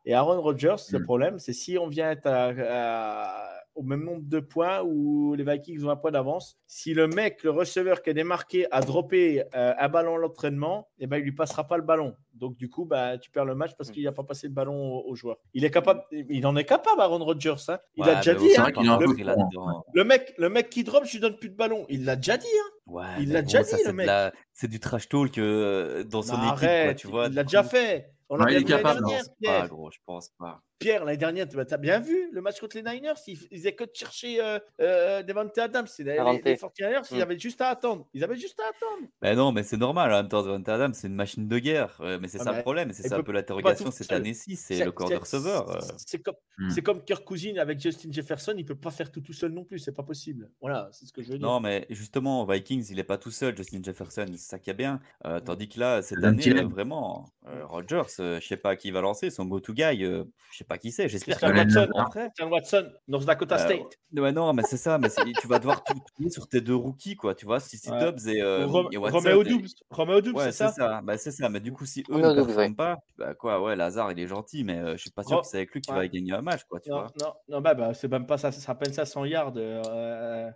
Et 0.05 0.15
Aaron 0.15 0.41
Rodgers, 0.41 0.77
le 0.93 1.01
Mm. 1.01 1.05
problème, 1.05 1.39
c'est 1.41 1.53
si 1.53 1.79
on 1.79 1.89
vient 1.89 2.11
être 2.13 2.27
à- 2.27 2.53
à- 2.59 3.62
au 3.75 3.83
même 3.83 4.05
nombre 4.05 4.23
de 4.25 4.41
points 4.41 4.83
où 4.83 5.35
les 5.35 5.45
Vikings 5.45 5.83
ont 5.85 5.91
un 5.91 5.97
point 5.97 6.11
d'avance, 6.11 6.59
si 6.67 6.93
le 6.95 7.07
mec, 7.07 7.43
le 7.43 7.51
receveur 7.51 8.03
qui 8.03 8.11
est 8.11 8.15
démarqué, 8.15 8.67
a 8.71 8.81
droppé 8.81 9.43
euh, 9.55 9.75
un 9.79 9.89
ballon 9.89 10.17
à 10.17 10.19
l'entraînement, 10.19 10.89
eh 10.99 11.07
ben, 11.07 11.17
il 11.19 11.25
lui 11.25 11.33
passera 11.33 11.67
pas 11.67 11.77
le 11.77 11.83
ballon. 11.83 12.15
Donc, 12.35 12.57
du 12.57 12.69
coup, 12.69 12.85
bah, 12.85 13.19
tu 13.19 13.31
perds 13.31 13.45
le 13.45 13.55
match 13.55 13.73
parce 13.79 13.91
qu'il 13.91 14.05
n'a 14.05 14.13
pas 14.13 14.25
passé 14.25 14.47
le 14.49 14.53
ballon 14.53 14.97
au, 14.99 15.11
au 15.11 15.15
joueur. 15.15 15.37
Il 15.55 15.65
est 15.65 15.71
capable, 15.71 16.03
il 16.13 16.47
en 16.47 16.57
est 16.57 16.65
capable, 16.65 17.01
Aaron 17.01 17.25
Rodgers. 17.25 17.55
hein. 17.69 17.79
Il 17.97 18.05
Ouais, 18.05 18.11
a 18.11 18.15
déjà 18.17 18.35
dit. 18.35 18.57
hein. 18.57 18.65
hein. 18.77 19.83
Le 19.95 20.05
mec, 20.05 20.35
le 20.39 20.49
mec 20.49 20.69
qui 20.71 20.85
drop, 20.85 21.05
je 21.05 21.13
lui 21.13 21.21
donne 21.21 21.37
plus 21.39 21.49
de 21.51 21.57
ballon. 21.57 21.87
Il 21.89 22.05
l'a 22.05 22.17
déjà 22.17 22.37
dit. 22.37 22.47
hein. 22.47 22.71
Ouais, 22.87 23.05
Il 23.21 23.33
l'a 23.33 23.43
déjà 23.43 23.63
dit, 23.63 23.71
c'est 23.71 23.87
le 23.87 23.93
mec. 23.93 24.07
la- 24.07 24.33
C'est 24.53 24.69
du 24.69 24.81
trash 24.81 25.09
talk 25.09 25.39
euh, 25.39 26.05
dans 26.05 26.23
son 26.23 26.35
équipe, 26.35 26.59
quoi, 26.59 26.69
arrête, 26.69 26.97
tu 26.99 27.07
vois. 27.07 27.27
il 27.29 27.35
l'a 27.35 27.45
déjà 27.45 27.63
fait. 27.63 28.11
On 28.29 28.37
l'a 28.37 28.45
Ouais, 28.45 28.51
bien 28.53 28.61
il 28.61 28.63
est 28.63 28.65
capable, 28.65 29.01
dernière, 29.01 29.19
pense 29.25 29.29
pas, 29.45 29.69
gros, 29.69 29.91
je 29.91 29.99
pense 30.07 30.29
pas. 30.39 30.63
Pierre, 30.83 31.05
l'année 31.05 31.17
dernière, 31.19 31.49
tu 31.49 31.59
as 31.59 31.77
bien 31.79 31.99
vu 32.01 32.29
le 32.33 32.41
match 32.43 32.61
contre 32.61 32.77
les 32.77 32.83
Niners? 32.83 33.15
Ils, 33.27 33.39
ils 33.51 33.59
faisaient 33.59 33.75
que 33.75 33.85
de 33.85 33.91
chercher 33.95 34.41
euh, 34.43 34.59
euh, 34.81 35.23
Devante 35.23 35.57
Adams. 35.59 35.87
C'est 35.87 36.03
Les, 36.03 36.13
les 36.45 36.57
49ers, 36.57 37.07
ils 37.11 37.19
Mm. 37.19 37.21
avaient 37.23 37.39
juste 37.39 37.61
à 37.61 37.69
attendre. 37.69 38.07
Ils 38.15 38.23
avaient 38.25 38.37
juste 38.37 38.59
à 38.61 38.65
attendre. 38.65 39.09
Ben 39.21 39.37
non, 39.37 39.53
mais 39.53 39.63
c'est 39.63 39.77
normal, 39.77 40.13
en 40.13 40.17
même 40.19 40.29
temps, 40.29 40.43
Devante 40.43 40.69
Adams, 40.69 40.95
c'est 40.95 41.07
une 41.09 41.15
machine 41.15 41.49
de 41.49 41.59
guerre. 41.59 41.97
Ouais, 42.01 42.19
mais 42.19 42.29
c'est 42.29 42.41
Ah, 42.41 42.45
ça 42.45 42.51
mais 42.51 42.57
le 42.59 42.63
problème, 42.63 42.93
c'est 42.93 43.09
ça 43.09 43.17
un 43.17 43.23
peu 43.23 43.33
l'interrogation 43.33 43.91
cette 43.91 44.13
année-ci, 44.13 44.57
c'est 44.57 44.85
le 44.85 44.93
corps 44.93 45.11
de 45.11 45.17
receveur. 45.17 45.71
euh. 45.71 45.81
C'est 45.97 46.19
comme, 46.23 46.35
Hmm. 46.59 46.75
comme 46.85 47.03
Kirk 47.05 47.25
Cousins 47.25 47.57
avec 47.59 47.81
Justin 47.81 48.11
Jefferson. 48.13 48.55
Il 48.59 48.65
peut 48.67 48.75
pas 48.75 48.91
faire 48.91 49.11
tout 49.11 49.21
tout 49.23 49.33
seul 49.33 49.53
non 49.53 49.65
plus. 49.65 49.79
C'est 49.79 49.93
pas 49.97 50.03
possible. 50.03 50.51
Voilà, 50.61 50.89
c'est 50.93 51.07
ce 51.07 51.13
que 51.13 51.23
je 51.23 51.33
veux 51.33 51.39
dire. 51.39 51.47
Non, 51.49 51.61
mais 51.61 51.87
justement, 51.91 52.45
Vikings, 52.45 52.87
il 52.91 52.99
est 52.99 53.05
pas 53.05 53.17
tout 53.19 53.31
seul, 53.31 53.57
Justin 53.57 53.81
Jefferson, 53.83 54.27
c'est 54.33 54.37
ça 54.37 54.59
qui 54.59 54.69
est 54.71 54.75
bien. 54.75 55.01
Euh, 55.25 55.41
tandis 55.41 55.69
que 55.69 55.81
là, 55.81 56.03
cette 56.03 56.23
année, 56.23 56.51
euh, 56.59 56.67
vraiment, 56.69 57.27
euh, 57.47 57.65
Rodgers, 57.67 58.03
euh, 58.21 58.39
je 58.41 58.47
sais 58.47 58.57
pas 58.59 58.77
qui 58.77 58.91
va 58.91 59.01
lancer, 59.01 59.31
son 59.31 59.47
go-to 59.47 59.73
guy, 59.73 60.05
euh, 60.05 60.25
je 60.53 60.59
sais 60.59 60.65
pas 60.65 60.72
qui 60.79 60.93
c'est, 60.93 61.09
j'espère 61.09 61.39
Christian 61.39 61.57
Watson, 61.57 61.91
vrai. 61.93 62.05
Christian 62.11 62.51
Watson, 62.51 62.93
North 63.09 63.25
Dakota 63.25 63.55
Euh, 63.57 63.59
State. 63.59 63.99
Ouais, 64.17 64.33
non, 64.33 64.53
mais 64.53 64.63
c'est 64.63 64.77
ça, 64.77 64.99
mais 64.99 65.09
tu 65.41 65.47
vas 65.49 65.59
devoir 65.59 65.83
tout 65.85 65.95
tourner 66.17 66.31
sur 66.31 66.49
tes 66.49 66.61
deux 66.61 66.75
rookies, 66.75 67.17
quoi, 67.17 67.35
tu 67.35 67.47
vois, 67.47 67.61
si. 67.61 67.79
Dobbs 67.89 68.27
et, 68.29 68.41
euh, 68.43 68.67
Rom- 68.67 68.89
et 68.93 68.97
Watson. 68.97 69.19
Romeo 69.19 69.43
et- 69.43 69.49
Doubs. 69.49 69.67
Romeo 69.91 70.21
Doubs, 70.21 70.37
Ouais, 70.37 70.45
c'est 70.47 70.53
ça, 70.53 70.73
ça. 70.73 71.01
Bah, 71.03 71.17
c'est 71.19 71.31
ça. 71.31 71.49
Mais 71.49 71.61
du 71.61 71.73
coup, 71.73 71.85
si 71.87 72.05
eux 72.11 72.17
ne 72.17 72.35
performent 72.35 72.77
pas, 72.77 72.99
bah 73.19 73.35
quoi, 73.35 73.61
ouais, 73.63 73.77
Lazare, 73.77 74.13
il 74.13 74.21
est 74.21 74.27
gentil, 74.27 74.65
mais 74.65 74.79
euh, 74.79 74.93
je 74.93 75.03
suis 75.03 75.11
pas 75.11 75.23
sûr 75.23 75.41
que 75.41 75.47
c'est 75.47 75.57
avec 75.59 75.73
lui 75.73 75.81
qu'il 75.81 75.93
ouais. 75.95 76.01
va 76.01 76.09
gagner 76.09 76.33
un 76.33 76.43
match, 76.43 76.63
quoi, 76.69 76.81
tu 76.81 76.91
Non, 76.91 76.97
vois. 77.01 77.07
non, 77.21 77.33
non, 77.49 77.61
bah, 77.61 77.75
bah, 77.75 77.95
c'est 77.95 78.09
même 78.09 78.27
pas 78.27 78.39
ça, 78.39 78.53
c'est 78.53 78.69
à 78.71 78.75
peine 78.75 78.93
ça 78.93 79.05
100 79.05 79.25
yards. 79.25 79.53
euh, 79.57 80.51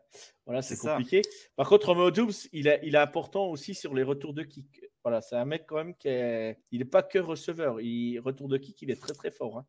voilà, 0.44 0.62
c'est 0.62 0.76
ça. 0.76 0.92
compliqué. 0.96 1.22
Par 1.56 1.68
contre, 1.68 1.86
Romeo 1.88 2.10
Doubs, 2.10 2.30
il 2.52 2.68
est, 2.68 2.80
il 2.84 2.94
est 2.94 2.98
important 2.98 3.46
aussi 3.46 3.74
sur 3.74 3.94
les 3.94 4.02
retours 4.02 4.32
de 4.34 4.42
kick. 4.42 4.80
Voilà, 5.02 5.20
c'est 5.20 5.36
un 5.36 5.44
mec 5.44 5.64
quand 5.68 5.76
même 5.76 5.94
qui 5.94 6.08
est. 6.08 6.58
Il 6.72 6.80
n'est 6.80 6.84
pas 6.84 7.02
que 7.02 7.18
receveur. 7.18 7.80
Il 7.80 8.18
retour 8.20 8.48
de 8.48 8.56
kick, 8.58 8.80
il 8.82 8.90
est 8.90 9.00
très 9.00 9.12
très 9.12 9.30
fort. 9.30 9.58
hein. 9.58 9.64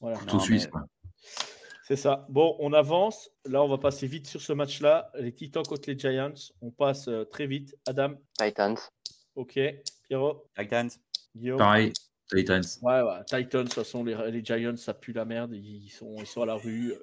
Voilà, 0.00 0.18
Tout 0.18 0.36
Non, 0.36 0.40
suisse, 0.40 0.68
mais- 0.74 0.80
c'est 1.84 1.96
ça. 1.96 2.26
Bon, 2.28 2.56
on 2.58 2.72
avance. 2.72 3.30
Là, 3.44 3.62
on 3.62 3.68
va 3.68 3.78
passer 3.78 4.06
vite 4.06 4.26
sur 4.26 4.40
ce 4.40 4.52
match-là. 4.52 5.10
Les 5.18 5.32
Titans 5.32 5.64
contre 5.64 5.88
les 5.90 5.98
Giants. 5.98 6.32
On 6.62 6.70
passe 6.70 7.08
euh, 7.08 7.24
très 7.24 7.46
vite. 7.46 7.76
Adam, 7.86 8.14
Titans. 8.38 8.76
Ok. 9.34 9.58
Pierrot, 10.08 10.46
Titans. 10.58 10.88
Guillaume. 11.36 11.58
Pareil, 11.58 11.92
Titans. 12.28 12.62
Ouais, 12.82 13.02
ouais. 13.02 13.24
Titans, 13.26 13.62
de 13.62 13.68
toute 13.68 13.74
façon, 13.74 14.04
les, 14.04 14.16
les 14.30 14.44
Giants, 14.44 14.76
ça 14.76 14.94
pue 14.94 15.12
la 15.12 15.24
merde. 15.24 15.52
Ils 15.54 15.90
sont, 15.90 16.16
ils 16.18 16.26
sont 16.26 16.42
à 16.42 16.46
la 16.46 16.54
rue. 16.54 16.94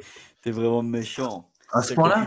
T'es 0.41 0.51
vraiment 0.51 0.83
méchant. 0.83 1.49
À 1.74 1.82
ce 1.82 1.89
C'est 1.89 1.95
point-là 1.95 2.26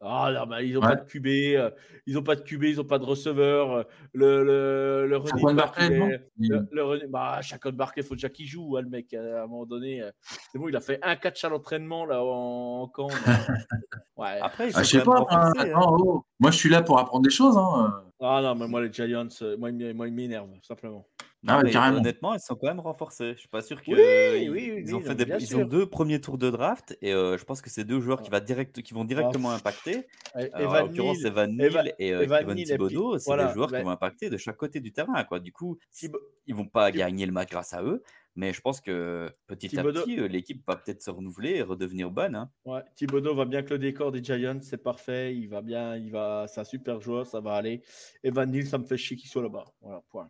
Ah, 0.00 0.30
non, 0.32 0.46
mais 0.46 0.68
ils 0.68 0.74
n'ont 0.74 0.80
Ouais. 0.80 0.88
pas 0.88 0.94
de 0.96 1.04
QB, 1.04 1.26
euh, 1.56 1.70
ils 2.06 2.14
n'ont 2.14 2.22
pas 2.22 2.36
de 2.36 2.42
QB, 2.42 2.62
ils 2.64 2.76
n'ont 2.76 2.84
pas 2.84 2.98
de 3.00 3.04
receveur. 3.04 3.72
euh, 3.72 3.82
Le, 4.14 4.44
le, 4.44 5.06
le 5.08 5.18
non 5.18 6.08
est- 6.08 6.30
le, 6.38 6.68
le 6.70 6.82
running- 6.84 7.10
bah, 7.10 7.40
Chacon 7.42 7.72
faut 8.04 8.14
déjà 8.14 8.28
qu'il 8.28 8.46
joue, 8.46 8.76
hein, 8.76 8.82
le 8.82 8.88
mec. 8.88 9.12
À 9.14 9.42
un 9.42 9.46
moment 9.46 9.66
donné, 9.66 10.00
euh, 10.02 10.10
c'est 10.52 10.58
bon, 10.58 10.68
il 10.68 10.76
a 10.76 10.80
fait 10.80 11.00
un 11.02 11.16
catch 11.16 11.42
à 11.44 11.48
l'entraînement 11.48 12.06
là 12.06 12.22
en, 12.22 12.82
en 12.82 12.88
camp. 12.88 13.08
ouais. 14.16 14.38
Après, 14.40 14.68
ils 14.68 14.72
Ah, 14.76 14.82
je 14.82 14.88
sais 14.90 15.02
pas, 15.02 15.16
renforcés, 15.16 15.58
hein. 15.72 15.78
attends, 15.78 15.96
oh. 15.98 16.24
moi 16.38 16.50
je 16.52 16.56
suis 16.56 16.68
là 16.68 16.82
pour 16.82 16.98
apprendre 17.00 17.24
des 17.24 17.30
choses. 17.30 17.56
Hein. 17.56 18.02
Ah 18.20 18.40
non, 18.42 18.54
mais 18.54 18.68
moi, 18.68 18.80
les 18.80 18.92
Giants, 18.92 19.26
euh, 19.42 19.56
moi, 19.58 19.70
ils 19.70 20.12
m'énervent, 20.14 20.48
simplement. 20.62 21.04
Non, 21.46 21.52
Ah 21.52 21.56
ouais, 21.58 21.64
mais 21.64 21.70
carrément. 21.70 21.98
honnêtement, 21.98 22.34
ils 22.34 22.40
sont 22.40 22.56
quand 22.56 22.66
même 22.66 22.80
renforcés. 22.80 23.34
Je 23.34 23.38
suis 23.38 23.48
pas 23.48 23.62
sûr 23.62 23.80
que 23.80 23.90
Oui, 23.92 24.42
ils, 24.44 24.50
oui, 24.50 24.72
oui, 24.74 24.82
ils 24.84 24.94
ont 24.94 24.98
oui, 24.98 25.02
fait 25.04 25.08
non, 25.10 25.14
des, 25.14 25.24
bien 25.26 25.38
ils 25.38 25.46
sûr. 25.46 25.60
ont 25.60 25.64
deux 25.64 25.86
premiers 25.88 26.20
tours 26.20 26.38
de 26.38 26.50
draft 26.50 26.98
et 27.02 27.12
euh, 27.14 27.38
je 27.38 27.44
pense 27.44 27.62
que 27.62 27.70
c'est 27.70 27.84
deux 27.84 28.00
joueurs 28.00 28.20
qui, 28.20 28.30
va 28.30 28.40
direct, 28.40 28.82
qui 28.82 28.94
vont 28.94 29.04
directement 29.04 29.52
impacter. 29.52 30.06
Et- 30.38 30.52
Alors, 30.52 30.72
en 30.72 30.76
Evan 30.76 30.86
l'occurrence, 30.88 31.18
Neal, 31.18 31.26
Evan 31.28 31.60
Eva- 31.60 31.82
Neal 31.84 31.94
et 32.00 32.12
euh, 32.12 32.22
Evan 32.22 32.38
Kevin 32.40 32.54
Neal 32.56 32.60
et 32.60 32.64
Thibodeau, 32.72 33.18
c'est 33.18 33.24
voilà, 33.26 33.46
des 33.46 33.54
joueurs 33.54 33.68
ben- 33.70 33.78
qui 33.78 33.84
vont 33.84 33.90
impacter 33.90 34.28
de 34.28 34.36
chaque 34.36 34.56
côté 34.56 34.80
du 34.80 34.92
terrain. 34.92 35.22
Quoi. 35.22 35.38
Du 35.38 35.52
coup, 35.52 35.78
Thibo- 35.94 36.18
ils 36.48 36.54
vont 36.54 36.66
pas 36.66 36.90
Thib- 36.90 36.96
gagner 36.98 37.26
le 37.26 37.32
match 37.32 37.48
grâce 37.50 37.72
à 37.74 37.82
eux, 37.84 38.02
mais 38.34 38.52
je 38.52 38.60
pense 38.60 38.80
que 38.80 39.30
petit 39.46 39.68
Thibodeau- 39.68 40.00
à 40.00 40.02
petit, 40.02 40.18
euh, 40.18 40.26
l'équipe 40.26 40.62
va 40.66 40.74
peut-être 40.74 41.00
se 41.00 41.10
renouveler 41.10 41.50
et 41.50 41.62
redevenir 41.62 42.10
bonne. 42.10 42.34
hein. 42.34 42.50
Ouais, 42.64 42.82
Thibodeau 42.96 43.36
va 43.36 43.44
bien 43.44 43.62
que 43.62 43.70
le 43.70 43.78
décor 43.78 44.10
des 44.10 44.22
Giants, 44.22 44.58
c'est 44.62 44.82
parfait. 44.82 45.32
Il 45.36 45.46
va 45.48 45.62
bien, 45.62 45.96
il 45.96 46.10
va, 46.10 46.46
c'est 46.48 46.60
un 46.60 46.64
super 46.64 47.00
joueur, 47.00 47.24
ça 47.24 47.38
va 47.40 47.52
aller. 47.54 47.82
Evan 48.24 48.50
Neal, 48.50 48.66
ça 48.66 48.78
me 48.78 48.84
fait 48.84 48.96
chier 48.98 49.16
qu'il 49.16 49.30
soit 49.30 49.42
là-bas. 49.42 49.64
Voilà, 49.80 50.02
point. 50.10 50.28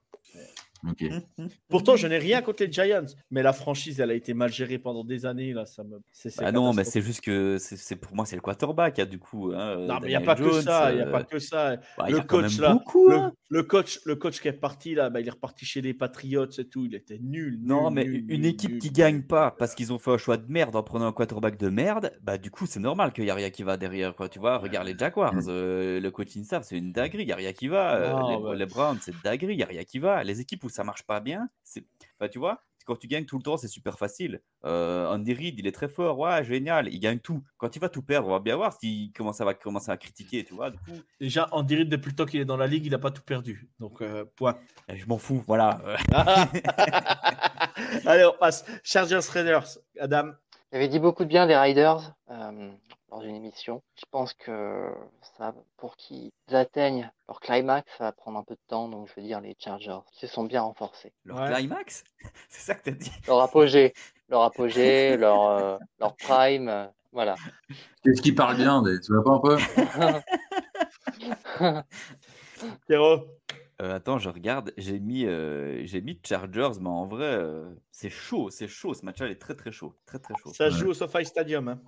Ok. 0.89 1.05
Pourtant, 1.69 1.97
je 1.97 2.07
n'ai 2.07 2.19
rien 2.19 2.43
contre 2.43 2.63
les 2.65 2.71
Giants, 2.73 3.07
mais 3.31 3.43
la 3.43 3.53
franchise, 3.53 4.01
elle 4.01 4.11
a 4.11 4.15
été 4.15 4.35
mal 4.35 4.53
gérée 4.53 4.79
pendant 4.79 5.05
des 5.05 5.27
années. 5.27 5.53
Là, 5.53 5.67
ça 5.67 5.83
me. 5.85 6.01
c'est- 6.13 6.31
c'est 6.31 6.43
Bah 6.43 6.53
non, 6.53 6.73
mais 6.73 6.85
c'est 6.85 7.01
juste 7.03 7.21
que 7.23 7.57
c'est 7.59 7.77
c'est- 7.77 7.97
pour 7.97 8.15
moi, 8.15 8.27
c'est 8.27 8.37
le 8.37 8.43
quarterback, 8.43 8.99
hein, 8.99 9.07
du 9.07 9.19
coup. 9.19 9.53
hein, 9.55 9.77
Non, 9.87 9.99
mais 10.01 10.09
il 10.09 10.09
n'y 10.09 10.17
a 10.17 10.21
Daniel 10.21 10.25
pas 10.25 10.35
que 10.37 10.61
ça. 10.61 10.93
Il 10.93 10.97
n'y 10.97 11.03
a 11.03 11.07
euh, 11.07 11.11
pas 11.13 11.23
que 11.25 11.39
ça. 11.39 11.77
bah, 11.99 12.07
il 12.09 12.15
le 12.15 12.21
coach 12.23 12.53
même 12.59 12.61
là, 12.61 12.73
beaucoup, 12.75 13.09
le, 13.09 13.17
hein. 13.17 13.33
le 13.49 13.63
coach, 13.63 14.01
le 14.05 14.17
coach 14.17 14.41
qui 14.41 14.49
est 14.49 14.53
parti 14.53 14.95
là, 14.95 15.11
bah, 15.11 15.21
il 15.21 15.27
est 15.27 15.31
reparti 15.31 15.65
chez 15.65 15.81
les 15.81 15.95
Patriots 15.95 16.47
et 16.59 16.65
tout. 16.69 16.85
Il 16.85 16.95
était 16.95 17.19
nul. 17.23 17.59
Non, 17.63 17.91
nul, 17.91 17.95
mais 17.95 18.05
nul, 18.05 18.25
une 18.29 18.41
nul, 18.43 18.47
équipe 18.47 18.71
nul, 18.73 18.79
qui 18.81 18.91
gagne 18.91 19.23
pas 19.23 19.51
parce 19.59 19.75
qu'ils 19.75 19.93
ont 19.93 19.99
fait 19.99 20.11
un 20.13 20.19
choix 20.19 20.37
de 20.37 20.51
merde 20.51 20.77
en 20.77 20.83
prenant 20.83 21.07
un 21.07 21.13
quarterback 21.13 21.59
de 21.59 21.69
merde, 21.69 22.13
bah 22.23 22.39
du 22.39 22.51
coup 22.51 22.67
c'est 22.67 22.81
normal 22.81 23.13
qu'il 23.13 23.25
y 23.25 23.31
a 23.31 23.35
rien 23.35 23.51
qui 23.51 23.63
va 23.63 23.77
derrière 23.77 24.15
quoi. 24.15 24.29
Tu 24.29 24.39
vois, 24.39 24.59
regarde 24.59 24.87
les 24.87 24.97
Jaguars, 24.97 25.35
euh, 25.49 26.01
le 26.01 26.11
coaching 26.11 26.45
staff 26.45 26.65
c'est 26.65 26.77
une 26.79 26.93
dinguerie, 26.93 27.23
il 27.23 27.29
y 27.29 27.33
a 27.33 27.37
rien 27.37 27.53
qui 27.53 27.69
va. 27.69 27.95
euh, 27.97 28.31
les, 28.31 28.37
ouais. 28.37 28.57
les 28.57 28.67
Browns 28.67 28.99
c'est 29.01 29.13
une 29.13 29.19
dinguerie, 29.25 29.55
il 29.55 29.61
y 29.61 29.63
a 29.63 29.67
rien 29.67 29.85
qui 29.85 29.99
va. 29.99 30.23
Les 30.25 30.41
équipes 30.41 30.65
où 30.67 30.69
ça 30.69 30.85
marche 30.85 31.05
pas 31.05 31.21
bien, 31.21 31.49
c'est, 31.65 31.85
enfin, 32.19 32.29
tu 32.29 32.39
vois, 32.39 32.63
quand 32.85 32.97
tu 32.97 33.09
gagnes 33.09 33.25
tout 33.25 33.37
le 33.37 33.43
temps 33.43 33.57
c'est 33.57 33.67
super 33.69 33.99
facile. 33.99 34.41
Euh, 34.65 35.09
Andy 35.09 35.35
Reid 35.35 35.59
il 35.59 35.67
est 35.67 35.73
très 35.73 35.89
fort, 35.89 36.19
ouais 36.21 36.45
génial, 36.45 36.89
il 36.93 37.01
gagne 37.01 37.19
tout. 37.19 37.43
Quand 37.57 37.75
il 37.75 37.81
va 37.81 37.89
tout 37.89 38.03
perdre, 38.03 38.29
on 38.29 38.33
va 38.33 38.39
bien 38.41 38.55
voir 38.57 38.73
s'il 38.79 39.13
commence 39.13 39.41
à 39.41 39.45
va 39.45 39.55
commencer 39.55 39.91
à 39.91 39.97
critiquer, 39.97 40.45
tu 40.45 40.55
vois. 40.55 40.71
Du 40.71 40.79
coup, 40.79 40.93
Déjà, 41.21 41.49
en 41.53 41.63
direct 41.65 41.89
depuis 41.91 42.11
le 42.11 42.17
temps 42.17 42.27
qu'il 42.27 42.41
est 42.41 42.45
dans 42.45 42.57
la 42.57 42.67
ligue, 42.69 42.87
il 42.87 42.93
n'a 42.93 42.99
pas 42.99 43.11
tout 43.11 43.23
perdu. 43.23 43.69
Donc, 43.81 44.03
euh, 44.03 44.25
point. 44.37 44.57
eh, 44.89 44.97
je 44.97 45.07
m'en 45.07 45.19
fous, 45.19 45.43
voilà. 45.47 45.81
Allez, 48.07 48.25
on 48.25 48.39
passe. 48.39 48.65
Chargers 48.85 49.21
Raiders. 49.33 49.79
Adam. 50.01 50.33
J'avais 50.73 50.89
dit 50.89 50.99
beaucoup 50.99 51.25
de 51.25 51.29
bien 51.29 51.47
des 51.47 51.57
Riders 51.57 52.13
euh, 52.31 52.71
lors 53.17 53.23
d'une 53.25 53.35
émission. 53.37 53.83
Je 53.99 54.05
pense 54.11 54.35
que 54.35 54.93
ça, 55.39 55.55
pour 55.79 55.97
qu'ils 55.97 56.31
atteignent 56.51 57.11
leur 57.29 57.41
climax, 57.41 57.91
ça 57.97 58.05
va 58.05 58.13
prendre 58.13 58.37
un 58.39 58.43
peu 58.45 58.53
de 58.55 58.61
temps. 58.69 58.91
Donc, 58.91 59.09
je 59.09 59.15
veux 59.19 59.27
dire 59.27 59.41
les 59.41 59.57
Chargers. 59.59 60.01
Se 60.13 60.27
sont 60.27 60.45
bien 60.45 60.61
renforcés. 60.61 61.15
Leur 61.25 61.39
Ouais. 61.41 61.55
climax, 61.55 62.05
c'est 62.51 62.61
ça 62.61 62.75
que 62.75 62.83
t'as 62.85 62.91
dit? 62.91 63.11
Leur 63.27 63.41
apogée, 63.41 63.95
leur 64.29 64.43
apogée, 64.43 65.17
leur, 65.21 65.45
euh, 65.47 65.79
leur 65.99 66.15
prime. 66.19 66.69
euh, 66.69 66.87
voilà. 67.13 67.37
Qu'est-ce 68.05 68.21
qui 68.21 68.35
parle 68.35 68.57
bien 68.59 68.83
des- 68.83 69.01
Tu 69.01 69.15
vois 69.15 69.25
pas 69.25 69.33
un 69.33 69.41
peu? 69.41 69.57
Pierrot. 72.87 73.27
Euh, 73.83 73.97
attends, 73.97 74.19
je 74.19 74.29
regarde. 74.31 74.73
J'ai 74.77 75.01
mis, 75.01 75.25
euh, 75.27 75.85
j'ai 75.87 76.01
mis 76.03 76.19
Chargers, 76.23 76.79
mais 76.81 76.89
en 76.89 77.05
vrai, 77.07 77.25
euh, 77.27 77.75
c'est 77.91 78.09
chaud, 78.11 78.49
c'est 78.51 78.69
chaud. 78.69 78.95
Ce 78.95 79.05
match-là 79.05 79.29
est 79.29 79.41
très 79.41 79.55
très 79.55 79.71
chaud, 79.73 79.95
très 80.07 80.19
très 80.19 80.33
chaud. 80.43 80.53
Ça 80.55 80.71
se 80.71 80.77
joue 80.77 80.89
au 80.89 80.95
SoFi 80.95 81.25
Stadium. 81.27 81.69
hein. 81.69 81.79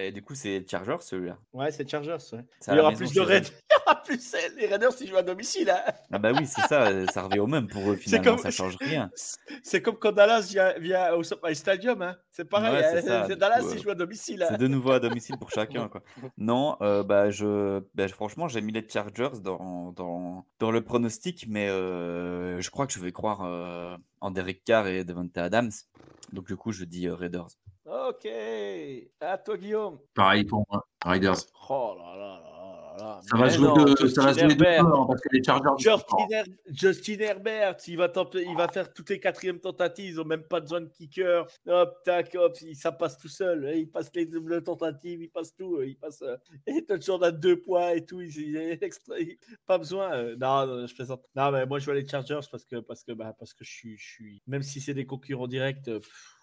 Et 0.00 0.12
du 0.12 0.22
coup, 0.22 0.36
c'est 0.36 0.64
Chargers 0.70 0.98
celui-là. 1.00 1.38
Ouais, 1.52 1.72
c'est 1.72 1.88
Chargers. 1.90 2.18
ouais. 2.32 2.44
Il 2.68 2.74
y 2.76 2.78
aura 2.78 2.92
plus 2.92 3.12
de 3.12 3.20
eux. 3.20 3.24
Raiders. 3.24 3.50
Il 3.50 3.74
y 3.74 3.82
aura 3.84 4.02
plus 4.02 4.36
les 4.56 4.66
Raiders 4.66 4.92
s'ils 4.92 5.08
jouent 5.08 5.16
à 5.16 5.22
domicile. 5.24 5.70
hein. 5.70 5.92
Ah 6.12 6.18
bah 6.18 6.30
oui, 6.32 6.46
c'est 6.46 6.60
ça. 6.68 6.86
euh, 6.88 7.04
Ça 7.12 7.22
revient 7.22 7.40
au 7.40 7.48
même 7.48 7.66
pour 7.66 7.90
eux 7.90 7.96
finalement. 7.96 8.36
comme- 8.36 8.38
Ça 8.38 8.50
change 8.52 8.76
rien. 8.80 9.10
C'est 9.64 9.82
comme 9.82 9.96
quand 9.98 10.12
Dallas 10.12 10.46
vient, 10.50 10.72
vient 10.78 11.12
au 11.14 11.24
SoFi 11.24 11.56
Stadium. 11.56 12.00
hein. 12.02 12.16
C'est 12.30 12.44
pareil. 12.48 12.72
Ouais, 12.72 13.02
c'est 13.02 13.10
hein. 13.10 13.26
Dallas 13.36 13.60
coup, 13.60 13.70
s'ils 13.70 13.78
euh, 13.78 13.82
jouent 13.82 13.90
à 13.90 13.94
domicile. 13.96 14.42
hein. 14.44 14.46
C'est 14.50 14.58
de 14.58 14.68
nouveau 14.68 14.92
à 14.92 15.00
domicile 15.00 15.36
pour 15.36 15.50
chacun. 15.50 15.88
Quoi. 15.88 16.02
Non, 16.38 16.76
euh, 16.80 17.02
bah 17.02 17.30
je, 17.30 17.80
bah, 17.96 18.06
je- 18.06 18.14
franchement, 18.14 18.46
j'ai 18.46 18.60
mis 18.60 18.72
les 18.72 18.86
Chargers 18.88 19.40
dans, 19.42 19.90
dans, 19.92 20.46
dans 20.60 20.70
le 20.70 20.80
pronostic, 20.84 21.46
mais 21.48 21.68
euh, 21.68 22.60
je 22.60 22.70
crois 22.70 22.86
que 22.86 22.92
je 22.92 23.00
vais 23.00 23.10
croire 23.10 23.40
euh, 23.44 23.96
en 24.20 24.30
Derek 24.30 24.62
Carr 24.64 24.86
et 24.86 25.02
Devonta 25.02 25.42
Adams. 25.44 25.72
Donc 26.32 26.46
du 26.46 26.56
coup, 26.56 26.70
je 26.72 26.84
dis 26.84 27.08
Raiders. 27.08 27.48
Ok. 28.08 28.26
À 29.20 29.38
toi, 29.38 29.56
Guillaume. 29.56 29.98
Pareil 30.14 30.44
pour 30.44 30.64
moi, 30.70 30.86
Riders. 31.04 31.36
Oh 31.68 31.94
là 31.98 32.16
là 32.16 32.40
là 32.40 32.40
là 32.40 32.96
là. 32.98 33.20
Ça 33.30 33.36
va 33.36 33.48
jouer 33.48 33.66
non, 33.68 33.74
de, 33.84 34.06
ça 34.08 34.22
va 34.22 34.32
jouer 34.32 34.54
de 34.54 35.06
parce 35.06 35.20
que 35.20 35.28
les 35.32 35.42
Chargers. 35.44 35.68
Justin, 35.78 35.98
forts. 36.08 36.26
Her- 36.30 36.44
Justin 36.68 37.18
Herbert, 37.20 37.76
il 37.86 37.96
va, 37.96 38.10
il 38.34 38.56
va 38.56 38.68
faire 38.68 38.92
toutes 38.92 39.10
les 39.10 39.20
quatrièmes 39.20 39.60
tentatives, 39.60 40.10
ils 40.14 40.16
n'ont 40.16 40.24
même 40.24 40.42
pas 40.42 40.60
besoin 40.60 40.80
de 40.80 40.88
kicker. 40.88 41.46
Hop, 41.66 42.02
tac, 42.04 42.34
hop, 42.34 42.56
ça 42.74 42.90
passe 42.92 43.18
tout 43.18 43.28
seul. 43.28 43.70
Il 43.76 43.88
passe 43.90 44.10
les 44.14 44.24
doubles 44.26 44.62
tentatives, 44.64 45.22
il 45.22 45.28
passe 45.30 45.54
tout. 45.54 45.80
Il 45.82 45.96
passe. 45.96 46.22
euh, 46.22 46.36
Et 46.66 46.84
touchdown 46.84 47.22
à 47.22 47.30
deux 47.30 47.60
points 47.60 47.90
et 47.90 48.04
tout. 48.04 48.20
Il, 48.22 48.56
est 48.56 48.82
extra- 48.82 49.14
pas 49.66 49.78
besoin. 49.78 50.12
euh, 50.14 50.36
Non, 50.40 50.66
non, 50.66 50.86
je 50.86 50.94
plaisante. 50.94 51.22
Non, 51.36 51.52
mais 51.52 51.66
moi, 51.66 51.78
je 51.78 51.84
vois 51.84 51.94
les 51.94 52.06
Chargers 52.08 52.40
parce 52.50 52.64
que, 52.64 52.76
parce 52.80 53.04
que, 53.04 53.12
bah, 53.12 53.34
parce 53.38 53.52
que 53.54 53.64
je 53.64 53.70
suis, 53.70 53.96
je 53.98 54.04
suis. 54.14 54.42
Même 54.46 54.62
si 54.62 54.80
c'est 54.80 54.94
des 54.94 55.06
concurrents 55.06 55.46
directs, 55.46 55.86
euh, 55.88 56.00
pff, 56.00 56.34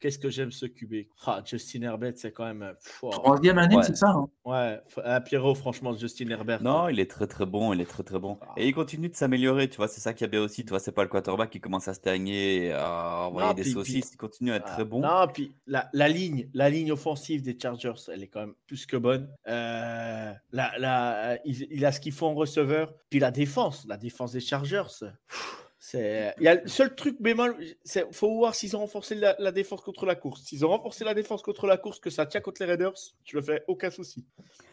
qu'est-ce 0.00 0.18
que 0.18 0.30
j'aime 0.30 0.50
ce 0.52 0.66
QB. 0.66 1.06
Ah, 1.26 1.42
Justin 1.44 1.82
Herbert, 1.82 2.12
c'est 2.16 2.32
quand 2.32 2.44
même. 2.44 2.62
euh, 2.62 2.72
pff, 2.74 2.98
oh. 3.02 3.10
Troisième 3.10 3.58
année, 3.58 3.76
Ouais. 3.76 3.82
c'est 3.82 3.96
ça 3.96 4.08
hein? 4.10 4.28
Ouais, 4.44 4.80
ah, 5.04 5.20
Pierrot, 5.20 5.54
franchement, 5.54 5.94
Justin 5.96 6.28
Herbert. 6.30 6.62
Non, 6.62 6.88
il 6.88 7.00
est 7.00 7.10
très 7.10 7.26
très 7.26 7.46
bon, 7.46 7.72
il 7.72 7.80
est 7.80 7.84
très 7.86 8.02
très 8.02 8.18
bon. 8.18 8.38
Ah. 8.42 8.54
Et 8.56 8.68
il 8.68 8.74
continue 8.74 9.08
de 9.08 9.16
s'améliorer, 9.16 9.68
tu 9.68 9.76
vois, 9.76 9.88
c'est 9.88 10.00
ça 10.00 10.12
qui 10.14 10.24
est 10.24 10.28
bien 10.28 10.40
aussi, 10.42 10.64
tu 10.64 10.70
vois, 10.70 10.78
c'est 10.78 10.92
pas 10.92 11.02
le 11.02 11.08
quarterback 11.08 11.50
qui 11.50 11.60
commence 11.60 11.88
à 11.88 11.94
stagner, 11.94 12.72
à 12.72 13.26
envoyer 13.28 13.48
Non, 13.48 13.54
des 13.54 13.62
puis- 13.62 13.72
saucisses, 13.72 14.10
il 14.12 14.16
continue 14.16 14.52
à 14.52 14.56
être 14.56 14.66
Ah, 14.68 14.72
très 14.74 14.84
bon. 14.84 15.00
Non, 15.00 15.26
puis 15.32 15.52
la, 15.66 15.88
la 15.92 16.08
ligne, 16.08 16.48
la 16.54 16.70
ligne 16.70 16.92
offensive 16.92 17.42
des 17.42 17.58
Chargers, 17.60 17.94
elle 18.12 18.22
est 18.22 18.28
quand 18.28 18.40
même 18.40 18.54
plus 18.66 18.86
que 18.86 18.96
bonne. 18.96 19.28
Euh, 19.48 20.32
la, 20.52 20.78
la- 20.78 21.38
il, 21.44 21.66
il 21.70 21.84
a 21.84 21.92
ce 21.92 22.00
qu'il 22.00 22.12
faut 22.12 22.26
en 22.26 22.34
receveur. 22.34 22.94
Puis 23.10 23.18
la 23.18 23.30
défense, 23.30 23.86
la 23.88 23.96
défense 23.96 24.32
des 24.32 24.40
Chargers, 24.40 24.82
pff, 25.28 25.65
Il 25.94 26.32
y 26.40 26.48
a 26.48 26.54
le 26.56 26.68
seul 26.68 26.94
truc 26.94 27.20
bémol, 27.20 27.56
c'est 27.84 28.12
faut 28.12 28.34
voir 28.34 28.54
s'ils 28.54 28.76
ont 28.76 28.80
renforcé 28.80 29.14
la, 29.14 29.52
défense 29.52 29.80
contre 29.80 30.06
la 30.06 30.14
course. 30.14 30.42
S'ils 30.42 30.64
ont 30.64 30.68
renforcé 30.68 31.04
la 31.04 31.14
défense 31.14 31.42
contre 31.42 31.66
la 31.66 31.76
course, 31.76 32.00
que 32.00 32.10
ça 32.10 32.26
tient 32.26 32.40
contre 32.40 32.62
les 32.62 32.68
Raiders, 32.68 32.94
je 33.24 33.36
me 33.36 33.42
fais 33.42 33.62
aucun 33.68 33.90
souci. 33.90 34.24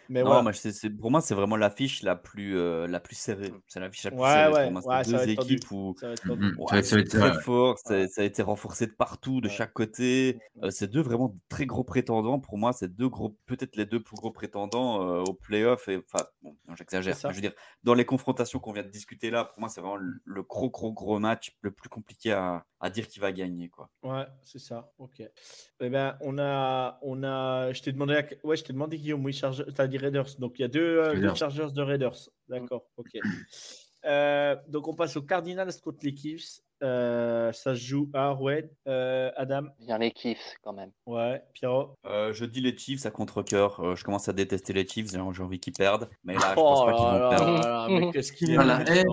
Mais 0.10 0.22
non, 0.24 0.30
voilà. 0.42 0.52
pour 1.00 1.12
moi, 1.12 1.22
c'est 1.22 1.36
vraiment 1.36 1.56
l'affiche 1.56 2.04
la 2.04 2.16
plus, 2.16 2.58
euh, 2.58 2.88
la 2.88 3.00
plus 3.00 3.16
serrée. 3.16 3.54
C'est 3.68 3.80
l'affiche 3.80 4.04
la 4.06 4.12
plus 4.12 4.20
Ouais, 4.20 4.28
serrée 4.30 4.54
ouais, 4.54 4.64
pour 4.64 4.72
moi. 4.82 5.04
C'est 5.04 5.14
ouais, 5.14 5.26
deux 5.26 5.30
équipes 5.32 5.72
où 5.72 5.96
Ça 6.00 6.08
va 6.08 6.14
être 6.14 6.86
c'est 6.86 7.00
être- 7.00 7.10
très 7.10 7.32
ouais. 7.32 7.42
fort, 7.42 7.78
ça, 7.80 7.96
a 7.96 8.24
été 8.24 8.42
renforcé 8.42 8.88
de 8.88 8.92
partout, 8.92 9.42
de 9.42 9.48
Ouais. 9.48 9.54
chaque 9.54 9.74
côté. 9.74 10.40
Euh, 10.64 10.70
c'est 10.72 10.88
deux 10.88 11.02
vraiment 11.02 11.36
très 11.50 11.66
gros 11.66 11.84
prétendants. 11.84 12.40
Pour 12.40 12.58
moi, 12.58 12.74
c'est 12.74 12.94
deux 12.94 13.10
gros, 13.10 13.38
peut-être 13.46 13.76
les 13.76 13.86
deux 13.86 14.02
plus 14.02 14.16
gros 14.16 14.32
prétendants 14.32 15.02
euh, 15.08 15.22
au 15.24 15.34
playoff. 15.34 15.88
Et 15.88 15.98
enfin, 15.98 16.26
bon, 16.42 16.56
j'exagère. 16.76 17.16
Je 17.22 17.28
veux 17.28 17.42
dire, 17.42 17.54
dans 17.84 17.94
les 17.94 18.06
confrontations 18.06 18.60
qu'on 18.60 18.74
vient 18.74 18.84
de 18.84 18.90
discuter 18.90 19.30
là, 19.32 19.46
pour 19.46 19.60
moi, 19.60 19.70
c'est 19.70 19.82
vraiment 19.82 19.96
le, 19.98 20.14
le 20.26 20.44
gros, 20.44 20.70
gros, 20.70 20.92
gros 20.94 21.20
match, 21.20 21.56
le 21.62 21.72
plus 21.72 21.90
compliqué 21.90 22.32
à, 22.32 22.66
à 22.80 22.90
dire 22.90 23.08
qui 23.08 23.20
va 23.20 23.32
gagner, 23.32 23.70
quoi. 23.70 23.90
Ouais, 24.04 24.26
c'est 24.42 24.60
ça. 24.60 24.92
Ok. 24.98 25.22
Eh 25.80 25.90
ben, 25.90 26.18
on 26.22 26.38
a, 26.38 27.00
on 27.02 27.24
a. 27.24 27.72
Je 27.74 27.82
t'ai 27.82 27.92
demandé, 27.92 28.16
à... 28.16 28.24
ouais, 28.46 28.56
je 28.58 28.64
t'ai 28.64 28.74
demandé 28.74 28.98
Guillaume. 28.98 29.24
Oui, 29.26 29.34
Chargers. 29.34 29.64
T'as 29.76 29.88
dit 29.98 30.04
Raiders. 30.04 30.28
Donc 30.40 30.60
il 30.60 30.64
y 30.64 30.66
a 30.66 30.68
deux, 30.68 30.82
euh, 30.82 31.04
deux 31.14 31.20
Raiders. 31.22 31.36
Chargers 31.36 31.72
de 31.74 31.82
Raiders. 31.82 32.30
D'accord. 32.50 32.84
Ok. 32.98 33.12
Euh, 34.06 34.56
donc 34.68 34.88
on 34.90 34.94
passe 34.96 35.16
aux 35.16 35.22
Cardinals 35.22 35.72
contre 35.82 36.00
les 36.04 36.16
Chiefs. 36.16 36.60
Euh, 36.84 37.54
ça 37.54 37.74
se 37.76 37.80
joue 37.80 38.10
à 38.14 38.26
Arrowhead. 38.28 38.70
Euh, 38.90 39.32
Adam? 39.38 39.64
Bien 39.80 39.98
les 39.98 40.12
Chiefs 40.14 40.56
quand 40.62 40.74
même. 40.74 40.92
Ouais. 41.06 41.42
Pierrot? 41.54 41.96
Euh, 42.06 42.34
je 42.34 42.44
dis 42.44 42.60
les 42.60 42.76
Chiefs 42.78 43.06
à 43.06 43.12
contre-coeur. 43.12 43.80
Euh, 43.80 43.96
je 43.96 44.04
commence 44.04 44.28
à 44.28 44.34
détester 44.34 44.74
les 44.74 44.86
Chiefs. 44.86 45.10
J'ai 45.12 45.20
j'ai 45.32 45.44
envie 45.44 45.60
qu'ils 45.62 45.72
perdent. 45.72 46.10
Mais 46.26 46.34
là, 46.34 46.40
je 46.42 46.54
Oh 46.58 46.64
pense 46.64 46.86
pas 46.86 46.92
qu'ils 46.94 47.06
vont 47.06 47.12
là 47.20 47.30
perdre. 47.30 47.60
là 47.62 47.88
mais 47.90 48.12
qu'est-ce 48.12 48.34
qu'il 48.34 48.52
est 48.52 48.58
Ah, 48.58 48.66
la 48.66 48.82
haine. 48.82 49.06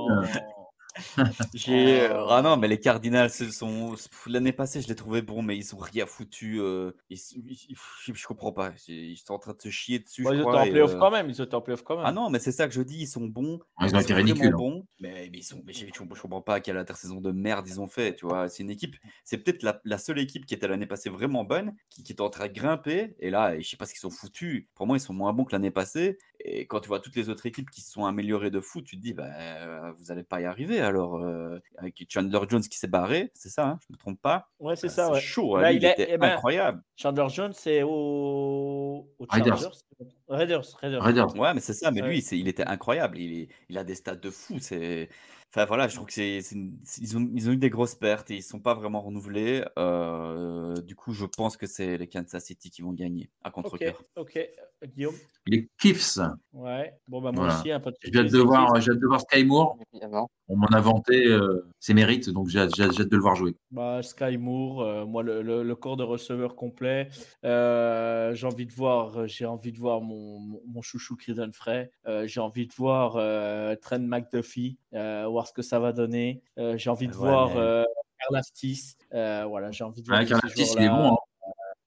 J'ai- 1.55 2.03
euh, 2.03 2.27
Ah 2.29 2.43
non, 2.43 2.57
mais 2.57 2.69
les 2.69 2.79
Cardinals 2.81 3.31
sont 3.31 3.95
l'année 4.27 4.53
passée, 4.53 4.81
je 4.83 4.89
les 4.89 4.95
trouvais 4.95 5.23
bons, 5.23 5.43
mais 5.43 5.57
ils 5.57 5.75
ont 5.75 5.79
rien 5.79 6.07
foutu. 6.07 6.61
euh, 6.61 6.93
ils- 7.09 7.19
ils- 7.37 7.59
ils- 7.71 7.77
je, 8.15 8.27
comprends 8.27 8.53
pas. 8.53 8.73
Ils 8.89 9.17
sont 9.17 9.33
en 9.35 9.39
train 9.39 9.53
de 9.55 9.61
se 9.61 9.69
chier 9.71 9.99
dessus. 9.99 10.23
Bon, 10.23 10.31
je 10.31 10.37
ils 10.37 10.41
étaient 10.41 10.49
en 10.49 10.67
playoff 10.71 10.95
euh, 10.95 10.99
quand 10.99 11.11
même. 11.11 11.29
Ils 11.31 11.41
étaient 11.41 11.55
en 11.55 11.61
playoff 11.61 11.83
quand 11.83 11.97
même. 11.97 12.07
Ah 12.07 12.13
non, 12.13 12.31
mais 12.31 12.39
c'est 12.39 12.53
ça 12.53 12.67
que 12.69 12.75
je 12.75 12.83
dis. 12.83 13.01
Ils 13.03 13.07
sont 13.07 13.27
bons. 13.27 13.61
Ils 13.81 13.95
ont 13.95 14.01
été 14.01 14.15
ridicules. 14.15 14.47
hein. 14.55 14.57
bons, 14.57 14.87
mais, 15.01 15.29
mais 15.33 15.39
ils 15.39 15.43
sont. 15.45 15.63
Mais 15.65 15.73
je, 15.73 15.87
je- 15.87 15.93
je 16.15 16.21
comprends 16.23 16.43
pas 16.43 16.61
quelle 16.61 16.77
intersaison 16.77 17.21
de 17.21 17.33
merde 17.33 17.67
ils 17.69 17.81
ont 17.81 17.87
fait. 17.89 18.15
Tu 18.15 18.27
vois, 18.27 18.49
c'est 18.49 18.63
une 18.63 18.71
équipe. 18.71 18.97
C'est 19.25 19.39
peut-être 19.39 19.63
la, 19.63 19.81
la 19.85 19.99
seule 19.99 20.19
équipe 20.19 20.47
qui 20.47 20.55
était 20.55 20.69
l'année 20.69 20.87
passée 20.87 21.11
vraiment 21.11 21.45
bonne, 21.45 21.75
qui, 21.91 22.03
qui 22.03 22.13
est 22.13 22.21
en 22.21 22.31
train 22.31 22.49
de 22.49 22.53
grimper. 22.53 23.15
Et 23.21 23.31
là, 23.31 23.59
je 23.59 23.69
sais 23.69 23.77
pas 23.77 23.87
ce 23.87 23.93
qu'ils 23.93 24.01
sont 24.01 24.11
foutus. 24.11 24.67
Pour 24.75 24.87
moi, 24.87 24.97
ils 24.97 25.01
sont 25.01 25.15
moins 25.15 25.33
bons 25.33 25.45
que 25.45 25.53
l'année 25.53 25.71
passée. 25.71 26.19
Et 26.43 26.67
quand 26.67 26.81
tu 26.81 26.89
vois 26.89 27.01
toutes 27.01 27.17
les 27.17 27.29
autres 27.29 27.45
équipes 27.47 27.71
qui 27.71 27.81
se 27.83 27.91
sont 27.93 28.07
améliorées 28.07 28.51
de 28.51 28.61
fou, 28.61 28.81
tu 28.81 28.97
te 28.97 29.03
dis, 29.03 29.13
bah, 29.13 29.93
vous 29.99 30.11
allez 30.11 30.23
pas 30.23 30.41
y 30.41 30.47
arriver. 30.47 30.81
Alors, 30.81 31.17
euh, 31.17 31.59
avec 31.77 32.03
Chandler 32.09 32.39
Jones 32.49 32.63
qui 32.63 32.79
s'est 32.79 32.89
barré, 32.89 33.31
c'est 33.35 33.51
ça, 33.51 33.67
hein, 33.67 33.79
je 33.87 33.93
me 33.93 33.99
trompe 33.99 34.21
pas. 34.23 34.49
Ouais, 34.59 34.75
c'est 34.77 34.87
Euh, 34.87 34.91
ça. 34.91 35.13
Ouais. 35.13 35.21
chaud. 35.21 35.57
hein, 35.57 35.63
Là, 35.63 35.71
lui, 35.73 35.77
il 35.79 35.83
il, 35.83 35.85
est- 35.87 35.93
était 35.93 36.09
eh 36.13 36.19
ben, 36.19 36.33
incroyable. 36.33 36.83
Chandler 36.97 37.27
Jones, 37.29 37.53
c'est 37.53 37.83
au, 37.83 39.09
au. 39.19 39.27
Chargers. 39.31 39.69
Raiders. 40.31 40.65
Raiders. 40.81 41.03
Raiders. 41.03 41.37
Ouais, 41.37 41.53
mais 41.55 41.61
c'est 41.61 41.73
ça. 41.75 41.91
Mais 41.91 42.03
Ouais. 42.03 42.09
lui, 42.09 42.23
c'est- 42.23 42.39
il 42.39 42.49
était 42.49 42.65
incroyable. 42.67 43.19
Il, 43.19 43.49
a 43.77 43.85
des 43.85 43.95
stats 43.95 44.15
de 44.17 44.31
fou. 44.31 44.55
C'est, 44.61 45.09
enfin 45.53 45.65
voilà, 45.65 45.89
je 45.89 45.97
trouve 45.97 46.07
que 46.07 46.13
c'est, 46.13 46.41
c'est 46.41 46.55
une- 46.55 46.79
c'est- 46.85 47.03
ils 47.03 47.17
ont, 47.19 47.29
ils 47.35 47.49
ont 47.49 47.53
eu 47.53 47.57
des 47.57 47.71
grosses 47.71 47.97
pertes 47.97 48.31
et 48.31 48.37
ils 48.37 48.43
sont 48.43 48.61
pas 48.61 48.75
vraiment 48.75 49.01
renouvelés. 49.01 49.65
Euh, 49.79 50.75
du 50.83 50.95
coup, 50.95 51.13
je 51.13 51.27
pense 51.27 51.57
que 51.57 51.67
c'est 51.67 51.99
les 51.99 52.07
Kansas 52.07 52.45
City 52.45 52.71
qui 52.71 52.83
vont 52.83 52.93
gagner 52.93 53.29
à 53.43 53.51
contre 53.51 53.75
Ok, 53.75 53.81
cœur 53.81 54.03
ok. 54.17 54.37
Euh, 54.37 54.87
Guillaume? 54.87 55.15
Les 55.47 55.69
Kiffs. 55.79 56.19
Ouais. 56.55 56.95
Bon, 57.07 57.21
bah, 57.21 57.33
moi 57.33 57.45
Voilà. 57.45 57.59
aussi, 57.61 57.71
un 57.71 57.81
peu 57.81 57.91
de 57.91 57.97
J'ai 58.03 58.19
hâte 58.19 58.31
de 58.33 58.39
voir, 58.39 58.81
j'ai 58.81 58.93
hâte 58.93 58.99
de 58.99 59.07
voir 59.07 59.21
Sky 59.21 59.45
Moore. 59.45 59.77
On 60.49 60.57
m'en 60.57 60.67
a 60.69 60.81
vanté 60.81 61.27
euh, 61.27 61.67
ses 61.79 61.93
mérites, 61.93 62.31
donc 62.31 62.49
j'ai 62.49 62.61
hâte, 62.61 62.71
j'ai 62.75 62.85
hâte- 62.85 62.93
j'ai 62.95 63.03
hâte 63.03 63.11
de 63.11 63.17
le 63.17 63.23
voir 63.23 63.37
jouer. 63.37 63.55
Bah, 63.71 64.03
Sky 64.03 64.39
Moore, 64.39 64.81
euh, 64.83 65.05
moi, 65.05 65.23
le, 65.23 65.43
le- 65.43 65.63
le 65.63 65.75
corps 65.77 65.97
de 65.99 66.03
receveur 66.03 66.57
complet. 66.57 67.09
Euh, 67.45 68.35
j'ai 68.35 68.47
envie 68.47 68.67
de 68.67 68.73
voir, 68.73 69.27
j'ai 69.27 69.45
envie 69.47 69.71
de 69.73 69.79
voir 69.79 70.01
mon, 70.01 70.20
mon, 70.21 70.61
mon 70.67 70.83
chouchou 70.83 71.17
Creedon 71.17 71.51
Frey. 71.53 71.91
Euh, 72.07 72.27
j'ai 72.27 72.41
envie 72.41 72.67
de 72.67 72.73
voir 72.75 73.15
euh, 73.17 73.75
Trent 73.77 73.99
McDuffie, 74.01 74.79
euh, 74.95 75.27
voir 75.29 75.47
ce 75.47 75.53
que 75.53 75.63
ça 75.63 75.79
va 75.79 75.93
donner. 75.93 76.43
J'ai 76.77 76.91
envie 76.91 77.09
de 77.09 77.13
Ouais, 77.13 77.19
voir 77.19 77.49
mais- 77.49 77.85
Karl 78.21 78.37
Aftis. 78.37 78.97
Euh, 79.15 79.45
voilà, 79.49 79.71
j'ai 79.71 79.83
envie 79.85 80.03
de 80.03 80.07
voir 80.09 80.21
Ouais, 80.21 80.27
Karlaftis, 80.27 80.73
il 80.77 80.83
est 80.83 80.89
bon. 80.89 81.15
hein. 81.15 81.17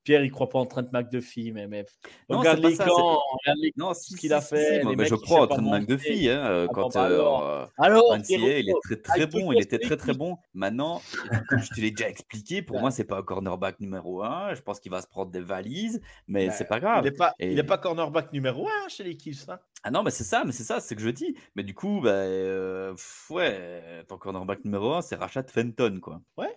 Pierre, 0.04 0.24
il 0.24 0.32
croit 0.32 0.50
pas 0.50 0.60
en 0.60 0.66
Trent 0.66 0.84
McDuffie, 0.92 1.52
mais, 1.52 1.68
mais... 1.68 1.86
Non, 2.30 2.40
regarde 2.40 2.60
les 2.60 2.76
ça, 2.76 2.86
camps, 2.86 3.20
regarde 3.42 3.60
les 3.62 3.74
Non, 3.78 3.94
ce 3.94 4.16
qu'il 4.18 4.34
a 4.34 4.42
si, 4.42 4.50
fait, 4.56 4.82
si, 4.82 4.88
les 4.88 4.96
mais 4.96 5.06
je 5.06 5.16
crois 5.16 5.44
en 5.44 5.48
pas 5.48 5.56
train 5.56 5.64
de 5.64 5.68
monter. 5.68 5.80
McDuffie. 5.80 6.30
Hein, 6.30 6.46
euh, 6.46 6.68
Ah, 6.70 6.74
quand 6.74 6.94
bah, 6.94 7.04
alors. 7.06 7.48
euh, 7.48 7.66
Alors, 7.78 8.14
NCAA, 8.18 8.24
Pierrot, 8.28 8.48
il 8.48 8.70
est 8.70 8.74
très 8.84 8.96
très 8.98 9.28
bon, 9.28 9.52
il 9.54 9.62
était 9.62 9.80
très 9.80 9.96
très 9.98 10.14
bon. 10.14 10.38
Maintenant, 10.54 11.02
comme 11.50 11.60
je 11.60 11.70
te 11.70 11.80
l'ai 11.82 11.92
déjà 11.92 12.10
expliqué, 12.10 12.62
pour 12.62 12.80
moi, 12.80 12.92
c'est 12.92 13.06
pas 13.06 13.18
un 13.20 13.24
cornerback 13.24 13.80
numéro 13.80 14.22
un. 14.24 14.54
Je 14.56 14.62
pense 14.62 14.80
qu'il 14.80 14.92
va 14.92 15.02
se 15.02 15.08
prendre 15.08 15.32
des 15.32 15.40
valises, 15.42 16.02
mais 16.28 16.48
Bah, 16.48 16.54
c'est 16.54 16.66
pas 16.68 16.78
Il 16.78 16.82
grave. 16.82 17.04
n'est 17.06 17.12
pas, 17.12 17.34
Et- 17.40 17.52
il 17.54 17.60
est 17.60 17.64
pas 17.64 17.78
cornerback 17.78 18.34
numéro 18.34 18.68
1 18.68 18.90
chez 18.90 19.04
les 19.04 19.18
Chiefs. 19.18 19.48
Hein. 19.48 19.60
Ah 19.84 19.92
non, 19.92 20.04
mais 20.04 20.12
c'est 20.12 20.24
ça, 20.26 20.44
mais 20.46 20.52
c'est 20.52 20.64
ça, 20.64 20.80
c'est 20.82 20.96
que 20.96 21.02
je 21.02 21.10
dis. 21.10 21.36
Mais 21.56 21.64
du 21.64 21.74
coup, 21.74 22.02
bah, 22.02 22.10
euh, 22.12 22.92
pff, 22.92 23.28
ouais, 23.32 24.04
ton 24.08 24.18
cornerback 24.18 24.64
numéro 24.66 24.94
1, 24.94 25.02
c'est 25.02 25.16
Rachat 25.16 25.44
Fenton, 25.48 26.00
quoi. 26.02 26.22
Ouais. 26.38 26.56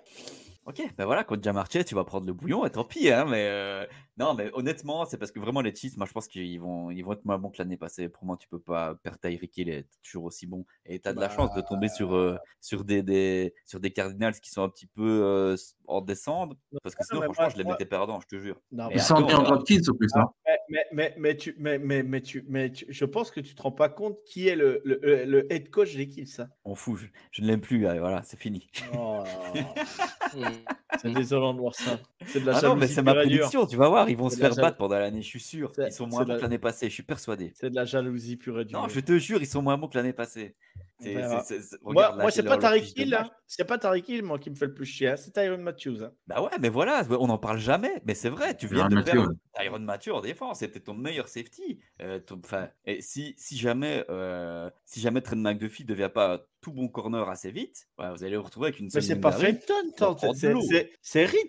Ok, 0.66 0.82
ben 0.98 1.04
voilà, 1.04 1.22
contre 1.22 1.44
Jamarche, 1.44 1.78
tu 1.86 1.94
vas 1.94 2.02
prendre 2.02 2.26
le 2.26 2.32
bouillon, 2.32 2.66
et 2.66 2.70
tant 2.70 2.82
pis, 2.82 3.08
hein, 3.08 3.24
mais 3.24 3.46
euh, 3.48 3.86
non, 4.18 4.34
mais 4.34 4.50
honnêtement, 4.52 5.04
c'est 5.04 5.16
parce 5.16 5.30
que 5.30 5.38
vraiment 5.38 5.60
les 5.60 5.72
Chiefs, 5.72 5.96
moi 5.96 6.06
je 6.08 6.12
pense 6.12 6.26
qu'ils 6.26 6.60
vont, 6.60 6.90
ils 6.90 7.02
vont 7.04 7.12
être 7.12 7.24
moins 7.24 7.38
bons 7.38 7.50
que 7.50 7.58
l'année 7.58 7.76
passée. 7.76 8.08
Pour 8.08 8.24
moi, 8.24 8.36
tu 8.36 8.48
peux 8.48 8.58
pas 8.58 8.96
perdre 8.96 9.20
Tyreek 9.20 9.56
Hill 9.56 9.68
et 9.68 9.76
être 9.78 9.90
toujours 10.02 10.24
aussi 10.24 10.44
bon. 10.48 10.66
Et 10.84 10.98
tu 10.98 11.08
as 11.08 11.12
de 11.12 11.20
la 11.20 11.30
chance 11.30 11.54
de 11.54 11.60
tomber 11.60 11.86
sur, 11.88 12.16
euh, 12.16 12.36
sur, 12.60 12.84
des, 12.84 13.04
des, 13.04 13.54
sur 13.64 13.78
des 13.78 13.92
Cardinals 13.92 14.34
qui 14.40 14.50
sont 14.50 14.64
un 14.64 14.68
petit 14.68 14.88
peu 14.88 15.20
euh, 15.22 15.56
en 15.86 16.00
descente, 16.00 16.56
parce 16.82 16.96
que 16.96 17.04
sinon, 17.04 17.22
franchement, 17.22 17.44
moi- 17.44 17.48
je 17.52 17.58
les 17.58 17.62
moi- 17.64 17.74
mettais 17.74 17.86
perdants, 17.86 18.20
je 18.20 18.26
te 18.26 18.42
jure. 18.42 18.60
Non, 18.72 18.88
Mais 18.88 18.94
Ils 18.96 19.00
sont 19.02 19.14
encore, 19.14 19.44
bien 19.44 19.52
en 19.52 19.62
plus. 19.62 20.10
hein. 20.16 20.24
Mais, 20.44 20.58
mais, 20.68 20.84
mais, 20.92 21.14
mais 21.16 21.36
tu, 21.36 21.54
mais, 21.60 21.78
mais, 21.78 22.02
mais 22.02 22.20
tu, 22.22 22.44
mais 22.48 22.72
tu- 22.72 22.86
je 22.88 23.04
pense 23.04 23.30
que 23.30 23.38
tu 23.38 23.54
te 23.54 23.62
rends 23.62 23.70
pas 23.70 23.88
compte 23.88 24.18
qui 24.24 24.48
est 24.48 24.56
le, 24.56 24.80
le, 24.84 24.98
le- 25.00 25.24
le 25.26 25.52
head 25.52 25.70
coach 25.70 25.94
des 25.94 26.08
Kills. 26.08 26.40
hein. 26.40 26.48
On 26.64 26.74
fout, 26.74 26.98
je, 26.98 27.06
je 27.30 27.42
ne 27.42 27.46
l'aime 27.46 27.60
plus, 27.60 27.86
allez, 27.86 28.00
voilà, 28.00 28.24
c'est 28.24 28.36
fini. 28.36 28.66
Oh. 28.98 29.22
c'est 31.02 31.10
désolant 31.12 31.54
de 31.54 31.58
voir 31.60 31.74
ça. 31.74 31.98
C'est 32.26 32.40
de 32.40 32.46
la 32.46 32.56
Ah 32.56 32.62
non, 32.62 32.74
mais 32.74 32.80
jalousie 32.82 32.94
c'est 32.94 33.02
ma 33.02 33.14
prédiction, 33.14 33.66
tu 33.66 33.76
vas 33.76 33.88
voir, 33.88 34.08
ils 34.10 34.16
vont 34.16 34.30
se 34.30 34.36
faire 34.36 34.52
jal- 34.52 34.62
battre 34.64 34.76
pendant 34.78 34.98
l'année, 34.98 35.22
je 35.22 35.28
suis 35.28 35.40
sûr. 35.40 35.72
Ils 35.78 35.92
sont 35.92 36.06
moins 36.06 36.24
bons 36.24 36.32
la- 36.32 36.36
que 36.38 36.42
l'année 36.42 36.58
passée, 36.58 36.88
je 36.88 36.94
suis 36.94 37.02
persuadé. 37.02 37.52
C'est 37.54 37.70
de 37.70 37.74
la 37.76 37.84
jalousie 37.84 38.36
pure 38.36 38.60
et 38.60 38.64
dure. 38.64 38.80
Non, 38.80 38.88
je 38.88 39.00
te 39.00 39.16
jure, 39.18 39.40
ils 39.40 39.46
sont 39.46 39.62
moins 39.62 39.76
bons 39.78 39.88
que 39.88 39.96
l'année 39.96 40.12
passée. 40.12 40.54
Moi, 40.98 41.10
regarde 41.84 42.20
moi 42.20 42.30
c'est 42.30 42.42
pas 42.42 42.56
Tariq 42.56 42.94
Hill, 42.96 43.14
hein. 43.14 43.28
c'est 43.46 43.66
pas 43.66 43.76
Tariq 43.76 44.08
Hill 44.08 44.22
moi 44.22 44.38
qui 44.38 44.48
me 44.48 44.54
fait 44.54 44.64
le 44.64 44.72
plus 44.72 44.86
chier, 44.86 45.08
hein. 45.08 45.16
c'est 45.16 45.30
Tyron 45.30 45.58
Matthews. 45.58 46.02
hein. 46.02 46.10
Bah 46.26 46.40
ouais, 46.42 46.50
mais 46.58 46.70
voilà, 46.70 47.02
on 47.20 47.26
n'en 47.26 47.36
parle 47.36 47.58
jamais. 47.58 48.00
Mais 48.06 48.14
c'est 48.14 48.30
vrai, 48.30 48.56
tu 48.56 48.66
viens 48.66 48.88
de 48.88 48.94
Mathieu, 48.94 49.12
perdre 49.12 49.34
Tyron 49.60 49.78
Mathieu 49.80 50.14
en 50.14 50.22
défense. 50.22 50.60
C'était 50.60 50.80
ton 50.80 50.94
meilleur 50.94 51.28
safety. 51.28 51.80
Euh, 52.00 52.18
ton- 52.18 52.40
enfin, 52.42 52.68
et 52.86 53.02
si, 53.02 53.34
si 53.36 53.58
jamais, 53.58 54.06
euh, 54.08 54.70
si 54.86 55.00
jamais 55.00 55.20
Trent 55.20 55.36
McDuffie 55.36 55.82
ne 55.82 55.88
devient 55.88 56.10
pas 56.12 56.46
tout 56.66 56.72
bon 56.72 56.88
corner 56.88 57.28
assez 57.28 57.52
vite, 57.52 57.86
ouais, 57.96 58.10
vous 58.10 58.24
allez 58.24 58.36
vous 58.36 58.42
retrouver 58.42 58.70
avec 58.70 58.80
une 58.80 58.88
Mais 58.92 59.00
c'est 59.00 59.20
pas 59.20 59.30
c'est- 59.30 59.46
Reed 59.46 59.60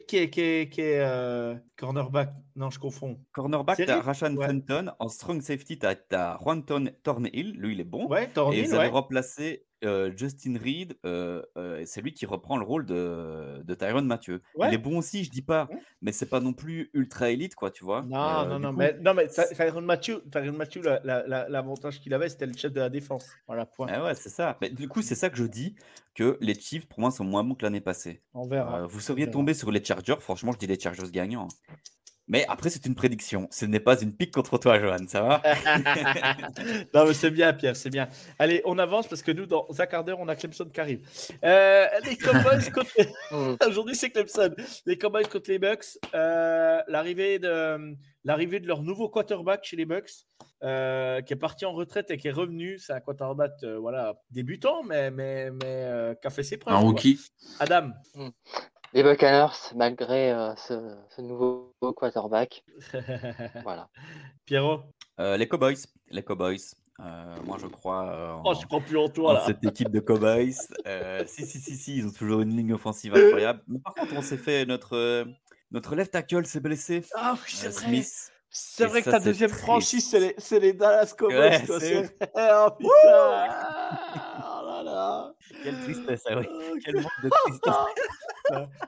qui 0.08 0.18
est, 0.18 0.30
qui 0.30 0.42
est, 0.42 0.70
qui 0.72 0.82
est, 0.82 1.00
euh, 1.00 1.56
cornerback. 1.76 2.30
Non, 2.56 2.70
je 2.70 2.78
confonds. 2.78 3.20
Cornerback, 3.32 3.84
t'as 3.84 4.00
Rashan 4.00 4.36
ouais. 4.36 4.46
Fenton. 4.46 4.92
En 5.00 5.10
strong 5.10 5.42
safety, 5.42 5.80
t'as 5.80 5.96
as 6.12 6.38
Juanton 6.44 6.92
Thornhill. 7.02 7.54
Lui, 7.58 7.74
il 7.74 7.82
est 7.82 7.84
bon. 7.84 8.06
Ouais, 8.08 8.26
Et 8.26 8.28
Thornhill, 8.28 8.66
ils 8.66 8.76
avaient 8.76 8.86
ouais. 8.86 8.90
remplacé 8.90 9.66
euh, 9.86 10.12
Justin 10.16 10.58
Reed, 10.58 10.98
euh, 11.06 11.42
euh, 11.58 11.84
c'est 11.86 12.02
lui 12.02 12.14
qui 12.14 12.26
reprend 12.26 12.58
le 12.58 12.64
rôle 12.66 12.86
de, 12.86 13.62
de 13.64 13.74
Tyron 13.76 14.02
Mathieu. 14.02 14.42
Ouais. 14.56 14.70
Il 14.70 14.74
est 14.74 14.78
bon 14.80 14.98
aussi, 14.98 15.24
je 15.24 15.30
dis 15.30 15.42
pas, 15.42 15.68
Ouais. 15.72 15.80
mais 16.02 16.12
c'est 16.12 16.26
pas 16.30 16.40
non 16.40 16.54
plus 16.54 16.90
ultra 16.94 17.30
élite, 17.30 17.56
quoi, 17.56 17.70
tu 17.72 17.84
vois. 17.86 18.02
Non, 18.04 18.18
Euh, 18.18 18.46
non, 18.48 18.60
non, 18.60 18.72
coup- 18.72 18.78
mais, 18.80 18.98
non, 19.00 19.14
mais 19.14 19.28
Tyron 19.28 19.82
Matthew, 19.82 20.22
Tyron 20.32 20.54
Matthew, 20.58 20.82
la- 20.84 21.02
la- 21.04 21.28
la- 21.28 21.50
l'avantage 21.50 22.00
qu'il 22.00 22.14
avait, 22.14 22.30
c'était 22.30 22.46
le 22.48 22.58
chef 22.58 22.72
de 22.74 22.80
la 22.80 22.90
défense. 22.90 23.28
Voilà, 23.48 23.66
point. 23.66 23.88
Ah 23.90 24.04
ouais, 24.04 24.16
c'est 24.16 24.30
ça. 24.30 24.58
Mais 24.62 24.70
du 24.70 24.88
coup, 24.88 25.02
c'est 25.02 25.16
ça 25.16 25.30
que 25.30 25.38
je 25.38 25.46
dis, 25.46 25.76
que 26.16 26.38
les 26.42 26.56
Chiefs, 26.56 26.88
pour 26.88 27.00
moi, 27.00 27.12
sont 27.12 27.24
moins 27.24 27.44
bons 27.44 27.54
que 27.56 27.64
l'année 27.64 27.82
passée. 27.82 28.22
On 28.34 28.48
verra. 28.48 28.82
Euh, 28.82 28.86
vous 28.88 29.00
seriez 29.00 29.30
tombé 29.30 29.54
sur 29.54 29.70
les 29.72 29.84
Chargers, 29.84 30.16
franchement, 30.20 30.52
je 30.52 30.58
dis 30.58 30.68
les 30.68 30.80
Chargers 30.80 31.12
gagnants. 31.12 31.48
Mais 32.28 32.46
après, 32.50 32.70
c'est 32.70 32.86
une 32.86 32.96
prédiction. 32.96 33.48
Ce 33.52 33.66
n'est 33.66 33.80
pas 33.80 34.02
une 34.02 34.14
pique 34.14 34.34
contre 34.34 34.58
toi, 34.58 34.80
Johan, 34.80 35.08
ça 35.08 35.22
va 35.22 35.42
non, 36.94 37.06
mais 37.06 37.14
c'est 37.14 37.32
bien, 37.32 37.54
Pierre, 37.54 37.76
c'est 37.76 37.90
bien. 37.90 38.10
Allez, 38.38 38.62
on 38.66 38.78
avance 38.80 39.08
parce 39.08 39.22
que 39.22 39.32
nous, 39.32 39.46
dans 39.46 39.68
un 39.78 39.86
quart 39.86 40.04
d'heure, 40.04 40.20
on 40.20 40.28
a 40.28 40.36
Clemson 40.36 40.66
qui 40.66 40.82
arrive. 40.82 41.08
Euh, 41.44 41.88
les 42.04 42.18
Cowboys 42.18 42.70
contre 42.74 42.92
les... 42.98 43.08
Aujourd'hui, 43.68 43.96
c'est 43.96 44.10
Clemson. 44.10 44.54
Les 44.86 44.98
Cowboys 44.98 45.28
contre 45.28 45.50
les 45.50 45.60
Bucks. 45.60 45.98
Euh, 46.14 46.82
l'arrivée, 46.90 47.40
de, 47.40 47.96
l'arrivée 48.26 48.60
de 48.60 48.68
leur 48.68 48.84
nouveau 48.84 49.08
quarterback 49.08 49.64
chez 49.64 49.78
les 49.78 49.86
Bucks, 49.86 50.26
euh, 50.64 51.22
qui 51.22 51.34
est 51.34 51.38
parti 51.38 51.66
en 51.66 51.72
retraite 51.72 52.10
et 52.10 52.18
qui 52.18 52.28
est 52.28 52.32
revenu. 52.32 52.80
C'est 52.80 52.92
un 52.92 53.00
quarterback 53.00 53.52
euh, 53.64 53.78
voilà, 53.78 54.16
débutant, 54.32 54.84
mais, 54.84 55.12
mais, 55.12 55.52
mais 55.52 55.60
euh, 55.66 56.16
qui 56.16 56.28
a 56.28 56.30
fait 56.30 56.44
ses 56.44 56.58
preuves. 56.58 56.74
Un 56.74 56.80
quoi. 56.80 56.90
rookie. 56.90 57.20
Adam. 57.60 57.92
Les 58.98 59.04
Buccaneers, 59.04 59.54
malgré 59.76 60.32
euh, 60.32 60.56
ce, 60.56 60.74
ce 61.16 61.22
nouveau 61.22 61.72
quarterback, 61.96 62.64
voilà. 63.64 63.90
Pierrot? 64.46 64.80
Euh, 65.20 65.38
Les 65.38 65.48
Cowboys. 65.48 65.78
Les 66.10 66.24
Cowboys. 66.24 66.58
Euh, 67.00 67.36
moi, 67.46 67.58
je 67.62 67.68
crois 67.68 68.08
euh, 68.10 68.32
en, 68.34 68.42
Oh, 68.44 68.54
je 68.60 68.66
crois 68.66 68.80
plus 68.80 68.98
en 68.98 69.08
toi, 69.08 69.30
en 69.30 69.34
là. 69.34 69.44
cette 69.46 69.64
équipe 69.64 69.92
de 69.92 70.00
Cowboys. 70.00 70.56
Euh, 70.88 71.24
si, 71.28 71.46
si, 71.46 71.60
si, 71.60 71.76
si, 71.76 71.98
ils 71.98 72.08
ont 72.08 72.12
toujours 72.12 72.42
une 72.42 72.58
ligne 72.58 72.74
offensive 72.74 73.14
incroyable. 73.16 73.62
Mais 73.68 73.78
par 73.78 73.94
contre, 73.94 74.14
on 74.16 74.22
s'est 74.24 74.36
fait 74.38 74.66
notre. 74.66 74.96
euh, 74.98 75.26
Notre 75.70 75.96
left 75.96 76.12
tackle 76.14 76.48
s'est 76.48 76.60
blessé. 76.60 77.04
Ah 77.14 77.34
oui, 77.36 77.40
c'est 77.54 77.68
vrai. 77.70 77.86
Smith. 77.86 78.32
C'est 78.50 78.86
vrai 78.88 79.04
que 79.04 79.12
ta 79.12 79.20
deuxième 79.20 79.52
triste. 79.52 79.64
franchise, 79.64 80.10
c'est 80.10 80.20
les, 80.20 80.34
c'est 80.40 80.60
les 80.60 80.74
Dallas 80.74 81.14
Cowboys. 81.16 81.38
Ouais, 81.38 81.66
toi, 81.68 81.78
oh 82.36 82.72
putain 82.80 83.48
Oh 84.42 84.66
là 84.66 84.82
là 84.84 85.34
Quelle 85.64 85.80
tristesse, 85.82 86.24
ah 86.30 86.40
oui. 86.40 86.48
Oh, 86.50 86.76
Quel 86.84 86.96
manque 86.96 87.22
de 87.24 87.30
tristesse. 87.30 87.74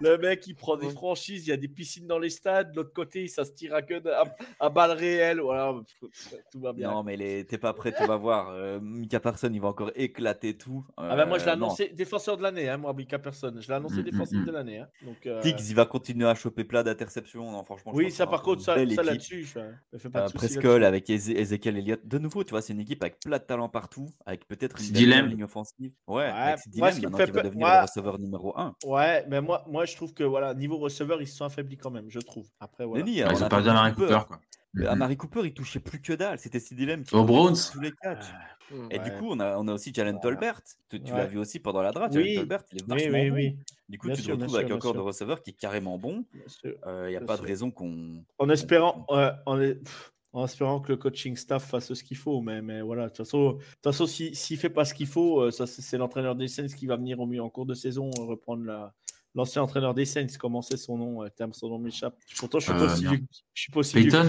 Le 0.01 0.17
mec, 0.17 0.45
il 0.47 0.55
prend 0.55 0.77
des 0.77 0.89
franchises, 0.89 1.47
il 1.47 1.49
y 1.49 1.53
a 1.53 1.57
des 1.57 1.67
piscines 1.67 2.07
dans 2.07 2.19
les 2.19 2.29
stades. 2.29 2.71
De 2.71 2.77
l'autre 2.77 2.93
côté, 2.93 3.27
ça 3.27 3.45
se 3.45 3.51
tire 3.51 3.73
à, 3.75 3.81
queue 3.81 3.99
de- 3.99 4.09
à, 4.09 4.23
à 4.59 4.69
balles 4.69 4.91
réelles. 4.91 5.39
Voilà, 5.41 5.73
tout 6.51 6.59
va 6.59 6.73
bien. 6.73 6.91
Non, 6.91 7.03
mais 7.03 7.15
les- 7.17 7.45
t'es 7.45 7.57
pas 7.57 7.73
prêt, 7.73 7.91
tu 7.93 8.05
vas 8.05 8.17
voir. 8.17 8.49
Euh, 8.51 8.79
Mika 8.81 9.19
Person, 9.19 9.49
il 9.53 9.61
va 9.61 9.67
encore 9.69 9.91
éclater 9.95 10.57
tout. 10.57 10.85
ah 10.97 11.15
ben 11.15 11.25
moi, 11.25 11.37
je 11.37 11.45
l'ai 11.45 11.51
Euh, 11.51 11.55
non. 11.55 11.65
annoncé 11.67 11.89
défenseur 11.89 12.37
de 12.37 12.43
l'année, 12.43 12.69
hein, 12.69 12.77
moi, 12.77 12.93
Mika 12.93 13.19
Personne. 13.19 13.61
Je 13.61 13.67
l'ai 13.67 13.73
annoncé 13.73 13.97
Mm, 13.97 13.99
mm, 13.99 14.03
défenseur 14.03 14.39
mm. 14.41 14.45
de 14.45 14.51
l'année. 14.51 14.77
hein. 14.79 14.87
Donc, 15.03 15.25
euh, 15.25 15.41
Tiggs, 15.41 15.59
il 15.69 15.75
va 15.75 15.85
continuer 15.85 16.27
à 16.27 16.35
choper 16.35 16.63
plein 16.63 16.83
d'interceptions. 16.83 17.63
Franchement, 17.63 17.91
oui, 17.95 18.11
ça, 18.11 18.27
par 18.27 18.41
contre, 18.41 18.61
ça, 18.61 18.75
ça 18.75 19.03
là-dessus, 19.03 19.43
je 19.43 20.07
pas 20.09 20.21
de 20.21 20.25
Euh, 20.27 20.29
Prescott 20.33 20.83
avec 20.83 21.07
Eze- 21.09 21.35
Ezekiel 21.35 21.77
Elliott. 21.77 22.05
De 22.07 22.17
nouveau, 22.17 22.43
tu 22.43 22.51
vois, 22.51 22.61
c'est 22.61 22.73
une 22.73 22.79
équipe 22.79 23.01
avec 23.03 23.19
plein 23.19 23.37
de 23.37 23.43
talent 23.43 23.69
partout, 23.69 24.09
avec 24.25 24.47
peut-être 24.47 24.79
une 24.81 24.93
ligne 24.95 25.43
offensive. 25.43 25.91
Ouais, 26.07 26.19
Ouais, 26.19 26.23
avec 26.25 26.59
moi, 26.75 26.91
ce 26.91 26.99
qui 26.99 27.05
me 27.05 27.11
maintenant 27.11 27.17
fait 27.17 27.25
qui 27.25 27.31
va 27.31 27.43
devenir 27.43 27.67
le 27.67 27.81
receveur 27.81 28.19
numéro 28.19 28.57
1. 28.57 28.75
Ouais, 28.85 29.25
mais 29.27 29.41
moi, 29.41 29.48
moi, 29.49 29.65
moi, 29.67 29.85
je 29.85 29.95
trouve 29.95 30.13
que 30.13 30.23
voilà, 30.23 30.53
niveau 30.53 30.77
receveur, 30.77 31.21
ils 31.21 31.27
se 31.27 31.35
sont 31.37 31.45
affaiblis 31.45 31.77
quand 31.77 31.89
même, 31.89 32.05
je 32.09 32.19
trouve. 32.19 32.47
Après, 32.59 32.85
voilà. 32.85 33.03
On 33.03 33.07
ils 33.07 33.23
ont 33.23 33.45
a 33.45 33.49
perdu 33.49 33.69
Amari 33.69 33.93
Cooper, 33.95 34.19
quoi. 34.27 34.37
Euh, 34.37 34.81
Mhm. 34.81 34.85
Amari 34.85 35.17
Cooper, 35.17 35.41
il 35.45 35.53
touchait 35.55 35.79
plus 35.79 35.99
que 35.99 36.13
dalle. 36.13 36.37
C'était 36.37 36.59
qui 36.59 36.75
Aux 37.15 37.23
prenait 37.23 37.25
Browns. 37.25 37.55
tous 37.73 37.79
les 37.81 37.91
catchs. 37.91 38.27
Mm. 38.71 38.87
Et 38.91 38.99
du 38.99 39.11
coup, 39.13 39.27
on 39.31 39.39
a, 39.39 39.57
on 39.57 39.67
a 39.67 39.73
aussi 39.73 39.91
Jalen 39.91 40.19
Voilà. 40.21 40.35
Tolbert. 40.37 40.61
Tu, 40.89 41.01
tu 41.01 41.11
Ouais. 41.11 41.17
l'as 41.17 41.25
vu 41.25 41.39
aussi 41.39 41.57
pendant 41.59 41.81
la 41.81 41.91
draft. 41.91 42.13
Oui. 42.13 42.21
Jalen 42.21 42.35
Tolbert, 42.41 42.63
il 42.73 42.77
est 42.77 42.81
Oui, 42.83 42.87
vachement 42.89 43.19
oui, 43.19 43.29
bon. 43.31 43.35
oui. 43.35 43.57
Du 43.89 43.97
coup, 43.97 44.05
Bien 44.07 44.15
tu 44.15 44.21
te 44.21 44.25
sûr, 44.25 44.35
retrouves 44.35 44.49
sûr, 44.51 44.59
avec 44.59 44.71
un 44.71 44.77
corps 44.77 44.93
de 44.93 44.99
receveur 44.99 45.41
qui 45.41 45.49
est 45.49 45.53
carrément 45.53 45.97
bon. 45.97 46.23
Il 46.63 46.69
n'y 46.69 46.75
a 47.15 47.19
Bien 47.19 47.25
pas 47.25 47.35
sûr. 47.37 47.43
de 47.45 47.47
raison 47.49 47.71
qu'on. 47.71 48.23
En 48.37 48.49
espérant, 48.49 49.07
ouais, 49.09 49.31
en, 49.47 49.59
est- 49.59 49.73
pff, 49.83 50.13
en 50.33 50.45
espérant 50.45 50.79
que 50.81 50.89
le 50.91 50.97
coaching 50.97 51.35
staff 51.35 51.65
fasse 51.65 51.91
ce 51.91 52.03
qu'il 52.03 52.17
faut, 52.17 52.39
mais, 52.41 52.61
mais 52.61 52.81
voilà, 52.83 53.05
de 53.05 53.07
toute 53.07 53.17
façon, 53.25 53.53
de 53.53 53.57
toute 53.57 53.65
façon, 53.83 54.05
si- 54.05 54.35
s'il 54.35 54.59
fait 54.59 54.69
pas 54.69 54.85
ce 54.85 54.93
qu'il 54.93 55.07
faut, 55.07 55.41
euh, 55.41 55.49
ça 55.49 55.65
c'est 55.65 55.81
c'est 55.81 55.97
l'entraîneur 55.97 56.35
des 56.35 56.47
Saints 56.47 56.67
qui 56.67 56.85
va 56.85 56.95
venir 56.95 57.19
au 57.19 57.25
mieux 57.25 57.41
en 57.41 57.49
cours 57.49 57.65
de 57.65 57.73
saison 57.73 58.11
euh, 58.19 58.23
reprendre 58.25 58.63
la 58.65 58.93
l'ancien 59.35 59.61
entraîneur 59.61 59.93
des 59.93 60.05
Saints, 60.05 60.27
comment 60.39 60.61
c'est 60.61 60.77
son 60.77 60.97
nom, 60.97 61.23
euh, 61.23 61.29
terme, 61.29 61.53
son 61.53 61.69
nom 61.69 61.77
m'échappe. 61.79 62.15
Pourtant, 62.37 62.59
je 62.59 62.65
suis 62.65 62.73
pas 62.73 62.81
Euh, 62.81 62.85
aussi 62.93 63.05
vieux, 63.05 63.19
je 63.53 63.61
suis 63.61 63.71
pas 63.71 63.79
aussi 63.79 63.93
putain. 64.03 64.23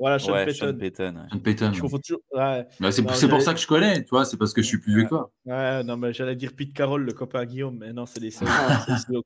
Voilà, 0.00 0.18
Sean 0.18 0.32
ouais, 0.32 0.46
Payton. 0.46 0.66
Sean 0.66 0.78
Payton. 0.78 1.14
ouais. 1.16 1.28
Sean 1.30 1.38
Payton. 1.40 1.72
Je 1.72 1.80
confonds 1.80 1.98
toujours. 1.98 2.20
Ouais, 2.32 2.66
Bah, 2.80 2.92
c'est 2.92 3.02
pour 3.28 3.42
ça 3.42 3.54
que 3.54 3.60
je 3.60 3.66
connais, 3.66 4.02
tu 4.02 4.10
vois, 4.10 4.24
c'est 4.24 4.36
parce 4.36 4.52
que 4.52 4.62
je 4.62 4.66
suis 4.66 4.78
plus 4.78 4.94
vieux 4.94 5.04
que 5.04 5.08
toi. 5.10 5.30
ouais, 5.44 5.84
non, 5.84 5.96
mais 5.96 6.12
j'allais 6.12 6.36
dire 6.36 6.52
Pete 6.56 6.72
Carroll, 6.74 7.02
le 7.04 7.12
copain 7.12 7.44
Guillaume, 7.44 7.78
mais 7.78 7.92
non, 7.92 8.06
c'est 8.06 8.20
les 8.20 8.30
Saints. 8.30 8.46
non, 9.10 9.22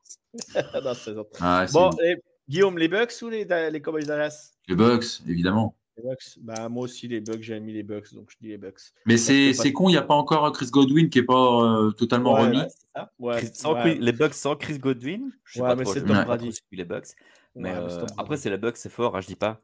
c'est. 0.95 1.15
Ah, 1.41 1.67
Bon, 1.73 1.91
et 2.05 2.17
Guillaume, 2.49 2.79
les 2.79 2.89
Bucks 2.89 3.15
ou 3.23 3.29
les, 3.29 3.45
les 3.71 3.81
Cowboys 3.83 4.05
Dallas? 4.05 4.53
Les 4.69 4.75
Bucks, 4.75 5.21
évidemment. 5.29 5.77
Les 6.03 6.09
Bucks 6.11 6.39
Bah, 6.41 6.69
moi 6.69 6.85
aussi, 6.85 7.09
les 7.09 7.21
Bucks, 7.21 7.43
j'ai 7.43 7.61
mis 7.61 7.73
les 7.73 7.83
Bucks, 7.83 8.13
donc 8.15 8.31
je 8.31 8.37
dis 8.41 8.49
les 8.49 8.59
Bucks. 8.59 8.81
Mais 9.07 9.17
c'est 9.17 9.53
pas- 9.57 9.63
c'est 9.63 9.73
con, 9.73 9.89
il 9.89 9.93
n'y 9.93 9.99
a 9.99 10.03
pas 10.03 10.15
encore 10.15 10.51
Chris 10.53 10.69
Godwin 10.71 11.09
qui 11.11 11.19
est 11.19 11.25
pas 11.25 11.63
euh, 11.85 11.91
totalement 11.93 12.35
Ouais, 12.35 12.43
remis. 12.43 12.59
Ouais, 12.59 12.67
c'est 12.69 12.87
ça. 12.95 13.11
Ouais, 13.19 13.37
Chris- 13.39 13.51
sans 13.55 13.75
ouais. 13.75 13.81
Chris- 13.83 13.99
les 14.01 14.13
Bucks 14.13 14.35
sans 14.35 14.57
Chris 14.57 14.79
Godwin. 14.79 15.31
Je 15.45 15.53
sais 15.55 15.61
Ouais, 15.63 15.69
pas 15.69 15.77
mais 15.77 15.85
trop, 15.85 15.93
c'est 15.95 16.01
Tom 16.01 16.09
pas 16.09 16.25
Brady. 16.25 16.59
les 16.73 16.85
Bucks. 16.85 17.07
Mais 17.57 17.73
Ouais, 17.73 17.81
mais 17.83 17.91
c'est 17.91 17.97
euh, 17.97 18.07
après, 18.17 18.37
c'est 18.37 18.49
les 18.51 18.59
Bucks, 18.59 18.77
c'est 18.77 18.89
fort, 18.89 19.17
hein, 19.17 19.21
je 19.21 19.27
dis 19.27 19.35
pas. 19.37 19.61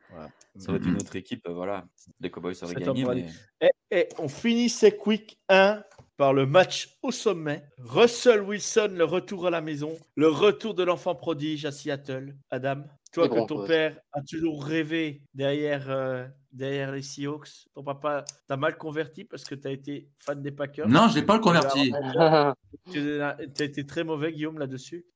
Ça 0.56 0.70
aurait 0.70 0.78
été 0.78 0.88
une 0.88 0.96
autre 1.00 1.14
équipe, 1.16 1.46
euh, 1.48 1.52
voilà. 1.52 1.86
Les 2.20 2.30
Cowboys 2.30 2.54
auraient 2.62 2.74
gagné. 2.74 3.04
Mais... 3.04 3.70
Et, 3.90 3.96
et 4.00 4.08
on 4.18 4.26
finit 4.28 4.68
ces 4.68 4.90
Quick 4.96 5.38
1 5.48 5.82
par 6.16 6.32
le 6.32 6.46
match 6.46 6.98
au 7.02 7.10
sommet. 7.10 7.64
Russell 7.78 8.42
Wilson, 8.42 8.90
le 8.92 9.04
retour 9.04 9.46
à 9.46 9.50
la 9.50 9.60
maison, 9.60 9.96
le 10.14 10.28
retour 10.28 10.74
de 10.74 10.82
l'enfant 10.82 11.14
prodige 11.14 11.64
à 11.64 11.72
Seattle. 11.72 12.36
Adam, 12.50 12.84
toi 13.12 13.28
que 13.28 13.46
ton 13.46 13.66
père 13.66 13.98
a 14.12 14.20
toujours 14.22 14.64
rêvé 14.64 15.22
derrière, 15.34 15.90
euh, 15.90 16.26
derrière 16.52 16.92
les 16.92 17.02
Seahawks, 17.02 17.68
ton 17.74 17.82
papa 17.82 18.24
t'a 18.46 18.56
mal 18.56 18.76
converti 18.76 19.24
parce 19.24 19.44
que 19.44 19.54
tu 19.54 19.68
as 19.68 19.72
été 19.72 20.08
fan 20.18 20.42
des 20.42 20.52
Packers? 20.52 20.88
Non, 20.88 21.08
je 21.08 21.16
l'ai 21.16 21.22
pas 21.22 21.34
le 21.34 21.40
converti. 21.40 21.92
Tu 22.92 23.20
as 23.20 23.36
été 23.40 23.84
très 23.84 24.04
mauvais, 24.04 24.32
Guillaume, 24.32 24.60
là-dessus. 24.60 25.06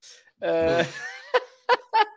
Euh, 0.43 0.83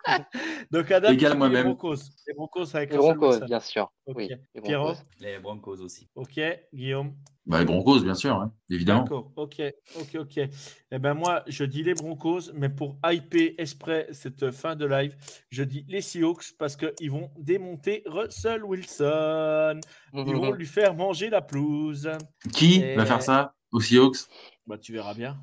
Donc, 0.72 0.92
Adam, 0.92 1.12
Égal 1.12 1.38
moi-même. 1.38 1.58
Les 1.58 1.64
Broncos. 1.64 1.96
Les 2.28 2.34
Broncos 2.34 2.76
avec 2.76 2.92
Les 2.92 2.98
Broncos, 2.98 3.40
bien 3.46 3.60
sûr. 3.60 3.92
Oui, 4.08 4.30
les 4.56 4.62
Pierrot 4.62 4.86
Broncos. 4.86 5.02
Les 5.20 5.40
Broncos 5.40 5.82
aussi. 5.82 6.10
Ok, 6.16 6.40
Guillaume. 6.74 7.14
Bah, 7.46 7.60
les 7.60 7.66
Broncos, 7.66 8.00
bien 8.02 8.14
sûr, 8.16 8.36
hein, 8.36 8.54
évidemment. 8.70 9.02
D'accord, 9.04 9.32
ok, 9.36 9.62
ok, 10.00 10.16
ok. 10.16 10.38
Eh 10.38 11.00
ben 11.00 11.14
moi, 11.14 11.44
je 11.48 11.66
dis 11.66 11.84
les 11.84 11.94
Broncos, 11.94 12.52
mais 12.54 12.70
pour 12.70 12.98
hyper 13.06 13.52
exprès 13.58 14.08
cette 14.12 14.52
fin 14.52 14.76
de 14.76 14.86
live, 14.86 15.16
je 15.50 15.64
dis 15.64 15.86
les 15.90 16.00
Seahawks 16.02 16.54
parce 16.58 16.78
qu'ils 16.78 17.12
vont 17.12 17.32
démonter 17.38 18.04
Russell 18.06 18.64
Wilson. 18.64 19.80
Ils 20.14 20.36
vont 20.36 20.52
lui 20.52 20.66
faire 20.66 20.96
manger 20.96 21.30
la 21.30 21.42
pelouse. 21.42 22.10
Qui 22.54 22.76
Et- 22.82 22.96
va 22.96 23.06
faire 23.06 23.22
ça 23.22 23.56
aux 23.72 23.82
Seahawks? 23.82 24.20
Bah, 24.66 24.78
tu 24.78 24.94
verras 24.94 25.14
bien. 25.14 25.38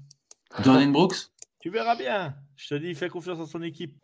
Jordan 0.63 0.91
Brooks? 0.93 1.17
Tu 1.61 1.69
verras 1.69 1.97
bien. 1.97 2.35
Je 2.57 2.69
te 2.69 2.75
dis, 2.77 2.95
fais 2.95 3.11
confiance 3.11 3.39
en 3.39 3.47
son 3.47 3.63
équipe. 3.63 3.95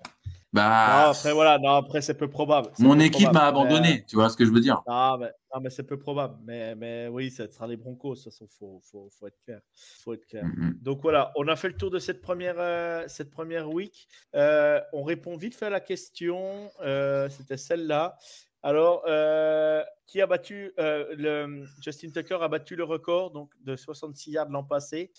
Bah, 0.57 1.05
non, 1.05 1.11
après, 1.11 1.33
voilà, 1.33 1.59
non, 1.59 1.71
après, 1.75 2.01
c'est 2.01 2.15
peu 2.17 2.29
probable. 2.29 2.71
Mon 2.79 2.97
peu 2.97 3.03
équipe 3.03 3.27
m'a 3.33 3.41
mais- 3.43 3.47
abandonné, 3.49 4.05
tu 4.09 4.17
vois 4.17 4.29
ce 4.29 4.37
que 4.37 4.45
je 4.45 4.51
veux 4.51 4.61
dire 4.61 4.83
Non, 4.89 5.19
mais, 5.19 5.31
non, 5.55 5.61
mais 5.61 5.71
c'est 5.71 5.83
peu 5.85 5.99
probable. 5.99 6.37
Mais, 6.45 6.75
mais 6.75 7.09
oui, 7.09 7.31
ça 7.31 7.49
sera 7.51 7.67
les 7.67 7.77
Broncos. 7.77 8.15
De 8.15 8.23
toute 8.23 8.33
façon, 8.33 8.47
il 8.51 8.57
faut, 8.59 8.81
faut, 8.91 9.09
faut 9.19 9.27
être 9.27 9.39
clair. 9.45 9.61
faut 10.03 10.15
être 10.15 10.27
clair. 10.27 10.45
Mhm. 10.45 10.79
Donc 10.83 11.01
voilà, 11.03 11.33
on 11.37 11.47
a 11.49 11.57
fait 11.57 11.69
le 11.69 11.77
tour 11.77 11.91
de 11.91 11.99
cette 11.99 12.21
première, 12.21 12.57
euh, 12.59 13.05
cette 13.07 13.31
première 13.31 13.69
week. 13.71 14.09
Euh, 14.35 14.81
on 14.93 15.03
répond 15.03 15.37
vite 15.37 15.55
fait 15.55 15.67
à 15.67 15.71
la 15.71 15.81
question. 15.81 16.71
Euh, 16.83 17.29
C'était 17.29 17.57
celle-là. 17.57 18.17
Alors, 18.63 19.03
euh, 19.07 19.83
qui 20.07 20.21
a 20.21 20.27
battu 20.27 20.73
euh, 20.79 21.05
le, 21.17 21.65
Justin 21.81 22.11
Tucker 22.11 22.39
a 22.41 22.49
battu 22.49 22.75
le 22.77 22.85
record 22.85 23.31
donc 23.31 23.51
de 23.61 23.77
66 23.77 24.31
yards 24.33 24.49
l'an 24.51 24.65
passé. 24.65 25.13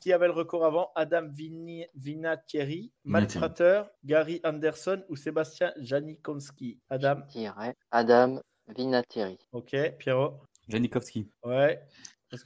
Qui 0.00 0.12
avait 0.12 0.26
le 0.26 0.32
record 0.32 0.64
avant? 0.64 0.90
Adam 0.94 1.28
Vini- 1.28 1.86
Vinatieri, 1.94 2.92
Matt 3.04 3.32
Vinatieri. 3.32 3.40
Prater, 3.40 3.82
Gary 4.04 4.40
Anderson 4.44 5.02
ou 5.08 5.16
Sébastien 5.16 5.72
Janikowski? 5.78 6.78
Adam, 6.90 7.16
Je 7.28 7.38
dirais 7.38 7.74
Adam 7.90 8.40
Vinatieri. 8.76 9.38
ok, 9.52 9.76
Pierrot, 9.98 10.40
Janikowski. 10.68 11.26
ouais. 11.44 11.80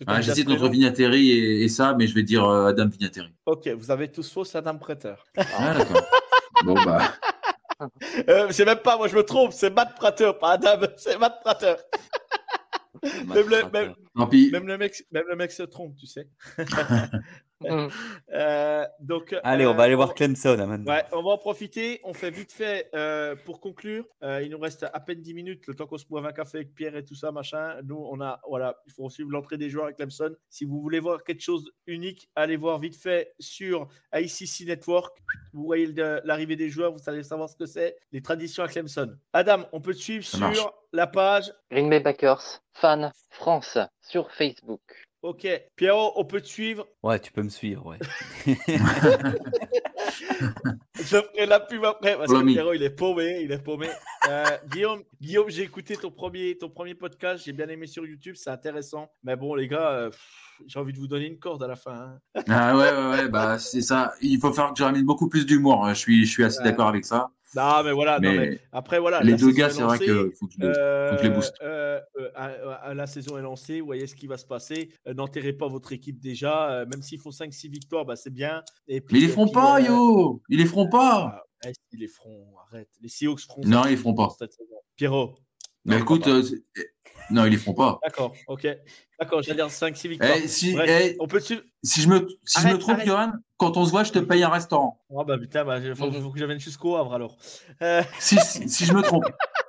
Ah, 0.07 0.21
J'hésite 0.21 0.49
entre 0.49 0.69
Vinatieri 0.69 1.31
et, 1.33 1.65
et 1.65 1.69
ça, 1.69 1.95
mais 1.99 2.07
je 2.07 2.15
vais 2.15 2.23
dire 2.23 2.45
euh, 2.49 2.67
Adam 2.69 2.87
Vinatieri. 2.89 3.35
Ok, 3.47 3.67
vous 3.69 3.91
avez 3.91 4.07
tous 4.13 4.33
faux, 4.33 4.45
c'est 4.45 4.59
Adam 4.59 4.79
Prater. 4.79 5.15
Ah, 5.37 5.75
d'accord. 5.77 6.03
bon, 6.65 6.75
bah, 6.85 7.13
Euh, 8.29 8.49
c'est 8.51 8.65
même 8.65 8.79
pas, 8.79 8.97
moi 8.97 9.09
je 9.09 9.17
me 9.17 9.23
trompe, 9.23 9.53
c'est 9.53 9.71
Matt 9.71 9.95
Prater, 9.97 10.33
pas 10.41 10.53
Adam, 10.53 10.87
c'est 10.97 11.19
Matt 11.19 11.41
Prater. 11.43 11.75
Même 13.03 13.49
le, 13.49 13.71
même, 13.71 13.95
tant 14.17 14.27
pis. 14.27 14.51
même 14.51 14.67
le 14.67 14.79
mec, 14.79 15.05
même 15.11 15.25
le 15.29 15.37
mec 15.37 15.53
se 15.53 15.63
trompe, 15.63 15.97
tu 15.97 16.07
sais. 16.07 16.29
Euh, 18.33 18.85
donc, 19.01 19.35
Allez, 19.43 19.67
on 19.67 19.71
euh, 19.71 19.75
va 19.75 19.83
aller 19.85 19.95
voir 19.95 20.15
Clemson 20.15 20.57
hein, 20.59 20.67
maintenant. 20.67 20.93
Ouais, 20.93 21.05
on 21.13 21.23
va 21.23 21.31
en 21.31 21.39
profiter. 21.39 22.01
On 22.05 22.15
fait 22.15 22.31
vite 22.31 22.53
fait 22.53 22.89
euh, 22.95 23.37
pour 23.45 23.61
conclure. 23.61 24.05
Euh, 24.23 24.43
il 24.43 24.51
nous 24.51 24.59
reste 24.59 24.87
à 24.91 25.01
peine 25.01 25.21
10 25.21 25.35
minutes, 25.35 25.67
le 25.67 25.75
temps 25.75 25.87
qu'on 25.87 25.99
se 25.99 26.07
boive 26.07 26.27
un 26.27 26.33
café 26.33 26.59
avec 26.59 26.75
Pierre 26.75 26.97
et 26.97 27.05
tout 27.05 27.15
ça, 27.15 27.31
machin. 27.31 27.77
Nous, 27.85 27.97
on 27.97 28.21
a, 28.21 28.41
voilà, 28.49 28.79
il 28.87 28.93
faut 28.93 29.09
suivre 29.11 29.31
l'entrée 29.31 29.59
des 29.59 29.71
joueurs 29.71 29.85
avec 29.85 29.97
Clemson. 29.97 30.35
Si 30.49 30.65
vous 30.65 30.81
voulez 30.81 31.01
voir 31.01 31.25
quelque 31.25 31.43
chose 31.43 31.71
unique, 31.87 32.31
allez 32.35 32.57
voir 32.57 32.79
vite 32.79 32.97
fait 32.97 33.35
sur 33.39 33.89
ICC 34.15 34.67
Network. 34.67 35.17
Vous 35.53 35.65
voyez 35.65 35.93
l'arrivée 36.25 36.57
des 36.57 36.71
joueurs, 36.71 36.93
vous 36.93 37.01
allez 37.07 37.23
savoir 37.23 37.49
ce 37.49 37.57
que 37.57 37.67
c'est, 37.67 37.97
les 38.13 38.23
traditions 38.23 38.65
à 38.65 38.69
Clemson. 38.69 39.15
Adam, 39.33 39.67
on 39.73 39.81
peut 39.81 39.95
te 39.95 40.01
suivre 40.01 40.25
Ça 40.25 40.39
marche. 40.39 40.57
sur 40.57 40.73
la 40.93 41.07
page. 41.07 41.53
Green 41.71 41.91
Bay 41.91 42.01
Packers, 42.01 42.63
fan 42.73 43.13
France 43.31 43.79
sur 44.03 44.31
Facebook. 44.33 44.81
Ok. 45.23 45.47
Pierrot, 45.77 46.13
on 46.17 46.25
peut 46.25 46.41
te 46.41 46.49
suivre? 46.49 46.87
Ouais, 47.03 47.19
tu 47.21 47.31
peux 47.33 47.43
me 47.45 47.49
suivre, 47.49 47.87
ouais. 47.87 47.99
Je 50.95 51.05
ferai 51.05 51.47
la 51.47 51.61
pub 51.61 51.85
après 51.85 52.17
parce 52.17 52.29
que 52.29 52.35
Promis. 52.35 52.55
Pierrot, 52.55 52.73
il 52.75 52.83
est 52.83 52.91
paumé, 52.91 53.41
il 53.43 53.53
est 53.53 53.63
paumé. 53.63 53.89
Euh, 54.29 54.45
Guillaume, 54.69 55.03
Guillaume 55.21 55.49
j'ai 55.49 55.63
écouté 55.63 55.97
ton 55.97 56.11
premier, 56.11 56.57
ton 56.59 56.69
premier 56.69 56.95
podcast, 56.95 57.45
j'ai 57.45 57.53
bien 57.53 57.69
aimé 57.69 57.87
sur 57.87 58.05
YouTube, 58.07 58.35
c'est 58.37 58.51
intéressant. 58.51 59.11
Mais 59.23 59.37
bon, 59.37 59.55
les 59.55 59.69
gars, 59.69 59.91
euh, 59.93 60.11
j'ai 60.67 60.79
envie 60.79 60.93
de 60.93 60.99
vous 60.99 61.07
donner 61.09 61.27
une 61.27 61.39
corde 61.39 61.63
à 61.63 61.69
la 61.69 61.77
fin. 61.77 62.19
hein. 62.37 62.43
Ah 62.49 62.77
ouais, 62.77 62.93
ouais, 62.93 63.11
ouais, 63.23 63.29
bah, 63.29 63.59
c'est 63.59 63.83
ça. 63.83 64.13
Il 64.21 64.39
faut 64.41 64.53
faire 64.53 64.73
que 64.73 64.79
je 64.79 64.85
ramène 64.85 65.05
beaucoup 65.05 65.29
plus 65.29 65.47
d'humour. 65.47 65.89
Je 65.91 65.95
suis, 65.95 66.25
je 66.27 66.31
suis 66.31 66.45
assez 66.45 66.59
Ouais. 66.59 66.65
d'accord 66.65 66.89
avec 66.89 67.05
ça. 67.05 67.31
Non, 67.55 67.83
mais 67.85 67.93
voilà, 67.93 68.19
non, 68.19 68.31
Mais 68.33 68.39
mais 68.39 68.61
après, 68.73 68.99
voilà. 68.99 69.21
les 69.23 69.35
deux 69.35 69.51
gars, 69.53 69.69
est 69.69 69.71
c'est 69.71 69.83
vrai 69.83 69.99
qu'il 69.99 70.31
faut 70.39 70.47
que 70.47 70.53
je 70.55 70.61
les, 70.61 70.73
faut 71.11 71.17
que 71.17 71.23
je 71.23 71.29
les 71.29 71.35
booste. 71.35 71.55
Euh, 71.63 72.01
euh, 72.19 72.29
euh, 72.39 72.75
euh, 72.87 72.95
la 72.95 73.07
saison 73.07 73.37
est 73.37 73.43
lancée, 73.43 73.81
vous 73.81 73.87
voyez 73.87 74.07
ce 74.07 74.15
qui 74.17 74.27
va 74.27 74.39
se 74.39 74.47
passer. 74.47 74.91
Euh, 75.07 75.15
N'enterrez 75.15 75.53
pas 75.53 75.69
votre 75.69 75.93
équipe 75.93 76.19
déjà, 76.21 76.71
euh, 76.73 76.87
même 76.87 77.03
s'ils 77.03 77.19
font 77.21 77.31
5-6 77.31 77.69
victoires, 77.71 78.05
bah, 78.05 78.17
c'est 78.17 78.33
bien. 78.33 78.63
Et 78.89 79.01
puis, 79.01 79.15
Mais 79.15 79.19
ils 79.21 79.27
les 79.27 79.33
feront 79.33 79.45
puis, 79.47 79.55
pas, 79.55 79.81
euh, 79.81 79.87
yo 79.87 80.43
Ils 80.49 80.59
les 80.59 80.67
feront 80.67 80.89
pas 80.89 81.45
ils 81.93 82.01
les 82.01 82.09
feront, 82.09 82.55
arrête. 82.69 82.89
Les 83.01 83.09
Seahawks 83.09 83.41
feront 83.43 83.63
Non, 83.65 83.85
ils 83.85 83.91
les 83.91 83.97
feront 83.97 84.15
pas. 84.15 84.35
victoires 84.41 85.35
Mais 85.85 85.99
écoute, 85.99 86.27
euh, 86.27 86.43
c'est- 86.43 86.63
non, 87.31 87.45
ils 87.47 87.51
les 87.51 87.57
feront 87.57 87.75
pas. 87.75 87.99
D'accord, 88.03 88.35
ok. 88.47 88.67
D'accord, 89.19 89.43
j'allais 89.43 89.57
dire 89.57 89.71
5-6 89.71 90.09
victoires. 90.09 90.37
Eh, 90.43 90.49
si, 90.49 90.75
Bref, 90.75 90.91
eh, 90.91 91.17
on 91.21 91.27
peut 91.27 91.41
suivre. 91.41 91.63
si 91.83 92.01
je 92.03 92.09
me, 92.09 92.27
si 92.45 92.61
je 92.61 92.69
me 92.69 92.79
trompe, 92.79 92.97
arrête. 92.97 93.07
Johan, 93.07 93.33
quand 93.57 93.77
on 93.77 93.85
se 93.87 93.91
voit, 93.91 94.05
je 94.05 94.13
te 94.13 94.19
paye 94.19 94.43
un 94.43 94.49
restaurant. 94.49 95.01
Oh 95.09 95.25
bah 95.25 95.39
putain, 95.39 95.65
bah, 95.65 95.79
il 95.79 95.95
faut, 95.95 96.07
Mhm. 96.11 96.21
faut 96.23 96.31
que 96.31 96.39
je 96.39 96.45
vienne 96.45 96.59
jusqu'au 96.61 96.97
Havre 96.97 97.15
alors. 97.15 97.37
Euh, 97.83 98.03
Si, 98.19 98.37
si, 98.39 98.69
si 98.69 98.85
je 98.85 98.93
me 98.93 99.03
trompe. 99.03 99.25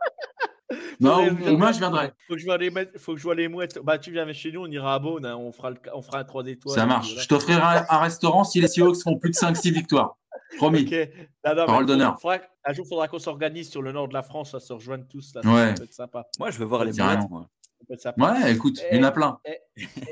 non, 0.99 1.09
faudrait- 1.15 1.29
ou, 1.31 1.37
faudrait- 1.37 1.51
ou 1.53 1.57
moi, 1.57 1.71
je 1.71 1.79
viendrai. 1.79 2.11
Faut 2.27 2.33
que 2.35 2.39
je 2.39 2.45
vois 2.45 2.57
les 2.57 2.69
mettre- 2.69 2.99
faut 2.99 3.13
que 3.13 3.17
je 3.19 3.23
vois 3.23 3.35
les 3.35 3.47
mouettes. 3.47 3.79
Bah 3.83 3.97
tu 3.97 4.11
viens 4.11 4.31
chez 4.33 4.51
nous, 4.51 4.61
on 4.61 4.67
ira 4.67 4.95
à 4.95 4.99
Beaune, 4.99 5.25
hein, 5.25 5.35
on 5.37 5.51
fera 5.51 5.71
le, 5.71 5.77
on 5.93 6.01
fera 6.01 6.19
un 6.19 6.23
3 6.23 6.45
étoiles. 6.47 6.75
Ça 6.75 6.85
marche. 6.85 7.15
Je 7.19 7.27
t'offrirai 7.27 7.61
un, 7.89 7.97
restaurant 7.99 8.43
si 8.43 8.61
les 8.61 8.67
Seahawks 8.67 9.01
font 9.01 9.17
plus 9.17 9.29
de 9.31 9.35
5-6 9.35 9.71
victoires. 9.73 10.17
Promis. 10.57 10.85
Non, 11.45 11.55
non, 11.55 11.65
Parole 11.65 11.85
d'honneur. 11.85 12.17
Un 12.65 12.73
jour, 12.73 12.85
il 12.85 12.89
faudra 12.89 13.07
qu'on 13.07 13.19
s'organise 13.19 13.69
sur 13.69 13.81
le 13.81 13.91
nord 13.91 14.07
de 14.07 14.13
la 14.13 14.23
France, 14.23 14.53
à 14.53 14.59
se 14.59 14.71
rejoindre 14.71 15.05
tous. 15.09 15.33
Là, 15.35 15.41
ça 15.43 15.49
Ouais. 15.51 15.73
peut 15.73 15.83
être 15.83 15.93
sympa. 15.93 16.25
Moi, 16.39 16.51
je 16.51 16.59
veux 16.59 16.65
voir 16.65 16.85
les 16.85 16.93
moi. 16.93 17.47
Sympa. 17.97 18.33
Ouais, 18.41 18.53
écoute, 18.53 18.81
il 18.91 18.97
y 18.97 18.99
en 19.01 19.03
a 19.03 19.11
plein. 19.11 19.37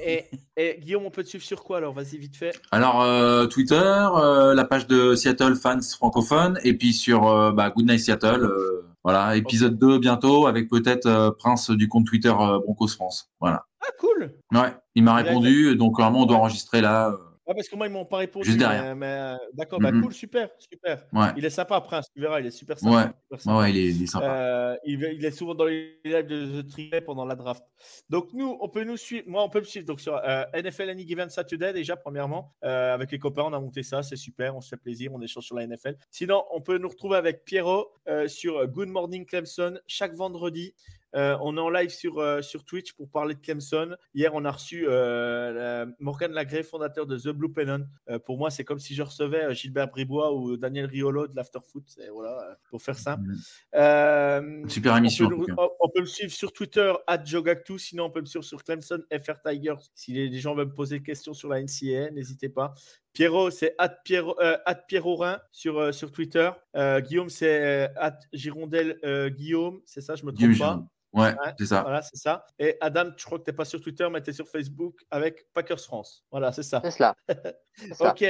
Et, 0.04 0.26
et 0.58 0.78
Guillaume, 0.82 1.06
on 1.06 1.10
peut 1.10 1.24
te 1.24 1.30
suivre 1.30 1.44
sur 1.44 1.64
quoi 1.64 1.78
alors? 1.78 1.94
Vas-y, 1.94 2.18
vite 2.18 2.36
fait. 2.36 2.60
Alors, 2.72 3.02
euh, 3.02 3.48
Twitter, 3.48 3.76
euh, 4.16 4.54
la 4.54 4.66
page 4.66 4.88
de 4.88 5.16
Seattle 5.16 5.56
Fans 5.56 5.80
francophones, 5.82 6.60
et 6.64 6.74
puis 6.78 6.94
sur 6.94 7.28
euh, 7.28 7.52
bah, 7.52 7.70
Good 7.70 7.88
Night 7.88 8.02
Seattle. 8.02 8.44
Euh, 9.02 9.10
voilà, 9.12 9.36
épisode 9.36 9.78
2 9.78 10.00
bientôt, 10.00 10.48
avec 10.48 10.70
peut-être 10.70 11.06
euh, 11.06 11.32
Prince 11.32 11.72
du 11.72 11.88
compte 11.88 12.06
Twitter 12.06 12.30
euh, 12.30 12.60
Broncos 12.60 12.90
France. 12.90 13.32
Voilà. 13.40 13.66
Ah, 13.82 13.92
cool 14.00 14.34
Ouais, 14.54 14.76
il 14.96 15.04
m'a 15.04 15.16
répondu, 15.16 15.76
donc 15.76 15.98
normalement 15.98 16.24
on 16.24 16.26
doit 16.26 16.38
enregistrer 16.38 16.82
là. 16.82 17.16
Ouais, 17.48 17.56
parce 17.56 17.68
que 17.68 17.76
moi, 17.76 17.88
ils 17.88 17.92
m'ont 17.92 18.06
pas 18.06 18.18
répondu. 18.18 18.46
Juste 18.46 18.60
derrière. 18.60 18.96
mais, 18.96 19.08
euh, 19.08 19.36
D'accord, 19.54 19.80
bah 19.80 19.92
Mhm. 19.92 20.02
cool, 20.04 20.14
super, 20.14 20.50
super. 20.60 21.04
Ouais, 21.12 21.28
Il 21.38 21.44
est 21.44 21.50
sympa, 21.50 21.82
Prince, 21.82 22.06
tu 22.16 22.22
verras, 22.22 22.40
il 22.40 22.46
est 22.46 22.52
super 22.52 22.76
ouais, 22.76 22.80
sympa. 22.82 23.02
super 23.02 23.16
ouais, 23.32 23.38
sympa. 23.40 23.58
ouais, 23.60 23.72
il 23.72 23.78
est, 23.78 23.90
il 23.90 24.04
est 24.04 24.08
sympa. 24.08 24.26
Euh, 24.34 24.76
il, 24.86 25.02
il 25.16 25.26
est 25.26 25.32
souvent 25.32 25.56
dans 25.56 25.66
les 25.66 26.00
lives 26.06 26.28
de 26.28 26.62
The 26.62 26.68
Trivet 26.70 27.02
pendant 27.02 27.26
la 27.26 27.36
draft. 27.36 27.64
Donc 28.10 28.32
nous, 28.34 28.58
on 28.62 28.70
peut 28.70 28.84
nous 28.84 28.96
suivre. 28.96 29.24
Moi, 29.28 29.44
on 29.44 29.50
peut 29.50 29.60
me 29.60 29.66
suivre 29.66 29.86
donc 29.88 30.00
sur 30.02 30.16
euh, 30.16 30.44
NFL 30.54 30.90
Any 30.92 31.08
Given 31.08 31.30
Saturday 31.30 31.74
déjà 31.74 31.96
premièrement. 31.98 32.54
Euh, 32.64 32.94
avec 32.94 33.12
les 33.12 33.18
copains, 33.20 33.44
on 33.44 33.54
a 33.54 33.60
monté 33.60 33.82
ça, 33.82 34.04
c'est 34.04 34.16
super, 34.16 34.56
on 34.56 34.62
se 34.62 34.70
fait 34.70 34.78
plaisir, 34.78 35.12
on 35.14 35.22
échange 35.22 35.46
sur 35.46 35.56
la 35.56 35.66
NFL. 35.66 35.96
Sinon, 36.12 36.44
on 36.52 36.62
peut 36.62 36.78
nous 36.78 36.90
retrouver 36.90 37.18
avec 37.18 37.44
Pierrot 37.44 37.88
sur 38.28 38.68
Good 38.68 38.90
Morning 38.90 39.26
Clemson 39.26 39.80
chaque 39.88 40.14
vendredi. 40.14 40.76
Euh, 41.16 41.38
on 41.42 41.58
est 41.58 41.60
en 41.60 41.70
live 41.70 41.90
sur, 41.90 42.20
euh, 42.20 42.42
sur 42.42 42.64
Twitch 42.64 42.94
pour 42.94 43.10
parler 43.10 43.36
de 43.36 43.40
Clemson. 43.42 43.96
Hier, 44.14 44.34
on 44.34 44.46
a 44.46 44.52
reçu 44.52 44.86
euh, 44.88 45.52
la- 45.86 45.92
Morgan 46.00 46.32
Lagré, 46.32 46.64
fondateur 46.64 47.06
de 47.06 47.18
The 47.18 47.30
Blue 47.30 47.52
Pennant. 47.52 47.82
Euh, 48.10 48.18
pour 48.20 48.38
moi, 48.38 48.50
c'est 48.50 48.64
comme 48.64 48.80
si 48.80 48.96
je 48.96 49.04
recevais 49.04 49.54
Gilbert 49.54 49.90
Bribois 49.90 50.34
ou 50.34 50.56
Daniel 50.58 50.86
Riolo 50.86 51.28
de 51.28 51.36
l'Afterfoot. 51.36 51.84
C'est- 51.88 52.10
Voilà, 52.10 52.58
pour 52.70 52.82
faire 52.82 52.96
simple. 52.98 53.30
Euh, 53.76 54.64
Super 54.68 54.94
on 54.94 54.98
émission. 54.98 55.30
peut, 55.30 55.36
on- 55.58 55.90
peut 55.90 56.02
me 56.02 56.06
suivre 56.06 56.32
sur 56.32 56.54
Twitter, 56.54 56.94
Jogactu. 57.26 57.78
Sinon, 57.78 58.06
on 58.06 58.10
peut 58.12 58.22
me 58.22 58.26
suivre 58.26 58.46
sur 58.46 58.64
Clemson 58.64 59.02
FR 59.12 59.42
Tigers. 59.46 59.76
Si 59.94 60.14
les, 60.14 60.30
les 60.30 60.40
gens 60.40 60.56
veulent 60.56 60.68
me 60.68 60.74
poser 60.74 61.00
des 61.00 61.04
questions 61.06 61.34
sur 61.34 61.50
la 61.50 61.60
NCAA, 61.62 62.12
n'hésitez 62.12 62.48
pas. 62.50 62.74
Pierrot, 63.14 63.50
c'est 63.52 63.76
Pierrot, 64.06 64.38
euh, 64.40 64.56
Pierrotin 64.88 65.40
sur, 65.52 65.78
euh, 65.80 65.92
sur 65.92 66.12
Twitter. 66.12 66.50
Euh, 66.78 67.02
Guillaume, 67.02 67.30
c'est 67.30 67.88
euh, 68.02 68.10
Girondel 68.32 68.98
Guillaume. 69.36 69.82
C'est 69.86 70.00
ça, 70.02 70.16
je 70.16 70.26
me 70.26 70.32
trompe 70.32 70.50
Guillaume 70.52 70.58
pas? 70.58 70.84
Ouais, 71.14 71.24
Ouais, 71.24 71.36
c'est 71.60 71.66
ça. 71.66 71.82
Voilà, 71.82 72.02
c'est 72.02 72.16
ça. 72.18 72.46
Et 72.58 72.78
Adam, 72.80 73.06
je 73.18 73.26
crois 73.26 73.38
que 73.40 73.44
tu 73.44 73.50
n'es 73.52 73.56
pas 73.56 73.66
sur 73.66 73.82
Twitter, 73.82 74.08
mais 74.12 74.22
tu 74.22 74.30
es 74.30 74.34
sur 74.34 74.48
Facebook 74.48 74.96
avec 75.12 75.46
Packers 75.54 75.80
France. 75.82 76.24
Voilà, 76.32 76.52
c'est 76.54 76.64
ça. 76.64 76.82
C'est 76.84 76.92
cela. 76.92 77.16
Ok, 78.02 78.26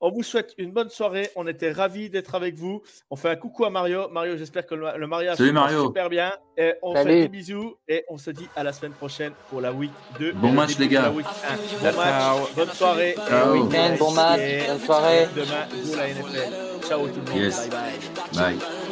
on 0.00 0.12
vous 0.12 0.22
souhaite 0.22 0.54
une 0.56 0.70
bonne 0.72 0.88
soirée. 0.88 1.28
On 1.34 1.48
était 1.48 1.72
ravis 1.72 2.10
d'être 2.10 2.36
avec 2.36 2.54
vous. 2.54 2.80
On 3.10 3.16
fait 3.16 3.28
un 3.28 3.34
coucou 3.34 3.64
à 3.64 3.70
Mario. 3.70 4.08
Mario, 4.08 4.36
j'espère 4.36 4.64
que 4.66 4.76
le, 4.76 4.86
le 4.96 5.06
mariage 5.08 5.36
Salut, 5.36 5.48
se 5.48 5.54
passe 5.54 5.62
Mario. 5.64 5.86
super 5.86 6.08
bien. 6.08 6.32
Et 6.56 6.74
on 6.80 6.94
Salut. 6.94 7.10
fait 7.10 7.20
des 7.22 7.28
bisous 7.28 7.76
et 7.88 8.04
on 8.08 8.18
se 8.18 8.30
dit 8.30 8.48
à 8.54 8.62
la 8.62 8.72
semaine 8.72 8.92
prochaine 8.92 9.32
pour 9.50 9.60
la 9.60 9.72
week 9.72 9.90
2. 10.20 10.32
Bon 10.34 10.50
le 10.50 10.54
match, 10.54 10.78
les 10.78 10.86
gars. 10.86 11.00
de 11.00 11.06
la 11.06 11.10
week 11.10 11.26
1. 11.26 11.90
Bon 11.90 11.96
match, 11.96 12.54
bonne 12.54 12.70
soirée. 12.70 13.14
Ciao. 13.28 13.54
Bon 13.56 13.62
Week-end, 13.66 13.96
bon 13.98 14.10
match, 14.12 14.40
bonne 14.68 14.80
soirée. 14.80 15.26
Demain, 15.34 15.66
pour 15.86 15.96
la 15.96 16.08
NFL. 16.08 16.54
Ciao 16.88 17.08
tout 17.08 17.14
le 17.26 17.32
monde. 17.32 17.40
Yes. 17.42 17.68
Bye 17.68 17.98
bye. 18.32 18.56
Bye. 18.56 18.83